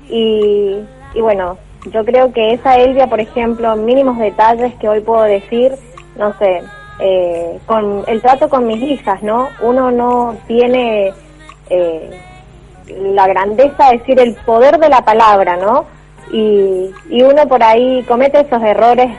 y, 0.08 0.76
y 1.14 1.20
bueno, 1.20 1.56
yo 1.92 2.04
creo 2.04 2.32
que 2.32 2.54
esa 2.54 2.78
Elvia, 2.78 3.06
por 3.06 3.20
ejemplo, 3.20 3.76
mínimos 3.76 4.18
detalles 4.18 4.74
que 4.80 4.88
hoy 4.88 5.02
puedo 5.02 5.22
decir, 5.22 5.72
no 6.16 6.36
sé, 6.40 6.64
eh, 7.00 7.58
con 7.66 8.04
el 8.06 8.20
trato 8.20 8.48
con 8.48 8.66
mis 8.66 8.82
hijas, 8.82 9.22
¿no? 9.22 9.48
Uno 9.62 9.90
no 9.90 10.36
tiene 10.46 11.12
eh, 11.68 12.10
la 12.88 13.26
grandeza 13.26 13.90
de 13.90 13.98
decir 13.98 14.20
el 14.20 14.34
poder 14.34 14.78
de 14.78 14.88
la 14.88 15.02
palabra, 15.04 15.56
¿no? 15.56 15.86
Y, 16.32 16.90
y 17.08 17.22
uno 17.22 17.48
por 17.48 17.62
ahí 17.62 18.04
comete 18.06 18.40
esos 18.40 18.62
errores 18.62 19.10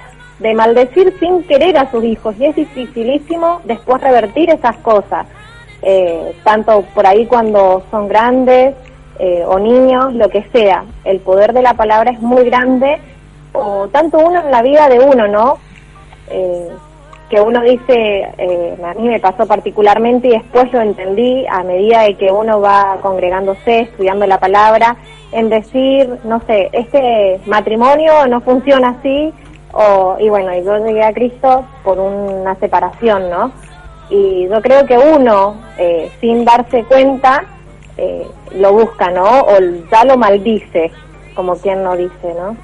de 0.41 0.53
maldecir 0.53 1.15
sin 1.19 1.43
querer 1.43 1.77
a 1.77 1.89
sus 1.91 2.03
hijos 2.03 2.35
y 2.39 2.45
es 2.45 2.55
dificilísimo 2.55 3.61
después 3.63 4.01
revertir 4.01 4.49
esas 4.49 4.75
cosas, 4.77 5.27
eh, 5.81 6.35
tanto 6.43 6.83
por 6.95 7.05
ahí 7.05 7.25
cuando 7.27 7.83
son 7.91 8.07
grandes 8.07 8.75
eh, 9.19 9.43
o 9.45 9.59
niños, 9.59 10.13
lo 10.13 10.29
que 10.29 10.43
sea. 10.51 10.83
El 11.03 11.19
poder 11.19 11.53
de 11.53 11.61
la 11.61 11.75
palabra 11.75 12.11
es 12.11 12.19
muy 12.21 12.43
grande, 12.45 12.99
o 13.53 13.87
tanto 13.89 14.17
uno 14.17 14.41
en 14.41 14.51
la 14.51 14.63
vida 14.63 14.89
de 14.89 14.99
uno, 14.99 15.27
¿no? 15.27 15.57
Eh, 16.29 16.69
que 17.31 17.39
uno 17.39 17.61
dice, 17.61 18.27
eh, 18.37 18.77
a 18.83 18.93
mí 18.93 19.07
me 19.07 19.19
pasó 19.21 19.47
particularmente 19.47 20.27
y 20.27 20.31
después 20.31 20.71
lo 20.73 20.81
entendí 20.81 21.47
a 21.47 21.63
medida 21.63 22.01
de 22.01 22.15
que 22.15 22.29
uno 22.29 22.59
va 22.59 22.97
congregándose, 23.01 23.79
estudiando 23.79 24.27
la 24.27 24.37
palabra, 24.37 24.97
en 25.31 25.47
decir, 25.47 26.09
no 26.25 26.41
sé, 26.45 26.69
este 26.73 27.39
matrimonio 27.45 28.27
no 28.27 28.41
funciona 28.41 28.89
así, 28.89 29.33
o, 29.71 30.17
y 30.19 30.27
bueno, 30.27 30.51
yo 30.61 30.85
llegué 30.85 31.03
a 31.05 31.13
Cristo 31.13 31.65
por 31.85 31.97
una 31.99 32.53
separación, 32.55 33.29
¿no? 33.29 33.53
Y 34.09 34.49
yo 34.49 34.61
creo 34.61 34.85
que 34.85 34.97
uno, 34.97 35.55
eh, 35.77 36.11
sin 36.19 36.43
darse 36.43 36.83
cuenta, 36.83 37.45
eh, 37.95 38.27
lo 38.57 38.73
busca, 38.73 39.09
¿no? 39.09 39.23
O 39.23 39.57
ya 39.89 40.03
lo 40.03 40.17
maldice, 40.17 40.91
como 41.33 41.55
quien 41.55 41.81
no 41.81 41.95
dice, 41.95 42.35
¿no? 42.37 42.57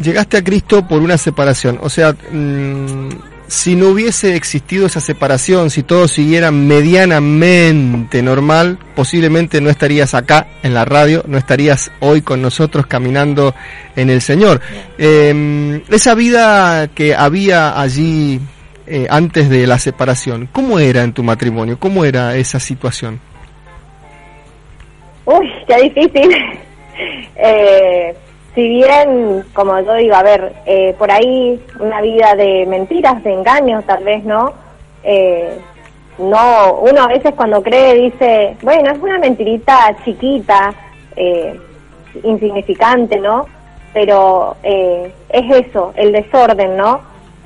Llegaste 0.00 0.36
a 0.36 0.44
Cristo 0.44 0.86
por 0.86 1.02
una 1.02 1.18
separación, 1.18 1.80
o 1.82 1.88
sea, 1.88 2.14
mm, 2.30 3.08
si 3.48 3.76
no 3.76 3.88
hubiese 3.88 4.36
existido 4.36 4.86
esa 4.86 5.00
separación, 5.00 5.70
si 5.70 5.82
todo 5.82 6.06
siguiera 6.06 6.50
medianamente 6.50 8.22
normal, 8.22 8.78
posiblemente 8.94 9.60
no 9.60 9.70
estarías 9.70 10.14
acá 10.14 10.46
en 10.62 10.74
la 10.74 10.84
radio, 10.84 11.24
no 11.26 11.38
estarías 11.38 11.90
hoy 12.00 12.20
con 12.20 12.42
nosotros 12.42 12.86
caminando 12.86 13.54
en 13.96 14.10
el 14.10 14.20
Señor. 14.20 14.60
Eh, 14.98 15.82
esa 15.88 16.14
vida 16.14 16.88
que 16.88 17.14
había 17.14 17.80
allí 17.80 18.38
eh, 18.86 19.06
antes 19.08 19.48
de 19.48 19.66
la 19.66 19.78
separación, 19.78 20.48
¿cómo 20.52 20.78
era 20.78 21.02
en 21.02 21.14
tu 21.14 21.22
matrimonio? 21.22 21.78
¿Cómo 21.78 22.04
era 22.04 22.36
esa 22.36 22.60
situación? 22.60 23.18
Uy, 25.24 25.50
qué 25.66 25.82
difícil. 25.82 26.30
eh, 27.36 28.14
si 28.58 28.68
bien, 28.68 29.44
como 29.52 29.78
yo 29.78 29.94
digo, 29.94 30.16
a 30.16 30.24
ver, 30.24 30.52
eh, 30.66 30.92
por 30.98 31.12
ahí 31.12 31.64
una 31.78 32.00
vida 32.00 32.34
de 32.34 32.66
mentiras, 32.66 33.22
de 33.22 33.32
engaños, 33.32 33.84
tal 33.86 34.02
vez, 34.02 34.24
¿no? 34.24 34.52
Eh, 35.04 35.60
no, 36.18 36.80
uno 36.80 37.02
a 37.02 37.06
veces 37.06 37.34
cuando 37.36 37.62
cree 37.62 37.94
dice, 37.94 38.56
bueno, 38.62 38.90
es 38.90 38.98
una 38.98 39.16
mentirita 39.20 39.96
chiquita, 40.04 40.74
eh, 41.14 41.56
insignificante, 42.24 43.20
¿no? 43.20 43.46
Pero 43.94 44.56
eh, 44.64 45.12
es 45.28 45.66
eso, 45.68 45.92
el 45.94 46.10
desorden, 46.10 46.76
¿no? 46.76 47.00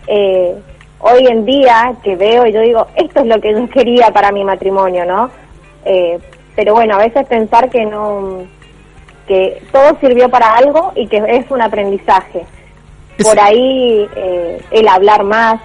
Eh, 0.07 0.55
hoy 1.01 1.27
en 1.27 1.45
día 1.45 1.95
que 2.03 2.17
veo 2.17 2.47
y 2.47 2.53
yo 2.53 2.63
digo, 2.63 2.87
esto 2.97 3.21
es 3.21 3.27
lo 3.27 3.39
que 3.39 3.53
yo 3.53 3.69
quería 3.69 4.11
para 4.13 4.33
mi 4.33 4.45
matrimonio, 4.45 5.05
¿no? 5.05 5.29
Eh, 5.85 6.19
pero 6.57 6.73
bueno, 6.73 6.95
a 6.95 7.01
veces 7.01 7.27
pensar 7.27 7.69
que 7.69 7.85
no, 7.85 8.47
que 9.33 9.63
todo 9.73 9.97
sirvió 9.99 10.29
para 10.29 10.57
algo 10.57 10.93
y 10.95 11.07
que 11.07 11.23
es 11.27 11.51
un 11.51 11.63
aprendizaje. 11.63 12.45
Por 13.23 13.41
ahí 13.41 14.07
eh, 14.15 14.63
el 14.71 14.89
hablar 14.89 15.25
más, 15.25 15.59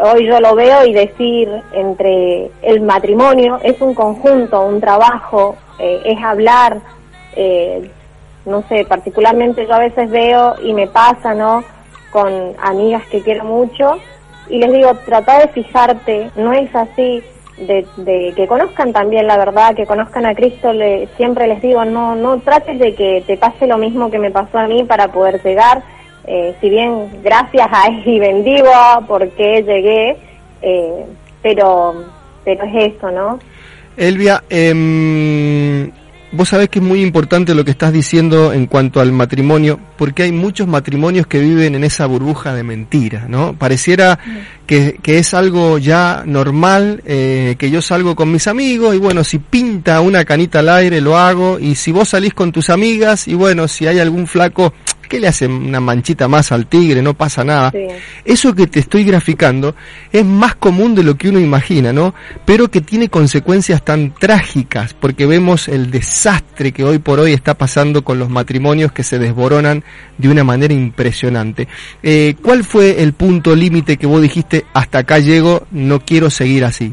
hoy 0.00 0.26
yo 0.26 0.40
lo 0.40 0.54
veo 0.54 0.86
y 0.86 0.94
decir 0.94 1.50
entre 1.72 2.50
el 2.62 2.80
matrimonio 2.80 3.60
es 3.62 3.78
un 3.82 3.92
conjunto, 3.92 4.62
un 4.62 4.80
trabajo, 4.80 5.56
eh, 5.78 6.00
es 6.06 6.24
hablar, 6.24 6.78
eh, 7.36 7.90
no 8.46 8.64
sé, 8.70 8.86
particularmente 8.86 9.66
yo 9.66 9.74
a 9.74 9.80
veces 9.80 10.08
veo 10.10 10.54
y 10.62 10.72
me 10.72 10.86
pasa, 10.86 11.34
¿no? 11.34 11.64
Con 12.10 12.54
amigas 12.62 13.02
que 13.10 13.20
quiero 13.20 13.44
mucho 13.44 13.98
y 14.48 14.56
les 14.56 14.72
digo, 14.72 14.94
trata 15.04 15.40
de 15.40 15.48
fijarte, 15.48 16.30
no 16.36 16.54
es 16.54 16.74
así, 16.74 17.22
de, 17.66 17.86
de 17.96 18.32
que 18.34 18.46
conozcan 18.46 18.92
también 18.92 19.26
la 19.26 19.36
verdad, 19.36 19.74
que 19.74 19.86
conozcan 19.86 20.26
a 20.26 20.34
Cristo, 20.34 20.72
le, 20.72 21.08
siempre 21.16 21.46
les 21.46 21.60
digo, 21.60 21.84
no, 21.84 22.14
no 22.14 22.38
trates 22.40 22.78
de 22.78 22.94
que 22.94 23.22
te 23.26 23.36
pase 23.36 23.66
lo 23.66 23.78
mismo 23.78 24.10
que 24.10 24.18
me 24.18 24.30
pasó 24.30 24.58
a 24.58 24.66
mí 24.66 24.84
para 24.84 25.12
poder 25.12 25.42
llegar, 25.42 25.82
eh, 26.26 26.54
si 26.60 26.68
bien 26.68 27.22
gracias 27.22 27.68
a 27.70 27.88
él 27.88 28.02
y 28.06 28.18
bendigo 28.18 28.70
porque 29.06 29.62
llegué, 29.62 30.16
eh, 30.62 31.04
pero, 31.42 32.04
pero 32.44 32.64
es 32.64 32.94
eso, 32.94 33.10
¿no? 33.10 33.38
Elvia, 33.96 34.44
em, 34.48 35.90
vos 36.32 36.48
sabés 36.48 36.68
que 36.68 36.78
es 36.78 36.84
muy 36.84 37.02
importante 37.02 37.54
lo 37.54 37.64
que 37.64 37.70
estás 37.70 37.92
diciendo 37.92 38.52
en 38.52 38.66
cuanto 38.66 39.00
al 39.00 39.12
matrimonio, 39.12 39.80
porque 39.96 40.24
hay 40.24 40.32
muchos 40.32 40.66
matrimonios 40.66 41.26
que 41.26 41.40
viven 41.40 41.74
en 41.74 41.84
esa 41.84 42.06
burbuja 42.06 42.54
de 42.54 42.62
mentira, 42.62 43.26
¿no? 43.28 43.54
Pareciera 43.54 44.18
que, 44.66 44.98
que 45.02 45.18
es 45.18 45.34
algo 45.34 45.78
ya 45.78 46.22
normal, 46.26 47.02
eh, 47.06 47.56
que 47.58 47.70
yo 47.70 47.80
salgo 47.80 48.14
con 48.14 48.30
mis 48.30 48.46
amigos 48.46 48.94
y 48.94 48.98
bueno, 48.98 49.24
si 49.24 49.38
pinta 49.38 50.00
una 50.00 50.24
canita 50.24 50.58
al 50.60 50.68
aire 50.68 51.00
lo 51.00 51.16
hago, 51.16 51.58
y 51.58 51.74
si 51.74 51.92
vos 51.92 52.10
salís 52.10 52.34
con 52.34 52.52
tus 52.52 52.70
amigas 52.70 53.28
y 53.28 53.34
bueno, 53.34 53.68
si 53.68 53.86
hay 53.86 53.98
algún 53.98 54.26
flaco 54.26 54.72
¿qué 55.08 55.18
le 55.18 55.28
hace 55.28 55.46
una 55.46 55.80
manchita 55.80 56.28
más 56.28 56.52
al 56.52 56.66
tigre? 56.66 57.02
No 57.02 57.14
pasa 57.14 57.42
nada. 57.42 57.72
Eso 58.24 58.54
que 58.54 58.66
te 58.66 58.80
estoy 58.80 59.04
graficando 59.04 59.74
es 60.12 60.24
más 60.24 60.54
común 60.54 60.94
de 60.94 61.02
lo 61.02 61.16
que 61.16 61.28
uno 61.28 61.40
imagina, 61.40 61.92
¿no? 61.92 62.14
Pero 62.44 62.70
que 62.70 62.80
tiene 62.80 63.08
consecuencias 63.08 63.82
tan 63.82 64.14
trágicas, 64.14 64.94
porque 64.94 65.26
vemos 65.26 65.68
el 65.68 65.90
desastre 65.90 66.72
que 66.72 66.84
hoy 66.84 66.98
por 66.98 67.18
hoy 67.18 67.32
está 67.32 67.54
pasando 67.54 68.04
con 68.04 68.18
los 68.18 68.28
matrimonios 68.28 68.92
que 68.92 69.02
se 69.02 69.18
desboronan 69.18 69.82
de 70.18 70.28
una 70.28 70.44
manera 70.44 70.74
impresionante. 70.74 71.68
Eh, 72.02 72.36
¿Cuál 72.42 72.64
fue 72.64 73.02
el 73.02 73.14
punto 73.14 73.56
límite 73.56 73.96
que 73.96 74.06
vos 74.06 74.22
dijiste, 74.22 74.64
hasta 74.74 74.98
acá 74.98 75.18
llego, 75.18 75.66
no 75.70 76.00
quiero 76.00 76.30
seguir 76.30 76.64
así? 76.64 76.92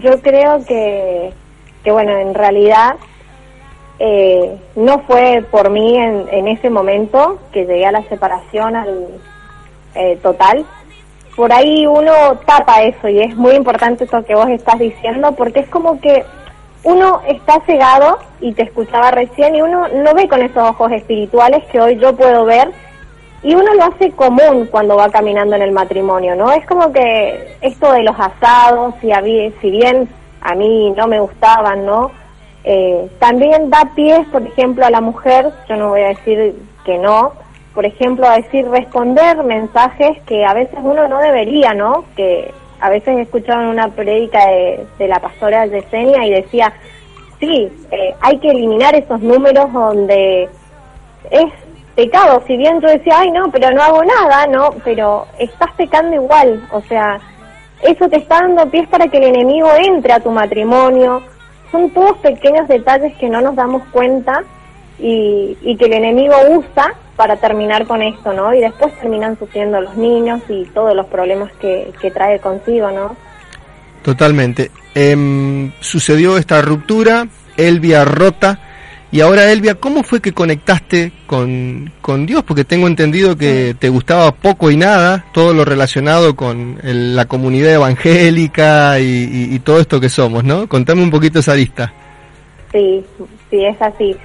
Yo 0.00 0.20
creo 0.22 0.64
que, 0.66 1.30
que 1.82 1.90
bueno, 1.90 2.16
en 2.16 2.34
realidad 2.34 2.94
eh, 4.04 4.58
no 4.74 4.98
fue 5.06 5.44
por 5.48 5.70
mí 5.70 5.96
en, 5.96 6.48
ese 6.48 6.70
momento 6.70 7.38
que 7.52 7.66
llegué 7.66 7.86
a 7.86 7.92
la 7.92 8.02
separación 8.08 8.74
al, 8.74 9.06
eh, 9.94 10.18
total. 10.20 10.66
Por 11.36 11.52
ahí 11.52 11.86
uno 11.86 12.12
tapa 12.44 12.82
eso 12.82 13.08
y 13.08 13.20
es 13.20 13.36
muy 13.36 13.54
importante 13.54 14.02
eso 14.02 14.24
que 14.24 14.34
vos 14.34 14.48
estás 14.48 14.80
diciendo 14.80 15.30
porque 15.36 15.60
es 15.60 15.68
como 15.68 16.00
que 16.00 16.24
uno 16.82 17.20
está 17.28 17.60
cegado 17.64 18.18
y 18.40 18.52
te 18.54 18.64
escuchaba 18.64 19.12
recién 19.12 19.54
y 19.54 19.62
uno 19.62 19.86
no 19.86 20.14
ve 20.14 20.26
con 20.26 20.42
esos 20.42 20.68
ojos 20.68 20.90
espirituales 20.90 21.64
que 21.66 21.80
hoy 21.80 21.96
yo 21.96 22.12
puedo 22.16 22.44
ver 22.44 22.72
y 23.44 23.54
uno 23.54 23.72
lo 23.74 23.84
hace 23.84 24.10
común 24.10 24.66
cuando 24.68 24.96
va 24.96 25.10
caminando 25.10 25.54
en 25.54 25.62
el 25.62 25.70
matrimonio, 25.70 26.34
¿no? 26.34 26.50
Es 26.50 26.66
como 26.66 26.92
que 26.92 27.56
esto 27.60 27.92
de 27.92 28.02
los 28.02 28.16
asados, 28.18 28.94
si, 29.00 29.12
si 29.60 29.70
bien 29.70 30.08
a 30.40 30.56
mí 30.56 30.92
no 30.96 31.06
me 31.06 31.20
gustaban, 31.20 31.86
¿no? 31.86 32.10
Eh, 32.64 33.08
también 33.18 33.70
da 33.70 33.90
pies, 33.94 34.26
por 34.28 34.42
ejemplo, 34.42 34.86
a 34.86 34.90
la 34.90 35.00
mujer, 35.00 35.50
yo 35.68 35.76
no 35.76 35.90
voy 35.90 36.02
a 36.02 36.08
decir 36.08 36.54
que 36.84 36.98
no, 36.98 37.32
por 37.74 37.86
ejemplo, 37.86 38.26
a 38.26 38.36
decir 38.36 38.68
responder 38.68 39.42
mensajes 39.42 40.20
que 40.26 40.44
a 40.44 40.54
veces 40.54 40.78
uno 40.82 41.08
no 41.08 41.18
debería, 41.18 41.74
¿no? 41.74 42.04
Que 42.16 42.52
a 42.80 42.90
veces 42.90 43.28
en 43.32 43.58
una 43.58 43.88
prédica 43.88 44.44
de, 44.98 45.08
la 45.08 45.20
pastora 45.20 45.66
Yesenia 45.66 46.26
y 46.26 46.30
decía, 46.30 46.72
sí, 47.38 47.70
eh, 47.90 48.14
hay 48.20 48.38
que 48.38 48.50
eliminar 48.50 48.94
esos 48.94 49.20
números 49.20 49.72
donde 49.72 50.48
es 51.30 51.46
pecado, 51.94 52.42
si 52.46 52.56
bien 52.56 52.80
yo 52.80 52.88
decía, 52.88 53.18
ay 53.18 53.30
no, 53.30 53.50
pero 53.50 53.70
no 53.70 53.82
hago 53.82 54.02
nada, 54.04 54.46
no, 54.46 54.70
pero 54.84 55.26
estás 55.38 55.70
pecando 55.76 56.14
igual, 56.14 56.66
o 56.72 56.80
sea, 56.82 57.20
eso 57.82 58.08
te 58.08 58.16
está 58.16 58.40
dando 58.40 58.68
pies 58.70 58.88
para 58.88 59.08
que 59.08 59.18
el 59.18 59.24
enemigo 59.24 59.68
entre 59.76 60.12
a 60.12 60.20
tu 60.20 60.30
matrimonio, 60.30 61.22
son 61.72 61.90
todos 61.90 62.18
pequeños 62.18 62.68
detalles 62.68 63.16
que 63.16 63.28
no 63.28 63.40
nos 63.40 63.56
damos 63.56 63.82
cuenta 63.90 64.44
y, 65.00 65.56
y 65.62 65.76
que 65.76 65.86
el 65.86 65.94
enemigo 65.94 66.34
usa 66.50 66.94
para 67.16 67.36
terminar 67.36 67.86
con 67.86 68.02
esto, 68.02 68.32
¿no? 68.32 68.54
Y 68.54 68.60
después 68.60 68.94
terminan 69.00 69.38
sufriendo 69.38 69.80
los 69.80 69.96
niños 69.96 70.40
y 70.48 70.64
todos 70.66 70.94
los 70.94 71.06
problemas 71.06 71.50
que, 71.60 71.92
que 72.00 72.10
trae 72.10 72.38
consigo, 72.38 72.90
¿no? 72.90 73.16
Totalmente. 74.02 74.70
Eh, 74.94 75.70
sucedió 75.80 76.36
esta 76.36 76.60
ruptura, 76.60 77.26
Elvia 77.56 78.04
rota, 78.04 78.58
y 79.12 79.20
ahora, 79.20 79.52
Elvia, 79.52 79.74
¿cómo 79.74 80.02
fue 80.02 80.22
que 80.22 80.32
conectaste 80.32 81.12
con, 81.26 81.92
con 82.00 82.24
Dios? 82.24 82.42
Porque 82.44 82.64
tengo 82.64 82.86
entendido 82.86 83.36
que 83.36 83.76
te 83.78 83.90
gustaba 83.90 84.32
poco 84.32 84.70
y 84.70 84.78
nada 84.78 85.26
todo 85.34 85.52
lo 85.52 85.66
relacionado 85.66 86.34
con 86.34 86.78
la 86.82 87.26
comunidad 87.26 87.74
evangélica 87.74 88.98
y, 89.00 89.58
todo 89.58 89.80
esto 89.80 90.00
que 90.00 90.08
somos, 90.08 90.44
¿no? 90.44 90.66
Contame 90.66 91.02
un 91.02 91.10
poquito 91.10 91.40
esa 91.40 91.54
lista. 91.54 91.92
Sí, 92.72 93.04
sí, 93.50 93.62
es 93.62 93.82
así. 93.82 94.16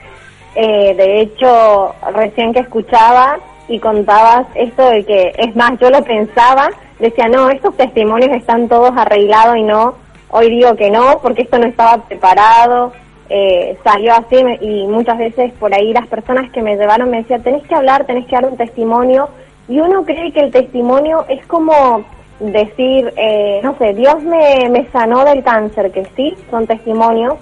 Eh, 0.56 0.96
de 0.96 1.20
hecho, 1.20 1.94
recién 2.16 2.54
que 2.54 2.62
escuchaba 2.62 3.40
y 3.68 3.80
contabas 3.80 4.48
esto 4.56 4.90
de 4.90 5.04
que, 5.04 5.34
es 5.38 5.54
más, 5.58 5.78
yo 5.82 5.90
lo 5.90 6.02
pensaba, 6.02 6.70
decía, 6.98 7.28
no, 7.28 7.50
estos 7.50 7.76
testimonios 7.76 8.32
están 8.38 8.70
todos 8.70 8.94
arreglados 8.96 9.58
y 9.58 9.64
no, 9.64 9.96
hoy 10.30 10.50
digo 10.50 10.78
que 10.78 10.90
no, 10.90 11.20
porque 11.22 11.42
esto 11.42 11.60
no 11.60 11.68
estaba 11.68 12.08
preparado 12.08 12.94
eh, 13.30 13.78
salió 13.84 14.14
así 14.14 14.38
y 14.62 14.88
muchas 14.88 15.18
veces 15.18 15.54
por 15.54 15.74
ahí 15.74 15.94
las 15.94 16.08
personas 16.08 16.52
que 16.52 16.62
me 16.62 16.76
llevaron 16.76 17.10
me 17.10 17.18
decían, 17.18 17.44
tenés 17.44 17.64
que 17.68 17.76
hablar, 17.76 18.06
tenés 18.06 18.26
que 18.28 18.36
dar 18.36 18.46
un 18.46 18.58
testimonio 18.58 19.30
y 19.68 19.80
uno 19.80 20.04
cree 20.06 20.32
que 20.32 20.40
el 20.42 20.52
testimonio 20.52 21.26
es 21.28 21.46
como 21.48 22.04
decir, 22.40 23.14
eh, 23.18 23.60
no 23.64 23.78
sé, 23.78 23.94
Dios 23.94 24.22
me, 24.24 24.70
me 24.70 24.88
sanó 24.92 25.26
del 25.26 25.44
cáncer, 25.44 25.92
que 25.92 26.06
sí, 26.16 26.36
son 26.50 26.68
testimonios, 26.68 27.36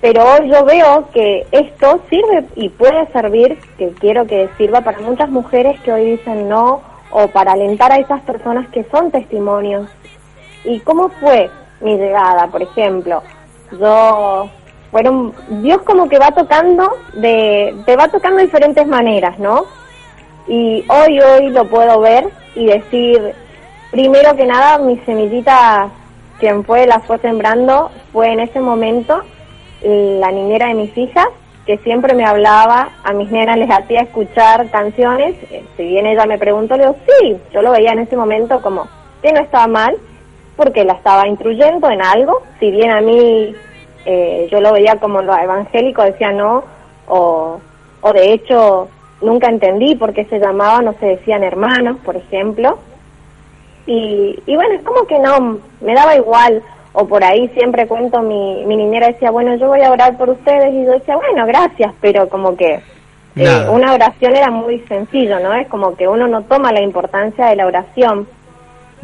pero 0.00 0.22
hoy 0.22 0.50
yo 0.50 0.64
veo 0.64 1.08
que 1.12 1.46
esto 1.50 2.00
sirve 2.10 2.44
y 2.56 2.68
puede 2.68 3.06
servir, 3.06 3.58
que 3.78 3.88
quiero 3.92 4.26
que 4.26 4.48
sirva 4.58 4.82
para 4.82 5.00
muchas 5.00 5.30
mujeres 5.30 5.80
que 5.80 5.92
hoy 5.92 6.12
dicen 6.12 6.48
no, 6.48 6.82
o 7.10 7.28
para 7.28 7.52
alentar 7.52 7.90
a 7.92 7.98
esas 7.98 8.20
personas 8.22 8.68
que 8.68 8.84
son 8.90 9.10
testimonios. 9.10 9.88
¿Y 10.64 10.80
cómo 10.80 11.08
fue 11.08 11.48
mi 11.80 11.96
llegada, 11.96 12.48
por 12.48 12.62
ejemplo? 12.62 13.22
Yo 13.80 14.50
fueron 14.94 15.32
Dios 15.60 15.82
como 15.82 16.08
que 16.08 16.20
va 16.20 16.30
tocando 16.30 16.88
de 17.14 17.74
te 17.84 17.96
va 17.96 18.06
tocando 18.06 18.36
de 18.36 18.44
diferentes 18.44 18.86
maneras, 18.86 19.40
¿no? 19.40 19.64
Y 20.46 20.84
hoy 20.86 21.18
hoy 21.18 21.50
lo 21.50 21.64
puedo 21.64 21.98
ver 21.98 22.28
y 22.54 22.66
decir 22.66 23.34
primero 23.90 24.36
que 24.36 24.46
nada 24.46 24.78
mi 24.78 24.96
semillita 24.98 25.88
quien 26.38 26.62
fue 26.62 26.86
la 26.86 27.00
fue 27.00 27.18
sembrando 27.18 27.90
fue 28.12 28.34
en 28.34 28.38
ese 28.38 28.60
momento 28.60 29.20
la 29.82 30.30
niñera 30.30 30.68
de 30.68 30.74
mis 30.74 30.96
hijas 30.96 31.26
que 31.66 31.76
siempre 31.78 32.14
me 32.14 32.24
hablaba, 32.24 32.90
a 33.02 33.12
mis 33.14 33.32
nenas 33.32 33.58
les 33.58 33.70
hacía 33.70 34.02
escuchar 34.02 34.70
canciones, 34.70 35.34
eh, 35.50 35.64
si 35.76 35.82
bien 35.82 36.06
ella 36.06 36.26
me 36.26 36.38
preguntó, 36.38 36.76
le 36.76 36.84
digo, 36.84 36.96
sí, 37.08 37.36
yo 37.52 37.62
lo 37.62 37.72
veía 37.72 37.92
en 37.92 38.00
ese 38.00 38.16
momento 38.16 38.60
como 38.60 38.86
que 39.22 39.32
no 39.32 39.40
estaba 39.40 39.66
mal, 39.66 39.96
porque 40.56 40.84
la 40.84 40.92
estaba 40.92 41.26
instruyendo 41.26 41.88
en 41.90 42.02
algo, 42.02 42.42
si 42.60 42.70
bien 42.70 42.90
a 42.90 43.00
mí 43.00 43.54
eh, 44.04 44.48
yo 44.50 44.60
lo 44.60 44.72
veía 44.72 44.96
como 44.96 45.22
lo 45.22 45.36
evangélico, 45.36 46.02
decía 46.02 46.32
no, 46.32 46.64
o, 47.08 47.60
o 48.00 48.12
de 48.12 48.32
hecho 48.32 48.88
nunca 49.20 49.48
entendí 49.48 49.94
por 49.94 50.12
qué 50.12 50.24
se 50.26 50.38
llamaban, 50.38 50.84
no 50.84 50.94
se 51.00 51.06
decían 51.06 51.42
hermanos, 51.42 51.96
por 52.04 52.16
ejemplo. 52.16 52.78
Y, 53.86 54.38
y 54.46 54.56
bueno, 54.56 54.74
es 54.74 54.82
como 54.82 55.06
que 55.06 55.18
no, 55.18 55.58
me 55.80 55.94
daba 55.94 56.16
igual, 56.16 56.62
o 56.92 57.06
por 57.06 57.24
ahí 57.24 57.48
siempre 57.48 57.86
cuento, 57.86 58.22
mi, 58.22 58.64
mi 58.64 58.76
niñera 58.76 59.08
decía, 59.08 59.30
bueno, 59.30 59.56
yo 59.56 59.68
voy 59.68 59.82
a 59.82 59.90
orar 59.90 60.16
por 60.16 60.30
ustedes, 60.30 60.72
y 60.72 60.84
yo 60.84 60.92
decía, 60.92 61.16
bueno, 61.16 61.46
gracias, 61.46 61.92
pero 62.00 62.28
como 62.28 62.56
que 62.56 62.80
eh, 63.36 63.66
una 63.68 63.92
oración 63.92 64.36
era 64.36 64.50
muy 64.50 64.78
sencillo, 64.80 65.40
¿no? 65.40 65.52
Es 65.54 65.66
como 65.68 65.96
que 65.96 66.06
uno 66.06 66.28
no 66.28 66.42
toma 66.42 66.72
la 66.72 66.80
importancia 66.80 67.46
de 67.46 67.56
la 67.56 67.66
oración. 67.66 68.28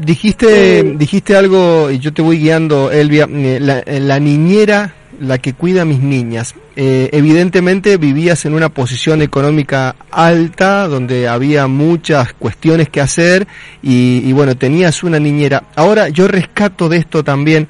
Dijiste, 0.00 0.82
dijiste 0.96 1.36
algo, 1.36 1.90
y 1.90 1.98
yo 1.98 2.12
te 2.12 2.22
voy 2.22 2.38
guiando, 2.38 2.90
Elvia, 2.90 3.28
eh, 3.30 3.58
la, 3.60 3.82
la 3.86 4.18
niñera, 4.18 4.94
la 5.20 5.36
que 5.38 5.52
cuida 5.52 5.82
a 5.82 5.84
mis 5.84 6.00
niñas. 6.00 6.54
Eh, 6.74 7.10
evidentemente 7.12 7.98
vivías 7.98 8.46
en 8.46 8.54
una 8.54 8.70
posición 8.70 9.20
económica 9.20 9.96
alta, 10.10 10.88
donde 10.88 11.28
había 11.28 11.66
muchas 11.66 12.32
cuestiones 12.32 12.88
que 12.88 13.02
hacer, 13.02 13.46
y, 13.82 14.22
y 14.24 14.32
bueno, 14.32 14.56
tenías 14.56 15.02
una 15.02 15.18
niñera. 15.18 15.64
Ahora 15.76 16.08
yo 16.08 16.26
rescato 16.28 16.88
de 16.88 16.96
esto 16.96 17.22
también 17.22 17.68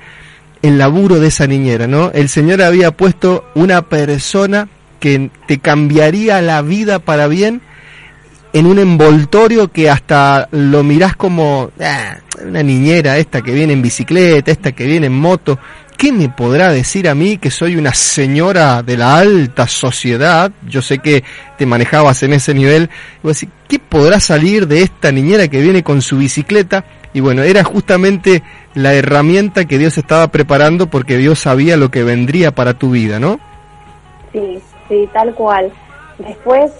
el 0.62 0.78
laburo 0.78 1.18
de 1.18 1.28
esa 1.28 1.46
niñera, 1.48 1.88
¿no? 1.88 2.12
El 2.12 2.28
Señor 2.28 2.62
había 2.62 2.92
puesto 2.92 3.44
una 3.54 3.82
persona 3.82 4.68
que 5.00 5.30
te 5.48 5.58
cambiaría 5.58 6.40
la 6.42 6.62
vida 6.62 6.98
para 7.00 7.26
bien, 7.26 7.62
en 8.52 8.66
un 8.66 8.78
envoltorio 8.78 9.70
que 9.70 9.88
hasta 9.88 10.48
lo 10.50 10.82
mirás 10.82 11.16
como 11.16 11.70
ah, 11.80 12.16
una 12.44 12.62
niñera 12.62 13.18
esta 13.18 13.42
que 13.42 13.52
viene 13.52 13.72
en 13.72 13.82
bicicleta, 13.82 14.50
esta 14.50 14.72
que 14.72 14.86
viene 14.86 15.06
en 15.06 15.18
moto. 15.18 15.58
¿Qué 15.96 16.12
me 16.12 16.30
podrá 16.30 16.72
decir 16.72 17.08
a 17.10 17.14
mí 17.14 17.36
que 17.36 17.50
soy 17.50 17.76
una 17.76 17.92
señora 17.92 18.82
de 18.82 18.96
la 18.96 19.18
alta 19.18 19.68
sociedad? 19.68 20.50
Yo 20.66 20.80
sé 20.80 20.98
que 20.98 21.22
te 21.58 21.66
manejabas 21.66 22.22
en 22.22 22.32
ese 22.32 22.54
nivel. 22.54 22.88
decir, 23.22 23.50
¿qué 23.68 23.78
podrá 23.78 24.18
salir 24.18 24.66
de 24.66 24.82
esta 24.82 25.12
niñera 25.12 25.48
que 25.48 25.60
viene 25.60 25.82
con 25.82 26.00
su 26.00 26.16
bicicleta? 26.16 26.86
Y 27.12 27.20
bueno, 27.20 27.42
era 27.42 27.64
justamente 27.64 28.42
la 28.74 28.94
herramienta 28.94 29.66
que 29.66 29.76
Dios 29.76 29.98
estaba 29.98 30.28
preparando 30.28 30.86
porque 30.88 31.18
Dios 31.18 31.38
sabía 31.38 31.76
lo 31.76 31.90
que 31.90 32.02
vendría 32.02 32.54
para 32.54 32.72
tu 32.72 32.92
vida, 32.92 33.20
¿no? 33.20 33.38
Sí, 34.32 34.58
sí, 34.88 35.06
tal 35.12 35.34
cual. 35.34 35.70
Después 36.18 36.70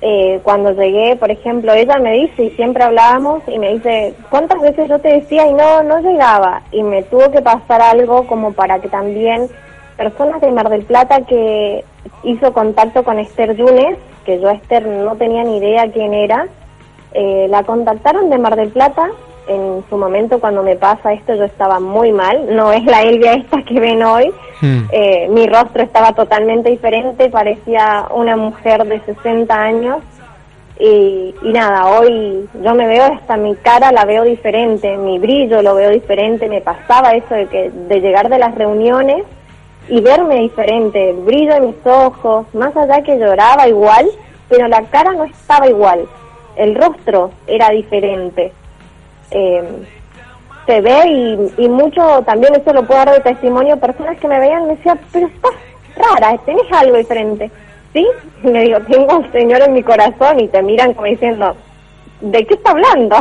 eh, 0.00 0.40
cuando 0.44 0.72
llegué, 0.72 1.16
por 1.16 1.30
ejemplo, 1.30 1.72
ella 1.72 1.98
me 1.98 2.12
dice, 2.12 2.44
y 2.44 2.50
siempre 2.50 2.84
hablábamos, 2.84 3.42
y 3.48 3.58
me 3.58 3.74
dice, 3.74 4.14
¿cuántas 4.30 4.60
veces 4.60 4.88
yo 4.88 4.98
te 5.00 5.08
decía 5.08 5.46
y 5.46 5.54
no, 5.54 5.82
no 5.82 5.98
llegaba? 6.00 6.62
Y 6.70 6.82
me 6.82 7.02
tuvo 7.02 7.30
que 7.30 7.42
pasar 7.42 7.82
algo 7.82 8.26
como 8.26 8.52
para 8.52 8.78
que 8.80 8.88
también 8.88 9.48
personas 9.96 10.40
de 10.40 10.52
Mar 10.52 10.68
del 10.68 10.84
Plata 10.84 11.22
que 11.22 11.84
hizo 12.22 12.52
contacto 12.52 13.02
con 13.02 13.18
Esther 13.18 13.56
Yunes, 13.56 13.98
que 14.24 14.40
yo 14.40 14.48
a 14.48 14.52
Esther 14.52 14.86
no 14.86 15.16
tenía 15.16 15.42
ni 15.42 15.56
idea 15.56 15.90
quién 15.90 16.14
era, 16.14 16.46
eh, 17.12 17.46
la 17.50 17.64
contactaron 17.64 18.30
de 18.30 18.38
Mar 18.38 18.54
del 18.54 18.70
Plata. 18.70 19.10
En 19.48 19.82
su 19.88 19.96
momento 19.96 20.38
cuando 20.38 20.62
me 20.62 20.76
pasa 20.76 21.12
esto 21.12 21.34
yo 21.34 21.44
estaba 21.44 21.80
muy 21.80 22.12
mal, 22.12 22.54
no 22.54 22.72
es 22.72 22.84
la 22.84 23.02
Elvia 23.02 23.32
esta 23.34 23.62
que 23.62 23.80
ven 23.80 24.02
hoy, 24.02 24.32
Hmm. 24.60 24.88
Eh, 24.90 25.28
mi 25.30 25.46
rostro 25.46 25.82
estaba 25.82 26.12
totalmente 26.12 26.70
diferente, 26.70 27.30
parecía 27.30 28.06
una 28.12 28.36
mujer 28.36 28.84
de 28.84 29.00
60 29.00 29.54
años. 29.54 29.98
Y, 30.80 31.34
y 31.42 31.52
nada, 31.52 31.88
hoy 31.88 32.48
yo 32.62 32.74
me 32.74 32.86
veo 32.86 33.04
hasta 33.04 33.36
mi 33.36 33.56
cara 33.56 33.90
la 33.90 34.04
veo 34.04 34.22
diferente, 34.22 34.96
mi 34.96 35.18
brillo 35.18 35.60
lo 35.60 35.74
veo 35.74 35.90
diferente, 35.90 36.48
me 36.48 36.60
pasaba 36.60 37.14
eso 37.14 37.34
de 37.34 37.46
que 37.46 37.70
de 37.70 38.00
llegar 38.00 38.28
de 38.28 38.38
las 38.38 38.54
reuniones 38.54 39.24
y 39.88 40.00
verme 40.00 40.36
diferente, 40.36 41.10
el 41.10 41.16
brillo 41.16 41.54
de 41.54 41.60
mis 41.62 41.76
ojos, 41.84 42.46
más 42.54 42.76
allá 42.76 43.02
que 43.02 43.18
lloraba 43.18 43.66
igual, 43.66 44.08
pero 44.48 44.68
la 44.68 44.82
cara 44.82 45.14
no 45.14 45.24
estaba 45.24 45.68
igual, 45.68 46.06
el 46.54 46.76
rostro 46.76 47.32
era 47.48 47.70
diferente. 47.70 48.52
Eh, 49.30 49.62
se 50.66 50.80
ve 50.82 51.08
y, 51.08 51.64
y 51.64 51.68
mucho 51.68 52.22
también 52.26 52.54
eso 52.54 52.72
lo 52.72 52.84
puedo 52.84 53.04
dar 53.04 53.14
de 53.14 53.20
testimonio, 53.20 53.78
personas 53.78 54.18
que 54.18 54.28
me 54.28 54.38
veían 54.38 54.66
me 54.66 54.76
decían, 54.76 55.00
pero 55.10 55.26
estás 55.26 55.52
rara, 55.96 56.36
tenés 56.44 56.70
algo 56.72 56.96
diferente. 56.96 57.50
¿Sí? 57.92 58.06
Y 58.44 58.46
me 58.46 58.62
digo, 58.62 58.78
tengo 58.82 59.16
un 59.16 59.32
Señor 59.32 59.62
en 59.62 59.72
mi 59.72 59.82
corazón 59.82 60.38
y 60.38 60.46
te 60.46 60.62
miran 60.62 60.94
como 60.94 61.08
diciendo, 61.08 61.56
¿de 62.20 62.46
qué 62.46 62.54
está 62.54 62.70
hablando? 62.70 63.16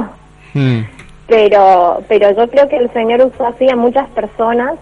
Mm. 0.53 0.81
Pero, 1.27 2.03
pero 2.07 2.31
yo 2.31 2.47
creo 2.49 2.69
que 2.69 2.77
el 2.77 2.93
Señor 2.93 3.21
usó 3.21 3.47
así 3.47 3.67
a 3.67 3.75
muchas 3.75 4.07
personas. 4.09 4.75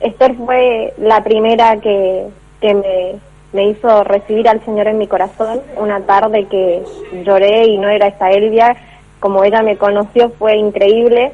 Esther 0.00 0.34
fue 0.34 0.92
la 0.98 1.24
primera 1.24 1.78
que, 1.78 2.26
que 2.60 2.74
me, 2.74 3.14
me 3.52 3.70
hizo 3.70 4.04
recibir 4.04 4.48
al 4.48 4.62
Señor 4.64 4.88
en 4.88 4.98
mi 4.98 5.06
corazón. 5.06 5.62
Una 5.76 6.00
tarde 6.00 6.44
que 6.44 6.82
lloré 7.24 7.64
y 7.64 7.78
no 7.78 7.88
era 7.88 8.08
esta 8.08 8.30
Elvia, 8.30 8.76
como 9.20 9.44
ella 9.44 9.62
me 9.62 9.76
conoció 9.76 10.30
fue 10.38 10.56
increíble. 10.56 11.32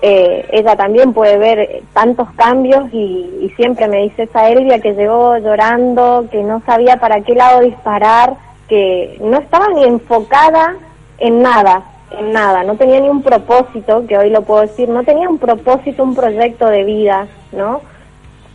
Eh, 0.00 0.48
ella 0.52 0.76
también 0.76 1.12
puede 1.12 1.38
ver 1.38 1.82
tantos 1.92 2.28
cambios 2.36 2.84
y, 2.92 3.40
y 3.42 3.52
siempre 3.56 3.88
me 3.88 4.02
dice 4.02 4.24
esa 4.24 4.48
Elvia 4.48 4.78
que 4.78 4.92
llegó 4.92 5.36
llorando, 5.38 6.26
que 6.30 6.42
no 6.44 6.62
sabía 6.64 6.98
para 6.98 7.20
qué 7.22 7.34
lado 7.34 7.60
disparar, 7.60 8.36
que 8.68 9.18
no 9.20 9.38
estaba 9.38 9.66
ni 9.74 9.84
enfocada 9.84 10.76
en 11.18 11.42
nada, 11.42 11.82
en 12.10 12.32
nada, 12.32 12.62
no 12.62 12.76
tenía 12.76 13.00
ni 13.00 13.08
un 13.08 13.22
propósito, 13.22 14.06
que 14.06 14.16
hoy 14.16 14.30
lo 14.30 14.42
puedo 14.42 14.62
decir, 14.62 14.88
no 14.88 15.02
tenía 15.04 15.28
un 15.28 15.38
propósito, 15.38 16.02
un 16.02 16.14
proyecto 16.14 16.66
de 16.66 16.84
vida, 16.84 17.26
¿no? 17.52 17.80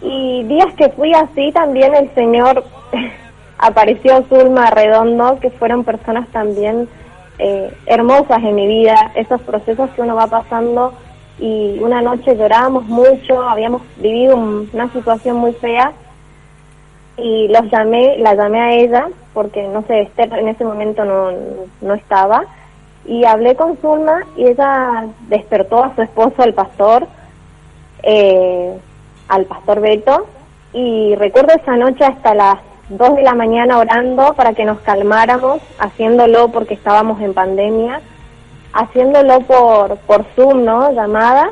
Y 0.02 0.44
días 0.44 0.74
que 0.76 0.90
fui 0.90 1.14
así 1.14 1.52
también 1.52 1.94
el 1.94 2.14
Señor 2.14 2.64
apareció 3.58 4.24
Zulma 4.30 4.70
Redondo, 4.70 5.40
que 5.40 5.50
fueron 5.50 5.84
personas 5.84 6.28
también 6.30 6.88
eh, 7.40 7.74
hermosas 7.86 8.38
en 8.44 8.56
mi 8.56 8.68
vida, 8.68 9.12
esos 9.16 9.42
procesos 9.42 9.90
que 9.92 10.02
uno 10.02 10.16
va 10.16 10.28
pasando. 10.28 10.94
Y 11.40 11.80
una 11.82 12.02
noche 12.02 12.36
llorábamos 12.36 12.86
mucho, 12.86 13.42
habíamos 13.42 13.82
vivido 13.98 14.36
un- 14.38 14.70
una 14.74 14.92
situación 14.92 15.38
muy 15.38 15.54
fea. 15.54 15.92
Y 17.18 17.48
los 17.50 17.70
llamé, 17.72 18.18
la 18.18 18.34
llamé 18.36 18.60
a 18.62 18.72
ella 18.74 19.08
porque 19.34 19.68
no 19.68 19.84
sé, 19.84 20.02
Esther 20.02 20.32
en 20.34 20.48
ese 20.48 20.64
momento 20.64 21.06
no, 21.06 21.32
no 21.82 21.94
estaba. 21.96 22.46
Y 23.06 23.26
hablé 23.26 23.56
con 23.56 23.78
Zulma 23.78 24.24
y 24.38 24.46
ella 24.48 25.06
despertó 25.28 25.84
a 25.84 25.94
su 25.96 26.02
esposo, 26.04 26.44
el 26.44 26.54
pastor, 26.54 27.08
eh, 28.04 28.78
al 29.28 29.46
pastor 29.46 29.82
Beto. 29.82 30.26
Y 30.72 31.14
recuerdo 31.16 31.54
esa 31.54 31.76
noche 31.76 32.04
hasta 32.06 32.34
las 32.34 32.58
2 32.98 33.16
de 33.16 33.24
la 33.24 33.34
mañana 33.34 33.78
orando 33.78 34.34
para 34.34 34.54
que 34.54 34.66
nos 34.66 34.80
calmáramos, 34.80 35.62
haciéndolo 35.80 36.50
porque 36.50 36.74
estábamos 36.74 37.22
en 37.22 37.34
pandemia, 37.34 38.02
haciéndolo 38.74 39.42
por, 39.42 39.98
por 39.98 40.26
Zoom, 40.36 40.64
¿no? 40.66 40.92
Llamada, 40.92 41.52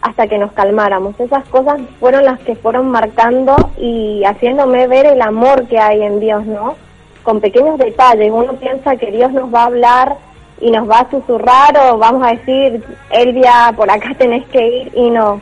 hasta 0.00 0.26
que 0.26 0.38
nos 0.38 0.52
calmáramos. 0.52 1.18
Esas 1.18 1.46
cosas 1.48 1.80
fueron 2.00 2.24
las 2.24 2.38
que 2.40 2.54
fueron 2.56 2.90
marcando 2.90 3.56
y 3.78 4.22
haciéndome 4.24 4.86
ver 4.86 5.06
el 5.06 5.22
amor 5.22 5.66
que 5.66 5.78
hay 5.78 6.02
en 6.02 6.20
Dios, 6.20 6.46
¿no? 6.46 6.76
Con 7.22 7.40
pequeños 7.40 7.78
detalles. 7.78 8.30
Uno 8.32 8.54
piensa 8.54 8.96
que 8.96 9.10
Dios 9.10 9.32
nos 9.32 9.52
va 9.52 9.62
a 9.62 9.66
hablar 9.66 10.16
y 10.60 10.70
nos 10.70 10.88
va 10.88 11.00
a 11.00 11.10
susurrar 11.10 11.76
o 11.78 11.98
vamos 11.98 12.26
a 12.26 12.30
decir, 12.32 12.82
Elvia, 13.10 13.72
por 13.76 13.90
acá 13.90 14.14
tenés 14.16 14.46
que 14.48 14.66
ir 14.66 14.92
y 14.94 15.10
no. 15.10 15.40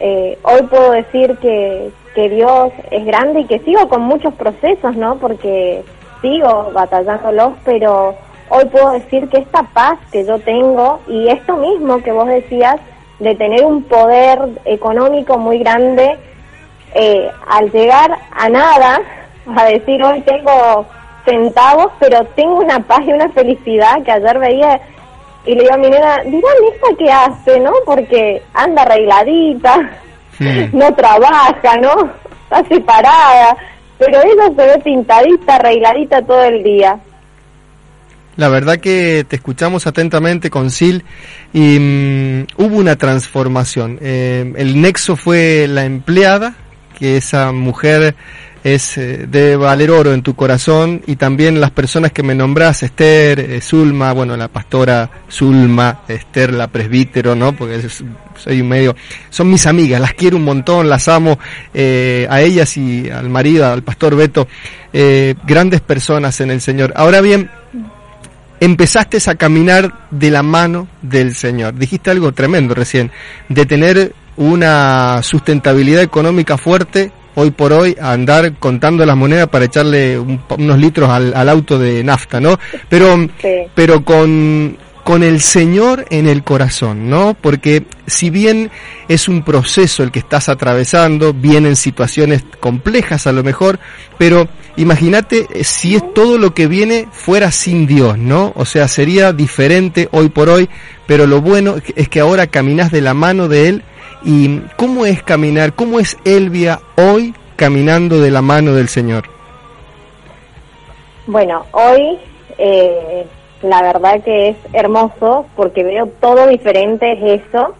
Eh, 0.00 0.38
hoy 0.42 0.62
puedo 0.62 0.92
decir 0.92 1.36
que, 1.38 1.90
que 2.14 2.28
Dios 2.28 2.72
es 2.90 3.04
grande 3.04 3.40
y 3.40 3.44
que 3.46 3.58
sigo 3.60 3.88
con 3.88 4.02
muchos 4.02 4.34
procesos, 4.34 4.96
¿no? 4.96 5.16
Porque 5.16 5.84
sigo 6.22 6.70
batallándolos, 6.72 7.54
pero 7.64 8.14
hoy 8.48 8.64
puedo 8.66 8.92
decir 8.92 9.28
que 9.28 9.38
esta 9.38 9.62
paz 9.62 9.98
que 10.12 10.24
yo 10.24 10.38
tengo 10.40 11.00
y 11.08 11.28
esto 11.28 11.56
mismo 11.56 12.02
que 12.02 12.12
vos 12.12 12.26
decías 12.26 12.76
de 13.18 13.34
tener 13.34 13.64
un 13.64 13.82
poder 13.82 14.38
económico 14.64 15.38
muy 15.38 15.58
grande, 15.58 16.16
eh, 16.94 17.30
al 17.48 17.70
llegar 17.70 18.16
a 18.30 18.48
nada, 18.48 19.00
a 19.56 19.64
decir 19.64 20.02
hoy 20.02 20.20
tengo 20.22 20.86
centavos, 21.24 21.92
pero 21.98 22.24
tengo 22.36 22.56
una 22.56 22.80
paz 22.80 23.00
y 23.06 23.12
una 23.12 23.28
felicidad 23.30 24.02
que 24.02 24.12
ayer 24.12 24.38
veía 24.38 24.80
y 25.46 25.54
le 25.54 25.62
digo 25.62 25.74
a 25.74 25.78
mi 25.78 25.88
nena, 25.90 26.18
dirán 26.24 26.52
esta 26.72 26.96
que 26.98 27.10
hace, 27.10 27.60
¿no? 27.60 27.72
Porque 27.84 28.42
anda 28.54 28.82
arregladita, 28.82 29.90
no 30.72 30.94
trabaja, 30.94 31.76
¿no? 31.80 32.10
Está 32.44 32.64
separada, 32.68 33.56
pero 33.98 34.18
ella 34.22 34.54
se 34.56 34.66
ve 34.66 34.78
pintadita, 34.84 35.56
arregladita 35.56 36.22
todo 36.22 36.42
el 36.44 36.62
día. 36.62 36.98
La 38.36 38.48
verdad 38.48 38.78
que 38.78 39.26
te 39.28 39.34
escuchamos 39.34 39.88
atentamente 39.88 40.48
con 40.48 40.70
Sil 40.70 41.02
y 41.52 41.78
mm, 41.80 42.46
hubo 42.56 42.76
una 42.76 42.94
transformación. 42.94 43.98
Eh, 44.00 44.52
el 44.56 44.80
nexo 44.80 45.16
fue 45.16 45.66
la 45.68 45.84
empleada, 45.84 46.54
que 46.96 47.16
esa 47.16 47.50
mujer 47.50 48.14
es 48.64 48.98
eh, 48.98 49.26
de 49.28 49.56
valer 49.56 49.90
oro 49.90 50.12
en 50.12 50.22
tu 50.22 50.34
corazón 50.34 51.02
y 51.06 51.16
también 51.16 51.60
las 51.60 51.70
personas 51.70 52.12
que 52.12 52.22
me 52.22 52.34
nombras, 52.34 52.82
Esther, 52.82 53.40
eh, 53.40 53.60
Zulma, 53.60 54.12
bueno, 54.12 54.36
la 54.36 54.48
pastora 54.48 55.10
Zulma, 55.30 56.00
Esther, 56.08 56.52
la 56.52 56.68
presbítero, 56.68 57.34
¿no? 57.34 57.54
Porque 57.54 57.88
soy 58.38 58.60
un 58.60 58.68
medio, 58.68 58.96
son 59.30 59.50
mis 59.50 59.66
amigas, 59.66 60.00
las 60.00 60.14
quiero 60.14 60.36
un 60.36 60.44
montón, 60.44 60.88
las 60.88 61.08
amo 61.08 61.38
eh, 61.74 62.26
a 62.30 62.40
ellas 62.40 62.76
y 62.76 63.10
al 63.10 63.28
marido, 63.28 63.66
al 63.66 63.82
pastor 63.82 64.16
Beto, 64.16 64.48
eh, 64.92 65.34
grandes 65.44 65.80
personas 65.80 66.40
en 66.40 66.50
el 66.50 66.60
Señor. 66.60 66.92
Ahora 66.96 67.20
bien, 67.20 67.50
empezaste 68.60 69.18
a 69.28 69.34
caminar 69.34 70.06
de 70.10 70.30
la 70.30 70.42
mano 70.42 70.88
del 71.02 71.34
Señor. 71.34 71.74
Dijiste 71.74 72.10
algo 72.10 72.32
tremendo 72.32 72.74
recién, 72.74 73.10
de 73.48 73.66
tener 73.66 74.12
una 74.36 75.20
sustentabilidad 75.22 76.02
económica 76.02 76.56
fuerte 76.56 77.12
hoy 77.38 77.50
por 77.52 77.72
hoy 77.72 77.96
a 78.00 78.12
andar 78.12 78.54
contando 78.58 79.06
las 79.06 79.16
monedas 79.16 79.46
para 79.48 79.64
echarle 79.66 80.18
un- 80.18 80.40
unos 80.58 80.78
litros 80.78 81.08
al, 81.08 81.32
al 81.34 81.48
auto 81.48 81.78
de 81.78 82.02
nafta, 82.02 82.40
¿no? 82.40 82.58
Pero, 82.88 83.28
pero 83.74 84.04
con, 84.04 84.76
con 85.04 85.22
el 85.22 85.40
Señor 85.40 86.04
en 86.10 86.26
el 86.28 86.42
corazón, 86.42 87.08
¿no? 87.08 87.36
Porque 87.40 87.84
si 88.06 88.28
bien 88.30 88.70
es 89.08 89.28
un 89.28 89.42
proceso 89.42 90.02
el 90.02 90.10
que 90.10 90.18
estás 90.18 90.48
atravesando, 90.48 91.32
vienen 91.32 91.76
situaciones 91.76 92.42
complejas 92.60 93.26
a 93.26 93.32
lo 93.32 93.42
mejor, 93.44 93.78
pero 94.18 94.48
imagínate 94.76 95.46
eh, 95.54 95.64
si 95.64 95.94
es 95.96 96.02
todo 96.14 96.38
lo 96.38 96.52
que 96.54 96.66
viene 96.66 97.06
fuera 97.12 97.50
sin 97.52 97.86
Dios, 97.86 98.18
¿no? 98.18 98.52
O 98.56 98.64
sea, 98.64 98.88
sería 98.88 99.32
diferente 99.32 100.08
hoy 100.12 100.28
por 100.28 100.48
hoy, 100.48 100.68
pero 101.06 101.26
lo 101.26 101.40
bueno 101.40 101.76
es 101.96 102.08
que 102.08 102.20
ahora 102.20 102.46
caminas 102.48 102.90
de 102.90 103.00
la 103.00 103.14
mano 103.14 103.48
de 103.48 103.68
Él 103.68 103.82
y 104.22 104.60
¿cómo 104.76 105.06
es 105.06 105.22
caminar? 105.22 105.72
¿Cómo 105.74 106.00
es 106.00 106.16
Elvia 106.24 106.80
hoy 106.96 107.34
caminando 107.56 108.20
de 108.20 108.30
la 108.30 108.42
mano 108.42 108.74
del 108.74 108.88
Señor? 108.88 109.24
Bueno, 111.26 111.66
hoy 111.72 112.18
eh, 112.56 113.26
la 113.62 113.82
verdad 113.82 114.22
que 114.22 114.48
es 114.50 114.56
hermoso 114.72 115.46
porque 115.56 115.84
veo 115.84 116.06
todo 116.20 116.46
diferente, 116.46 117.12
es 117.12 117.42
eso. 117.42 117.74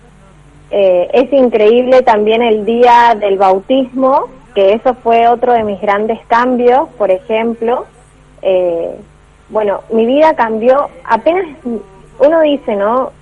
Eh, 0.70 1.08
es 1.12 1.32
increíble 1.32 2.02
también 2.02 2.42
el 2.42 2.64
día 2.64 3.16
del 3.18 3.38
bautismo, 3.38 4.26
que 4.54 4.74
eso 4.74 4.94
fue 4.94 5.28
otro 5.28 5.52
de 5.52 5.64
mis 5.64 5.80
grandes 5.80 6.18
cambios, 6.26 6.88
por 6.98 7.10
ejemplo. 7.10 7.86
Eh, 8.42 8.96
bueno, 9.48 9.80
mi 9.90 10.04
vida 10.04 10.34
cambió, 10.34 10.88
apenas 11.04 11.46
uno 12.18 12.40
dice, 12.42 12.76
¿no? 12.76 13.12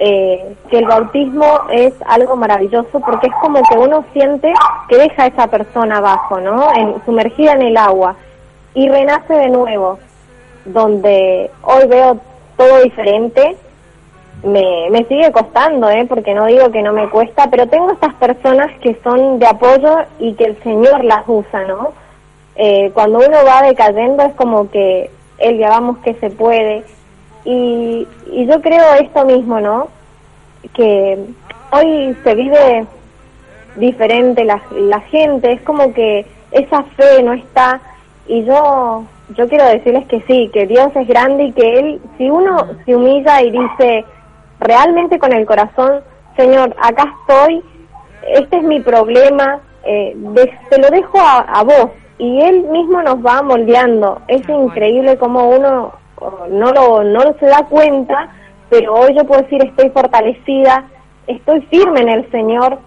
Eh, 0.00 0.54
que 0.70 0.78
el 0.78 0.86
bautismo 0.86 1.62
es 1.72 1.92
algo 2.06 2.36
maravilloso 2.36 3.00
porque 3.00 3.26
es 3.26 3.32
como 3.40 3.60
que 3.68 3.76
uno 3.76 4.04
siente 4.12 4.52
que 4.88 4.96
deja 4.96 5.24
a 5.24 5.26
esa 5.26 5.46
persona 5.48 5.96
abajo, 5.96 6.38
¿no? 6.38 6.72
En, 6.72 7.04
sumergida 7.04 7.54
en 7.54 7.62
el 7.62 7.76
agua 7.76 8.14
y 8.74 8.88
renace 8.88 9.34
de 9.34 9.48
nuevo, 9.48 9.98
donde 10.64 11.50
hoy 11.62 11.88
veo 11.88 12.16
todo 12.56 12.80
diferente. 12.82 13.56
Me, 14.44 14.88
me 14.90 15.04
sigue 15.06 15.32
costando, 15.32 15.90
¿eh? 15.90 16.06
porque 16.08 16.32
no 16.32 16.46
digo 16.46 16.70
que 16.70 16.82
no 16.82 16.92
me 16.92 17.10
cuesta, 17.10 17.50
pero 17.50 17.66
tengo 17.66 17.90
estas 17.90 18.14
personas 18.14 18.70
que 18.78 18.96
son 19.02 19.40
de 19.40 19.48
apoyo 19.48 19.96
y 20.20 20.34
que 20.34 20.44
el 20.44 20.62
Señor 20.62 21.02
las 21.02 21.24
usa, 21.26 21.64
¿no? 21.64 21.92
Eh, 22.54 22.92
cuando 22.94 23.18
uno 23.18 23.38
va 23.44 23.62
decayendo 23.62 24.22
es 24.22 24.34
como 24.34 24.70
que, 24.70 25.10
Elvia, 25.38 25.70
vamos 25.70 25.98
que 25.98 26.14
se 26.14 26.30
puede. 26.30 26.84
Y, 27.44 28.06
y 28.32 28.46
yo 28.46 28.60
creo 28.60 28.94
esto 28.94 29.24
mismo, 29.24 29.60
¿no? 29.60 29.88
Que 30.74 31.18
hoy 31.72 32.16
se 32.24 32.34
vive 32.34 32.86
diferente 33.76 34.44
la, 34.44 34.60
la 34.72 35.00
gente, 35.00 35.52
es 35.52 35.62
como 35.62 35.92
que 35.94 36.26
esa 36.50 36.82
fe 36.82 37.22
no 37.22 37.32
está 37.32 37.80
y 38.26 38.44
yo 38.44 39.04
yo 39.36 39.48
quiero 39.48 39.66
decirles 39.66 40.06
que 40.06 40.22
sí, 40.22 40.50
que 40.52 40.66
Dios 40.66 40.88
es 40.94 41.06
grande 41.06 41.44
y 41.44 41.52
que 41.52 41.78
Él, 41.78 42.00
si 42.16 42.30
uno 42.30 42.66
se 42.84 42.96
humilla 42.96 43.42
y 43.42 43.50
dice 43.50 44.04
realmente 44.58 45.18
con 45.18 45.32
el 45.32 45.44
corazón, 45.44 46.00
Señor, 46.36 46.74
acá 46.80 47.12
estoy, 47.20 47.62
este 48.26 48.56
es 48.56 48.62
mi 48.62 48.80
problema, 48.80 49.60
eh, 49.84 50.16
te 50.70 50.78
lo 50.80 50.88
dejo 50.88 51.18
a, 51.20 51.40
a 51.40 51.62
vos 51.62 51.90
y 52.18 52.40
Él 52.40 52.62
mismo 52.70 53.02
nos 53.02 53.24
va 53.24 53.42
moldeando. 53.42 54.20
Es 54.28 54.48
increíble 54.48 55.18
cómo 55.18 55.48
uno 55.50 55.92
no 56.50 56.72
lo, 56.72 57.04
no 57.04 57.20
se 57.38 57.46
da 57.46 57.66
cuenta, 57.68 58.30
pero 58.70 58.94
hoy 58.94 59.14
yo 59.14 59.24
puedo 59.24 59.42
decir 59.42 59.64
estoy 59.64 59.90
fortalecida, 59.90 60.84
estoy 61.26 61.60
firme 61.62 62.00
en 62.00 62.08
el 62.08 62.30
Señor, 62.30 62.78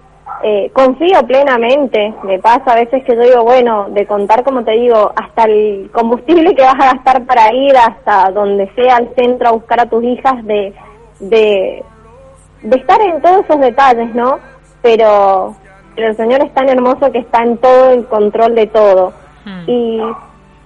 eh, 0.43 0.71
confío 0.73 1.25
plenamente. 1.25 2.13
Me 2.23 2.39
pasa 2.39 2.71
a 2.71 2.75
veces 2.75 3.03
que 3.03 3.15
yo 3.15 3.21
digo, 3.21 3.43
bueno, 3.43 3.87
de 3.89 4.05
contar, 4.05 4.43
como 4.43 4.63
te 4.63 4.71
digo, 4.71 5.11
hasta 5.15 5.43
el 5.43 5.89
combustible 5.91 6.55
que 6.55 6.63
vas 6.63 6.79
a 6.79 6.93
gastar 6.93 7.25
para 7.25 7.53
ir 7.53 7.75
hasta 7.77 8.31
donde 8.31 8.69
sea 8.75 8.97
al 8.97 9.13
centro 9.15 9.49
a 9.49 9.51
buscar 9.51 9.81
a 9.81 9.85
tus 9.85 10.03
hijas, 10.03 10.43
de, 10.45 10.73
de, 11.19 11.83
de 12.63 12.75
estar 12.75 12.99
en 13.01 13.21
todos 13.21 13.45
esos 13.45 13.59
detalles, 13.59 14.13
¿no? 14.15 14.39
Pero, 14.81 15.55
pero 15.95 16.07
el 16.07 16.17
Señor 16.17 16.41
es 16.43 16.53
tan 16.53 16.69
hermoso 16.69 17.11
que 17.11 17.19
está 17.19 17.43
en 17.43 17.57
todo 17.57 17.91
el 17.91 18.05
control 18.07 18.55
de 18.55 18.67
todo. 18.67 19.13
Y 19.67 19.99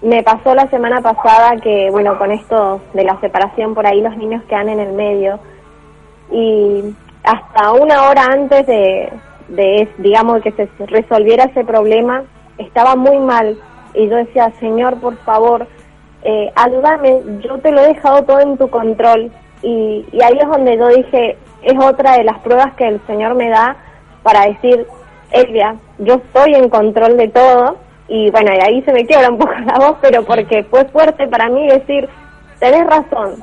me 0.02 0.24
pasó 0.24 0.54
la 0.54 0.68
semana 0.68 1.02
pasada 1.02 1.56
que, 1.58 1.90
bueno, 1.92 2.18
con 2.18 2.32
esto 2.32 2.82
de 2.94 3.04
la 3.04 3.20
separación 3.20 3.74
por 3.74 3.88
ahí 3.88 4.02
los 4.02 4.16
niños 4.18 4.44
quedan 4.48 4.70
en 4.70 4.80
el 4.80 4.94
medio. 4.94 5.40
Y 6.32 6.96
hasta 7.24 7.72
una 7.72 8.10
hora 8.10 8.26
antes 8.32 8.68
de, 8.68 9.12
de, 9.48 9.88
digamos, 9.98 10.42
que 10.42 10.52
se 10.52 10.68
resolviera 10.88 11.46
ese 11.46 11.64
problema, 11.64 12.24
estaba 12.58 12.96
muy 12.96 13.18
mal. 13.20 13.58
Y 13.94 14.08
yo 14.10 14.18
decía, 14.18 14.52
Señor, 14.60 15.00
por 15.00 15.18
favor, 15.20 15.68
eh, 16.24 16.52
ayúdame, 16.56 17.22
yo 17.42 17.58
te 17.60 17.72
lo 17.72 17.82
he 17.82 17.94
dejado 17.94 18.24
todo 18.24 18.40
en 18.40 18.58
tu 18.58 18.70
control 18.70 19.32
y, 19.62 20.06
y 20.12 20.24
ahí 20.24 20.38
es 20.40 20.48
donde 20.48 20.78
yo 20.78 20.88
dije, 20.90 21.38
es 21.62 21.84
otra 21.84 22.18
de 22.18 22.24
las 22.24 22.40
pruebas 22.40 22.74
que 22.76 22.88
el 22.88 23.00
Señor 23.08 23.36
me 23.36 23.50
da 23.50 23.76
para 24.24 24.46
decir, 24.48 24.86
Elvia, 25.32 25.76
yo 26.00 26.16
estoy 26.16 26.56
en 26.56 26.70
control 26.70 27.18
de 27.18 27.28
todo 27.28 27.78
y 28.08 28.30
bueno, 28.32 28.52
y 28.54 28.60
ahí 28.60 28.82
se 28.84 28.94
me 28.94 29.06
quiebra 29.06 29.30
un 29.30 29.38
poco 29.38 29.54
la 29.66 29.78
voz, 29.80 29.98
pero 30.02 30.24
porque 30.24 30.64
fue 30.64 30.86
fuerte 30.86 31.28
para 31.28 31.50
mí 31.50 31.68
decir, 31.68 32.08
tenés 32.60 32.86
razón, 32.88 33.36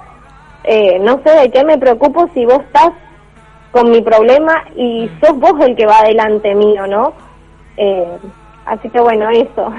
eh, 0.64 0.98
no 1.00 1.20
sé 1.24 1.30
de 1.30 1.50
qué 1.50 1.64
me 1.64 1.78
preocupo 1.78 2.28
si 2.34 2.44
vos 2.44 2.60
estás 2.60 2.92
con 3.72 3.90
mi 3.90 4.02
problema 4.02 4.64
y 4.76 5.10
sos 5.20 5.38
vos 5.38 5.54
el 5.60 5.74
que 5.74 5.86
va 5.86 5.98
adelante 5.98 6.54
mío, 6.54 6.86
¿no? 6.86 7.14
Eh, 7.76 8.18
así 8.66 8.88
que 8.90 9.00
bueno, 9.00 9.28
eso. 9.30 9.72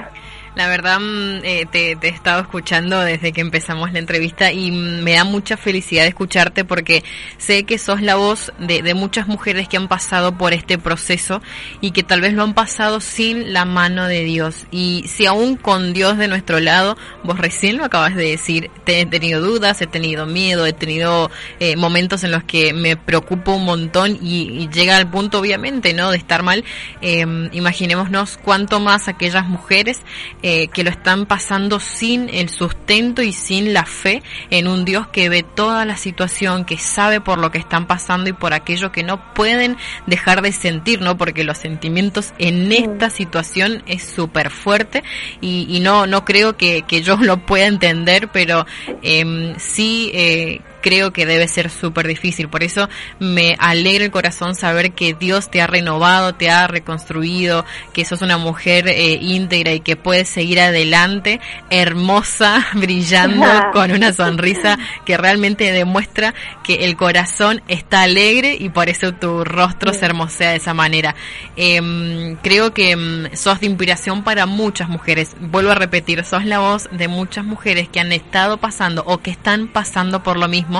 La 0.55 0.67
verdad, 0.67 0.99
mm, 0.99 1.39
eh, 1.43 1.65
te, 1.71 1.97
he 1.99 2.07
estado 2.09 2.41
escuchando 2.41 2.99
desde 2.99 3.31
que 3.31 3.41
empezamos 3.41 3.91
la 3.91 3.97
entrevista 3.97 4.51
y 4.51 4.71
mm, 4.71 5.03
me 5.03 5.13
da 5.13 5.23
mucha 5.23 5.57
felicidad 5.57 6.05
escucharte 6.05 6.63
porque 6.63 7.03
sé 7.39 7.63
que 7.63 7.79
sos 7.79 8.01
la 8.03 8.15
voz 8.15 8.53
de, 8.59 8.83
de 8.83 8.93
muchas 8.93 9.27
mujeres 9.27 9.67
que 9.67 9.77
han 9.77 9.87
pasado 9.87 10.37
por 10.37 10.53
este 10.53 10.77
proceso 10.77 11.41
y 11.81 11.89
que 11.89 12.03
tal 12.03 12.21
vez 12.21 12.33
lo 12.33 12.43
han 12.43 12.53
pasado 12.53 13.01
sin 13.01 13.51
la 13.51 13.65
mano 13.65 14.07
de 14.07 14.23
Dios. 14.23 14.67
Y 14.69 15.05
si 15.07 15.25
aún 15.25 15.55
con 15.55 15.91
Dios 15.91 16.19
de 16.19 16.27
nuestro 16.27 16.59
lado, 16.59 16.97
vos 17.23 17.39
recién 17.39 17.77
lo 17.77 17.85
acabas 17.85 18.15
de 18.15 18.29
decir, 18.29 18.69
he 18.85 19.07
tenido 19.07 19.41
dudas, 19.41 19.81
he 19.81 19.87
tenido 19.87 20.27
miedo, 20.27 20.67
he 20.67 20.73
tenido 20.73 21.31
eh, 21.59 21.75
momentos 21.77 22.23
en 22.23 22.31
los 22.31 22.43
que 22.43 22.73
me 22.73 22.95
preocupo 22.95 23.53
un 23.53 23.65
montón 23.65 24.19
y, 24.21 24.49
y 24.51 24.69
llega 24.69 24.97
al 24.97 25.09
punto 25.09 25.39
obviamente, 25.39 25.93
¿no? 25.95 26.11
De 26.11 26.17
estar 26.17 26.43
mal. 26.43 26.63
Eh, 27.01 27.25
imaginémonos 27.53 28.37
cuánto 28.37 28.79
más 28.79 29.07
aquellas 29.07 29.47
mujeres 29.47 30.01
eh, 30.43 30.67
que 30.67 30.83
lo 30.83 30.89
están 30.89 31.25
pasando 31.25 31.79
sin 31.79 32.29
el 32.29 32.49
sustento 32.49 33.21
y 33.21 33.33
sin 33.33 33.73
la 33.73 33.85
fe 33.85 34.21
en 34.49 34.67
un 34.67 34.85
Dios 34.85 35.07
que 35.07 35.29
ve 35.29 35.41
toda 35.43 35.85
la 35.85 35.97
situación, 35.97 36.65
que 36.65 36.77
sabe 36.77 37.21
por 37.21 37.39
lo 37.39 37.49
que 37.49 37.57
están 37.57 37.87
pasando 37.87 38.29
y 38.29 38.33
por 38.33 38.53
aquello 38.53 38.91
que 38.91 39.03
no 39.03 39.33
pueden 39.33 39.77
dejar 40.05 40.41
de 40.41 40.51
sentir, 40.51 41.01
¿no? 41.01 41.17
Porque 41.17 41.43
los 41.43 41.57
sentimientos 41.57 42.33
en 42.37 42.71
esta 42.71 43.09
situación 43.09 43.83
es 43.87 44.03
súper 44.03 44.49
fuerte 44.49 45.03
y, 45.41 45.65
y 45.69 45.79
no, 45.79 46.07
no 46.07 46.25
creo 46.25 46.57
que, 46.57 46.83
que 46.83 47.01
yo 47.01 47.17
lo 47.21 47.37
pueda 47.37 47.65
entender, 47.65 48.29
pero 48.31 48.65
eh, 49.01 49.55
sí 49.57 50.11
eh, 50.13 50.61
creo 50.83 51.13
que 51.13 51.25
debe 51.25 51.47
ser 51.47 51.71
súper 51.71 52.07
difícil. 52.07 52.49
Por 52.49 52.61
eso 52.61 52.89
me 53.17 53.55
alegra 53.57 54.03
el 54.05 54.11
corazón 54.11 54.53
saber 54.53 54.91
que 54.91 55.15
Dios 55.15 55.49
te 55.49 55.61
ha 55.61 55.67
renovado, 55.67 56.35
te 56.35 56.51
ha 56.51 56.67
reconstruido, 56.67 57.65
que 57.93 58.05
sos 58.05 58.21
una 58.21 58.37
mujer 58.37 58.87
eh, 58.87 59.17
íntegra 59.19 59.71
y 59.73 59.79
que 59.79 59.95
puedes 59.95 60.29
seguir 60.29 60.59
adelante, 60.59 61.39
hermosa, 61.69 62.67
brillando, 62.73 63.47
con 63.73 63.91
una 63.91 64.13
sonrisa 64.13 64.77
que 65.05 65.17
realmente 65.17 65.71
demuestra 65.71 66.35
que 66.63 66.85
el 66.85 66.95
corazón 66.97 67.61
está 67.67 68.03
alegre 68.03 68.57
y 68.59 68.69
por 68.69 68.89
eso 68.89 69.13
tu 69.13 69.43
rostro 69.43 69.93
se 69.93 70.05
hermosea 70.05 70.51
de 70.51 70.57
esa 70.57 70.73
manera. 70.73 71.15
Em, 71.55 72.35
creo 72.37 72.73
que 72.73 72.91
em, 72.91 73.33
sos 73.35 73.61
de 73.61 73.67
inspiración 73.67 74.23
para 74.23 74.45
muchas 74.45 74.89
mujeres. 74.89 75.35
Vuelvo 75.39 75.71
a 75.71 75.75
repetir, 75.75 76.23
sos 76.25 76.45
la 76.45 76.59
voz 76.59 76.89
de 76.91 77.07
muchas 77.07 77.45
mujeres 77.45 77.87
que 77.87 78.01
han 78.01 78.11
estado 78.11 78.57
pasando 78.57 79.03
o 79.05 79.19
que 79.19 79.31
están 79.31 79.67
pasando 79.67 80.23
por 80.23 80.37
lo 80.37 80.47
mismo. 80.47 80.72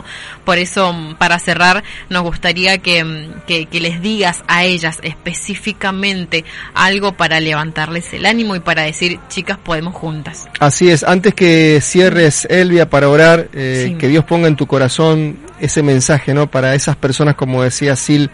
Por 0.46 0.58
eso, 0.58 0.94
mm, 0.94 1.16
para 1.16 1.40
cerrar, 1.40 1.84
nos 2.10 2.24
gustaría 2.24 2.78
que, 2.78 3.04
mm, 3.04 3.46
que, 3.46 3.66
que 3.66 3.80
les 3.80 4.02
digas 4.02 4.44
a 4.48 4.64
ellas 4.64 5.00
específicamente 5.04 6.46
algo 6.74 7.14
para 7.14 7.40
levantarles 7.40 8.14
el 8.14 8.26
ánimo 8.26 8.56
y 8.56 8.60
para 8.60 8.84
decir, 8.84 9.20
chicas, 9.30 9.58
podemos 9.58 9.94
juntas. 9.94 10.48
Así 10.60 10.90
es, 10.90 11.04
antes 11.04 11.34
que 11.34 11.80
cierres, 11.82 12.46
Elvia, 12.50 12.90
para 12.90 13.10
orar, 13.10 13.50
eh, 13.54 13.96
que 14.00 14.08
Dios 14.08 14.24
ponga 14.26 14.48
en 14.48 14.56
tu 14.56 14.68
corazón 14.68 15.38
ese 15.60 15.84
mensaje, 15.84 16.34
¿no? 16.34 16.50
Para 16.50 16.76
esas 16.76 16.96
personas, 16.96 17.36
como 17.36 17.64
decía 17.64 17.96
Sil, 17.96 18.32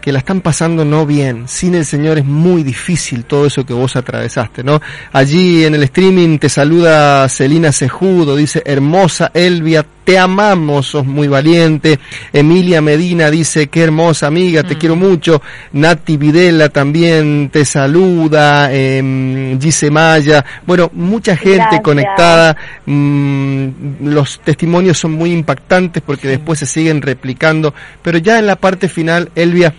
que 0.00 0.12
la 0.12 0.20
están 0.20 0.40
pasando 0.40 0.84
no 0.84 1.06
bien. 1.06 1.48
Sin 1.48 1.74
el 1.74 1.84
Señor 1.84 2.18
es 2.18 2.24
muy 2.24 2.62
difícil 2.62 3.24
todo 3.24 3.46
eso 3.46 3.66
que 3.66 3.72
vos 3.72 3.96
atravesaste, 3.96 4.62
¿no? 4.62 4.80
Allí 5.12 5.64
en 5.64 5.74
el 5.74 5.82
streaming 5.84 6.38
te 6.38 6.48
saluda 6.48 7.28
Celina 7.28 7.72
Sejudo, 7.72 8.36
dice, 8.36 8.62
hermosa 8.64 9.30
Elvia, 9.34 9.84
te 10.08 10.18
amamos, 10.18 10.86
sos 10.86 11.04
muy 11.04 11.28
valiente. 11.28 12.00
Emilia 12.32 12.80
Medina 12.80 13.30
dice, 13.30 13.66
qué 13.66 13.82
hermosa 13.82 14.26
amiga, 14.26 14.62
te 14.62 14.78
quiero 14.78 14.96
mucho. 14.96 15.42
Nati 15.72 16.16
Videla 16.16 16.70
también 16.70 17.50
te 17.52 17.66
saluda, 17.66 18.70
eh, 18.72 19.58
Gise 19.60 19.90
Maya, 19.90 20.42
bueno, 20.66 20.90
mucha 20.94 21.36
gente 21.36 21.58
Gracias. 21.58 21.82
conectada. 21.82 22.56
Mm, 22.86 23.68
los 24.04 24.40
testimonios 24.40 24.96
son 24.96 25.12
muy 25.12 25.30
impactantes 25.30 26.02
porque 26.02 26.28
después 26.28 26.58
se 26.58 26.64
siguen 26.64 27.02
replicando, 27.02 27.74
pero 28.00 28.16
ya 28.16 28.38
en 28.38 28.46
la 28.46 28.56
parte 28.56 28.88
final, 28.88 29.30
Elvia, 29.34 29.74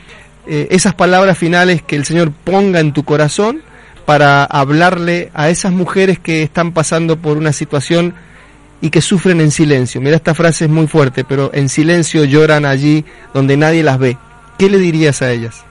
eh, 0.45 0.67
esas 0.69 0.93
palabras 0.93 1.39
finales 1.39 1.81
que 1.81 1.95
el 1.95 2.05
Señor 2.05 2.31
ponga 2.31 2.79
en 2.79 2.93
tu 2.93 3.03
corazón 3.03 3.63
para 4.05 4.43
hablarle 4.43 5.31
a 5.33 5.49
esas 5.49 5.71
mujeres 5.71 6.19
que 6.19 6.43
están 6.43 6.71
pasando 6.71 7.17
por 7.17 7.35
una 7.35 7.51
situación 7.51 8.13
y 8.81 8.89
que 8.89 9.01
sufren 9.01 9.41
en 9.41 9.51
silencio. 9.51 10.01
Mira, 10.01 10.15
esta 10.15 10.33
frase 10.33 10.65
es 10.65 10.71
muy 10.71 10.87
fuerte, 10.87 11.23
pero 11.23 11.51
en 11.53 11.69
silencio 11.69 12.23
lloran 12.23 12.65
allí 12.65 13.05
donde 13.33 13.57
nadie 13.57 13.83
las 13.83 13.99
ve. 13.99 14.17
¿Qué 14.57 14.69
le 14.69 14.77
dirías 14.77 15.21
a 15.21 15.31
ellas? 15.31 15.63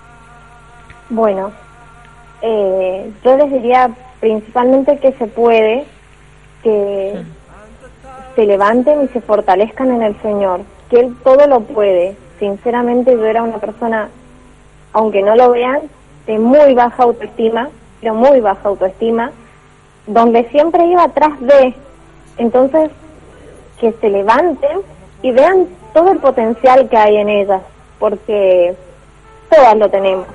Bueno, 1.11 1.53
eh, 2.43 3.11
yo 3.25 3.37
les 3.37 3.53
diría 3.53 3.91
principalmente 4.21 4.99
que 4.99 5.13
se 5.13 5.27
puede, 5.27 5.85
que 6.63 7.23
se 8.37 8.47
levanten 8.47 9.05
y 9.05 9.09
se 9.09 9.21
fortalezcan 9.21 9.91
en 9.91 10.03
el 10.03 10.21
Señor, 10.23 10.61
que 10.91 11.01
Él 11.01 11.17
todo 11.25 11.47
lo 11.47 11.61
puede. 11.61 12.17
Sinceramente 12.39 13.13
yo 13.13 13.25
era 13.25 13.43
una 13.43 13.59
persona, 13.59 14.09
aunque 14.93 15.23
no 15.23 15.35
lo 15.35 15.51
vean, 15.51 15.81
de 16.27 16.39
muy 16.39 16.75
baja 16.75 17.03
autoestima, 17.03 17.71
pero 18.01 18.15
muy 18.15 18.41
baja 18.41 18.69
autoestima, 18.69 19.33
donde 20.07 20.49
siempre 20.51 20.87
iba 20.87 21.05
atrás 21.05 21.33
de. 21.41 21.75
Entonces, 22.39 22.91
que 23.81 23.93
se 23.93 24.09
levanten 24.09 24.81
y 25.23 25.33
vean 25.33 25.67
todo 25.93 26.13
el 26.13 26.19
potencial 26.19 26.89
que 26.89 26.97
hay 26.97 27.17
en 27.17 27.29
ellas, 27.29 27.63
porque 27.99 28.75
todas 29.51 29.77
lo 29.77 29.89
tenemos, 29.89 30.27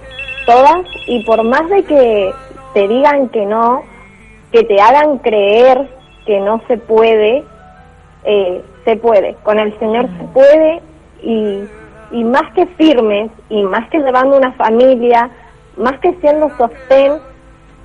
todas, 0.45 0.85
y 1.07 1.23
por 1.23 1.43
más 1.43 1.69
de 1.69 1.83
que 1.83 2.33
te 2.73 2.87
digan 2.87 3.29
que 3.29 3.45
no, 3.45 3.83
que 4.51 4.63
te 4.63 4.81
hagan 4.81 5.17
creer 5.19 5.89
que 6.25 6.39
no 6.39 6.61
se 6.67 6.77
puede, 6.77 7.43
eh, 8.23 8.61
se 8.85 8.95
puede, 8.97 9.35
con 9.43 9.59
el 9.59 9.77
Señor 9.79 10.07
se 10.17 10.23
puede, 10.25 10.81
y, 11.21 12.23
más 12.23 12.53
que 12.53 12.65
firmes, 12.65 13.31
y 13.49 13.63
más 13.63 13.89
que 13.89 13.99
llevando 13.99 14.37
una 14.37 14.51
familia, 14.53 15.29
más 15.77 15.99
que 15.99 16.13
siendo 16.21 16.49
sostén, 16.57 17.13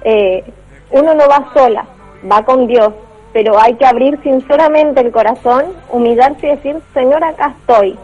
eh, 0.02 0.44
uno 0.90 1.14
no 1.14 1.28
va 1.28 1.50
sola, 1.54 1.86
va 2.30 2.44
con 2.44 2.66
Dios, 2.66 2.92
pero 3.32 3.60
hay 3.60 3.74
que 3.74 3.86
abrir 3.86 4.18
sinceramente 4.22 5.00
el 5.00 5.10
corazón, 5.12 5.66
humillarse 5.90 6.46
y 6.46 6.50
decir, 6.50 6.76
Señor, 6.94 7.22
acá 7.22 7.54
estoy. 7.60 7.98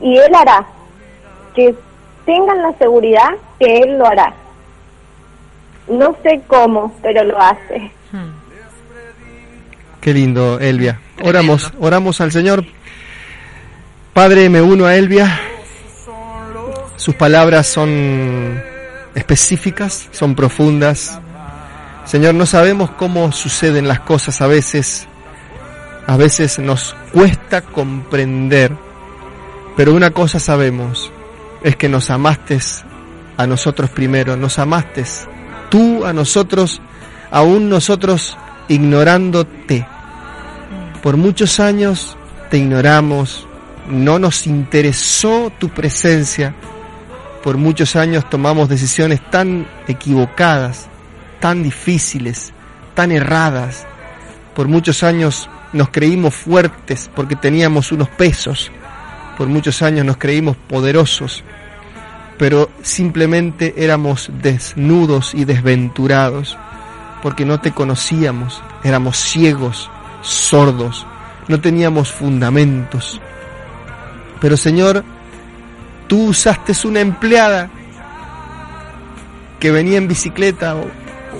Y 0.00 0.16
Él 0.16 0.34
hará. 0.34 0.66
Que 1.54 1.74
tengan 2.24 2.62
la 2.62 2.72
seguridad 2.78 3.30
que 3.58 3.78
Él 3.78 3.98
lo 3.98 4.06
hará. 4.06 4.34
No 5.88 6.16
sé 6.22 6.40
cómo, 6.46 6.94
pero 7.02 7.24
lo 7.24 7.40
hace. 7.40 7.90
Qué 10.00 10.14
lindo, 10.14 10.58
Elvia. 10.60 11.00
Oramos, 11.22 11.72
oramos 11.78 12.20
al 12.20 12.32
Señor. 12.32 12.64
Padre, 14.14 14.48
me 14.48 14.62
uno 14.62 14.86
a 14.86 14.94
Elvia. 14.96 15.40
Sus 16.96 17.14
palabras 17.14 17.66
son 17.66 18.62
específicas, 19.14 20.08
son 20.10 20.34
profundas. 20.34 21.20
Señor, 22.04 22.34
no 22.34 22.46
sabemos 22.46 22.90
cómo 22.92 23.30
suceden 23.32 23.88
las 23.88 24.00
cosas 24.00 24.40
a 24.40 24.46
veces. 24.46 25.06
A 26.06 26.16
veces 26.16 26.58
nos 26.58 26.94
cuesta 27.12 27.62
comprender. 27.62 28.76
Pero 29.76 29.94
una 29.94 30.10
cosa 30.10 30.40
sabemos, 30.40 31.12
es 31.62 31.76
que 31.76 31.88
nos 31.88 32.10
amaste 32.10 32.58
a 33.36 33.46
nosotros 33.46 33.90
primero, 33.90 34.36
nos 34.36 34.58
amaste 34.58 35.04
tú 35.70 36.04
a 36.04 36.12
nosotros, 36.12 36.82
aún 37.30 37.68
nosotros 37.68 38.36
ignorándote. 38.68 39.86
Por 41.02 41.16
muchos 41.16 41.60
años 41.60 42.16
te 42.50 42.58
ignoramos, 42.58 43.46
no 43.88 44.18
nos 44.18 44.46
interesó 44.46 45.50
tu 45.58 45.70
presencia. 45.70 46.54
Por 47.42 47.56
muchos 47.56 47.96
años 47.96 48.28
tomamos 48.28 48.68
decisiones 48.68 49.22
tan 49.30 49.66
equivocadas, 49.88 50.89
tan 51.40 51.62
difíciles, 51.62 52.52
tan 52.94 53.12
erradas. 53.12 53.86
Por 54.54 54.68
muchos 54.68 55.02
años 55.02 55.48
nos 55.72 55.88
creímos 55.90 56.34
fuertes 56.34 57.10
porque 57.14 57.36
teníamos 57.36 57.92
unos 57.92 58.08
pesos. 58.08 58.70
Por 59.36 59.48
muchos 59.48 59.82
años 59.82 60.04
nos 60.04 60.18
creímos 60.18 60.56
poderosos, 60.56 61.42
pero 62.38 62.70
simplemente 62.82 63.74
éramos 63.78 64.30
desnudos 64.42 65.34
y 65.34 65.46
desventurados 65.46 66.58
porque 67.22 67.44
no 67.44 67.60
te 67.60 67.72
conocíamos, 67.72 68.62
éramos 68.84 69.16
ciegos, 69.16 69.90
sordos, 70.22 71.06
no 71.48 71.60
teníamos 71.60 72.12
fundamentos. 72.12 73.20
Pero 74.40 74.56
Señor, 74.56 75.04
tú 76.06 76.28
usaste 76.28 76.72
una 76.86 77.00
empleada 77.00 77.70
que 79.58 79.70
venía 79.70 79.98
en 79.98 80.08
bicicleta 80.08 80.76
o, 80.76 80.86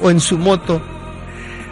o 0.02 0.10
en 0.10 0.20
su 0.20 0.38
moto. 0.38 0.80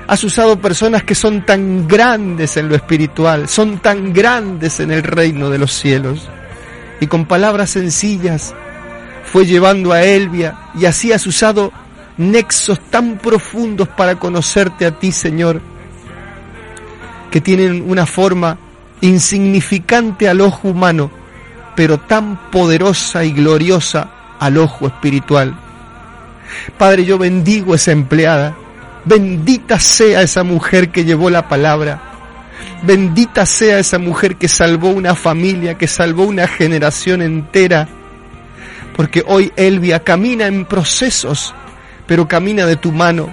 Has 0.06 0.24
usado 0.24 0.58
personas 0.58 1.02
que 1.02 1.14
son 1.14 1.44
tan 1.44 1.86
grandes 1.86 2.56
en 2.56 2.68
lo 2.68 2.74
espiritual, 2.74 3.48
son 3.48 3.78
tan 3.78 4.12
grandes 4.12 4.80
en 4.80 4.90
el 4.90 5.02
reino 5.02 5.50
de 5.50 5.58
los 5.58 5.72
cielos. 5.72 6.28
Y 7.00 7.06
con 7.06 7.26
palabras 7.26 7.70
sencillas 7.70 8.54
fue 9.24 9.44
llevando 9.44 9.92
a 9.92 10.02
Elvia 10.02 10.56
y 10.74 10.86
así 10.86 11.12
has 11.12 11.26
usado 11.26 11.72
nexos 12.16 12.80
tan 12.90 13.18
profundos 13.18 13.88
para 13.88 14.18
conocerte 14.18 14.86
a 14.86 14.92
ti, 14.92 15.12
Señor, 15.12 15.60
que 17.30 17.40
tienen 17.40 17.88
una 17.88 18.06
forma 18.06 18.58
insignificante 19.00 20.28
al 20.28 20.40
ojo 20.40 20.68
humano, 20.68 21.10
pero 21.76 21.98
tan 21.98 22.50
poderosa 22.50 23.24
y 23.24 23.32
gloriosa 23.32 24.10
al 24.40 24.58
ojo 24.58 24.86
espiritual. 24.86 25.54
Padre, 26.76 27.04
yo 27.04 27.18
bendigo 27.18 27.72
a 27.72 27.76
esa 27.76 27.92
empleada. 27.92 28.56
Bendita 29.04 29.78
sea 29.78 30.22
esa 30.22 30.42
mujer 30.44 30.90
que 30.90 31.04
llevó 31.04 31.30
la 31.30 31.48
palabra. 31.48 32.02
Bendita 32.82 33.46
sea 33.46 33.78
esa 33.78 33.98
mujer 33.98 34.36
que 34.36 34.48
salvó 34.48 34.90
una 34.90 35.14
familia, 35.14 35.76
que 35.76 35.88
salvó 35.88 36.24
una 36.24 36.46
generación 36.46 37.22
entera. 37.22 37.88
Porque 38.96 39.24
hoy 39.26 39.52
Elvia 39.56 40.02
camina 40.04 40.46
en 40.46 40.64
procesos, 40.64 41.54
pero 42.06 42.28
camina 42.28 42.66
de 42.66 42.76
tu 42.76 42.92
mano, 42.92 43.32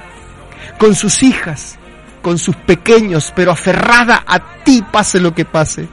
con 0.78 0.96
sus 0.96 1.24
hijas, 1.24 1.78
con 2.22 2.38
sus 2.38 2.56
pequeños, 2.56 3.34
pero 3.36 3.52
aferrada 3.52 4.24
a 4.26 4.64
ti 4.64 4.84
pase 4.92 5.20
lo 5.20 5.34
que 5.34 5.46
pase. 5.46 5.88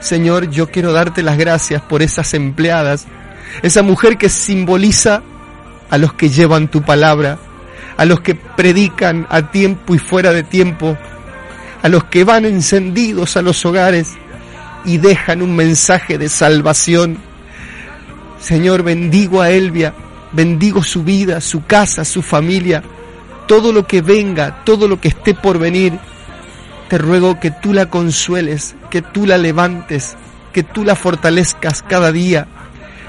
Señor, 0.00 0.50
yo 0.50 0.68
quiero 0.70 0.92
darte 0.92 1.22
las 1.22 1.36
gracias 1.36 1.82
por 1.82 2.02
esas 2.02 2.32
empleadas, 2.34 3.06
esa 3.62 3.82
mujer 3.82 4.16
que 4.16 4.28
simboliza 4.28 5.22
a 5.90 5.98
los 5.98 6.12
que 6.14 6.28
llevan 6.28 6.68
tu 6.68 6.82
palabra, 6.82 7.38
a 7.96 8.04
los 8.04 8.20
que 8.20 8.34
predican 8.34 9.26
a 9.30 9.50
tiempo 9.50 9.94
y 9.94 9.98
fuera 9.98 10.32
de 10.32 10.42
tiempo, 10.42 10.96
a 11.82 11.88
los 11.88 12.04
que 12.04 12.24
van 12.24 12.44
encendidos 12.44 13.36
a 13.36 13.42
los 13.42 13.64
hogares 13.64 14.16
y 14.84 14.98
dejan 14.98 15.42
un 15.42 15.56
mensaje 15.56 16.18
de 16.18 16.28
salvación. 16.28 17.18
Señor, 18.40 18.82
bendigo 18.82 19.42
a 19.42 19.50
Elvia, 19.50 19.94
bendigo 20.32 20.82
su 20.82 21.02
vida, 21.02 21.40
su 21.40 21.64
casa, 21.64 22.04
su 22.04 22.22
familia, 22.22 22.82
todo 23.46 23.72
lo 23.72 23.86
que 23.86 24.02
venga, 24.02 24.62
todo 24.64 24.88
lo 24.88 25.00
que 25.00 25.08
esté 25.08 25.34
por 25.34 25.58
venir. 25.58 25.98
Te 26.88 26.98
ruego 26.98 27.38
que 27.40 27.50
tú 27.50 27.72
la 27.72 27.86
consueles, 27.86 28.76
que 28.90 29.02
tú 29.02 29.26
la 29.26 29.38
levantes, 29.38 30.16
que 30.52 30.62
tú 30.62 30.84
la 30.84 30.94
fortalezcas 30.94 31.82
cada 31.82 32.12
día, 32.12 32.46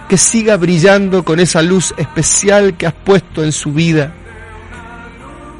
que 0.09 0.17
siga 0.17 0.57
brillando 0.57 1.23
con 1.23 1.39
esa 1.39 1.61
luz 1.61 1.93
especial 1.95 2.75
que 2.75 2.87
has 2.87 2.93
puesto 2.93 3.43
en 3.43 3.51
su 3.51 3.71
vida. 3.71 4.11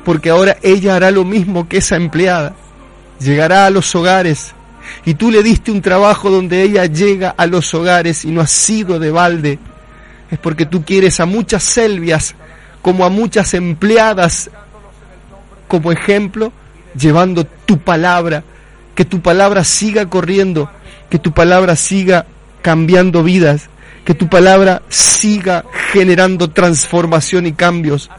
Porque 0.03 0.31
ahora 0.31 0.57
ella 0.63 0.95
hará 0.95 1.11
lo 1.11 1.23
mismo 1.23 1.69
que 1.69 1.77
esa 1.77 1.95
empleada. 1.95 2.55
Llegará 3.19 3.67
a 3.67 3.69
los 3.69 3.93
hogares 3.95 4.55
y 5.05 5.13
tú 5.13 5.29
le 5.29 5.43
diste 5.43 5.71
un 5.71 5.83
trabajo 5.83 6.31
donde 6.31 6.63
ella 6.63 6.85
llega 6.87 7.29
a 7.37 7.45
los 7.45 7.71
hogares 7.75 8.25
y 8.25 8.31
no 8.31 8.41
ha 8.41 8.47
sido 8.47 8.97
de 8.97 9.11
balde. 9.11 9.59
Es 10.31 10.39
porque 10.39 10.65
tú 10.65 10.83
quieres 10.83 11.19
a 11.19 11.27
muchas 11.27 11.63
selvias 11.63 12.33
como 12.81 13.05
a 13.05 13.09
muchas 13.09 13.53
empleadas 13.53 14.49
como 15.67 15.91
ejemplo, 15.91 16.51
llevando 16.99 17.45
tu 17.45 17.77
palabra, 17.77 18.43
que 18.95 19.05
tu 19.05 19.21
palabra 19.21 19.63
siga 19.63 20.07
corriendo, 20.07 20.71
que 21.11 21.19
tu 21.19 21.31
palabra 21.31 21.75
siga 21.75 22.25
cambiando 22.63 23.21
vidas, 23.21 23.69
que 24.09 24.15
tu 24.15 24.27
palabra 24.27 24.81
siga 24.89 25.63
generando 25.91 26.49
transformación 26.49 27.45
y 27.45 27.51
cambios. 27.51 28.09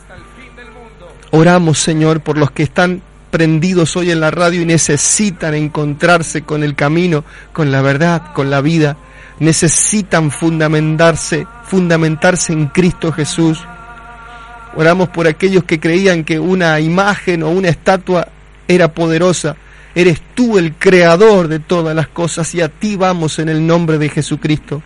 Oramos, 1.32 1.80
Señor, 1.80 2.20
por 2.20 2.38
los 2.38 2.52
que 2.52 2.62
están 2.62 3.02
prendidos 3.32 3.96
hoy 3.96 4.12
en 4.12 4.20
la 4.20 4.30
radio 4.30 4.62
y 4.62 4.66
necesitan 4.66 5.54
encontrarse 5.54 6.42
con 6.42 6.62
el 6.62 6.76
camino, 6.76 7.24
con 7.52 7.72
la 7.72 7.82
verdad, 7.82 8.32
con 8.34 8.50
la 8.50 8.60
vida. 8.60 8.98
Necesitan 9.40 10.30
fundamentarse, 10.30 11.44
fundamentarse 11.64 12.52
en 12.52 12.68
Cristo 12.68 13.10
Jesús. 13.10 13.58
Oramos 14.76 15.08
por 15.08 15.26
aquellos 15.26 15.64
que 15.64 15.80
creían 15.80 16.22
que 16.22 16.38
una 16.38 16.78
imagen 16.78 17.42
o 17.42 17.50
una 17.50 17.68
estatua 17.68 18.28
era 18.68 18.94
poderosa. 18.94 19.56
Eres 19.96 20.22
tú 20.36 20.56
el 20.56 20.72
creador 20.74 21.48
de 21.48 21.58
todas 21.58 21.96
las 21.96 22.06
cosas 22.06 22.54
y 22.54 22.60
a 22.60 22.68
ti 22.68 22.94
vamos 22.94 23.40
en 23.40 23.48
el 23.48 23.66
nombre 23.66 23.98
de 23.98 24.08
Jesucristo. 24.08 24.84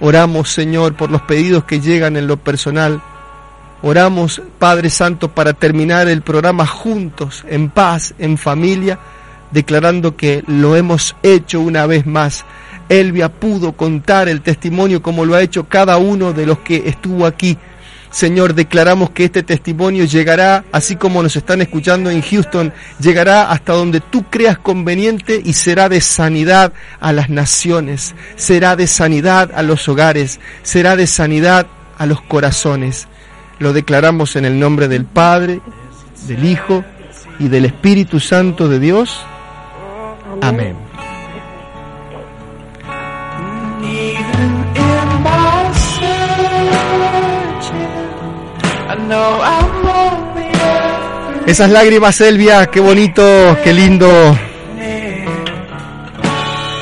Oramos, 0.00 0.50
Señor, 0.50 0.94
por 0.94 1.10
los 1.10 1.22
pedidos 1.22 1.64
que 1.64 1.80
llegan 1.80 2.16
en 2.16 2.26
lo 2.26 2.36
personal. 2.36 3.00
Oramos, 3.82 4.42
Padre 4.58 4.90
Santo, 4.90 5.28
para 5.28 5.52
terminar 5.52 6.08
el 6.08 6.22
programa 6.22 6.66
juntos, 6.66 7.44
en 7.48 7.70
paz, 7.70 8.14
en 8.18 8.36
familia, 8.36 8.98
declarando 9.50 10.16
que 10.16 10.42
lo 10.46 10.76
hemos 10.76 11.16
hecho 11.22 11.60
una 11.60 11.86
vez 11.86 12.06
más. 12.06 12.44
Elvia 12.88 13.28
pudo 13.28 13.72
contar 13.72 14.28
el 14.28 14.42
testimonio 14.42 15.02
como 15.02 15.24
lo 15.24 15.34
ha 15.34 15.42
hecho 15.42 15.64
cada 15.64 15.96
uno 15.96 16.32
de 16.32 16.46
los 16.46 16.58
que 16.58 16.88
estuvo 16.88 17.26
aquí 17.26 17.58
Señor, 18.16 18.54
declaramos 18.54 19.10
que 19.10 19.26
este 19.26 19.42
testimonio 19.42 20.06
llegará, 20.06 20.64
así 20.72 20.96
como 20.96 21.22
nos 21.22 21.36
están 21.36 21.60
escuchando 21.60 22.08
en 22.08 22.22
Houston, 22.22 22.72
llegará 22.98 23.50
hasta 23.50 23.74
donde 23.74 24.00
tú 24.00 24.24
creas 24.30 24.56
conveniente 24.56 25.42
y 25.44 25.52
será 25.52 25.90
de 25.90 26.00
sanidad 26.00 26.72
a 26.98 27.12
las 27.12 27.28
naciones, 27.28 28.14
será 28.36 28.74
de 28.74 28.86
sanidad 28.86 29.50
a 29.54 29.62
los 29.62 29.86
hogares, 29.86 30.40
será 30.62 30.96
de 30.96 31.06
sanidad 31.06 31.66
a 31.98 32.06
los 32.06 32.22
corazones. 32.22 33.06
Lo 33.58 33.74
declaramos 33.74 34.34
en 34.36 34.46
el 34.46 34.58
nombre 34.58 34.88
del 34.88 35.04
Padre, 35.04 35.60
del 36.26 36.42
Hijo 36.46 36.86
y 37.38 37.48
del 37.48 37.66
Espíritu 37.66 38.18
Santo 38.18 38.66
de 38.66 38.80
Dios. 38.80 39.26
Amén. 40.40 40.85
Esas 51.46 51.70
lágrimas, 51.70 52.20
Elvia, 52.20 52.66
qué 52.66 52.80
bonito, 52.80 53.22
qué 53.62 53.72
lindo. 53.72 54.36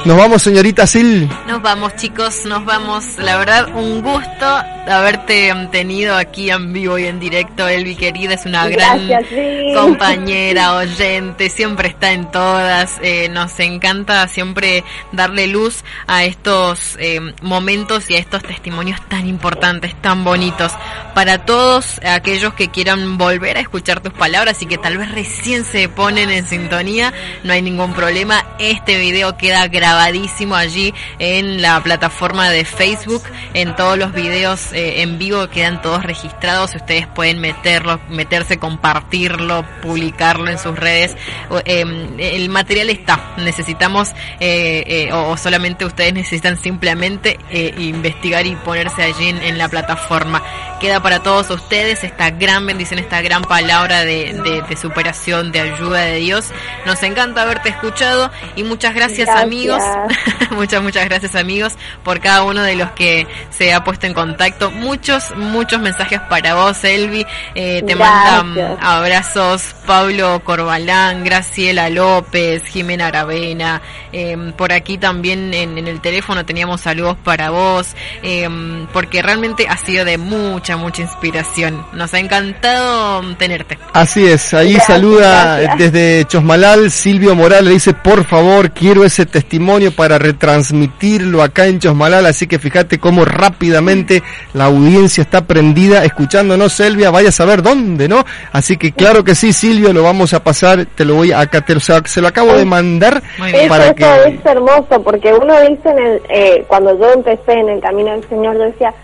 Nos 0.04 0.18
vamos, 0.18 0.42
señorita 0.42 0.86
Sil. 0.86 1.32
Nos 1.48 1.62
vamos, 1.62 1.96
chicos, 1.96 2.44
nos 2.44 2.62
vamos. 2.66 3.16
La 3.16 3.38
verdad, 3.38 3.74
un 3.74 4.02
gusto 4.02 4.46
haberte 4.86 5.52
tenido 5.72 6.14
aquí 6.14 6.50
en 6.50 6.72
vivo 6.72 6.98
y 6.98 7.06
en 7.06 7.20
directo. 7.20 7.66
Elvi, 7.66 7.96
querida, 7.96 8.34
es 8.34 8.44
una 8.44 8.68
gran 8.68 9.08
sí. 9.28 9.72
compañera, 9.74 10.74
oyente, 10.76 11.48
siempre 11.48 11.88
está 11.88 12.12
en 12.12 12.30
todas. 12.30 12.98
Eh, 13.02 13.28
nos 13.30 13.58
encanta 13.60 14.28
siempre 14.28 14.84
darle 15.12 15.46
luz 15.46 15.84
a 16.06 16.24
estos 16.24 16.96
eh, 16.98 17.20
momentos 17.40 18.10
y 18.10 18.16
a 18.16 18.18
estos 18.18 18.42
testimonios 18.42 19.00
tan 19.08 19.26
importantes, 19.26 19.94
tan 20.02 20.24
bonitos. 20.24 20.72
Para 21.14 21.46
todos 21.46 22.00
aquellos 22.04 22.54
que 22.54 22.68
quieran 22.68 23.16
volver 23.16 23.56
a 23.56 23.60
escuchar 23.60 24.00
tus 24.00 24.12
palabras 24.12 24.60
y 24.62 24.66
que 24.66 24.78
tal 24.78 24.98
vez 24.98 25.10
recién 25.12 25.64
se 25.64 25.88
ponen 25.88 26.30
en 26.30 26.46
sintonía, 26.46 27.12
no 27.42 27.52
hay 27.52 27.62
ningún 27.62 27.94
problema. 27.94 28.44
Este 28.58 28.98
video 28.98 29.36
queda 29.36 29.68
grabadísimo 29.94 30.56
allí 30.56 30.92
en 31.20 31.62
la 31.62 31.80
plataforma 31.82 32.50
de 32.50 32.64
Facebook. 32.64 33.22
En 33.54 33.76
todos 33.76 33.96
los 33.96 34.12
videos 34.12 34.72
eh, 34.72 35.02
en 35.02 35.18
vivo 35.18 35.48
quedan 35.48 35.80
todos 35.82 36.02
registrados. 36.02 36.74
Ustedes 36.74 37.06
pueden 37.06 37.40
meterlo, 37.40 38.00
meterse, 38.08 38.58
compartirlo, 38.58 39.64
publicarlo 39.82 40.50
en 40.50 40.58
sus 40.58 40.76
redes. 40.76 41.16
Eh, 41.64 41.84
el 42.18 42.48
material 42.48 42.90
está. 42.90 43.34
Necesitamos, 43.36 44.10
eh, 44.40 44.82
eh, 44.86 45.12
o, 45.12 45.30
o 45.30 45.36
solamente 45.36 45.84
ustedes 45.84 46.12
necesitan 46.12 46.56
simplemente 46.60 47.38
eh, 47.50 47.72
investigar 47.78 48.44
y 48.46 48.56
ponerse 48.56 49.02
allí 49.04 49.28
en, 49.28 49.42
en 49.42 49.58
la 49.58 49.68
plataforma. 49.68 50.42
Queda 50.80 51.00
para 51.00 51.22
todos 51.22 51.50
ustedes 51.50 52.02
esta 52.02 52.30
gran 52.30 52.66
bendición, 52.66 52.98
esta 52.98 53.22
gran 53.22 53.42
palabra 53.42 54.00
de, 54.00 54.32
de- 54.44 54.62
de 54.68 54.76
superación, 54.76 55.52
de 55.52 55.60
ayuda 55.60 56.00
de 56.00 56.16
Dios. 56.16 56.46
Nos 56.84 57.02
encanta 57.04 57.42
haberte 57.42 57.68
escuchado 57.68 58.30
y 58.56 58.64
muchas 58.64 58.94
gracias, 58.94 59.26
Gracias. 59.26 59.44
amigos. 59.44 59.82
muchas, 60.50 60.82
muchas 60.82 61.04
gracias 61.06 61.34
amigos 61.34 61.74
por 62.02 62.20
cada 62.20 62.42
uno 62.44 62.62
de 62.62 62.76
los 62.76 62.90
que 62.92 63.26
se 63.50 63.72
ha 63.72 63.84
puesto 63.84 64.06
en 64.06 64.14
contacto. 64.14 64.70
Muchos, 64.70 65.34
muchos 65.36 65.80
mensajes 65.80 66.20
para 66.28 66.54
vos, 66.54 66.82
Elvi. 66.84 67.26
Eh, 67.54 67.82
te 67.86 67.96
mandan 67.96 68.76
abrazos 68.80 69.74
Pablo 69.86 70.42
Corbalán, 70.44 71.24
Graciela 71.24 71.90
López, 71.90 72.64
Jimena 72.64 73.08
Aravena. 73.08 73.82
Eh, 74.12 74.36
por 74.56 74.72
aquí 74.72 74.98
también 74.98 75.52
en, 75.54 75.78
en 75.78 75.88
el 75.88 76.00
teléfono 76.00 76.44
teníamos 76.44 76.80
saludos 76.80 77.16
para 77.22 77.50
vos, 77.50 77.88
eh, 78.22 78.48
porque 78.92 79.22
realmente 79.22 79.66
ha 79.68 79.76
sido 79.76 80.04
de 80.04 80.18
mucha, 80.18 80.76
mucha 80.76 81.02
inspiración. 81.02 81.84
Nos 81.92 82.12
ha 82.14 82.18
encantado 82.18 83.22
tenerte. 83.36 83.78
Así 83.92 84.26
es, 84.26 84.54
ahí 84.54 84.74
Gracias, 84.74 84.86
saluda 84.86 85.58
gracias. 85.58 85.92
desde 85.92 86.24
Chosmalal 86.26 86.90
Silvio 86.90 87.34
Morales, 87.34 87.64
le 87.64 87.70
dice 87.72 87.94
por 87.94 88.24
favor 88.24 88.72
quiero 88.72 89.04
ese 89.04 89.26
testimonio 89.26 89.73
para 89.90 90.18
retransmitirlo 90.18 91.42
acá 91.42 91.66
en 91.66 91.80
Chosmalal, 91.80 92.26
así 92.26 92.46
que 92.46 92.58
fíjate 92.58 92.98
cómo 92.98 93.24
rápidamente 93.24 94.22
la 94.52 94.66
audiencia 94.66 95.22
está 95.22 95.46
prendida 95.46 96.04
escuchándonos 96.04 96.72
Silvia, 96.72 97.10
vaya 97.10 97.30
a 97.30 97.32
saber 97.32 97.62
dónde, 97.62 98.08
¿no? 98.08 98.24
Así 98.52 98.76
que 98.76 98.92
claro 98.92 99.24
que 99.24 99.34
sí 99.34 99.52
Silvio, 99.52 99.92
lo 99.92 100.02
vamos 100.02 100.32
a 100.34 100.42
pasar, 100.44 100.86
te 100.86 101.04
lo 101.04 101.16
voy 101.16 101.32
a 101.32 101.40
acá, 101.40 101.60
te, 101.60 101.74
o 101.74 101.80
sea, 101.80 102.02
se 102.04 102.20
lo 102.20 102.28
acabo 102.28 102.54
de 102.54 102.64
mandar 102.64 103.22
Eso, 103.52 103.68
para 103.68 103.86
eso 103.86 103.94
que... 103.94 104.28
es 104.28 104.46
hermoso, 104.46 105.02
porque 105.02 105.32
uno 105.34 105.60
dice, 105.62 105.88
en 105.88 105.98
el, 105.98 106.22
eh, 106.28 106.64
cuando 106.68 106.98
yo 106.98 107.12
empecé 107.12 107.52
en 107.52 107.68
el 107.68 107.80
camino 107.80 108.12
del 108.12 108.28
Señor, 108.28 108.56
yo 108.56 108.64
decía, 108.64 108.94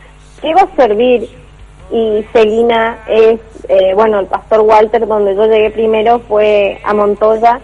quiero 0.41 0.69
servir. 0.77 1.29
Y 1.93 2.25
Celina 2.33 2.99
es, 3.09 3.41
eh, 3.69 3.93
bueno, 3.97 4.21
el 4.21 4.27
pastor 4.27 4.61
Walter, 4.61 5.09
donde 5.09 5.35
yo 5.35 5.47
llegué 5.47 5.71
primero 5.71 6.21
fue 6.21 6.81
a 6.85 6.95
Montoya, 6.95 7.61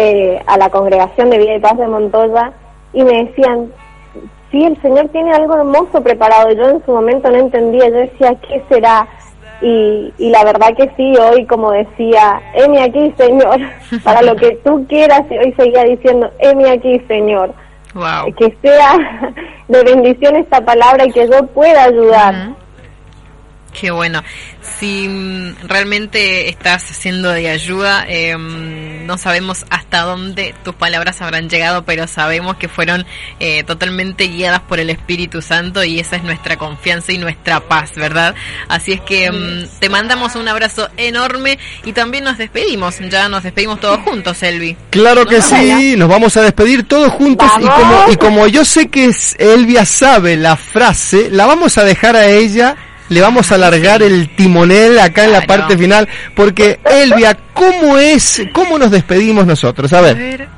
eh, 0.00 0.42
a 0.46 0.56
la 0.56 0.70
congregación 0.70 1.30
de 1.30 1.38
Vida 1.38 1.56
y 1.56 1.60
Paz 1.60 1.76
de 1.76 1.86
Montoya, 1.86 2.52
y 2.92 3.04
me 3.04 3.24
decían, 3.24 3.70
sí, 4.50 4.64
el 4.64 4.80
Señor 4.80 5.08
tiene 5.08 5.32
algo 5.32 5.56
hermoso 5.56 6.02
preparado. 6.02 6.50
Yo 6.52 6.70
en 6.70 6.84
su 6.84 6.92
momento 6.92 7.30
no 7.30 7.36
entendía, 7.36 7.88
yo 7.88 7.96
decía, 7.96 8.34
¿qué 8.48 8.62
será? 8.68 9.06
Y, 9.60 10.12
y 10.16 10.30
la 10.30 10.42
verdad 10.44 10.74
que 10.74 10.90
sí, 10.96 11.14
hoy 11.18 11.44
como 11.46 11.70
decía, 11.72 12.40
heme 12.54 12.82
aquí, 12.82 13.12
Señor, 13.16 13.60
para 14.04 14.22
lo 14.22 14.34
que 14.36 14.52
tú 14.64 14.86
quieras, 14.88 15.22
y 15.30 15.36
hoy 15.36 15.52
seguía 15.52 15.84
diciendo, 15.84 16.30
heme 16.38 16.70
aquí, 16.70 16.98
Señor. 17.06 17.52
Wow. 17.92 18.32
Que 18.36 18.56
sea 18.62 19.34
de 19.68 19.82
bendición 19.82 20.36
esta 20.36 20.64
palabra 20.64 21.06
y 21.06 21.10
que 21.10 21.28
yo 21.28 21.46
pueda 21.48 21.84
ayudar. 21.84 22.54
Qué 23.78 23.90
bueno. 23.90 24.22
Si 24.78 25.06
mm, 25.08 25.66
realmente 25.68 26.48
estás 26.48 26.82
siendo 26.82 27.30
de 27.30 27.48
ayuda, 27.48 28.04
eh, 28.08 28.36
no 28.36 29.16
sabemos 29.16 29.64
hasta 29.70 30.00
dónde 30.02 30.54
tus 30.64 30.74
palabras 30.74 31.20
habrán 31.22 31.48
llegado, 31.48 31.84
pero 31.84 32.06
sabemos 32.06 32.56
que 32.56 32.68
fueron 32.68 33.06
eh, 33.38 33.62
totalmente 33.64 34.24
guiadas 34.28 34.60
por 34.60 34.80
el 34.80 34.90
Espíritu 34.90 35.40
Santo 35.40 35.82
y 35.84 35.98
esa 36.00 36.16
es 36.16 36.22
nuestra 36.24 36.56
confianza 36.56 37.12
y 37.12 37.18
nuestra 37.18 37.60
paz, 37.60 37.92
¿verdad? 37.96 38.34
Así 38.68 38.92
es 38.92 39.00
que 39.00 39.30
mm, 39.30 39.78
te 39.80 39.88
mandamos 39.88 40.34
un 40.36 40.48
abrazo 40.48 40.88
enorme 40.96 41.58
y 41.84 41.92
también 41.92 42.24
nos 42.24 42.36
despedimos. 42.38 42.96
Ya 43.10 43.28
nos 43.28 43.42
despedimos 43.44 43.80
todos 43.80 44.00
juntos, 44.00 44.42
Elvi. 44.42 44.76
Claro 44.90 45.26
que 45.26 45.40
sí, 45.40 45.94
nos 45.96 46.08
vamos 46.08 46.36
a 46.36 46.42
despedir 46.42 46.86
todos 46.86 47.12
juntos 47.12 47.50
y 47.58 47.64
como, 47.66 48.04
y 48.12 48.16
como 48.16 48.46
yo 48.46 48.64
sé 48.64 48.88
que 48.88 49.06
es- 49.06 49.36
Elvia 49.38 49.84
sabe 49.84 50.36
la 50.36 50.56
frase, 50.56 51.28
la 51.30 51.46
vamos 51.46 51.78
a 51.78 51.84
dejar 51.84 52.16
a 52.16 52.26
ella, 52.26 52.76
le 53.10 53.20
vamos 53.20 53.52
a 53.52 53.56
alargar 53.56 54.02
el 54.02 54.34
timonel 54.36 54.98
acá 54.98 55.24
en 55.24 55.32
la 55.32 55.42
parte 55.42 55.76
final, 55.76 56.08
porque 56.34 56.80
Elvia, 56.84 57.36
¿cómo 57.52 57.98
es, 57.98 58.42
cómo 58.52 58.78
nos 58.78 58.92
despedimos 58.92 59.46
nosotros? 59.46 59.92
A 59.92 60.00
ver. 60.00 60.48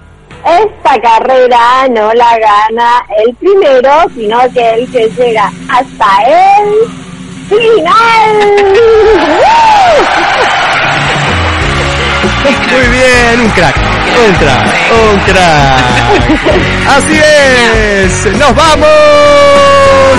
Esta 0.44 1.00
carrera 1.00 1.88
no 1.90 2.12
la 2.12 2.38
gana 2.38 3.04
el 3.24 3.34
primero, 3.36 4.04
sino 4.14 4.38
que 4.52 4.70
el 4.70 4.90
que 4.90 5.08
llega 5.10 5.50
hasta 5.68 6.06
el 6.26 6.90
final. 7.48 8.72
Muy 12.72 12.88
bien, 12.88 13.40
un 13.40 13.50
crack, 13.50 13.76
crack, 14.38 14.66
un. 14.90 15.20
Así 16.88 17.18
es, 17.18 18.26
nos 18.36 18.54
vamos. 18.54 18.88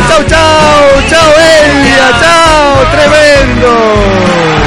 Chau, 0.08 0.24
chau, 0.28 0.84
chau, 1.10 1.30
Elvia, 1.38 2.08
chau, 2.20 2.86
tremendo. 2.92 4.63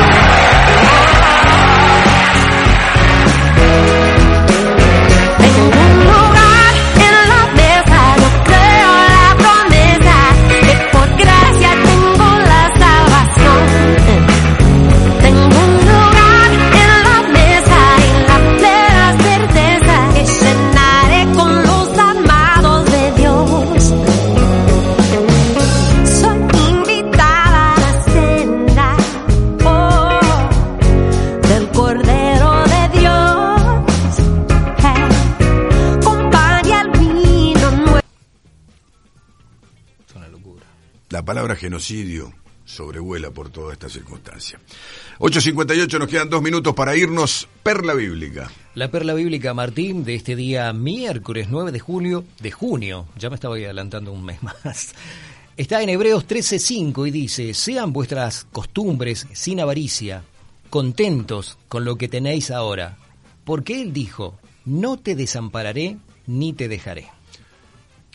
Palabra 41.27 41.57
genocidio 41.57 42.33
sobrevuela 42.65 43.31
por 43.31 43.51
toda 43.51 43.73
esta 43.73 43.89
circunstancia. 43.89 44.59
8.58, 45.19 45.99
nos 45.99 46.09
quedan 46.09 46.29
dos 46.29 46.43
minutos 46.43 46.75
para 46.75 46.97
irnos. 46.97 47.49
Perla 47.63 47.95
bíblica. 47.95 48.51
La 48.75 48.91
perla 48.91 49.15
bíblica 49.15 49.55
Martín 49.55 50.05
de 50.05 50.15
este 50.15 50.37
día 50.37 50.73
miércoles 50.73 51.49
9 51.51 51.73
de 51.73 51.81
julio, 51.81 52.25
de 52.41 52.51
junio, 52.51 53.07
ya 53.17 53.29
me 53.29 53.35
estaba 53.35 53.57
adelantando 53.57 54.13
un 54.13 54.25
mes 54.25 54.43
más. 54.65 54.95
Está 55.57 55.83
en 55.83 55.89
Hebreos 55.89 56.27
13:5 56.27 57.07
y 57.07 57.11
dice, 57.11 57.55
"Sean 57.55 57.93
vuestras 57.93 58.45
costumbres 58.45 59.27
sin 59.33 59.61
avaricia, 59.61 60.23
contentos 60.69 61.57
con 61.69 61.85
lo 61.85 61.97
que 61.97 62.09
tenéis 62.09 62.51
ahora, 62.51 62.99
porque 63.45 63.81
él 63.81 63.93
dijo, 63.93 64.39
no 64.65 64.99
te 64.99 65.15
desampararé 65.15 65.97
ni 66.27 66.53
te 66.53 66.69
dejaré." 66.69 67.16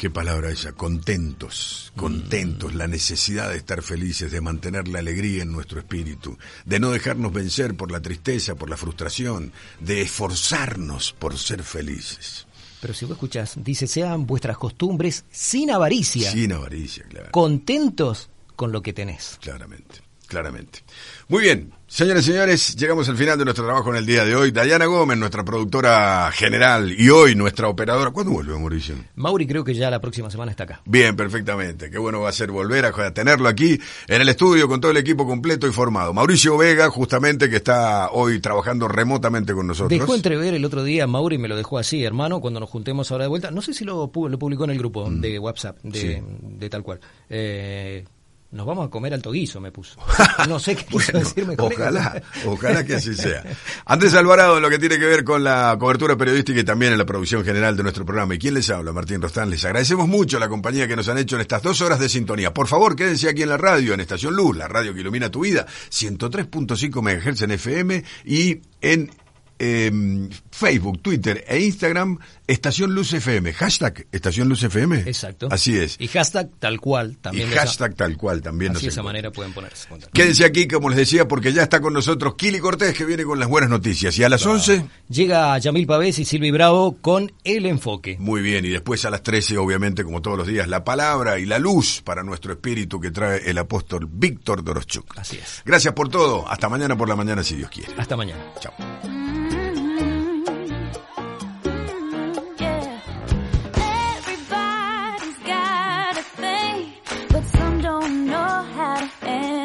Qué 0.02 0.10
palabra 0.10 0.50
esa, 0.50 0.72
contentos, 0.72 1.94
contentos, 1.96 2.74
la 2.74 2.88
necesidad 2.88 3.52
de 3.52 3.58
estar 3.58 3.84
felices, 3.84 4.32
de 4.32 4.42
mantener 4.42 4.88
la 4.88 4.98
alegría 4.98 5.44
en 5.44 5.52
nuestro 5.52 5.78
espíritu, 5.78 6.40
de 6.66 6.80
no 6.80 6.90
dejarnos 6.90 7.32
vencer 7.32 7.76
por 7.76 7.92
la 7.92 8.02
tristeza, 8.02 8.56
por 8.56 8.68
la 8.68 8.78
frustración, 8.78 9.54
de 9.80 10.02
esforzarnos 10.02 11.14
por 11.14 11.38
ser 11.38 11.62
felices. 11.62 12.48
Pero 12.82 12.96
si 12.96 13.06
vos 13.06 13.12
escuchás, 13.12 13.54
dice, 13.64 13.86
"Sean 13.86 14.26
vuestras 14.26 14.58
costumbres 14.58 15.24
sin 15.30 15.70
avaricia, 15.70 16.32
Sin 16.32 16.52
avaricia, 16.52 17.06
claro. 17.08 17.30
contentos 17.30 18.32
con 18.56 18.72
lo 18.72 18.82
que 18.82 18.94
tenés." 18.94 19.38
Claramente. 19.40 20.01
Claramente. 20.32 20.80
Muy 21.28 21.44
bien, 21.44 21.72
señores 21.88 22.26
y 22.28 22.32
señores, 22.32 22.76
llegamos 22.78 23.08
al 23.10 23.18
final 23.18 23.38
de 23.38 23.44
nuestro 23.44 23.66
trabajo 23.66 23.90
en 23.90 23.98
el 23.98 24.06
día 24.06 24.24
de 24.24 24.34
hoy. 24.36 24.52
Dayana 24.52 24.86
Gómez, 24.86 25.18
nuestra 25.18 25.44
productora 25.44 26.30
general 26.32 26.94
y 26.98 27.10
hoy 27.10 27.36
nuestra 27.36 27.68
operadora. 27.68 28.12
¿Cuándo 28.12 28.32
vuelve, 28.32 28.54
Mauricio? 28.58 28.96
Mauri 29.16 29.46
creo 29.46 29.64
que 29.66 29.74
ya 29.74 29.90
la 29.90 30.00
próxima 30.00 30.30
semana 30.32 30.52
está 30.52 30.64
acá. 30.64 30.82
Bien, 30.86 31.16
perfectamente. 31.18 31.90
Qué 31.92 31.98
bueno 31.98 32.22
va 32.22 32.30
a 32.30 32.32
ser 32.34 32.50
volver 32.52 32.86
a 32.86 33.14
tenerlo 33.14 33.50
aquí 33.50 33.78
en 34.08 34.22
el 34.22 34.30
estudio 34.30 34.68
con 34.70 34.80
todo 34.80 34.92
el 34.92 34.98
equipo 34.98 35.28
completo 35.28 35.68
y 35.68 35.72
formado. 35.74 36.14
Mauricio 36.14 36.58
Vega, 36.58 36.90
justamente, 36.90 37.50
que 37.50 37.58
está 37.58 38.10
hoy 38.12 38.40
trabajando 38.40 38.88
remotamente 38.88 39.54
con 39.54 39.68
nosotros. 39.68 39.90
Dejó 40.00 40.16
entrever 40.16 40.54
el 40.54 40.64
otro 40.64 40.84
día, 40.86 41.08
Mauri 41.08 41.38
me 41.38 41.50
lo 41.50 41.58
dejó 41.58 41.78
así, 41.78 42.04
hermano, 42.06 42.40
cuando 42.40 42.62
nos 42.62 42.70
juntemos 42.70 43.12
ahora 43.12 43.26
de 43.26 43.30
vuelta. 43.30 43.52
No 43.52 43.62
sé 43.62 43.74
si 43.74 43.84
lo, 43.84 44.10
lo 44.14 44.40
publicó 44.40 44.64
en 44.64 44.70
el 44.72 44.78
grupo 44.78 45.10
de 45.10 45.38
WhatsApp, 45.40 45.78
de, 45.84 46.00
Sí. 46.00 46.18
de 46.42 46.70
tal 46.70 46.84
cual. 46.84 47.00
Eh, 47.30 48.06
nos 48.52 48.66
vamos 48.66 48.88
a 48.88 48.90
comer 48.90 49.14
alto 49.14 49.32
guiso, 49.32 49.62
me 49.62 49.72
puso. 49.72 50.00
No 50.48 50.60
sé 50.60 50.76
qué 50.76 50.86
quiso 50.86 51.12
Bueno, 51.14 51.28
decirme 51.28 51.56
con 51.56 51.72
ojalá, 51.72 52.22
eso. 52.40 52.52
ojalá 52.52 52.84
que 52.86 52.96
así 52.96 53.14
sea. 53.14 53.44
Andrés 53.86 54.14
Alvarado, 54.14 54.58
en 54.58 54.64
lo 54.64 54.70
que 54.70 54.80
tiene 54.80 55.00
que 55.00 55.06
ver 55.06 55.24
con 55.24 55.44
la 55.44 55.76
cobertura 55.80 56.18
periodística 56.18 56.60
y 56.60 56.64
también 56.64 56.92
en 56.92 56.98
la 56.98 57.06
producción 57.06 57.46
general 57.46 57.78
de 57.78 57.84
nuestro 57.84 58.06
programa. 58.06 58.36
¿Y 58.36 58.40
quién 58.40 58.54
les 58.56 58.70
habla? 58.70 58.92
Martín 58.92 59.22
Rostán. 59.22 59.50
Les 59.50 59.64
agradecemos 59.64 60.08
mucho 60.08 60.40
la 60.40 60.50
compañía 60.50 60.88
que 60.88 60.96
nos 60.96 61.08
han 61.08 61.18
hecho 61.18 61.36
en 61.36 61.42
estas 61.42 61.62
dos 61.62 61.80
horas 61.82 62.00
de 62.00 62.10
sintonía. 62.10 62.54
Por 62.54 62.68
favor, 62.68 62.96
quédense 62.96 63.30
aquí 63.30 63.44
en 63.44 63.50
la 63.50 63.58
radio, 63.58 63.94
en 63.94 64.00
Estación 64.02 64.36
Luz, 64.36 64.58
la 64.58 64.68
radio 64.68 64.94
que 64.94 65.00
ilumina 65.02 65.30
tu 65.30 65.42
vida, 65.42 65.66
103.5 65.90 67.02
MHz 67.02 67.42
en 67.44 67.52
FM 67.52 68.04
y 68.26 68.62
en 68.82 69.12
em, 69.60 70.30
Facebook, 70.52 71.02
Twitter 71.02 71.46
e 71.48 71.60
Instagram, 71.60 72.18
Estación 72.52 72.94
Luz 72.94 73.14
FM. 73.14 73.54
Hashtag 73.54 74.08
Estación 74.12 74.50
Luz 74.50 74.62
FM. 74.64 75.00
Exacto. 75.06 75.48
Así 75.52 75.78
es. 75.78 75.96
Y 76.00 76.08
hashtag 76.08 76.50
tal 76.60 76.80
cual 76.80 77.18
también. 77.18 77.50
Y 77.50 77.52
hashtag 77.54 77.96
tal 77.96 78.18
cual 78.18 78.42
también. 78.42 78.74
Así 78.76 78.88
de 78.88 78.92
esa 78.92 79.02
manera 79.04 79.32
pueden 79.32 79.54
ponerse 79.54 79.84
en 79.86 79.90
contacto. 79.90 80.14
Quédense 80.14 80.44
aquí, 80.46 80.68
como 80.68 80.90
les 80.90 80.98
decía, 80.98 81.28
porque 81.28 81.54
ya 81.54 81.64
está 81.64 81.80
con 81.80 81.94
nosotros 81.94 82.36
Kili 82.36 82.60
Cortés, 82.60 82.94
que 82.94 83.06
viene 83.06 83.24
con 83.24 83.40
las 83.40 83.48
buenas 83.48 83.70
noticias. 83.70 84.18
Y 84.20 84.24
a 84.24 84.30
las 84.30 84.46
11, 84.46 84.86
Llega 85.10 85.58
Yamil 85.58 85.88
Pavés 85.88 86.20
y 86.20 86.26
Silvi 86.26 86.52
Bravo 86.52 86.98
con 87.02 87.32
El 87.44 87.66
Enfoque. 87.66 88.18
muy 88.20 88.42
bien. 88.42 88.66
Y 88.66 88.70
después 88.70 89.06
a 89.06 89.10
las 89.10 89.24
13, 89.24 89.58
obviamente, 89.58 90.04
como 90.04 90.22
todos 90.22 90.38
los 90.38 90.48
días, 90.48 90.68
la 90.68 90.84
palabra 90.84 91.40
y 91.40 91.46
la 91.46 91.58
luz 91.60 92.02
para 92.04 92.24
nuestro 92.24 92.52
espíritu 92.54 93.00
que 93.00 93.12
trae 93.12 93.50
el 93.50 93.58
apóstol 93.58 94.08
Víctor 94.12 94.64
Doroschuk. 94.64 95.18
Así 95.18 95.38
es. 95.38 95.62
Gracias 95.66 95.94
por 95.94 96.10
todo. 96.10 96.48
Hasta 96.50 96.68
mañana 96.70 96.98
por 96.98 97.08
la 97.08 97.16
mañana, 97.16 97.44
si 97.44 97.56
Dios 97.56 97.70
quiere. 97.70 97.94
Hasta 97.98 98.18
mañana. 98.18 98.42
Chao. 98.60 98.74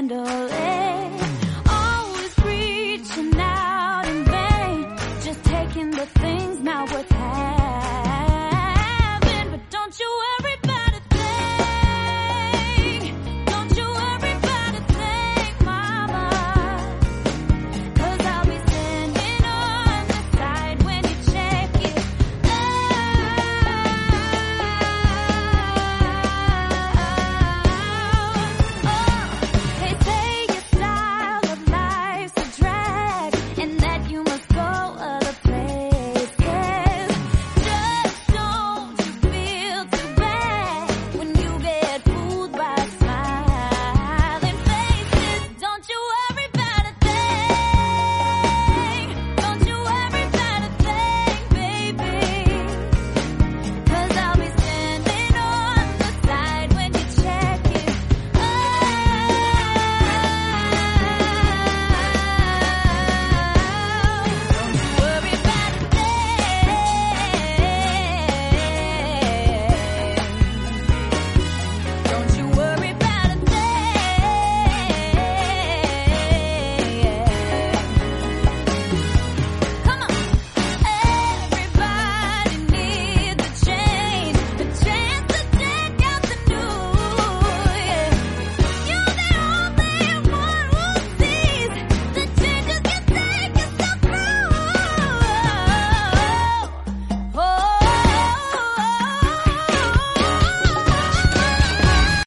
candle 0.09 0.56